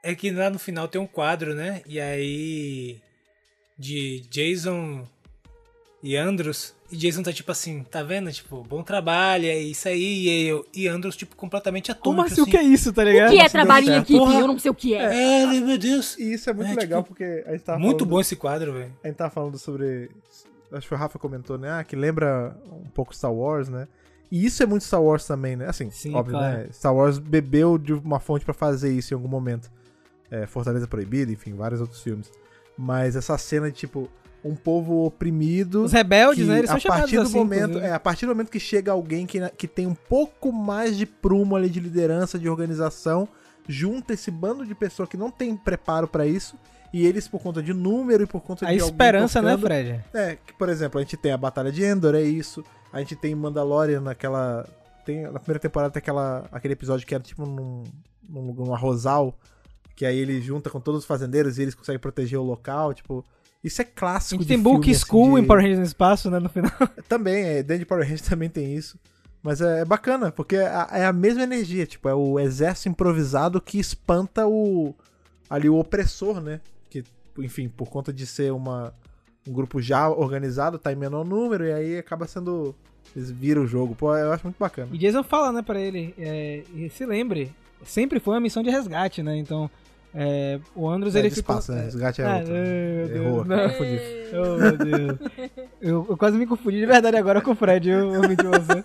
É 0.03 0.13
que 0.13 0.29
lá 0.31 0.49
no 0.49 0.59
final 0.59 0.87
tem 0.87 0.99
um 0.99 1.07
quadro, 1.07 1.55
né? 1.55 1.81
E 1.87 1.99
aí. 1.99 2.99
De 3.77 4.19
Jason 4.29 5.07
e 6.03 6.15
Andros. 6.15 6.75
E 6.91 6.95
Jason 6.97 7.23
tá 7.23 7.33
tipo 7.33 7.51
assim, 7.51 7.83
tá 7.89 8.03
vendo? 8.03 8.31
Tipo, 8.31 8.61
bom 8.63 8.83
trabalho, 8.83 9.45
é 9.45 9.57
isso 9.57 9.87
aí. 9.87 10.27
E, 10.27 10.47
eu, 10.47 10.63
e 10.73 10.87
Andros, 10.87 11.15
tipo, 11.15 11.35
completamente 11.35 11.91
atônito. 11.91 12.03
Como 12.03 12.21
assim? 12.21 12.41
O 12.41 12.45
que 12.45 12.55
é 12.57 12.61
isso, 12.61 12.93
tá 12.93 13.03
ligado? 13.03 13.29
O 13.29 13.33
que 13.33 13.39
é 13.39 13.49
trabalho 13.49 13.85
em 13.85 13.87
certo. 13.87 14.03
equipe? 14.03 14.19
Porra. 14.19 14.39
Eu 14.39 14.47
não 14.47 14.59
sei 14.59 14.69
o 14.69 14.75
que 14.75 14.93
é. 14.93 15.43
É, 15.55 15.59
meu 15.61 15.77
Deus. 15.77 16.17
E 16.19 16.33
isso 16.33 16.49
é 16.49 16.53
muito 16.53 16.71
É, 16.71 16.75
legal 16.75 17.01
tipo, 17.01 17.15
porque 17.15 17.43
a 17.47 17.51
gente 17.53 17.63
tava 17.63 17.79
Muito 17.79 17.99
falando- 17.99 18.09
bom 18.11 18.19
esse 18.21 18.35
quadro, 18.35 18.73
velho. 18.73 18.91
A 19.03 19.07
gente 19.07 19.15
tava 19.17 19.31
falando 19.31 19.57
sobre. 19.57 20.11
Acho 20.71 20.87
que 20.87 20.93
o 20.93 20.97
Rafa 20.97 21.17
comentou, 21.17 21.57
né? 21.57 21.71
Ah, 21.71 21.83
que 21.83 21.95
lembra 21.95 22.55
um 22.71 22.89
pouco 22.89 23.15
Star 23.15 23.33
Wars, 23.33 23.69
né? 23.69 23.87
E 24.31 24.45
isso 24.45 24.61
é 24.61 24.65
muito 24.65 24.83
Star 24.83 25.01
Wars 25.01 25.25
também, 25.25 25.55
né? 25.55 25.67
Assim, 25.67 25.89
Sim, 25.89 26.13
óbvio, 26.13 26.33
claro. 26.37 26.57
né? 26.59 26.67
Star 26.73 26.93
Wars 26.93 27.17
bebeu 27.19 27.77
de 27.77 27.93
uma 27.93 28.19
fonte 28.19 28.43
pra 28.43 28.53
fazer 28.53 28.91
isso 28.93 29.13
em 29.13 29.15
algum 29.15 29.27
momento. 29.27 29.71
É, 30.33 30.47
Fortaleza 30.47 30.87
Proibida, 30.87 31.31
enfim, 31.31 31.53
vários 31.53 31.79
outros 31.81 32.01
filmes. 32.01 32.31
Mas 32.77 33.15
essa 33.15 33.37
cena 33.37 33.69
de, 33.69 33.77
tipo, 33.77 34.09
um 34.43 34.55
povo 34.55 35.05
oprimido. 35.05 35.83
Os 35.83 35.91
rebeldes, 35.93 36.43
que 36.43 36.49
né? 36.49 36.57
Eles 36.59 36.69
são 36.69 36.77
a 36.77 36.81
partir 36.97 37.15
do 37.17 37.21
assim, 37.21 37.37
momento, 37.37 37.77
é, 37.77 37.93
a 37.93 37.99
partir 37.99 38.25
do 38.25 38.29
momento 38.29 38.49
que 38.49 38.59
chega 38.59 38.91
alguém 38.91 39.25
que, 39.25 39.39
que 39.51 39.67
tem 39.67 39.85
um 39.85 39.93
pouco 39.93 40.51
mais 40.51 40.97
de 40.97 41.05
prumo 41.05 41.55
ali 41.55 41.69
de 41.69 41.79
liderança, 41.79 42.39
de 42.39 42.49
organização, 42.49 43.27
junta 43.67 44.13
esse 44.13 44.31
bando 44.31 44.65
de 44.65 44.73
pessoas 44.75 45.07
que 45.07 45.15
não 45.15 45.29
tem 45.31 45.55
preparo 45.55 46.07
pra 46.07 46.25
isso, 46.25 46.57
e 46.91 47.05
eles 47.05 47.27
por 47.27 47.41
conta 47.41 47.61
de 47.61 47.73
número 47.73 48.23
e 48.23 48.27
por 48.27 48.41
conta 48.41 48.67
A 48.67 48.71
de 48.71 48.77
esperança, 48.77 49.41
né, 49.41 49.51
tocando- 49.51 49.65
Fred? 49.67 50.03
é, 50.13 50.37
que, 50.45 50.53
por 50.53 50.67
exemplo, 50.69 50.99
a 50.99 51.03
gente 51.03 51.15
tem 51.15 51.31
a 51.31 51.37
Batalha 51.37 51.71
de 51.71 51.83
Endor, 51.83 52.15
é 52.15 52.21
isso. 52.21 52.63
A 52.91 52.99
gente 52.99 53.15
tem 53.15 53.33
Mandalorian 53.33 54.01
naquela. 54.01 54.67
Tem, 55.05 55.23
na 55.23 55.39
primeira 55.39 55.59
temporada 55.59 55.91
tem 55.91 55.99
aquela, 55.99 56.47
aquele 56.51 56.73
episódio 56.73 57.05
que 57.07 57.13
era 57.15 57.23
tipo 57.23 57.45
num, 57.45 57.83
num, 58.27 58.53
num 58.53 58.73
arrozal. 58.73 59.35
Que 59.95 60.05
aí 60.05 60.17
ele 60.17 60.41
junta 60.41 60.69
com 60.69 60.79
todos 60.79 61.01
os 61.01 61.05
fazendeiros 61.05 61.57
e 61.57 61.61
eles 61.61 61.75
conseguem 61.75 61.99
proteger 61.99 62.39
o 62.39 62.43
local. 62.43 62.93
Tipo, 62.93 63.23
isso 63.63 63.81
é 63.81 63.85
clássico 63.85 64.41
gente 64.41 64.47
de 64.49 64.55
tem 64.55 64.61
Book 64.63 64.81
filme, 64.83 64.91
assim, 64.95 65.05
School 65.05 65.35
de- 65.35 65.43
em 65.43 65.47
Power 65.47 65.61
Rangers 65.61 65.79
no 65.79 65.85
espaço, 65.85 66.29
né, 66.31 66.39
no 66.39 66.49
final. 66.49 66.71
Também, 67.07 67.43
é, 67.43 67.63
dentro 67.63 67.79
de 67.79 67.85
Power 67.85 68.03
Rangers 68.03 68.21
também 68.27 68.49
tem 68.49 68.75
isso. 68.75 68.97
Mas 69.41 69.59
é, 69.61 69.81
é 69.81 69.85
bacana, 69.85 70.31
porque 70.31 70.55
é 70.55 70.67
a, 70.67 70.89
é 70.93 71.05
a 71.05 71.13
mesma 71.13 71.43
energia. 71.43 71.85
Tipo, 71.85 72.07
é 72.09 72.13
o 72.15 72.39
exército 72.39 72.89
improvisado 72.89 73.59
que 73.61 73.77
espanta 73.79 74.47
o. 74.47 74.95
Ali 75.49 75.69
o 75.69 75.77
opressor, 75.77 76.39
né? 76.41 76.59
Que, 76.89 77.03
enfim, 77.37 77.67
por 77.69 77.89
conta 77.89 78.11
de 78.13 78.25
ser 78.25 78.51
uma, 78.53 78.93
um 79.47 79.51
grupo 79.53 79.81
já 79.81 80.09
organizado, 80.09 80.79
tá 80.79 80.91
em 80.91 80.95
menor 80.95 81.23
número, 81.25 81.65
e 81.65 81.73
aí 81.73 81.97
acaba 81.97 82.25
sendo. 82.25 82.73
Eles 83.15 83.29
viram 83.29 83.63
o 83.63 83.67
jogo. 83.67 83.93
Pô, 83.95 84.15
eu 84.15 84.31
acho 84.31 84.45
muito 84.45 84.57
bacana. 84.57 84.89
E 84.93 84.97
Jason 84.97 85.23
fala, 85.23 85.51
né, 85.51 85.61
pra 85.61 85.79
ele, 85.79 86.15
é, 86.17 86.63
e 86.73 86.89
se 86.89 87.05
lembre, 87.05 87.53
sempre 87.83 88.19
foi 88.21 88.33
uma 88.35 88.39
missão 88.39 88.63
de 88.63 88.69
resgate, 88.69 89.21
né? 89.21 89.35
Então, 89.37 89.69
é, 90.15 90.59
o 90.75 90.87
Andros, 90.89 91.15
É, 91.15 91.19
ele 91.19 91.29
de 91.29 91.35
ficou... 91.35 91.55
espaço, 91.55 91.71
né? 91.71 91.83
Resgate 91.83 92.21
é 92.21 92.25
Ah, 92.25 92.37
outro. 92.37 92.53
meu 92.53 93.07
Deus, 93.07 93.25
Errou, 93.25 93.45
não. 93.45 93.69
confundi. 93.69 93.99
Oh, 94.33 94.57
meu 94.57 94.77
Deus. 94.77 95.19
Eu, 95.81 96.07
eu 96.09 96.17
quase 96.17 96.37
me 96.37 96.47
confundi 96.47 96.79
de 96.79 96.85
verdade 96.87 97.15
agora 97.17 97.39
com 97.41 97.51
o 97.51 97.55
Fred, 97.55 97.87
eu, 97.89 98.13
eu 98.13 98.21
vi 98.27 98.35
de 98.35 98.43
você. 98.47 98.83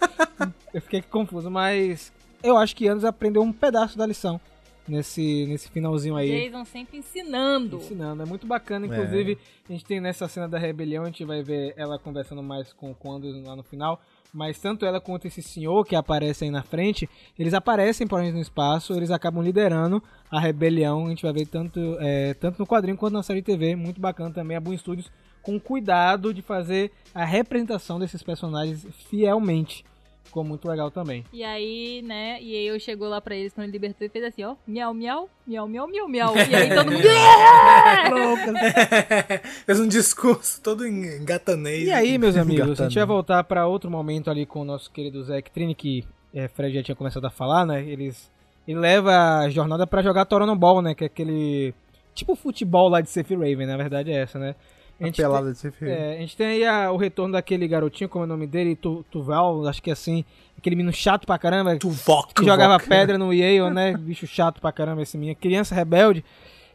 Eu 0.74 0.82
fiquei 0.82 1.00
confuso, 1.02 1.50
mas 1.50 2.12
eu 2.42 2.56
acho 2.58 2.76
que 2.76 2.86
Andros 2.88 3.04
aprendeu 3.04 3.40
um 3.42 3.52
pedaço 3.52 3.96
da 3.96 4.04
lição 4.06 4.38
nesse, 4.86 5.46
nesse 5.46 5.68
finalzinho 5.70 6.16
aí. 6.16 6.48
Jason 6.50 6.64
sempre 6.64 6.98
ensinando. 6.98 7.76
Ensinando, 7.78 8.22
é 8.22 8.26
muito 8.26 8.46
bacana. 8.46 8.86
Inclusive, 8.86 9.38
a 9.68 9.72
gente 9.72 9.84
tem 9.84 10.00
nessa 10.00 10.28
cena 10.28 10.46
da 10.48 10.58
rebelião, 10.58 11.04
a 11.04 11.06
gente 11.06 11.24
vai 11.24 11.42
ver 11.42 11.72
ela 11.76 11.98
conversando 11.98 12.42
mais 12.42 12.72
com 12.72 12.94
o 13.02 13.10
Andros 13.12 13.42
lá 13.44 13.54
no 13.56 13.62
final. 13.62 14.00
Mas 14.32 14.58
tanto 14.58 14.84
ela 14.84 15.00
quanto 15.00 15.26
esse 15.26 15.42
senhor 15.42 15.84
que 15.84 15.96
aparece 15.96 16.44
aí 16.44 16.50
na 16.50 16.62
frente, 16.62 17.08
eles 17.38 17.54
aparecem 17.54 18.06
por 18.06 18.22
no 18.22 18.40
espaço, 18.40 18.92
eles 18.92 19.10
acabam 19.10 19.42
liderando 19.42 20.02
a 20.30 20.38
rebelião. 20.38 21.06
A 21.06 21.08
gente 21.10 21.22
vai 21.22 21.32
ver 21.32 21.46
tanto, 21.46 21.96
é, 22.00 22.34
tanto 22.34 22.58
no 22.58 22.66
quadrinho 22.66 22.96
quanto 22.96 23.14
na 23.14 23.22
série 23.22 23.42
TV. 23.42 23.74
Muito 23.74 24.00
bacana 24.00 24.30
também. 24.30 24.56
A 24.56 24.60
Boom 24.60 24.76
Studios 24.76 25.10
com 25.42 25.58
cuidado 25.58 26.34
de 26.34 26.42
fazer 26.42 26.92
a 27.14 27.24
representação 27.24 27.98
desses 27.98 28.22
personagens 28.22 28.86
fielmente. 29.08 29.84
Ficou 30.28 30.44
muito 30.44 30.68
legal 30.68 30.90
também. 30.90 31.24
E 31.32 31.42
aí, 31.42 32.02
né, 32.02 32.38
e 32.42 32.54
aí 32.54 32.66
eu 32.66 32.78
chegou 32.78 33.08
lá 33.08 33.18
pra 33.18 33.34
eles 33.34 33.54
quando 33.54 33.64
ele 33.64 33.72
libertou 33.72 34.06
e 34.06 34.10
fez 34.10 34.22
assim, 34.26 34.44
ó, 34.44 34.56
miau, 34.66 34.92
miau, 34.92 35.26
miau, 35.46 35.66
miau, 35.66 35.88
miau, 35.88 36.06
miau. 36.06 36.36
E 36.36 36.54
aí 36.54 36.68
todo 36.68 36.92
mundo, 36.92 37.02
Fez 39.64 39.80
um 39.80 39.88
discurso 39.88 40.60
todo 40.60 40.86
em 40.86 41.16
engatanês. 41.16 41.88
E 41.88 41.90
aí, 41.90 42.18
meus 42.18 42.36
amigos, 42.36 42.78
a 42.78 42.84
gente 42.84 42.96
vai 42.96 43.06
voltar 43.06 43.42
pra 43.44 43.66
outro 43.66 43.90
momento 43.90 44.30
ali 44.30 44.44
com 44.44 44.60
o 44.60 44.64
nosso 44.66 44.90
querido 44.90 45.24
Zack 45.24 45.50
Trini, 45.50 45.74
que 45.74 46.04
é, 46.34 46.46
Fred 46.46 46.74
já 46.74 46.82
tinha 46.82 46.94
começado 46.94 47.26
a 47.26 47.30
falar, 47.30 47.64
né? 47.64 47.82
Eles, 47.82 48.30
ele 48.66 48.78
leva 48.78 49.38
a 49.38 49.48
jornada 49.48 49.86
pra 49.86 50.02
jogar 50.02 50.26
Toronto 50.26 50.54
Ball, 50.54 50.82
né? 50.82 50.94
Que 50.94 51.04
é 51.04 51.06
aquele. 51.06 51.72
Tipo 52.14 52.36
futebol 52.36 52.90
lá 52.90 53.00
de 53.00 53.08
Safe 53.08 53.34
Raven, 53.34 53.66
na 53.66 53.78
verdade 53.78 54.12
é 54.12 54.16
essa, 54.16 54.38
né? 54.38 54.54
A 55.00 55.12
pelada 55.12 55.52
de 55.52 55.58
ser 55.58 55.72
tem, 55.72 55.88
é, 55.88 56.16
a 56.16 56.20
gente 56.20 56.36
tem 56.36 56.46
aí 56.46 56.64
a- 56.64 56.90
o 56.90 56.96
retorno 56.96 57.32
daquele 57.34 57.68
garotinho, 57.68 58.08
como 58.10 58.24
é 58.24 58.26
o 58.26 58.28
nome 58.28 58.46
dele? 58.46 58.74
Tu, 58.74 59.04
Tuval, 59.10 59.66
acho 59.68 59.82
que 59.82 59.90
é 59.90 59.92
assim. 59.92 60.24
Aquele 60.56 60.74
menino 60.74 60.92
chato 60.92 61.24
pra 61.24 61.38
caramba. 61.38 61.76
Tuvok, 61.78 62.34
que 62.34 62.44
jogava 62.44 62.80
pedra 62.80 63.16
no 63.16 63.32
Yale, 63.32 63.72
né? 63.72 63.92
Bicho 63.98 64.26
chato 64.26 64.60
pra 64.60 64.72
caramba 64.72 65.02
esse 65.02 65.16
menino. 65.16 65.36
Criança 65.36 65.74
rebelde. 65.74 66.24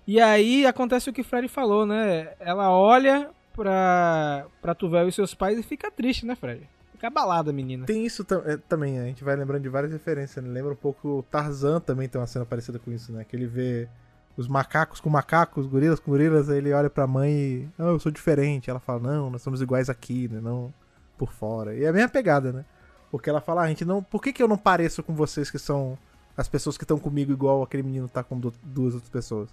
E 0.07 0.21
aí 0.21 0.65
acontece 0.65 1.09
o 1.09 1.13
que 1.13 1.21
o 1.21 1.23
Fred 1.23 1.47
falou, 1.49 1.85
né? 1.85 2.29
Ela 2.39 2.71
olha 2.71 3.29
pra, 3.53 4.45
pra 4.61 4.73
Tuvel 4.75 5.07
e 5.07 5.11
seus 5.11 5.33
pais 5.33 5.57
e 5.57 5.63
fica 5.63 5.91
triste, 5.91 6.25
né, 6.25 6.35
Fred? 6.35 6.67
Fica 6.93 7.07
abalada, 7.07 7.49
a 7.51 7.53
menina. 7.53 7.85
Tem 7.85 8.05
isso 8.05 8.25
é, 8.45 8.57
também, 8.69 8.99
a 8.99 9.05
gente 9.05 9.23
vai 9.23 9.35
lembrando 9.35 9.63
de 9.63 9.69
várias 9.69 9.91
referências. 9.91 10.43
Né? 10.43 10.49
Lembra 10.51 10.71
um 10.71 10.77
pouco 10.77 11.19
o 11.19 11.23
Tarzan 11.23 11.79
também 11.81 12.07
tem 12.07 12.19
uma 12.19 12.27
cena 12.27 12.45
parecida 12.45 12.79
com 12.79 12.91
isso, 12.91 13.11
né? 13.11 13.25
Que 13.27 13.35
ele 13.35 13.47
vê 13.47 13.87
os 14.35 14.47
macacos 14.47 14.99
com 14.99 15.09
macacos, 15.09 15.65
gorilas 15.67 15.99
com 15.99 16.11
gorilas, 16.11 16.49
aí 16.49 16.57
ele 16.57 16.73
olha 16.73 16.89
pra 16.89 17.05
mãe 17.07 17.31
e. 17.31 17.69
Não, 17.77 17.89
eu 17.89 17.99
sou 17.99 18.11
diferente. 18.11 18.69
Ela 18.69 18.79
fala, 18.79 18.99
não, 18.99 19.29
nós 19.29 19.41
somos 19.41 19.61
iguais 19.61 19.89
aqui, 19.89 20.27
né? 20.27 20.39
Não 20.41 20.73
por 21.17 21.31
fora. 21.31 21.75
E 21.75 21.83
é 21.83 21.87
a 21.89 21.93
mesma 21.93 22.09
pegada, 22.09 22.51
né? 22.51 22.65
Porque 23.11 23.29
ela 23.29 23.39
fala, 23.41 23.61
ah, 23.61 23.65
a 23.65 23.67
gente 23.69 23.85
não. 23.85 24.01
Por 24.01 24.21
que, 24.21 24.33
que 24.33 24.41
eu 24.41 24.47
não 24.47 24.57
pareço 24.57 25.03
com 25.03 25.13
vocês 25.13 25.51
que 25.51 25.59
são 25.59 25.97
as 26.35 26.47
pessoas 26.47 26.77
que 26.77 26.83
estão 26.83 26.97
comigo 26.97 27.31
igual 27.31 27.61
aquele 27.61 27.83
menino 27.83 28.07
tá 28.07 28.23
com 28.23 28.39
du- 28.39 28.53
duas 28.63 28.93
outras 28.95 29.09
pessoas? 29.11 29.49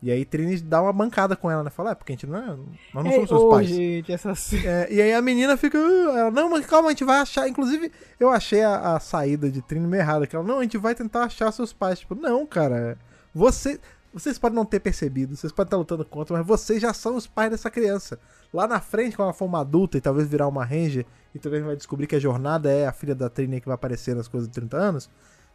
E 0.00 0.12
aí 0.12 0.24
Trini 0.24 0.56
dá 0.60 0.80
uma 0.80 0.92
bancada 0.92 1.34
com 1.36 1.50
ela, 1.50 1.62
né? 1.64 1.70
Fala, 1.70 1.90
é, 1.90 1.94
porque 1.94 2.12
a 2.12 2.14
gente 2.14 2.26
não 2.26 2.38
é. 2.38 2.46
Nós 2.94 3.04
não 3.04 3.06
Ei, 3.08 3.12
somos 3.14 3.28
seus 3.28 3.42
ô, 3.42 3.48
pais. 3.50 3.66
gente, 3.68 4.12
essa. 4.12 4.32
É, 4.64 4.90
e 4.92 5.02
aí 5.02 5.12
a 5.12 5.20
menina 5.20 5.56
fica. 5.56 5.76
"Ah", 5.76 6.18
ela, 6.18 6.30
não, 6.30 6.48
mas 6.48 6.64
calma, 6.64 6.86
a 6.88 6.90
gente 6.92 7.04
vai 7.04 7.18
achar. 7.18 7.46
Inclusive, 7.48 7.90
eu 8.18 8.30
achei 8.30 8.62
a, 8.62 8.94
a 8.94 9.00
saída 9.00 9.50
de 9.50 9.60
Trini 9.60 9.86
meio 9.86 10.00
errada. 10.00 10.26
Que 10.26 10.34
ela, 10.36 10.44
não, 10.44 10.60
a 10.60 10.62
gente 10.62 10.78
vai 10.78 10.94
tentar 10.94 11.24
achar 11.24 11.50
seus 11.52 11.72
pais. 11.74 11.98
Tipo, 11.98 12.14
não, 12.14 12.46
cara. 12.46 12.96
Você, 13.34 13.78
vocês 14.12 14.38
podem 14.38 14.56
não 14.56 14.64
ter 14.64 14.80
percebido, 14.80 15.36
vocês 15.36 15.52
podem 15.52 15.68
estar 15.68 15.76
lutando 15.76 16.04
contra, 16.04 16.36
mas 16.36 16.46
vocês 16.46 16.80
já 16.80 16.92
são 16.92 17.16
os 17.16 17.26
pais 17.26 17.50
dessa 17.50 17.70
criança. 17.70 18.18
Lá 18.52 18.66
na 18.66 18.80
frente, 18.80 19.16
quando 19.16 19.26
ela 19.26 19.34
for 19.34 19.44
uma 19.44 19.60
adulta 19.60 19.98
e 19.98 20.00
talvez 20.00 20.28
virar 20.28 20.48
uma 20.48 20.64
Ranger, 20.64 21.04
e 21.34 21.38
talvez 21.38 21.62
vai 21.64 21.76
descobrir 21.76 22.06
que 22.06 22.16
a 22.16 22.18
jornada 22.20 22.70
é 22.70 22.86
a 22.86 22.92
filha 22.92 23.14
da 23.14 23.28
Trini 23.28 23.60
que 23.60 23.66
vai 23.66 23.74
aparecer 23.74 24.16
nas 24.16 24.26
coisas 24.28 24.48
de 24.48 24.54
30 24.54 24.76
anos. 24.76 25.10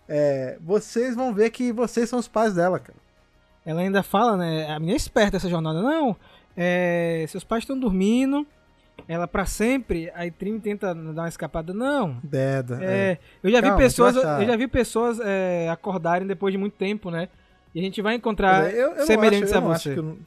é, 0.07 0.57
vocês 0.61 1.15
vão 1.15 1.33
ver 1.33 1.49
que 1.49 1.71
vocês 1.71 2.09
são 2.09 2.19
os 2.19 2.27
pais 2.27 2.53
dela, 2.53 2.79
cara. 2.79 2.97
Ela 3.65 3.81
ainda 3.81 4.03
fala, 4.03 4.35
né? 4.35 4.67
A 4.69 4.79
menina 4.79 4.95
é 4.95 4.97
esperta 4.97 5.37
essa 5.37 5.49
jornada. 5.49 5.81
Não, 5.81 6.15
é, 6.55 7.25
seus 7.29 7.43
pais 7.43 7.63
estão 7.63 7.79
dormindo. 7.79 8.45
Ela 9.07 9.27
pra 9.27 9.45
sempre. 9.45 10.11
Aí 10.13 10.29
Trini 10.29 10.59
tenta 10.59 10.93
dar 10.93 11.23
uma 11.23 11.27
escapada. 11.27 11.73
Não. 11.73 12.17
Deda. 12.23 12.79
É, 12.81 13.17
eu 13.41 13.49
já 13.49 13.61
Calma, 13.61 13.77
vi 13.77 13.83
pessoas, 13.83 14.15
eu 14.15 14.45
já 14.45 14.55
vi 14.55 14.67
pessoas 14.67 15.19
é, 15.19 15.69
acordarem 15.69 16.27
depois 16.27 16.51
de 16.51 16.57
muito 16.57 16.73
tempo, 16.73 17.09
né? 17.09 17.27
E 17.73 17.79
a 17.79 17.83
gente 17.83 18.01
vai 18.01 18.15
encontrar 18.15 18.69
é, 18.71 18.73
eu, 18.73 18.89
eu 18.91 18.95
não 18.97 19.05
semelhantes 19.05 19.43
acho, 19.51 19.53
eu 19.53 19.57
a 19.57 19.61
você. 19.77 19.93
que 19.93 19.99
o- 19.99 20.17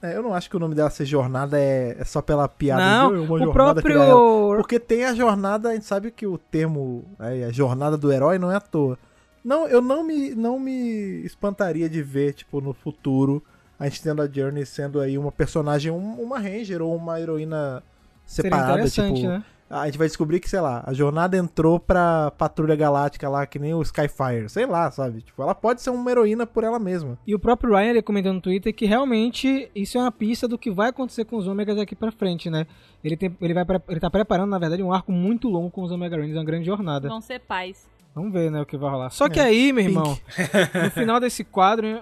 é, 0.00 0.16
eu 0.16 0.22
não 0.22 0.32
acho 0.32 0.48
que 0.48 0.56
o 0.56 0.60
nome 0.60 0.74
dela 0.74 0.88
ser 0.90 1.04
jornada 1.04 1.58
é, 1.60 1.96
é 1.98 2.04
só 2.04 2.22
pela 2.22 2.48
piada. 2.48 2.82
Não, 2.82 3.08
de, 3.10 3.16
"Ah, 3.16 3.20
uma 3.20 3.34
o 3.34 3.38
jornada 3.44 3.82
criar 3.82 4.04
ela". 4.04 4.12
próprio 4.20 4.56
Porque 4.58 4.78
tem 4.80 5.04
a 5.04 5.14
jornada, 5.14 5.70
a 5.70 5.74
gente 5.74 5.84
sabe 5.86 6.10
que 6.10 6.26
o 6.26 6.38
termo, 6.38 7.04
é, 7.18 7.44
a 7.44 7.50
jornada 7.50 7.96
do 7.96 8.12
herói 8.12 8.38
não 8.38 8.50
é 8.50 8.56
à 8.56 8.60
toa. 8.60 8.98
Não, 9.44 9.66
eu 9.66 9.80
não 9.80 10.04
me, 10.04 10.34
não 10.34 10.58
me 10.58 11.22
espantaria 11.24 11.88
de 11.88 12.02
ver, 12.02 12.32
tipo, 12.34 12.60
no 12.60 12.72
futuro, 12.72 13.42
a 13.78 13.84
gente 13.88 14.02
tendo 14.02 14.20
a 14.22 14.28
Journey 14.28 14.64
sendo 14.66 15.00
aí 15.00 15.16
uma 15.18 15.32
personagem, 15.32 15.90
um- 15.90 16.20
uma 16.20 16.38
Ranger 16.38 16.82
ou 16.82 16.94
uma 16.94 17.20
heroína 17.20 17.82
seria 18.26 18.50
separada, 18.50 18.72
interessante, 18.80 19.14
tipo, 19.14 19.28
né? 19.28 19.44
A 19.70 19.86
gente 19.86 19.98
vai 19.98 20.06
descobrir 20.06 20.40
que, 20.40 20.48
sei 20.48 20.60
lá, 20.60 20.82
a 20.86 20.92
jornada 20.94 21.36
entrou 21.36 21.78
pra 21.78 22.30
Patrulha 22.32 22.74
Galáctica 22.74 23.28
lá, 23.28 23.46
que 23.46 23.58
nem 23.58 23.74
o 23.74 23.82
Skyfire. 23.82 24.48
Sei 24.48 24.64
lá, 24.64 24.90
sabe? 24.90 25.20
Tipo, 25.20 25.42
ela 25.42 25.54
pode 25.54 25.82
ser 25.82 25.90
uma 25.90 26.10
heroína 26.10 26.46
por 26.46 26.64
ela 26.64 26.78
mesma. 26.78 27.18
E 27.26 27.34
o 27.34 27.38
próprio 27.38 27.74
Ryan 27.74 27.90
ele 27.90 28.02
comentou 28.02 28.32
no 28.32 28.40
Twitter 28.40 28.74
que 28.74 28.86
realmente 28.86 29.70
isso 29.74 29.98
é 29.98 30.00
uma 30.00 30.12
pista 30.12 30.48
do 30.48 30.56
que 30.56 30.70
vai 30.70 30.88
acontecer 30.88 31.24
com 31.26 31.36
os 31.36 31.46
Ômegas 31.46 31.76
daqui 31.76 31.94
pra 31.94 32.10
frente, 32.10 32.48
né? 32.48 32.66
Ele, 33.04 33.16
tem, 33.16 33.36
ele, 33.40 33.54
vai, 33.54 33.64
ele 33.88 34.00
tá 34.00 34.10
preparando, 34.10 34.50
na 34.50 34.58
verdade, 34.58 34.82
um 34.82 34.92
arco 34.92 35.12
muito 35.12 35.48
longo 35.48 35.70
com 35.70 35.82
os 35.82 35.92
Omega 35.92 36.16
Rangers, 36.16 36.36
uma 36.36 36.44
grande 36.44 36.64
jornada. 36.64 37.08
Vão 37.08 37.20
ser 37.20 37.40
pais. 37.40 37.86
Vamos 38.14 38.32
ver, 38.32 38.50
né, 38.50 38.60
o 38.60 38.66
que 38.66 38.76
vai 38.76 38.90
rolar. 38.90 39.10
Só 39.10 39.28
que 39.28 39.38
aí, 39.38 39.72
meu 39.72 39.84
irmão, 39.84 40.18
no 40.82 40.90
final 40.90 41.20
desse 41.20 41.44
quadro, 41.44 42.00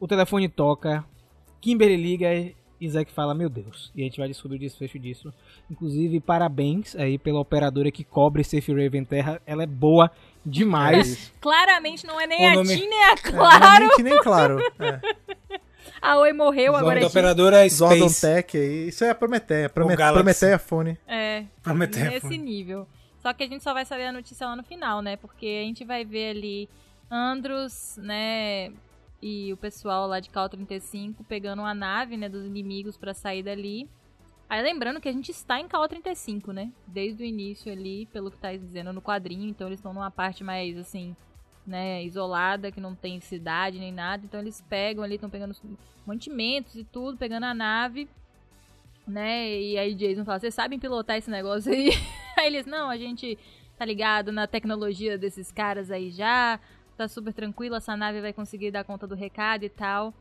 o 0.00 0.06
telefone 0.06 0.48
toca, 0.48 1.04
Kimberly 1.60 1.96
liga 1.96 2.28
e 2.80 2.88
Zack 2.88 3.12
fala, 3.12 3.34
meu 3.34 3.48
Deus. 3.48 3.90
E 3.94 4.02
a 4.02 4.04
gente 4.04 4.18
vai 4.18 4.28
descobrir 4.28 4.56
o 4.56 4.60
desfecho 4.60 4.98
disso. 4.98 5.32
Inclusive, 5.70 6.20
parabéns 6.20 6.94
aí 6.96 7.18
pela 7.18 7.40
operadora 7.40 7.90
que 7.90 8.04
cobre 8.04 8.44
Safe 8.44 8.72
Raven 8.72 9.04
Terra. 9.04 9.40
Ela 9.46 9.64
é 9.64 9.66
boa 9.66 10.10
demais. 10.44 11.32
Claramente 11.40 12.06
não 12.06 12.20
é 12.20 12.26
nem 12.26 12.46
O 12.46 12.50
a 12.50 12.54
nome- 12.54 12.76
Tim 12.76 12.88
nem 12.88 13.04
a 13.04 13.10
É, 13.12 13.16
Claro. 13.16 13.64
realmente 13.64 14.02
nem 14.02 14.22
claro. 14.22 14.58
É. 14.78 15.00
A 16.00 16.16
Oi 16.18 16.32
morreu, 16.32 16.76
agora 16.76 17.00
da 17.00 17.06
é 17.06 17.08
operadora 17.08 17.68
Zordon 17.68 18.08
Space. 18.08 18.20
Tech 18.20 18.56
aí. 18.56 18.88
Isso 18.88 19.02
é 19.04 19.10
a 19.10 19.14
Prometeia. 19.14 19.68
Promet 19.68 19.96
Galaxy. 19.96 20.14
Prometeia 20.22 20.58
Fone. 20.58 20.98
É, 21.08 21.44
Prometeia, 21.62 22.10
nesse 22.10 22.26
foi. 22.28 22.38
nível. 22.38 22.86
Só 23.20 23.32
que 23.32 23.42
a 23.42 23.48
gente 23.48 23.64
só 23.64 23.74
vai 23.74 23.84
saber 23.84 24.04
a 24.04 24.12
notícia 24.12 24.46
lá 24.46 24.54
no 24.54 24.62
final, 24.62 25.02
né? 25.02 25.16
Porque 25.16 25.60
a 25.62 25.66
gente 25.66 25.84
vai 25.84 26.04
ver 26.04 26.30
ali 26.30 26.68
Andros, 27.10 27.98
né? 28.00 28.70
E 29.20 29.52
o 29.52 29.56
pessoal 29.56 30.06
lá 30.06 30.20
de 30.20 30.30
Cal 30.30 30.48
35 30.48 31.24
pegando 31.24 31.60
uma 31.60 31.74
nave, 31.74 32.16
né? 32.16 32.28
Dos 32.28 32.46
inimigos 32.46 32.96
pra 32.96 33.12
sair 33.12 33.42
dali. 33.42 33.88
Aí 34.48 34.62
lembrando 34.62 35.00
que 35.00 35.08
a 35.08 35.12
gente 35.12 35.30
está 35.30 35.60
em 35.60 35.68
Cal 35.68 35.86
35, 35.88 36.52
né? 36.52 36.72
Desde 36.86 37.22
o 37.22 37.26
início 37.26 37.70
ali, 37.70 38.06
pelo 38.06 38.30
que 38.30 38.38
tá 38.38 38.54
dizendo 38.54 38.92
no 38.92 39.02
quadrinho. 39.02 39.48
Então 39.48 39.66
eles 39.66 39.78
estão 39.78 39.92
numa 39.92 40.10
parte 40.10 40.44
mais, 40.44 40.76
assim, 40.78 41.16
né? 41.66 42.04
Isolada, 42.04 42.70
que 42.70 42.80
não 42.80 42.94
tem 42.94 43.20
cidade 43.20 43.78
nem 43.78 43.92
nada. 43.92 44.24
Então 44.24 44.40
eles 44.40 44.64
pegam 44.68 45.02
ali, 45.02 45.16
estão 45.16 45.30
pegando 45.30 45.50
os 45.50 45.62
mantimentos 46.06 46.76
e 46.76 46.84
tudo, 46.84 47.18
pegando 47.18 47.44
a 47.44 47.54
nave 47.54 48.08
né? 49.08 49.58
E 49.58 49.78
aí 49.78 49.94
Jason 49.94 50.24
fala, 50.24 50.38
vocês 50.38 50.54
sabem 50.54 50.78
pilotar 50.78 51.16
esse 51.16 51.30
negócio 51.30 51.72
aí? 51.72 51.90
Aí 52.36 52.46
eles, 52.46 52.66
não, 52.66 52.88
a 52.88 52.96
gente 52.96 53.36
tá 53.76 53.84
ligado 53.84 54.30
na 54.30 54.46
tecnologia 54.46 55.18
desses 55.18 55.50
caras 55.50 55.90
aí 55.90 56.10
já, 56.10 56.60
tá 56.98 57.08
super 57.08 57.32
tranquilo, 57.32 57.76
essa 57.76 57.96
nave 57.96 58.20
vai 58.20 58.32
conseguir 58.32 58.70
dar 58.70 58.84
conta 58.84 59.06
do 59.06 59.14
recado 59.14 59.64
e 59.64 59.68
tal. 59.68 60.12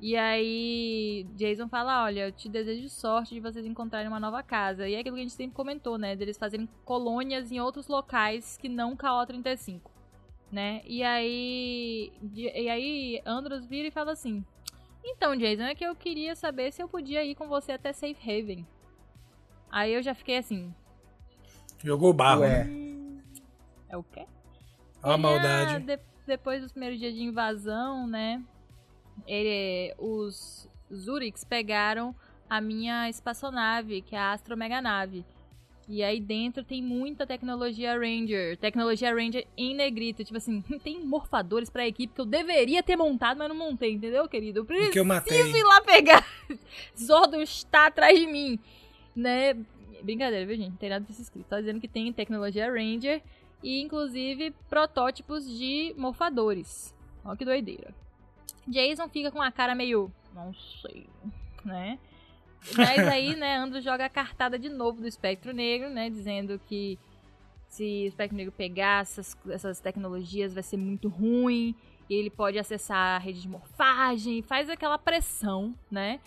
E 0.00 0.16
aí 0.16 1.24
Jason 1.36 1.68
fala, 1.68 2.04
olha, 2.04 2.26
eu 2.26 2.32
te 2.32 2.48
desejo 2.48 2.88
sorte 2.88 3.34
de 3.34 3.40
vocês 3.40 3.64
encontrarem 3.64 4.08
uma 4.08 4.18
nova 4.18 4.42
casa. 4.42 4.88
E 4.88 4.94
é 4.94 5.00
aquilo 5.00 5.14
que 5.14 5.20
a 5.20 5.24
gente 5.24 5.34
sempre 5.34 5.54
comentou, 5.54 5.96
né? 5.96 6.16
Deles 6.16 6.36
fazerem 6.36 6.68
colônias 6.84 7.52
em 7.52 7.60
outros 7.60 7.86
locais 7.86 8.56
que 8.56 8.68
não 8.68 8.96
KO-35, 8.96 9.80
né? 10.50 10.82
E 10.84 11.04
aí, 11.04 12.12
e 12.34 12.68
aí 12.68 13.22
Andros 13.24 13.64
vira 13.64 13.86
e 13.86 13.92
fala 13.92 14.12
assim, 14.12 14.44
então, 15.04 15.36
Jason, 15.36 15.64
é 15.64 15.74
que 15.74 15.84
eu 15.84 15.94
queria 15.94 16.34
saber 16.34 16.72
se 16.72 16.82
eu 16.82 16.88
podia 16.88 17.24
ir 17.24 17.36
com 17.36 17.46
você 17.46 17.72
até 17.72 17.92
Safe 17.92 18.18
Haven. 18.22 18.66
Aí 19.70 19.94
eu 19.94 20.02
já 20.02 20.14
fiquei 20.14 20.36
assim, 20.36 20.74
Jogou 21.84 22.12
barro, 22.12 22.42
Ué. 22.42 22.64
né? 22.64 23.22
é 23.88 23.96
o 23.96 24.02
quê? 24.04 24.24
Olha 25.02 25.14
a 25.14 25.18
maldade. 25.18 25.84
de- 25.84 25.98
depois 26.26 26.62
dos 26.62 26.72
primeiros 26.72 26.98
dias 26.98 27.14
de 27.14 27.22
invasão, 27.22 28.06
né? 28.06 28.42
Ele, 29.26 29.94
os 29.98 30.68
Zuriks 30.92 31.44
pegaram 31.44 32.14
a 32.48 32.60
minha 32.60 33.08
espaçonave, 33.08 34.02
que 34.02 34.14
é 34.14 34.18
a 34.18 34.32
Astro 34.32 34.56
Mega 34.56 34.80
Nave. 34.80 35.24
E 35.88 36.02
aí 36.02 36.20
dentro 36.20 36.62
tem 36.64 36.80
muita 36.82 37.26
tecnologia 37.26 37.98
Ranger. 37.98 38.56
Tecnologia 38.56 39.12
Ranger 39.12 39.46
em 39.56 39.74
negrito. 39.74 40.22
Tipo 40.24 40.36
assim, 40.38 40.62
tem 40.82 41.04
morfadores 41.04 41.68
pra 41.68 41.86
equipe 41.86 42.14
que 42.14 42.20
eu 42.20 42.24
deveria 42.24 42.82
ter 42.82 42.96
montado, 42.96 43.38
mas 43.38 43.48
não 43.48 43.56
montei, 43.56 43.92
entendeu, 43.92 44.28
querido? 44.28 44.60
Eu 44.60 44.64
preciso 44.64 44.92
que 44.92 45.00
eu 45.00 45.04
matei. 45.04 45.40
ir 45.50 45.64
lá 45.64 45.80
pegar. 45.82 46.26
Zordon 46.98 47.42
está 47.42 47.86
atrás 47.86 48.18
de 48.18 48.26
mim. 48.26 48.58
Né? 49.14 49.54
Brincadeira, 50.02 50.46
viu, 50.46 50.56
gente? 50.56 50.70
Não 50.70 50.76
tem 50.76 50.88
nada 50.90 51.04
disso 51.04 51.20
escrito. 51.22 51.46
Tá 51.46 51.60
dizendo 51.60 51.80
que 51.80 51.88
tem 51.88 52.12
tecnologia 52.12 52.70
Ranger 52.72 53.20
e, 53.62 53.80
inclusive, 53.80 54.50
protótipos 54.68 55.46
de 55.46 55.94
morfadores. 55.96 56.94
Olha 57.24 57.36
que 57.36 57.44
doideira. 57.44 57.94
Jason 58.66 59.08
fica 59.08 59.30
com 59.30 59.40
a 59.40 59.50
cara 59.50 59.74
meio. 59.74 60.10
Não 60.34 60.52
sei, 60.54 61.06
né? 61.64 61.98
Mas 62.76 62.98
aí, 63.08 63.34
né, 63.34 63.56
Andro 63.56 63.80
joga 63.80 64.04
a 64.04 64.08
cartada 64.08 64.58
de 64.58 64.68
novo 64.68 65.00
do 65.00 65.08
Espectro 65.08 65.52
Negro, 65.52 65.90
né? 65.90 66.08
Dizendo 66.08 66.60
que 66.66 66.98
se 67.68 68.04
o 68.04 68.08
Espectro 68.08 68.36
Negro 68.36 68.52
pegar 68.52 69.02
essas, 69.02 69.36
essas 69.48 69.80
tecnologias 69.80 70.54
vai 70.54 70.62
ser 70.62 70.76
muito 70.76 71.08
ruim. 71.08 71.74
E 72.08 72.14
ele 72.14 72.30
pode 72.30 72.58
acessar 72.58 73.16
a 73.16 73.18
rede 73.18 73.40
de 73.40 73.48
morfagem. 73.48 74.42
Faz 74.42 74.68
aquela 74.68 74.98
pressão, 74.98 75.74
né? 75.90 76.20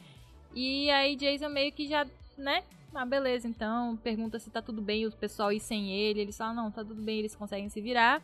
E 0.54 0.90
aí 0.90 1.16
Jason 1.16 1.50
meio 1.50 1.72
que 1.72 1.88
já, 1.88 2.08
né? 2.38 2.64
Ah, 2.96 3.06
beleza, 3.06 3.48
então. 3.48 3.98
Pergunta 3.98 4.40
se 4.40 4.50
tá 4.50 4.62
tudo 4.62 4.82
bem 4.82 5.06
o 5.06 5.12
pessoal 5.12 5.52
ir 5.52 5.60
sem 5.60 5.92
ele. 5.92 6.22
Eles 6.22 6.38
falam, 6.38 6.56
não, 6.56 6.72
tá 6.72 6.84
tudo 6.84 7.02
bem, 7.02 7.20
eles 7.20 7.36
conseguem 7.36 7.68
se 7.70 7.82
virar. 7.82 8.22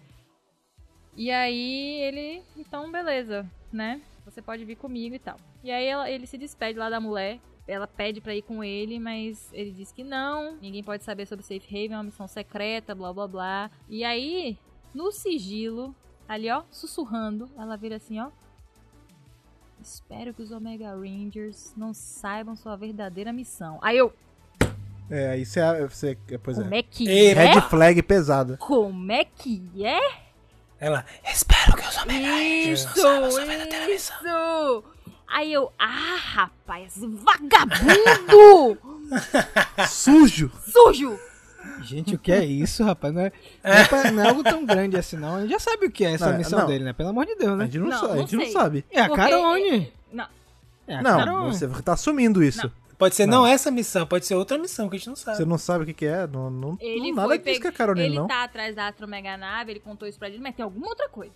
E 1.16 1.30
aí 1.30 2.00
ele, 2.02 2.42
então 2.56 2.90
beleza, 2.90 3.46
né? 3.72 4.02
Você 4.24 4.42
pode 4.42 4.64
vir 4.64 4.78
comigo 4.78 5.14
e 5.14 5.20
tal. 5.20 5.38
E 5.62 5.70
aí 5.70 5.86
ela- 5.86 6.10
ele 6.10 6.26
se 6.26 6.38
despede 6.38 6.80
lá 6.80 6.90
da 6.90 7.02
mulher. 7.02 7.40
Ela 7.68 7.86
pede 7.86 8.22
pra 8.22 8.34
ir 8.34 8.42
com 8.44 8.64
ele, 8.64 8.98
mas 8.98 9.50
ele 9.54 9.72
diz 9.72 9.92
que 9.92 10.04
não. 10.06 10.56
Ninguém 10.62 10.84
pode 10.84 11.04
saber 11.04 11.26
sobre 11.26 11.44
Safe 11.44 11.68
Haven, 11.68 11.94
é 11.94 11.98
uma 11.98 12.04
missão 12.04 12.28
secreta, 12.28 12.96
blá 12.96 13.12
blá 13.14 13.28
blá. 13.28 13.72
E 13.90 14.04
aí, 14.06 14.58
no 14.94 15.12
sigilo, 15.12 15.94
ali 16.30 16.50
ó, 16.50 16.64
sussurrando, 16.72 17.50
ela 17.58 17.76
vira 17.76 17.98
assim 17.98 18.20
ó. 18.20 18.32
Espero 19.82 20.34
que 20.34 20.42
os 20.42 20.52
Omega 20.52 20.92
Rangers 20.96 21.74
não 21.76 21.94
saibam 21.94 22.56
sua 22.56 22.76
verdadeira 22.78 23.34
missão. 23.34 23.80
Aí 23.82 23.98
eu, 23.98 24.14
É, 25.12 25.38
isso 25.38 25.60
é. 25.60 25.86
Você, 25.88 26.18
pois 26.42 26.58
como 26.58 26.74
é. 26.74 26.80
é 26.80 26.84
que 26.84 27.08
Ei, 27.08 27.32
é? 27.32 27.34
Red 27.34 27.62
flag 27.62 28.02
pesada. 28.02 28.58
Como 28.58 29.12
é 29.12 29.26
que 29.26 29.62
é? 29.84 30.00
Ela, 30.80 31.06
espero 31.32 31.76
que 31.76 31.84
os 31.84 31.96
Isso, 32.80 32.88
não 32.88 33.30
saibam 33.30 33.32
sua 33.32 33.90
isso. 33.94 34.84
Aí 35.28 35.54
eu, 35.54 35.72
ah, 35.78 36.18
rapaz, 36.18 36.94
vagabundo! 36.98 38.78
Sujo! 39.88 40.52
Sujo! 40.66 41.20
Gente, 41.84 42.16
o 42.16 42.20
que 42.20 42.32
é 42.32 42.44
isso, 42.44 42.84
rapaz? 42.84 43.14
Não 43.14 43.22
é, 43.22 43.32
não 43.64 43.72
é 43.72 43.84
pra- 43.86 44.12
não 44.12 44.24
é 44.24 44.28
algo 44.30 44.44
tão 44.44 44.66
grande 44.66 44.98
assim, 44.98 45.18
não. 45.18 45.36
A 45.36 45.42
gente 45.42 45.52
já 45.52 45.60
sabe 45.60 45.86
o 45.88 45.92
que 45.92 46.04
é 46.06 46.14
essa 46.14 46.32
Não, 46.32 46.38
missão 46.38 46.60
não. 46.60 46.68
dele, 46.68 46.84
né? 46.84 46.94
Pelo 46.94 47.10
amor 47.10 47.26
de 47.26 47.36
Deus, 47.36 47.52
A 47.54 47.56
né? 47.56 47.66
gente 47.66 47.80
não, 47.80 47.88
Não, 47.88 48.00
sabe. 48.00 48.14
A 48.14 48.18
gente 48.18 48.36
não 48.36 48.46
sabe. 48.52 48.86
É 48.92 49.02
a 49.02 49.08
Porque- 49.08 49.22
Carone. 49.22 49.94
Não, 50.12 50.26
É 50.88 50.96
a 50.96 51.02
Não, 51.02 51.18
Carone. 51.20 51.54
você 51.58 51.68
tá 51.84 51.94
assumindo 51.94 52.44
isso. 52.44 52.72
Pode 53.02 53.16
ser 53.16 53.26
não. 53.26 53.48
essa 53.48 53.72
missão, 53.72 54.06
pode 54.06 54.28
ser 54.28 54.36
outra 54.36 54.60
missão 54.60 54.88
que 54.88 54.96
a 54.96 55.00
gente 55.00 55.08
não 55.08 55.16
sabe. 55.16 55.38
Você 55.38 55.44
não 55.46 55.58
sabe 55.58 55.84
o 55.84 55.88
que, 55.88 55.94
que 55.96 56.06
é. 56.06 56.28
Não, 56.28 56.52
não, 56.52 56.78
ele 56.80 57.10
não 57.10 57.16
nada 57.16 57.40
pe- 57.40 57.60
que 57.60 57.68
é 57.68 57.72
Caroline, 57.72 58.06
Ele 58.10 58.16
não. 58.16 58.28
tá 58.28 58.44
atrás 58.44 58.76
da 58.76 58.88
Astro 58.88 59.08
Mega 59.08 59.36
Nave, 59.36 59.72
ele 59.72 59.80
contou 59.80 60.08
isso 60.08 60.20
pra 60.20 60.30
gente, 60.30 60.40
mas 60.40 60.54
tem 60.56 60.64
alguma 60.64 60.88
outra 60.88 61.10
coisa. 61.10 61.34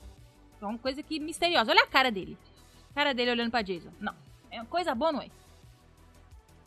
É 0.61 0.65
uma 0.65 0.77
coisa 0.77 1.01
que 1.01 1.19
misteriosa. 1.19 1.71
Olha 1.71 1.81
a 1.81 1.87
cara 1.87 2.11
dele. 2.11 2.37
A 2.91 2.93
cara 2.93 3.13
dele 3.15 3.31
olhando 3.31 3.49
pra 3.49 3.63
Jason. 3.63 3.89
Não. 3.99 4.13
É 4.51 4.57
uma 4.57 4.65
coisa 4.67 4.93
boa, 4.93 5.11
não 5.11 5.21
é? 5.23 5.27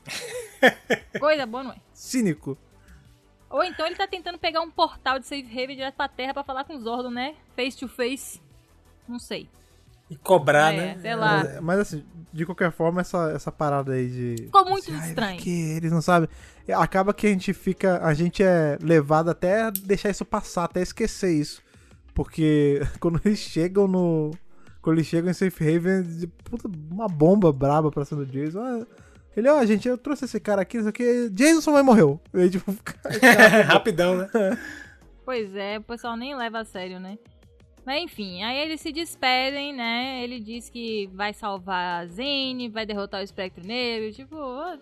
coisa 1.21 1.47
boa, 1.47 1.63
não 1.63 1.73
é? 1.73 1.77
Cínico. 1.95 2.59
Ou 3.51 3.63
então 3.63 3.87
ele 3.87 3.95
tá 3.95 4.07
tentando 4.07 4.37
pegar 4.37 4.61
um 4.63 4.71
portal 4.71 5.19
de 5.21 5.27
Safe 5.27 5.47
Haven 5.47 5.77
direto 5.77 5.95
pra 5.95 6.09
Terra 6.09 6.35
pra 6.35 6.43
falar 6.43 6.65
com 6.65 6.75
os 6.75 6.83
Zordon, 6.83 7.11
né? 7.11 7.35
Face 7.57 7.79
to 7.79 7.89
face. 7.89 8.41
Não 9.07 9.19
sei. 9.19 9.49
E 10.11 10.17
cobrar, 10.17 10.73
é, 10.73 10.77
né? 10.77 10.99
sei 11.01 11.15
lá. 11.15 11.37
Mas, 11.45 11.61
mas, 11.61 11.79
assim, 11.81 12.05
de 12.33 12.47
qualquer 12.47 12.73
forma, 12.73 13.01
essa, 13.01 13.31
essa 13.35 13.53
parada 13.53 13.93
aí 13.93 14.09
de. 14.09 14.43
Ficou 14.45 14.65
muito 14.65 14.91
Ai, 14.93 15.09
estranho. 15.09 15.39
Que 15.41 15.77
eles 15.77 15.93
não 15.93 16.01
sabem. 16.01 16.29
É, 16.67 16.73
Acaba 16.73 17.13
que 17.13 17.27
a 17.27 17.31
gente 17.31 17.53
fica. 17.53 18.01
A 18.05 18.15
gente 18.15 18.43
é 18.43 18.79
levado 18.83 19.31
até 19.31 19.63
a 19.65 19.71
deixar 19.71 20.11
isso 20.11 20.25
passar, 20.25 20.65
até 20.65 20.81
esquecer 20.81 21.33
isso. 21.33 21.63
Porque 22.15 22.81
quando 23.01 23.21
eles 23.25 23.39
chegam 23.39 23.87
no. 23.87 24.31
Quando 24.81 24.97
eles 24.97 25.07
chegam 25.07 25.31
em 25.31 25.35
Safe 25.35 25.63
Haven, 25.77 26.03
de- 26.03 26.27
puta, 26.27 26.71
uma 26.91 27.09
bomba 27.09 27.53
braba 27.53 27.91
pra 27.91 28.05
cima 28.05 28.25
do 28.25 28.31
Jason. 28.33 28.61
Ah, 28.63 28.87
Ele, 29.37 29.49
ó, 29.51 29.63
gente, 29.67 29.87
eu 29.87 29.99
trouxe 29.99 30.25
esse 30.25 30.41
cara 30.41 30.63
aqui, 30.63 30.79
isso 30.79 30.89
aqui. 30.89 31.29
Jason 31.31 31.61
só 31.61 31.73
vai 31.73 31.83
morreu. 31.83 32.19
Ele, 32.33 32.49
tipo, 32.49 32.75
Rapidão, 33.67 34.17
né? 34.17 34.29
Pois 35.25 35.55
é, 35.55 35.79
o 35.79 35.83
pessoal 35.83 36.17
nem 36.17 36.35
leva 36.35 36.61
a 36.61 36.65
sério, 36.65 36.99
né? 36.99 37.19
Mas 37.89 38.03
enfim, 38.03 38.43
aí 38.43 38.59
eles 38.59 38.83
se 38.83 38.93
despedem, 38.93 39.73
né? 39.73 40.23
Ele 40.23 40.41
diz 40.41 40.69
que 40.69 41.07
vai 41.15 41.33
salvar 41.33 42.03
a 42.03 42.07
Zane, 42.07 42.69
vai 42.69 42.85
derrotar 42.85 43.23
o 43.23 43.25
Espectro 43.25 43.67
Negro. 43.67 44.13
Tipo, 44.13 44.37
"Ah, 44.37 44.79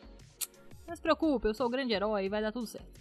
não 0.89 0.97
se 0.97 1.01
preocupe, 1.01 1.47
eu 1.47 1.55
sou 1.55 1.69
o 1.69 1.70
grande 1.70 1.93
herói, 1.93 2.28
vai 2.28 2.43
dar 2.43 2.51
tudo 2.51 2.66
certo. 2.66 3.01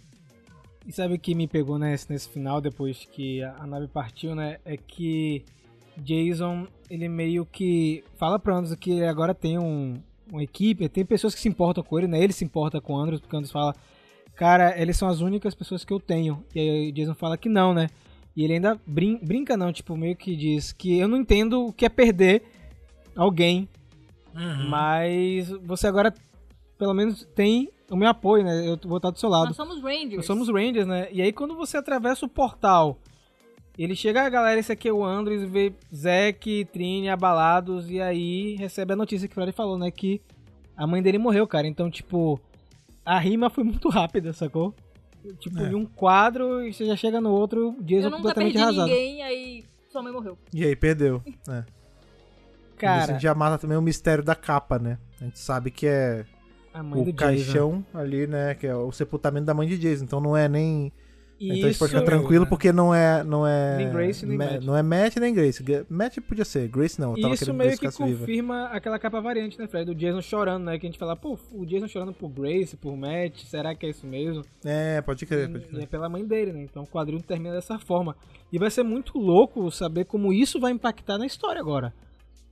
E 0.86 0.92
sabe 0.92 1.14
o 1.14 1.18
que 1.18 1.34
me 1.34 1.48
pegou 1.48 1.76
nesse, 1.76 2.08
nesse 2.08 2.28
final, 2.28 2.60
depois 2.60 3.04
que 3.04 3.42
a, 3.42 3.66
nave 3.66 3.88
partiu, 3.88 4.36
né? 4.36 4.60
É 4.64 4.76
que 4.76 5.44
Jason, 5.96 6.68
ele 6.88 7.08
meio 7.08 7.44
que 7.44 8.04
fala 8.14 8.38
pra 8.38 8.54
Andros 8.54 8.76
que 8.76 8.92
ele 8.92 9.06
agora 9.06 9.34
tem 9.34 9.58
um, 9.58 10.00
uma 10.30 10.44
equipe, 10.44 10.88
tem 10.88 11.04
pessoas 11.04 11.34
que 11.34 11.40
se 11.40 11.48
importam 11.48 11.82
com 11.82 11.98
ele, 11.98 12.06
né? 12.06 12.22
Ele 12.22 12.32
se 12.32 12.44
importa 12.44 12.80
com 12.80 12.96
Andros, 12.96 13.20
porque 13.20 13.34
Andros 13.34 13.50
fala 13.50 13.74
cara, 14.36 14.80
eles 14.80 14.96
são 14.96 15.08
as 15.08 15.18
únicas 15.18 15.52
pessoas 15.52 15.84
que 15.84 15.92
eu 15.92 15.98
tenho. 15.98 16.44
E 16.54 16.60
aí 16.60 16.92
Jason 16.92 17.16
fala 17.16 17.36
que 17.36 17.48
não, 17.48 17.74
né? 17.74 17.88
E 18.36 18.44
ele 18.44 18.54
ainda 18.54 18.78
brin 18.86 19.18
brinca, 19.22 19.56
não, 19.56 19.72
tipo, 19.72 19.96
meio 19.96 20.14
que 20.14 20.36
diz 20.36 20.72
que 20.72 20.98
eu 20.98 21.08
não 21.08 21.16
entendo 21.16 21.66
o 21.66 21.72
que 21.72 21.86
é 21.86 21.88
perder 21.88 22.42
alguém, 23.16 23.66
Uhum. 24.34 24.68
mas 24.68 25.48
você 25.64 25.86
agora, 25.86 26.12
pelo 26.78 26.92
menos, 26.92 27.24
tem 27.34 27.70
o 27.90 27.96
meu 27.96 28.08
apoio, 28.08 28.44
né? 28.44 28.68
Eu 28.68 28.78
vou 28.86 28.98
estar 28.98 29.10
do 29.10 29.18
seu 29.18 29.30
lado. 29.30 29.46
Nós 29.46 29.56
somos 29.56 29.80
Rangers. 29.82 30.16
Nós 30.16 30.26
somos 30.26 30.48
Rangers, 30.48 30.86
né? 30.86 31.08
E 31.10 31.22
aí 31.22 31.32
quando 31.32 31.56
você 31.56 31.78
atravessa 31.78 32.26
o 32.26 32.28
portal, 32.28 32.98
ele 33.78 33.94
chega 33.96 34.22
a 34.22 34.28
galera, 34.28 34.60
esse 34.60 34.70
aqui 34.72 34.88
é 34.88 34.92
o 34.92 35.02
Andres, 35.04 35.42
vê 35.48 35.72
Zack, 35.94 36.66
Trini 36.66 37.08
abalados, 37.08 37.90
e 37.90 38.00
aí 38.00 38.56
recebe 38.56 38.92
a 38.92 38.96
notícia 38.96 39.26
que 39.26 39.32
o 39.32 39.34
Fred 39.36 39.52
falou, 39.52 39.78
né? 39.78 39.90
Que 39.90 40.20
a 40.76 40.86
mãe 40.86 41.00
dele 41.02 41.16
morreu, 41.18 41.46
cara. 41.46 41.66
Então, 41.66 41.90
tipo, 41.90 42.38
a 43.04 43.18
rima 43.18 43.48
foi 43.48 43.64
muito 43.64 43.88
rápida, 43.90 44.32
sacou? 44.34 44.74
Tipo, 45.34 45.60
É. 45.62 45.68
de 45.68 45.74
um 45.74 45.84
quadro 45.84 46.62
e 46.66 46.72
você 46.72 46.84
já 46.86 46.96
chega 46.96 47.20
no 47.20 47.30
outro, 47.30 47.70
o 47.78 47.82
Jason 47.82 48.06
Eu 48.06 48.10
nunca 48.10 48.16
completamente 48.18 48.52
perdi 48.54 48.58
arrasado. 48.64 48.88
ninguém, 48.88 49.22
aí 49.22 49.64
sua 49.90 50.02
mãe 50.02 50.12
morreu. 50.12 50.38
E 50.52 50.64
aí, 50.64 50.74
perdeu. 50.76 51.22
É. 51.48 51.58
a 51.58 51.64
Cara, 52.78 53.12
gente 53.14 53.22
já 53.22 53.34
mata 53.34 53.58
também 53.58 53.76
o 53.78 53.82
mistério 53.82 54.22
da 54.22 54.34
capa, 54.34 54.78
né? 54.78 54.98
A 55.20 55.24
gente 55.24 55.38
sabe 55.38 55.70
que 55.70 55.86
é 55.86 56.24
a 56.74 56.82
mãe 56.82 57.00
o 57.00 57.04
do 57.06 57.12
Jason. 57.12 57.16
caixão 57.16 57.86
ali, 57.94 58.26
né? 58.26 58.54
Que 58.54 58.66
é 58.66 58.74
o 58.76 58.92
sepultamento 58.92 59.46
da 59.46 59.54
mãe 59.54 59.66
de 59.66 59.78
Jason. 59.78 60.04
Então 60.04 60.20
não 60.20 60.36
é 60.36 60.46
nem. 60.48 60.92
Então 61.38 61.52
a 61.52 61.54
gente 61.56 61.70
Isso, 61.70 61.78
pode 61.78 61.92
ficar 61.92 62.04
tranquilo 62.04 62.46
porque 62.46 62.72
não 62.72 62.94
é. 62.94 63.22
Não 63.22 63.46
é 63.46 63.76
Nem 63.76 63.90
Grace, 63.92 64.24
nem 64.24 64.38
Ma- 64.38 64.44
Matt. 64.52 64.64
Não 64.64 64.76
é 64.76 64.82
Matt 64.82 65.16
nem 65.16 65.34
Grace. 65.34 65.62
Gra- 65.62 65.84
Matt 65.88 66.18
podia 66.20 66.44
ser, 66.46 66.66
Grace 66.68 66.98
não. 66.98 67.14
Eu 67.14 67.20
tava 67.20 67.34
Isso 67.34 67.52
meio 67.52 67.70
que 67.72 67.76
ficasse 67.76 68.02
viva. 68.02 68.18
confirma 68.20 68.64
aquela 68.68 68.98
capa 68.98 69.20
variante, 69.20 69.58
né, 69.58 69.66
Fred? 69.66 69.84
Do 69.84 69.94
Jason 69.94 70.22
chorando, 70.22 70.64
né? 70.64 70.78
Que 70.78 70.86
a 70.86 70.88
gente 70.88 70.98
fala, 70.98 71.14
pô, 71.14 71.38
o 71.52 71.66
Jason 71.66 71.88
chorando 71.88 72.14
por 72.14 72.28
Grace, 72.30 72.74
por 72.76 72.96
Matt, 72.96 73.44
será 73.44 73.74
que 73.74 73.84
é 73.84 73.90
isso 73.90 74.06
mesmo? 74.06 74.42
É, 74.64 75.02
pode 75.02 75.26
crer, 75.26 75.50
pode 75.50 75.64
E 75.64 75.68
crer. 75.68 75.82
é 75.82 75.86
pela 75.86 76.08
mãe 76.08 76.24
dele, 76.24 76.52
né? 76.52 76.62
Então 76.62 76.84
o 76.84 76.86
quadrinho 76.86 77.22
termina 77.22 77.54
dessa 77.54 77.78
forma. 77.78 78.16
E 78.50 78.58
vai 78.58 78.70
ser 78.70 78.82
muito 78.82 79.18
louco 79.18 79.70
saber 79.70 80.04
como 80.06 80.32
isso 80.32 80.58
vai 80.58 80.72
impactar 80.72 81.18
na 81.18 81.26
história 81.26 81.60
agora. 81.60 81.92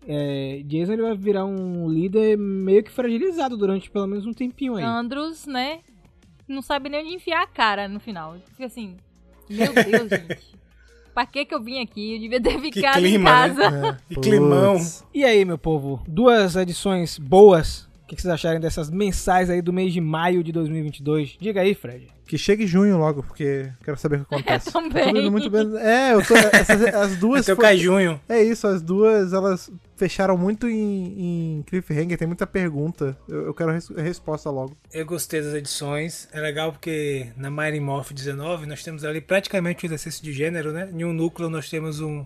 É, 0.07 0.61
Jason 0.67 0.93
ele 0.93 1.03
vai 1.03 1.17
virar 1.17 1.47
um 1.47 1.89
líder 1.89 2.37
meio 2.37 2.83
que 2.85 2.91
fragilizado 2.91 3.57
durante 3.57 3.91
pelo 3.91 4.07
menos 4.07 4.27
um 4.27 4.35
tempinho 4.35 4.75
aí. 4.77 4.85
Andros, 4.85 5.47
né? 5.47 5.79
Não 6.47 6.63
sabe 6.63 6.89
nem 6.89 7.01
onde 7.05 7.15
enfiar 7.15 7.43
a 7.43 7.47
cara 7.47 7.89
no 7.89 7.99
final. 8.01 8.37
Fica 8.51 8.67
assim, 8.67 8.97
meu 9.49 9.73
Deus, 9.73 10.11
gente. 10.11 10.55
Pra 11.15 11.25
que 11.25 11.45
que 11.45 11.55
eu 11.55 11.63
vim 11.63 11.81
aqui? 11.81 12.15
Eu 12.15 12.21
devia 12.21 12.43
ter 12.43 12.61
ficado 12.61 12.99
clima, 12.99 13.09
em 13.09 13.19
né? 13.19 13.31
casa. 13.31 13.63
É, 13.87 13.97
E 14.11 14.17
climão. 14.17 14.77
E 15.13 15.25
aí, 15.25 15.45
meu 15.45 15.57
povo? 15.57 16.03
Duas 16.09 16.57
edições 16.57 17.19
boas. 17.19 17.89
O 18.05 18.07
que 18.07 18.21
vocês 18.21 18.33
acharem 18.33 18.61
dessas 18.61 18.91
mensais 18.91 19.49
aí 19.49 19.63
do 19.63 19.73
mês 19.73 19.93
de 19.93 20.01
maio 20.01 20.45
de 20.45 20.53
2022? 20.53 21.39
Diga 21.41 21.63
aí, 21.63 21.75
Fred. 21.75 22.07
Que 22.27 22.37
chegue 22.39 22.67
junho 22.67 22.99
logo, 22.99 23.23
porque 23.23 23.71
quero 23.83 23.97
saber 23.99 24.21
o 24.21 24.25
que 24.27 24.35
acontece. 24.35 24.71
Também. 24.73 25.13
Tá 25.25 25.31
muito 25.31 25.49
bem. 25.51 25.77
É, 25.79 26.13
eu 26.15 26.23
tô. 26.25 26.35
Essas, 26.37 26.83
as 26.95 27.17
duas. 27.17 27.43
Até 27.43 27.53
o 27.53 27.57
foi- 27.57 27.65
Cai 27.65 27.79
Junho. 27.79 28.21
É 28.29 28.43
isso, 28.43 28.67
as 28.67 28.83
duas 28.83 29.33
elas 29.33 29.71
fecharam 29.97 30.37
muito 30.37 30.69
em, 30.69 31.59
em 31.59 31.63
cliffhanger, 31.67 32.17
tem 32.19 32.27
muita 32.29 32.47
pergunta. 32.47 33.17
Eu, 33.29 33.47
eu 33.47 33.55
quero 33.55 33.73
res- 33.73 33.89
resposta 33.89 34.51
logo. 34.51 34.77
Eu 34.93 35.05
gostei 35.07 35.41
das 35.43 35.55
edições. 35.55 36.29
É 36.33 36.41
legal 36.41 36.73
porque 36.73 37.29
na 37.37 37.51
Mighty 37.51 37.81
Morph 37.81 38.13
19 38.13 38.67
nós 38.67 38.83
temos 38.83 39.03
ali 39.05 39.21
praticamente 39.21 39.85
um 39.85 39.89
exercício 39.89 40.23
de 40.23 40.33
gênero, 40.33 40.73
né? 40.73 40.89
Em 40.93 41.05
um 41.05 41.13
núcleo 41.13 41.49
nós 41.51 41.69
temos 41.71 42.01
um, 42.01 42.25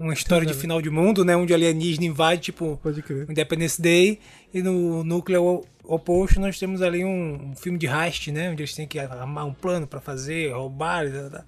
uma 0.00 0.14
história 0.14 0.46
de 0.46 0.54
final 0.54 0.80
de 0.80 0.88
mundo, 0.88 1.24
né? 1.24 1.36
Onde 1.36 1.52
o 1.52 1.56
alienígena 1.56 2.06
invade, 2.06 2.40
tipo, 2.40 2.78
Pode 2.82 3.02
crer. 3.02 3.30
Independence 3.30 3.80
Day. 3.80 4.18
E 4.52 4.62
no 4.62 5.04
núcleo 5.04 5.64
oposto 5.84 6.40
nós 6.40 6.58
temos 6.58 6.80
ali 6.80 7.04
um, 7.04 7.50
um 7.50 7.56
filme 7.56 7.78
de 7.78 7.86
heist, 7.86 8.32
né? 8.32 8.50
Onde 8.50 8.62
eles 8.62 8.74
têm 8.74 8.86
que 8.86 8.98
armar 8.98 9.46
um 9.46 9.52
plano 9.52 9.86
pra 9.86 10.00
fazer, 10.00 10.52
roubar 10.52 11.06
e 11.06 11.10
tal, 11.10 11.30
tal. 11.30 11.44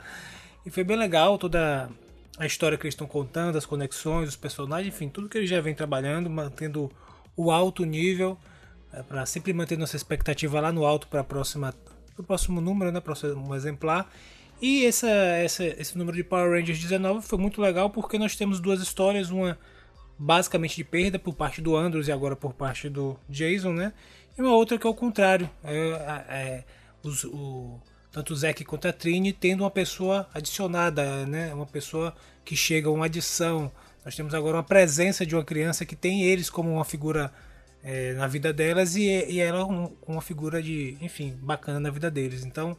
E 0.66 0.70
foi 0.70 0.84
bem 0.84 0.96
legal 0.96 1.38
toda 1.38 1.88
a 2.38 2.46
história 2.46 2.76
que 2.76 2.84
eles 2.84 2.94
estão 2.94 3.06
contando, 3.06 3.56
as 3.56 3.66
conexões, 3.66 4.28
os 4.28 4.36
personagens, 4.36 4.94
enfim, 4.94 5.08
tudo 5.08 5.28
que 5.28 5.38
eles 5.38 5.50
já 5.50 5.60
vêm 5.60 5.74
trabalhando, 5.74 6.30
mantendo 6.30 6.90
o 7.36 7.50
alto 7.50 7.84
nível, 7.84 8.38
para 9.08 9.24
sempre 9.26 9.52
manter 9.52 9.78
nossa 9.78 9.96
expectativa 9.96 10.60
lá 10.60 10.72
no 10.72 10.84
alto 10.84 11.08
para 11.08 11.20
a 11.20 11.24
próxima, 11.24 11.74
pro 12.14 12.24
próximo 12.24 12.60
número, 12.60 12.92
né, 12.92 13.00
próximo 13.00 13.54
exemplar. 13.54 14.10
E 14.62 14.86
essa, 14.86 15.08
essa, 15.10 15.64
esse 15.64 15.98
número 15.98 16.16
de 16.16 16.22
Power 16.22 16.52
Rangers 16.52 16.78
19 16.78 17.26
foi 17.26 17.36
muito 17.38 17.60
legal 17.60 17.90
porque 17.90 18.16
nós 18.16 18.36
temos 18.36 18.60
duas 18.60 18.80
histórias, 18.80 19.28
uma 19.30 19.58
basicamente 20.18 20.76
de 20.76 20.84
perda 20.84 21.18
por 21.18 21.34
parte 21.34 21.60
do 21.60 21.76
Andros 21.76 22.06
e 22.06 22.12
agora 22.12 22.36
por 22.36 22.54
parte 22.54 22.88
do 22.88 23.18
Jason, 23.28 23.72
né? 23.72 23.92
E 24.38 24.40
uma 24.40 24.52
outra 24.54 24.78
que 24.78 24.86
é 24.86 24.90
o 24.90 24.94
contrário. 24.94 25.50
É, 25.64 25.74
é, 26.28 26.64
os- 27.02 27.24
o, 27.24 27.80
tanto 28.12 28.32
o 28.32 28.36
Zack 28.36 28.64
quanto 28.64 28.86
a 28.86 28.92
Trini 28.92 29.32
tendo 29.32 29.64
uma 29.64 29.70
pessoa 29.70 30.28
adicionada, 30.32 31.26
né? 31.26 31.52
Uma 31.52 31.66
pessoa 31.66 32.14
que 32.44 32.54
chega, 32.54 32.88
uma 32.88 33.06
adição. 33.06 33.72
Nós 34.04 34.14
temos 34.14 34.32
agora 34.32 34.58
uma 34.58 34.62
presença 34.62 35.26
de 35.26 35.34
uma 35.34 35.44
criança 35.44 35.84
que 35.84 35.96
tem 35.96 36.22
eles 36.22 36.48
como 36.48 36.70
uma 36.72 36.84
figura 36.84 37.32
é, 37.82 38.12
na 38.12 38.28
vida 38.28 38.52
delas 38.52 38.94
e, 38.94 39.02
e 39.28 39.40
ela 39.40 39.64
um- 39.66 39.92
uma 40.06 40.22
figura 40.22 40.62
de, 40.62 40.96
enfim, 41.00 41.36
bacana 41.42 41.80
na 41.80 41.90
vida 41.90 42.08
deles. 42.08 42.44
Então 42.44 42.76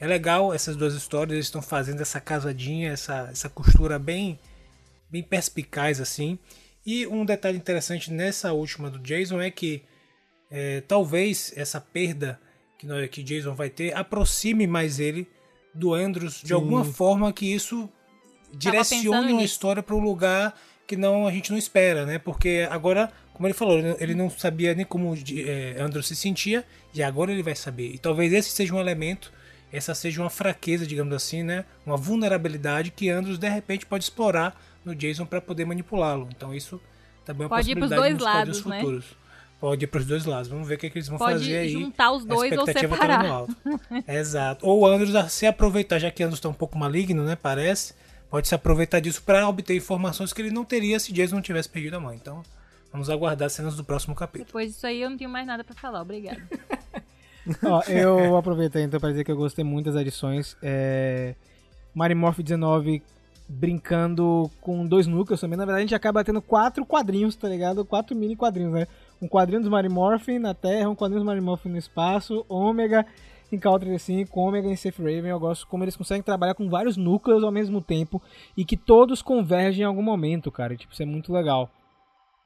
é 0.00 0.06
legal 0.06 0.52
essas 0.54 0.74
duas 0.76 0.94
histórias, 0.94 1.34
eles 1.34 1.46
estão 1.46 1.60
fazendo 1.60 2.00
essa 2.00 2.18
casadinha, 2.20 2.90
essa, 2.90 3.28
essa 3.30 3.48
costura 3.48 3.98
bem, 3.98 4.38
bem 5.10 5.22
perspicaz 5.22 6.00
assim. 6.00 6.38
E 6.84 7.06
um 7.06 7.24
detalhe 7.24 7.58
interessante 7.58 8.10
nessa 8.10 8.52
última 8.52 8.90
do 8.90 8.98
Jason 8.98 9.40
é 9.40 9.50
que 9.50 9.82
é, 10.50 10.80
talvez 10.80 11.52
essa 11.54 11.80
perda 11.80 12.40
que, 12.78 12.86
nós, 12.86 13.08
que 13.10 13.22
Jason 13.22 13.54
vai 13.54 13.68
ter 13.68 13.94
aproxime 13.94 14.66
mais 14.66 14.98
ele 14.98 15.28
do 15.74 15.92
Andros 15.92 16.40
de 16.42 16.52
alguma 16.52 16.84
forma 16.84 17.32
que 17.32 17.52
isso 17.52 17.88
direcione 18.52 19.32
uma 19.32 19.44
história 19.44 19.82
para 19.82 19.94
um 19.94 20.00
lugar 20.00 20.58
que 20.86 20.96
não 20.96 21.26
a 21.26 21.30
gente 21.30 21.52
não 21.52 21.58
espera, 21.58 22.04
né? 22.04 22.18
Porque 22.18 22.66
agora, 22.68 23.12
como 23.32 23.46
ele 23.46 23.54
falou, 23.54 23.78
ele 24.00 24.14
não- 24.14 24.28
sabia 24.28 24.74
nem 24.74 24.84
como 24.84 25.14
é, 25.14 26.02
se 26.02 26.16
sentia 26.16 26.64
e 26.92 27.00
agora 27.00 27.30
ele 27.30 27.44
vai 27.44 27.54
saber. 27.54 27.92
E 27.94 27.98
talvez 27.98 28.32
esse 28.32 28.50
seja 28.50 28.74
um 28.74 28.80
elemento, 28.80 29.32
essa 29.72 29.94
seja 29.94 30.20
uma 30.20 30.30
fraqueza, 30.30 30.86
digamos 30.86 31.14
assim, 31.14 31.42
né? 31.42 31.64
Uma 31.86 31.96
vulnerabilidade 31.96 32.90
que 32.90 33.08
Andros 33.08 33.38
de 33.38 33.48
repente 33.48 33.86
pode 33.86 34.04
explorar 34.04 34.60
no 34.84 34.94
Jason 34.94 35.26
para 35.26 35.40
poder 35.40 35.64
manipulá-lo. 35.64 36.28
Então 36.36 36.54
isso 36.54 36.80
também 37.24 37.44
é 37.44 37.46
uma 37.46 37.56
Pode 37.56 37.70
ir 37.70 37.76
pros 37.76 37.88
possibilidade 37.90 38.18
dois 38.18 38.34
lados, 38.34 38.64
né? 38.64 38.80
futuros. 38.80 39.04
Pode 39.60 39.84
ir 39.84 39.88
para 39.88 40.00
os 40.00 40.06
dois 40.06 40.24
lados. 40.24 40.48
Vamos 40.48 40.66
ver 40.66 40.74
o 40.76 40.78
que, 40.78 40.86
é 40.86 40.90
que 40.90 40.98
eles 40.98 41.08
vão 41.08 41.18
Pode 41.18 41.34
fazer 41.34 41.58
aí. 41.58 41.72
juntar 41.72 42.12
os 42.12 42.24
dois 42.24 42.56
ou 42.56 42.64
tá 42.64 42.72
separar. 42.72 43.24
no 43.24 43.32
alto. 43.32 43.56
Exato. 44.08 44.66
Ou 44.66 44.80
o 44.80 44.86
Andros 44.86 45.32
se 45.32 45.46
aproveitar, 45.46 45.98
já 45.98 46.10
que 46.10 46.22
Andros 46.22 46.38
está 46.38 46.48
um 46.48 46.54
pouco 46.54 46.78
maligno, 46.78 47.22
né? 47.24 47.36
Parece. 47.36 47.94
Pode 48.30 48.48
se 48.48 48.54
aproveitar 48.54 49.00
disso 49.00 49.22
para 49.22 49.46
obter 49.48 49.76
informações 49.76 50.32
que 50.32 50.40
ele 50.40 50.50
não 50.50 50.64
teria 50.64 50.98
se 50.98 51.12
Jason 51.12 51.34
não 51.34 51.42
tivesse 51.42 51.68
perdido 51.68 51.96
a 51.96 52.00
mãe. 52.00 52.16
Então, 52.16 52.42
vamos 52.90 53.10
aguardar 53.10 53.46
as 53.46 53.52
cenas 53.52 53.76
do 53.76 53.84
próximo 53.84 54.14
capítulo. 54.14 54.46
Depois 54.46 54.72
disso 54.72 54.86
aí 54.86 55.02
eu 55.02 55.10
não 55.10 55.18
tenho 55.18 55.28
mais 55.28 55.46
nada 55.46 55.62
pra 55.62 55.74
falar, 55.74 56.00
obrigada. 56.00 56.40
Ó, 57.64 57.82
eu 57.88 58.36
aproveitei 58.36 58.82
então 58.82 59.00
pra 59.00 59.10
dizer 59.10 59.24
que 59.24 59.32
eu 59.32 59.36
gostei 59.36 59.64
muito 59.64 59.90
das 59.90 60.00
edições. 60.00 60.56
É... 60.62 61.34
Marimorph 61.94 62.38
19 62.38 63.02
brincando 63.48 64.48
com 64.60 64.86
dois 64.86 65.06
núcleos 65.06 65.40
também. 65.40 65.58
Na 65.58 65.64
verdade, 65.64 65.80
a 65.80 65.86
gente 65.86 65.94
acaba 65.94 66.22
tendo 66.22 66.40
quatro 66.40 66.86
quadrinhos, 66.86 67.34
tá 67.34 67.48
ligado? 67.48 67.84
Quatro 67.84 68.16
mini 68.16 68.36
quadrinhos, 68.36 68.72
né? 68.72 68.86
Um 69.20 69.26
quadrinho 69.26 69.60
dos 69.60 69.70
Marimorph 69.70 70.28
na 70.40 70.54
Terra, 70.54 70.88
um 70.88 70.94
quadrinho 70.94 71.20
dos 71.20 71.26
Marimorph 71.26 71.66
no 71.66 71.76
espaço, 71.76 72.44
Ômega 72.48 73.04
em 73.50 73.58
K35, 73.58 74.28
Ômega 74.34 74.68
em 74.68 74.76
Safe 74.76 75.02
Raven. 75.02 75.30
Eu 75.30 75.40
gosto 75.40 75.66
como 75.66 75.82
eles 75.82 75.96
conseguem 75.96 76.22
trabalhar 76.22 76.54
com 76.54 76.68
vários 76.70 76.96
núcleos 76.96 77.42
ao 77.42 77.50
mesmo 77.50 77.80
tempo 77.80 78.22
e 78.56 78.64
que 78.64 78.76
todos 78.76 79.20
convergem 79.20 79.82
em 79.82 79.86
algum 79.86 80.02
momento, 80.02 80.50
cara. 80.52 80.76
Tipo, 80.76 80.92
isso 80.92 81.02
é 81.02 81.06
muito 81.06 81.32
legal. 81.32 81.68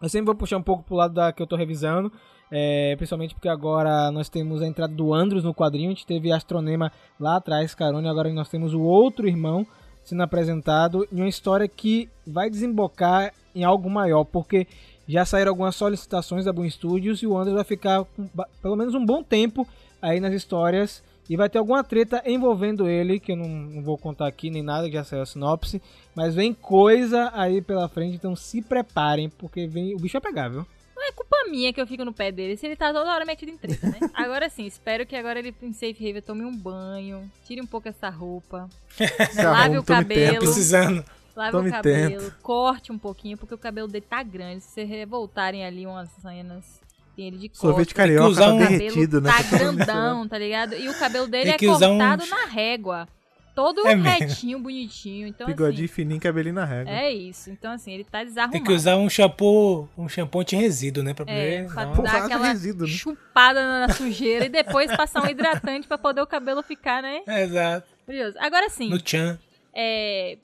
Eu 0.03 0.09
sempre 0.09 0.27
vou 0.27 0.35
puxar 0.35 0.59
um 0.59 0.63
pouco 0.63 0.83
pro 0.83 0.97
lado 0.97 1.15
da 1.15 1.33
que 1.33 1.43
eu 1.43 1.47
tô 1.47 1.57
revisando, 1.57 2.13
é, 2.51 2.95
principalmente 2.97 3.35
porque 3.35 3.49
agora 3.49 4.11
nós 4.11 4.29
temos 4.29 4.61
a 4.61 4.67
entrada 4.67 4.93
do 4.93 5.15
Andros 5.15 5.45
no 5.45 5.55
quadrinho, 5.55 5.89
a 5.89 5.95
gente 5.95 6.07
teve 6.07 6.31
Astronema 6.33 6.93
lá 7.19 7.37
atrás, 7.37 7.75
Carone, 7.75 8.09
agora 8.09 8.33
nós 8.33 8.49
temos 8.49 8.75
o 8.75 8.81
outro 8.81 9.27
irmão 9.27 9.67
sendo 10.03 10.23
apresentado 10.23 11.09
em 11.11 11.17
uma 11.17 11.29
história 11.29 11.67
que 11.67 12.09
vai 12.27 12.51
desembocar 12.51 13.33
em 13.55 13.65
algo 13.65 13.89
maior, 13.89 14.25
porque 14.25 14.67
já 15.09 15.25
saíram 15.25 15.53
algumas 15.53 15.77
solicitações 15.77 16.45
da 16.45 16.53
Boom 16.53 16.69
Studios 16.69 17.23
e 17.23 17.27
o 17.27 17.37
Andros 17.37 17.55
vai 17.55 17.65
ficar 17.65 18.05
com 18.05 18.29
pelo 18.61 18.77
menos 18.77 18.95
um 18.95 19.05
bom 19.05 19.23
tempo 19.23 19.67
aí 20.03 20.21
nas 20.21 20.35
histórias 20.35 21.03
e 21.29 21.37
vai 21.37 21.49
ter 21.49 21.59
alguma 21.59 21.83
treta 21.83 22.23
envolvendo 22.27 22.89
ele, 22.89 23.19
que 23.19 23.33
eu 23.33 23.37
não, 23.37 23.49
não 23.49 23.83
vou 23.83 23.97
contar 23.97 24.27
aqui 24.27 24.51
nem 24.51 24.63
nada, 24.63 24.89
que 24.89 24.95
já 24.95 25.05
saiu 25.05 25.23
a 25.23 25.27
sinopse, 25.27 25.81
mas 26.15 26.35
vem 26.35 26.53
coisa 26.53 27.31
aí 27.35 27.63
pela 27.63 27.89
frente, 27.89 28.17
então 28.17 28.37
se 28.37 28.61
preparem, 28.61 29.29
porque 29.31 29.67
vem 29.67 29.95
o 29.95 29.99
bicho 29.99 30.19
vai 30.21 30.33
pegar, 30.33 30.49
viu? 30.49 30.67
Não 30.95 31.03
é 31.09 31.13
culpa 31.13 31.37
minha 31.51 31.73
que 31.73 31.81
eu 31.81 31.87
fico 31.87 32.05
no 32.05 32.13
pé 32.13 32.31
dele, 32.31 32.57
se 32.57 32.67
ele 32.67 32.77
tá 32.77 32.93
toda 32.93 33.13
hora 33.13 33.25
metido 33.25 33.51
em 33.51 33.57
treta, 33.57 33.89
né? 33.89 33.99
Agora 34.15 34.49
sim, 34.49 34.65
espero 34.67 35.05
que 35.07 35.17
agora 35.17 35.39
ele 35.39 35.55
em 35.63 35.73
Safe 35.73 36.09
Haven 36.09 36.23
tome 36.23 36.45
um 36.45 36.57
banho, 36.57 37.31
tire 37.47 37.61
um 37.61 37.67
pouco 37.67 37.89
essa 37.89 38.09
roupa, 38.09 38.69
Se 38.89 39.05
lave 39.43 39.79
o 39.79 39.83
cabelo. 39.83 40.33
tempo. 40.33 40.45
Precisando. 40.45 41.05
lave 41.35 41.51
Tome 41.53 41.69
o 41.69 41.73
cabelo, 41.73 42.33
corte 42.43 42.93
um 42.93 42.99
pouquinho, 42.99 43.37
porque 43.37 43.55
o 43.55 43.59
cabelo 43.59 43.89
dele 43.89 44.07
tá 44.09 44.23
grande. 44.23 44.63
Se 44.63 44.71
vocês 44.71 44.89
revoltarem 44.89 45.65
ali 45.65 45.87
umas 45.87 46.09
cenas, 46.23 46.81
Tem 47.17 47.27
ele 47.29 47.39
de 47.39 47.49
costas. 47.49 47.61
Sorvete 47.71 47.95
carioca 47.95 48.29
usar 48.29 48.47
tá 48.47 48.53
um- 48.55 48.59
derretido, 48.59 49.21
né? 49.21 49.31
tá 49.31 49.43
grandão, 49.57 50.29
tá 50.29 50.39
ligado? 50.39 50.75
E 50.75 50.89
o 50.89 50.99
cabelo 50.99 51.27
dele 51.29 51.51
é 51.51 51.71
usar 51.71 51.89
um- 51.91 51.99
cortado 51.99 52.27
na 52.27 52.47
régua. 52.47 53.09
Todo 53.55 53.87
É 53.87 53.95
mesmo. 53.95 54.03
retinho, 54.27 54.59
bonitinho. 54.59 55.29
Então, 55.29 55.47
Bigodinho 55.47 55.85
assim, 55.85 55.95
fininho, 55.95 56.21
cabelinho 56.21 56.57
na 56.57 56.65
régua. 56.65 56.93
é 56.93 57.13
isso. 57.13 57.51
Então, 57.51 57.71
assim, 57.71 57.93
ele 57.93 58.03
tá 58.03 58.25
desarrumado. 58.25 58.51
Tem 58.53 58.65
que 58.65 58.73
usar 58.73 58.97
um 58.97 59.09
shampoo, 59.09 59.89
um 59.97 60.09
shampoo 60.09 60.41
anti-resíduo, 60.41 61.05
né? 61.05 61.15
Pra 61.15 61.25
É, 61.29 61.63
poder. 61.63 61.73
pra 61.73 61.85
dar 61.85 61.95
Pô, 61.95 62.03
uma- 62.03 62.11
dar 62.13 62.25
aquela 62.25 62.47
resíduo, 62.49 62.85
né? 62.89 62.93
chupada 62.93 63.63
na 63.87 63.95
sujeira 63.95 64.47
e 64.47 64.49
depois 64.49 64.91
passar 64.97 65.23
um 65.25 65.29
hidratante 65.31 65.87
pra 65.87 65.97
poder 65.97 66.21
o 66.21 66.27
cabelo 66.27 66.65
ficar, 66.65 67.01
né? 67.01 67.21
Exato. 67.29 67.87
Curioso. 68.05 68.37
Agora 68.41 68.69
sim, 68.69 68.91
No 68.91 68.99
Chan. 69.07 69.39
é... 69.73 70.37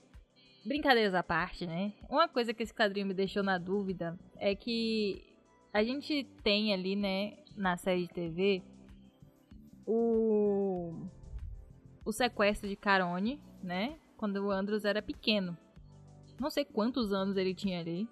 brincadeiras 0.64 1.12
à 1.14 1.22
parte, 1.22 1.66
né? 1.66 1.90
Uma 2.08 2.28
coisa 2.28 2.54
que 2.54 2.62
esse 2.62 2.72
quadrinho 2.72 3.06
me 3.08 3.14
deixou 3.14 3.42
na 3.42 3.58
dúvida 3.58 4.16
é 4.38 4.54
que 4.54 5.20
a 5.72 5.82
gente 5.82 6.24
tem 6.42 6.72
ali, 6.72 6.96
né, 6.96 7.38
na 7.56 7.76
série 7.76 8.02
de 8.02 8.08
TV, 8.08 8.62
o 9.86 10.92
o 12.04 12.12
sequestro 12.12 12.68
de 12.68 12.76
Carone, 12.76 13.40
né? 13.62 13.98
Quando 14.16 14.36
o 14.36 14.50
Andros 14.50 14.84
era 14.84 15.00
pequeno. 15.00 15.56
Não 16.38 16.50
sei 16.50 16.64
quantos 16.64 17.12
anos 17.12 17.36
ele 17.36 17.54
tinha 17.54 17.80
ali. 17.80 18.08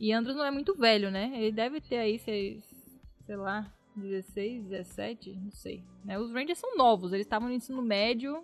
E 0.00 0.12
Andros 0.12 0.34
não 0.34 0.44
é 0.44 0.50
muito 0.50 0.74
velho, 0.74 1.10
né? 1.10 1.30
Ele 1.34 1.52
deve 1.52 1.80
ter 1.80 1.98
aí, 1.98 2.18
sei, 2.18 2.62
lá, 3.28 3.72
16, 3.94 4.64
17, 4.64 5.36
não 5.36 5.50
sei. 5.50 5.84
Né? 6.04 6.18
Os 6.18 6.32
Rangers 6.32 6.58
são 6.58 6.76
novos, 6.76 7.12
eles 7.12 7.26
estavam 7.26 7.48
no 7.48 7.54
ensino 7.54 7.82
médio. 7.82 8.42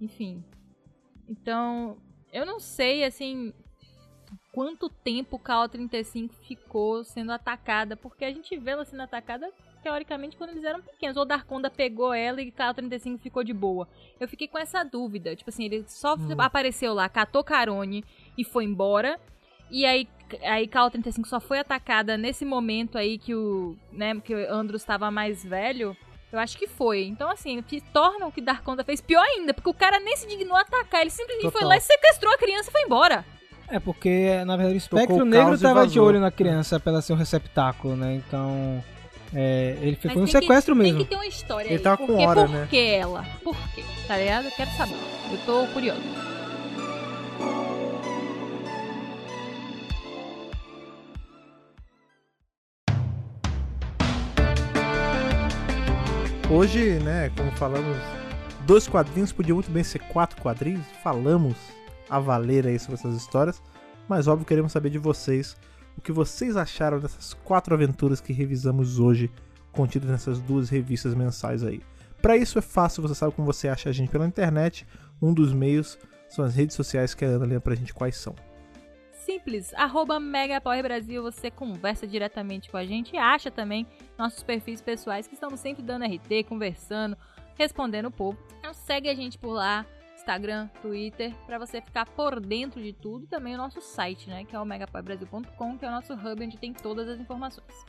Enfim. 0.00 0.44
Então, 1.28 1.98
eu 2.32 2.46
não 2.46 2.60
sei, 2.60 3.04
assim, 3.04 3.52
quanto 4.54 4.88
tempo 4.88 5.34
o 5.34 5.38
KO-35 5.38 6.30
ficou 6.46 7.02
sendo 7.02 7.32
atacada, 7.32 7.96
porque 7.96 8.24
a 8.24 8.32
gente 8.32 8.56
vê 8.56 8.70
ela 8.70 8.84
sendo 8.84 9.02
atacada 9.02 9.50
teoricamente 9.82 10.36
quando 10.36 10.50
eles 10.50 10.62
eram 10.62 10.80
pequenos. 10.80 11.16
Ou 11.16 11.24
Darkonda 11.24 11.68
pegou 11.68 12.14
ela 12.14 12.40
e 12.40 12.52
KO-35 12.52 13.18
ficou 13.18 13.42
de 13.42 13.52
boa. 13.52 13.88
Eu 14.20 14.28
fiquei 14.28 14.46
com 14.46 14.56
essa 14.56 14.84
dúvida. 14.84 15.34
Tipo 15.34 15.50
assim, 15.50 15.64
ele 15.64 15.84
só 15.88 16.16
apareceu 16.38 16.94
lá, 16.94 17.08
catou 17.08 17.42
Carone 17.42 18.04
e 18.38 18.44
foi 18.44 18.64
embora. 18.64 19.18
E 19.68 19.84
aí, 19.84 20.08
aí 20.42 20.68
KO-35 20.68 21.26
só 21.26 21.40
foi 21.40 21.58
atacada 21.58 22.16
nesse 22.16 22.44
momento 22.44 22.96
aí 22.96 23.18
que 23.18 23.34
o, 23.34 23.76
né, 23.90 24.18
que 24.20 24.32
o 24.32 24.52
Andros 24.52 24.82
estava 24.82 25.10
mais 25.10 25.44
velho. 25.44 25.96
Eu 26.30 26.38
acho 26.38 26.56
que 26.56 26.68
foi. 26.68 27.04
Então, 27.04 27.28
assim, 27.28 27.60
que 27.60 27.80
torna 27.80 28.26
o 28.26 28.32
que 28.32 28.40
Darkonda 28.40 28.84
fez 28.84 29.00
pior 29.00 29.22
ainda, 29.22 29.52
porque 29.52 29.68
o 29.68 29.74
cara 29.74 29.98
nem 29.98 30.16
se 30.16 30.28
dignou 30.28 30.56
a 30.56 30.60
atacar. 30.60 31.00
Ele 31.00 31.10
simplesmente 31.10 31.50
foi 31.50 31.62
Total. 31.62 31.68
lá 31.70 31.76
e 31.76 31.80
sequestrou 31.80 32.32
a 32.32 32.38
criança 32.38 32.70
e 32.70 32.72
foi 32.72 32.82
embora. 32.82 33.24
É 33.68 33.80
porque, 33.80 34.42
na 34.44 34.56
verdade, 34.56 34.76
o 34.76 34.78
espectro 34.78 35.16
o 35.16 35.24
negro 35.24 35.46
caos 35.48 35.60
e 35.60 35.62
tava 35.62 35.86
de 35.86 35.98
olho 35.98 36.20
na 36.20 36.30
criança 36.30 36.78
pra 36.78 36.92
ela 36.92 37.02
ser 37.02 37.12
um 37.12 37.16
receptáculo, 37.16 37.96
né? 37.96 38.14
Então. 38.14 38.82
é, 39.34 39.76
ele 39.80 39.96
foi 39.96 40.10
Mas 40.10 40.16
um 40.22 40.24
tem 40.26 40.32
que- 40.34 40.40
sequestro 40.40 40.76
mesmo. 40.76 40.98
Tem 40.98 41.04
que 41.04 41.10
ter 41.10 41.16
uma 41.16 41.26
história 41.26 41.66
Ele 41.68 41.76
aí. 41.76 41.80
tava 41.82 41.96
por 41.96 42.06
com 42.06 42.16
quê? 42.18 42.26
hora, 42.26 42.40
por 42.42 42.50
né? 42.50 42.66
que 42.70 42.78
ela? 42.90 43.24
Por 43.42 43.56
quê? 43.74 43.82
Tá 44.06 44.16
ligado? 44.16 44.44
Eu 44.46 44.50
quero 44.52 44.70
saber. 44.72 44.96
Eu 45.32 45.38
tô 45.46 45.66
curioso. 45.72 46.00
Hoje, 56.50 56.98
né, 57.00 57.30
como 57.36 57.50
falamos, 57.52 57.96
dois 58.66 58.86
quadrinhos 58.86 59.32
podiam 59.32 59.56
muito 59.56 59.70
bem 59.70 59.82
ser 59.82 59.98
quatro 60.00 60.40
quadrinhos. 60.40 60.84
Falamos 61.02 61.56
a 62.08 62.18
valer 62.18 62.66
aí 62.66 62.78
sobre 62.78 62.94
essas 62.94 63.14
histórias. 63.14 63.62
Mas 64.08 64.26
óbvio 64.26 64.46
queremos 64.46 64.72
saber 64.72 64.90
de 64.90 64.98
vocês 64.98 65.56
o 65.96 66.00
que 66.00 66.12
vocês 66.12 66.56
acharam 66.56 66.98
dessas 66.98 67.34
quatro 67.34 67.74
aventuras 67.74 68.20
que 68.20 68.32
revisamos 68.32 68.98
hoje, 68.98 69.30
contidas 69.72 70.10
nessas 70.10 70.40
duas 70.40 70.68
revistas 70.68 71.14
mensais 71.14 71.62
aí. 71.62 71.80
Para 72.20 72.36
isso 72.36 72.58
é 72.58 72.62
fácil, 72.62 73.02
você 73.02 73.14
sabe 73.14 73.34
como 73.34 73.46
você 73.46 73.68
acha 73.68 73.90
a 73.90 73.92
gente 73.92 74.10
pela 74.10 74.26
internet. 74.26 74.86
Um 75.20 75.32
dos 75.32 75.52
meios 75.52 75.98
são 76.28 76.44
as 76.44 76.54
redes 76.54 76.74
sociais 76.74 77.14
que 77.14 77.24
a 77.24 77.28
Ana 77.28 77.44
lembra 77.44 77.60
pra 77.60 77.74
gente 77.74 77.94
quais 77.94 78.16
são. 78.16 78.34
Simples, 79.12 79.72
arroba 79.74 80.20
Megapower 80.20 80.82
Brasil, 80.82 81.22
você 81.22 81.50
conversa 81.50 82.06
diretamente 82.06 82.70
com 82.70 82.76
a 82.76 82.84
gente 82.84 83.14
e 83.14 83.18
acha 83.18 83.50
também 83.50 83.86
nossos 84.18 84.42
perfis 84.42 84.82
pessoais 84.82 85.26
que 85.26 85.34
estamos 85.34 85.60
sempre 85.60 85.82
dando 85.82 86.04
RT, 86.04 86.44
conversando, 86.46 87.16
respondendo 87.56 88.06
o 88.06 88.10
povo. 88.10 88.38
Então 88.58 88.74
segue 88.74 89.08
a 89.08 89.14
gente 89.14 89.38
por 89.38 89.52
lá, 89.52 89.86
Instagram, 90.24 90.68
Twitter, 90.80 91.34
pra 91.46 91.58
você 91.58 91.82
ficar 91.82 92.06
por 92.06 92.40
dentro 92.40 92.82
de 92.82 92.94
tudo. 92.94 93.24
E 93.24 93.26
também 93.26 93.54
o 93.54 93.58
nosso 93.58 93.82
site, 93.82 94.30
né, 94.30 94.44
que 94.44 94.56
é 94.56 94.58
o 94.58 94.64
megapowerbrasil.com, 94.64 95.78
que 95.78 95.84
é 95.84 95.88
o 95.88 95.90
nosso 95.90 96.14
hub 96.14 96.42
onde 96.42 96.56
tem 96.56 96.72
todas 96.72 97.06
as 97.08 97.20
informações. 97.20 97.84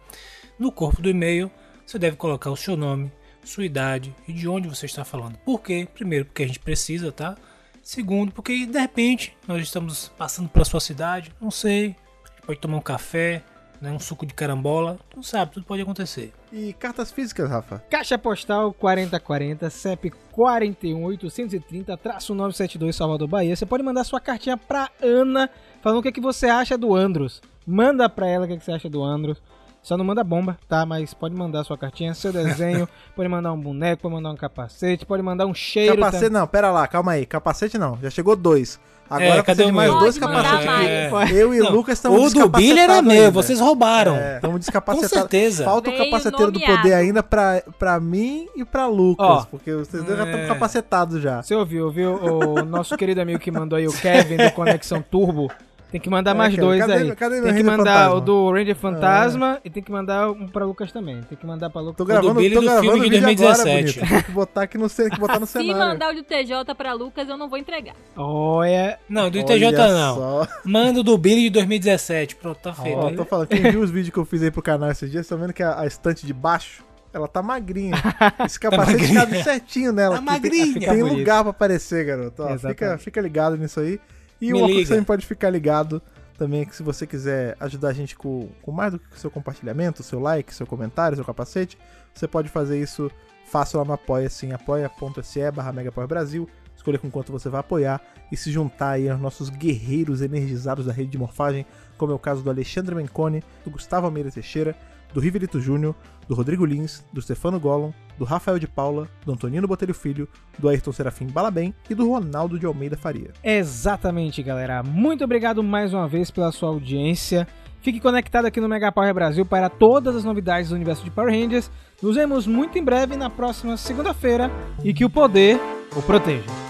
No 0.57 0.71
corpo 0.71 1.03
do 1.03 1.09
e-mail, 1.09 1.51
você 1.85 1.99
deve 1.99 2.17
colocar 2.17 2.49
o 2.49 2.57
seu 2.57 2.75
nome, 2.75 3.11
sua 3.43 3.63
idade 3.63 4.13
e 4.27 4.33
de 4.33 4.47
onde 4.47 4.67
você 4.67 4.87
está 4.87 5.05
falando. 5.05 5.37
Por 5.37 5.61
quê? 5.61 5.87
Primeiro, 5.93 6.25
porque 6.25 6.41
a 6.41 6.47
gente 6.47 6.59
precisa, 6.59 7.11
tá? 7.11 7.37
Segundo, 7.83 8.31
porque 8.31 8.65
de 8.65 8.79
repente 8.79 9.37
nós 9.47 9.61
estamos 9.61 10.11
passando 10.17 10.49
pela 10.49 10.65
sua 10.65 10.79
cidade, 10.79 11.31
não 11.39 11.51
sei, 11.51 11.95
pode 12.43 12.59
tomar 12.59 12.77
um 12.77 12.81
café, 12.81 13.43
né, 13.79 13.91
um 13.91 13.99
suco 13.99 14.25
de 14.25 14.33
carambola, 14.33 14.99
não 15.15 15.21
sabe, 15.21 15.53
tudo 15.53 15.65
pode 15.67 15.83
acontecer. 15.83 16.33
E 16.51 16.71
cartas 16.73 17.11
físicas, 17.11 17.49
Rafa? 17.49 17.83
Caixa 17.89 18.17
postal 18.17 18.71
4040, 18.73 19.69
CEP 19.69 20.11
41830, 20.31 21.97
traço 21.97 22.33
972 22.33 22.95
Salvador, 22.95 23.27
Bahia. 23.27 23.55
Você 23.55 23.65
pode 23.65 23.83
mandar 23.83 24.03
sua 24.03 24.19
cartinha 24.21 24.55
pra 24.57 24.89
Ana, 25.01 25.49
falando 25.81 25.99
o 25.99 26.01
que, 26.01 26.07
é 26.09 26.11
que 26.11 26.21
você 26.21 26.47
acha 26.47 26.77
do 26.77 26.95
Andros. 26.95 27.41
Manda 27.65 28.07
pra 28.07 28.27
ela 28.27 28.45
o 28.45 28.47
que, 28.47 28.53
é 28.53 28.57
que 28.57 28.63
você 28.63 28.71
acha 28.71 28.89
do 28.89 29.03
Andros. 29.03 29.41
Só 29.83 29.95
não 29.95 30.03
manda 30.03 30.23
bomba, 30.23 30.57
tá? 30.67 30.85
Mas 30.85 31.13
pode 31.13 31.33
mandar 31.35 31.63
sua 31.63 31.77
cartinha, 31.77 32.13
seu 32.13 32.31
desenho, 32.33 32.87
pode 33.15 33.29
mandar 33.29 33.53
um 33.53 33.59
boneco, 33.59 34.01
pode 34.01 34.15
mandar 34.15 34.31
um 34.31 34.35
capacete, 34.35 35.05
pode 35.05 35.23
mandar 35.23 35.45
um 35.45 35.53
cheiro. 35.53 35.95
Capacete 35.95 36.25
tam- 36.31 36.41
não, 36.41 36.47
pera 36.47 36.71
lá, 36.71 36.87
calma 36.87 37.13
aí. 37.13 37.25
Capacete 37.25 37.77
não, 37.77 37.97
já 38.01 38.09
chegou 38.09 38.35
dois. 38.35 38.79
Agora 39.09 39.23
É, 39.25 39.27
é, 39.29 39.31
cadê 39.31 39.43
precisa 39.43 39.65
de 39.65 39.71
o 39.71 39.75
mais 39.75 39.89
meu? 39.91 39.99
dois 39.99 40.17
capacetes 40.17 40.67
aqui. 40.67 40.85
É. 40.85 41.09
Eu 41.31 41.53
e 41.53 41.61
o 41.61 41.71
Lucas 41.71 41.97
estamos 41.97 42.33
o 42.33 42.39
do 42.39 42.49
Billy 42.49 42.71
era 42.71 42.77
descapacetados 43.01 43.07
meu, 43.13 43.21
ainda. 43.25 43.31
vocês 43.31 43.59
roubaram. 43.59 44.15
É, 44.15 44.35
estamos 44.35 44.53
Com 44.55 44.59
descapacetados. 44.59 45.09
certeza. 45.11 45.63
Falta 45.63 45.89
o 45.89 45.93
Veio 45.93 46.05
capaceteiro 46.05 46.51
do 46.51 46.59
nomeado. 46.59 46.81
poder 46.81 46.93
ainda 46.93 47.23
pra, 47.23 47.63
pra 47.79 47.99
mim 47.99 48.47
e 48.55 48.65
pra 48.65 48.85
Lucas. 48.87 49.25
Ó. 49.27 49.45
porque 49.49 49.73
vocês 49.73 50.03
dois 50.03 50.17
já 50.17 50.23
estão 50.25 50.39
É. 50.39 50.47
capacetados 50.47 51.21
já. 51.21 51.41
Você 51.41 51.55
ouviu, 51.55 51.85
ouviu? 51.85 52.15
O 52.15 52.63
nosso 52.65 52.97
querido 52.97 53.21
amigo 53.21 53.39
que 53.39 53.49
mandou 53.51 53.77
aí, 53.77 53.87
o 53.87 53.93
Kevin, 53.93 54.37
do 54.37 54.51
Conexão 54.51 55.01
Turbo. 55.01 55.49
Tem 55.89 56.01
que 56.01 56.09
mandar 56.09 56.31
É, 56.31 56.33
mais 56.33 56.49
Kevin, 56.53 56.61
dois 56.67 56.79
cadê- 56.81 56.93
aí. 56.93 57.15
cadê 57.15 57.35
meu 57.35 57.43
tem 57.45 57.55
que 57.55 57.63
mandar 57.63 58.13
o 58.13 58.19
do 58.19 58.51
Ranger 58.51 58.75
Fantasma 58.75 59.59
e 59.63 59.69
tem 59.69 59.81
que 59.81 59.89
mandar 59.89 60.29
um 60.31 60.45
pra 60.47 60.65
Lucas 60.65 60.91
também. 60.91 61.21
Tem 61.21 61.37
que 61.37 61.45
mandar 61.45 61.69
pra 61.69 61.79
Lucas. 61.79 61.95
Tô 61.97 62.03
do 62.03 62.07
gravando, 62.07 62.33
Billy 62.35 62.55
tô 62.55 62.59
do 62.59 62.65
gravando 62.65 62.91
filme 62.91 63.07
o 63.07 63.09
de 63.09 63.19
vídeo 63.25 63.47
agora, 63.47 63.63
2017. 63.63 63.99
bonito. 63.99 64.09
Tem 64.13 64.23
que 64.23 64.31
botar 64.31 64.61
aqui 64.63 64.77
no, 64.77 64.89
tem 64.89 65.09
que 65.09 65.19
botar 65.19 65.39
no 65.39 65.45
Se 65.47 65.53
cenário. 65.53 65.77
mandar 65.77 66.11
o 66.11 66.15
de 66.15 66.23
TJ 66.23 66.75
pra 66.75 66.91
Lucas, 66.93 67.29
eu 67.29 67.37
não 67.37 67.47
vou 67.47 67.57
entregar. 67.57 67.95
Olha, 68.17 68.99
Não, 69.07 69.29
do 69.29 69.37
Olha 69.39 69.53
ITJ 69.53 69.71
não. 69.71 70.15
só. 70.15 70.47
Manda 70.65 70.99
o 70.99 71.03
do 71.03 71.17
Billy 71.17 71.43
de 71.43 71.49
2017. 71.51 72.35
Pronto, 72.35 72.57
tá 72.61 72.73
feito. 72.73 72.97
Ó, 72.97 73.09
tô 73.11 73.23
falando, 73.25 73.47
quem 73.47 73.61
viu 73.71 73.79
os 73.81 73.89
vídeos 73.89 74.09
que 74.13 74.19
eu 74.19 74.25
fiz 74.25 74.43
aí 74.43 74.51
pro 74.51 74.61
canal 74.61 74.91
esses 74.91 75.09
dias, 75.09 75.25
tá 75.25 75.35
vendo 75.37 75.53
que 75.53 75.63
a, 75.63 75.79
a 75.79 75.85
estante 75.87 76.25
de 76.25 76.33
baixo, 76.33 76.83
ela 77.13 77.29
tá 77.29 77.41
magrinha. 77.41 77.95
Esse 78.45 78.59
capacete 78.59 78.91
magrinha. 79.03 79.19
cabe 79.21 79.41
certinho 79.43 79.93
nela. 79.93 80.15
Tá 80.15 80.21
tem- 80.21 80.25
magrinha. 80.25 80.63
Tem, 80.65 80.73
Fica 80.81 80.93
bonito. 80.95 81.17
lugar 81.17 81.41
pra 81.43 81.51
aparecer, 81.51 82.05
garoto. 82.05 82.43
Ó, 82.43 82.57
fica, 82.57 82.97
fica 82.97 83.21
ligado 83.21 83.55
nisso 83.57 83.79
aí. 83.79 83.99
E 84.39 84.47
Me 84.47 84.53
uma 84.53 84.67
coisa 84.67 84.81
que 84.81 84.87
também 84.89 85.03
pode 85.03 85.25
ficar 85.25 85.49
ligado 85.49 86.01
também 86.37 86.61
é 86.61 86.65
que 86.65 86.75
se 86.75 86.83
você 86.83 87.07
quiser 87.07 87.57
ajudar 87.59 87.89
a 87.89 87.93
gente 87.93 88.15
com, 88.15 88.49
com 88.61 88.71
mais 88.71 88.93
do 88.93 88.99
que 88.99 89.15
o 89.15 89.19
seu 89.19 89.31
compartilhamento, 89.31 90.03
seu 90.03 90.19
like, 90.19 90.53
seu 90.53 90.67
comentário, 90.67 91.15
seu 91.15 91.25
capacete, 91.25 91.77
você 92.13 92.27
pode 92.27 92.47
fazer 92.47 92.79
isso 92.79 93.11
fácil 93.45 93.79
lá 93.79 93.85
no 93.85 93.93
Apoia, 93.93 94.27
assim, 94.27 94.51
apoia.se 94.51 95.51
barra 95.51 95.73
Brasil. 96.07 96.47
Escolha 96.75 96.99
com 96.99 97.09
quanto 97.09 97.31
você 97.31 97.49
vai 97.49 97.59
apoiar 97.59 97.99
e 98.31 98.37
se 98.37 98.51
juntar 98.51 98.91
aí 98.91 99.09
aos 99.09 99.19
nossos 99.19 99.49
guerreiros 99.49 100.21
energizados 100.21 100.85
da 100.85 100.93
rede 100.93 101.09
de 101.09 101.17
morfagem, 101.17 101.65
como 101.97 102.11
é 102.11 102.15
o 102.15 102.19
caso 102.19 102.43
do 102.43 102.51
Alexandre 102.51 102.93
Mencone, 102.93 103.43
do 103.65 103.71
Gustavo 103.71 104.05
Almeida 104.05 104.29
Teixeira, 104.29 104.75
do 105.11 105.19
Riverito 105.19 105.59
Júnior, 105.59 105.95
do 106.27 106.35
Rodrigo 106.35 106.65
Lins, 106.65 107.05
do 107.11 107.21
Stefano 107.21 107.59
Gollum, 107.59 107.91
do 108.17 108.25
Rafael 108.25 108.59
de 108.59 108.67
Paula, 108.67 109.07
do 109.25 109.31
Antonino 109.31 109.67
Botelho 109.67 109.93
Filho, 109.93 110.27
do 110.57 110.67
Ayrton 110.67 110.91
Serafim 110.91 111.27
Balabem 111.27 111.73
e 111.89 111.95
do 111.95 112.09
Ronaldo 112.09 112.59
de 112.59 112.65
Almeida 112.65 112.97
Faria. 112.97 113.31
exatamente, 113.43 114.41
galera. 114.43 114.83
Muito 114.83 115.23
obrigado 115.23 115.63
mais 115.63 115.93
uma 115.93 116.07
vez 116.07 116.31
pela 116.31 116.51
sua 116.51 116.69
audiência. 116.69 117.47
Fique 117.81 117.99
conectado 117.99 118.45
aqui 118.45 118.59
no 118.59 118.67
Mega 118.67 118.91
Power 118.91 119.13
Brasil 119.13 119.45
para 119.45 119.69
todas 119.69 120.15
as 120.15 120.23
novidades 120.23 120.69
do 120.69 120.75
universo 120.75 121.03
de 121.03 121.11
Power 121.11 121.31
Rangers. 121.31 121.71
Nos 122.01 122.15
vemos 122.15 122.45
muito 122.45 122.77
em 122.77 122.83
breve 122.83 123.15
na 123.15 123.29
próxima 123.29 123.77
segunda-feira 123.77 124.51
e 124.83 124.93
que 124.93 125.05
o 125.05 125.09
poder 125.09 125.59
o 125.95 126.01
proteja. 126.01 126.66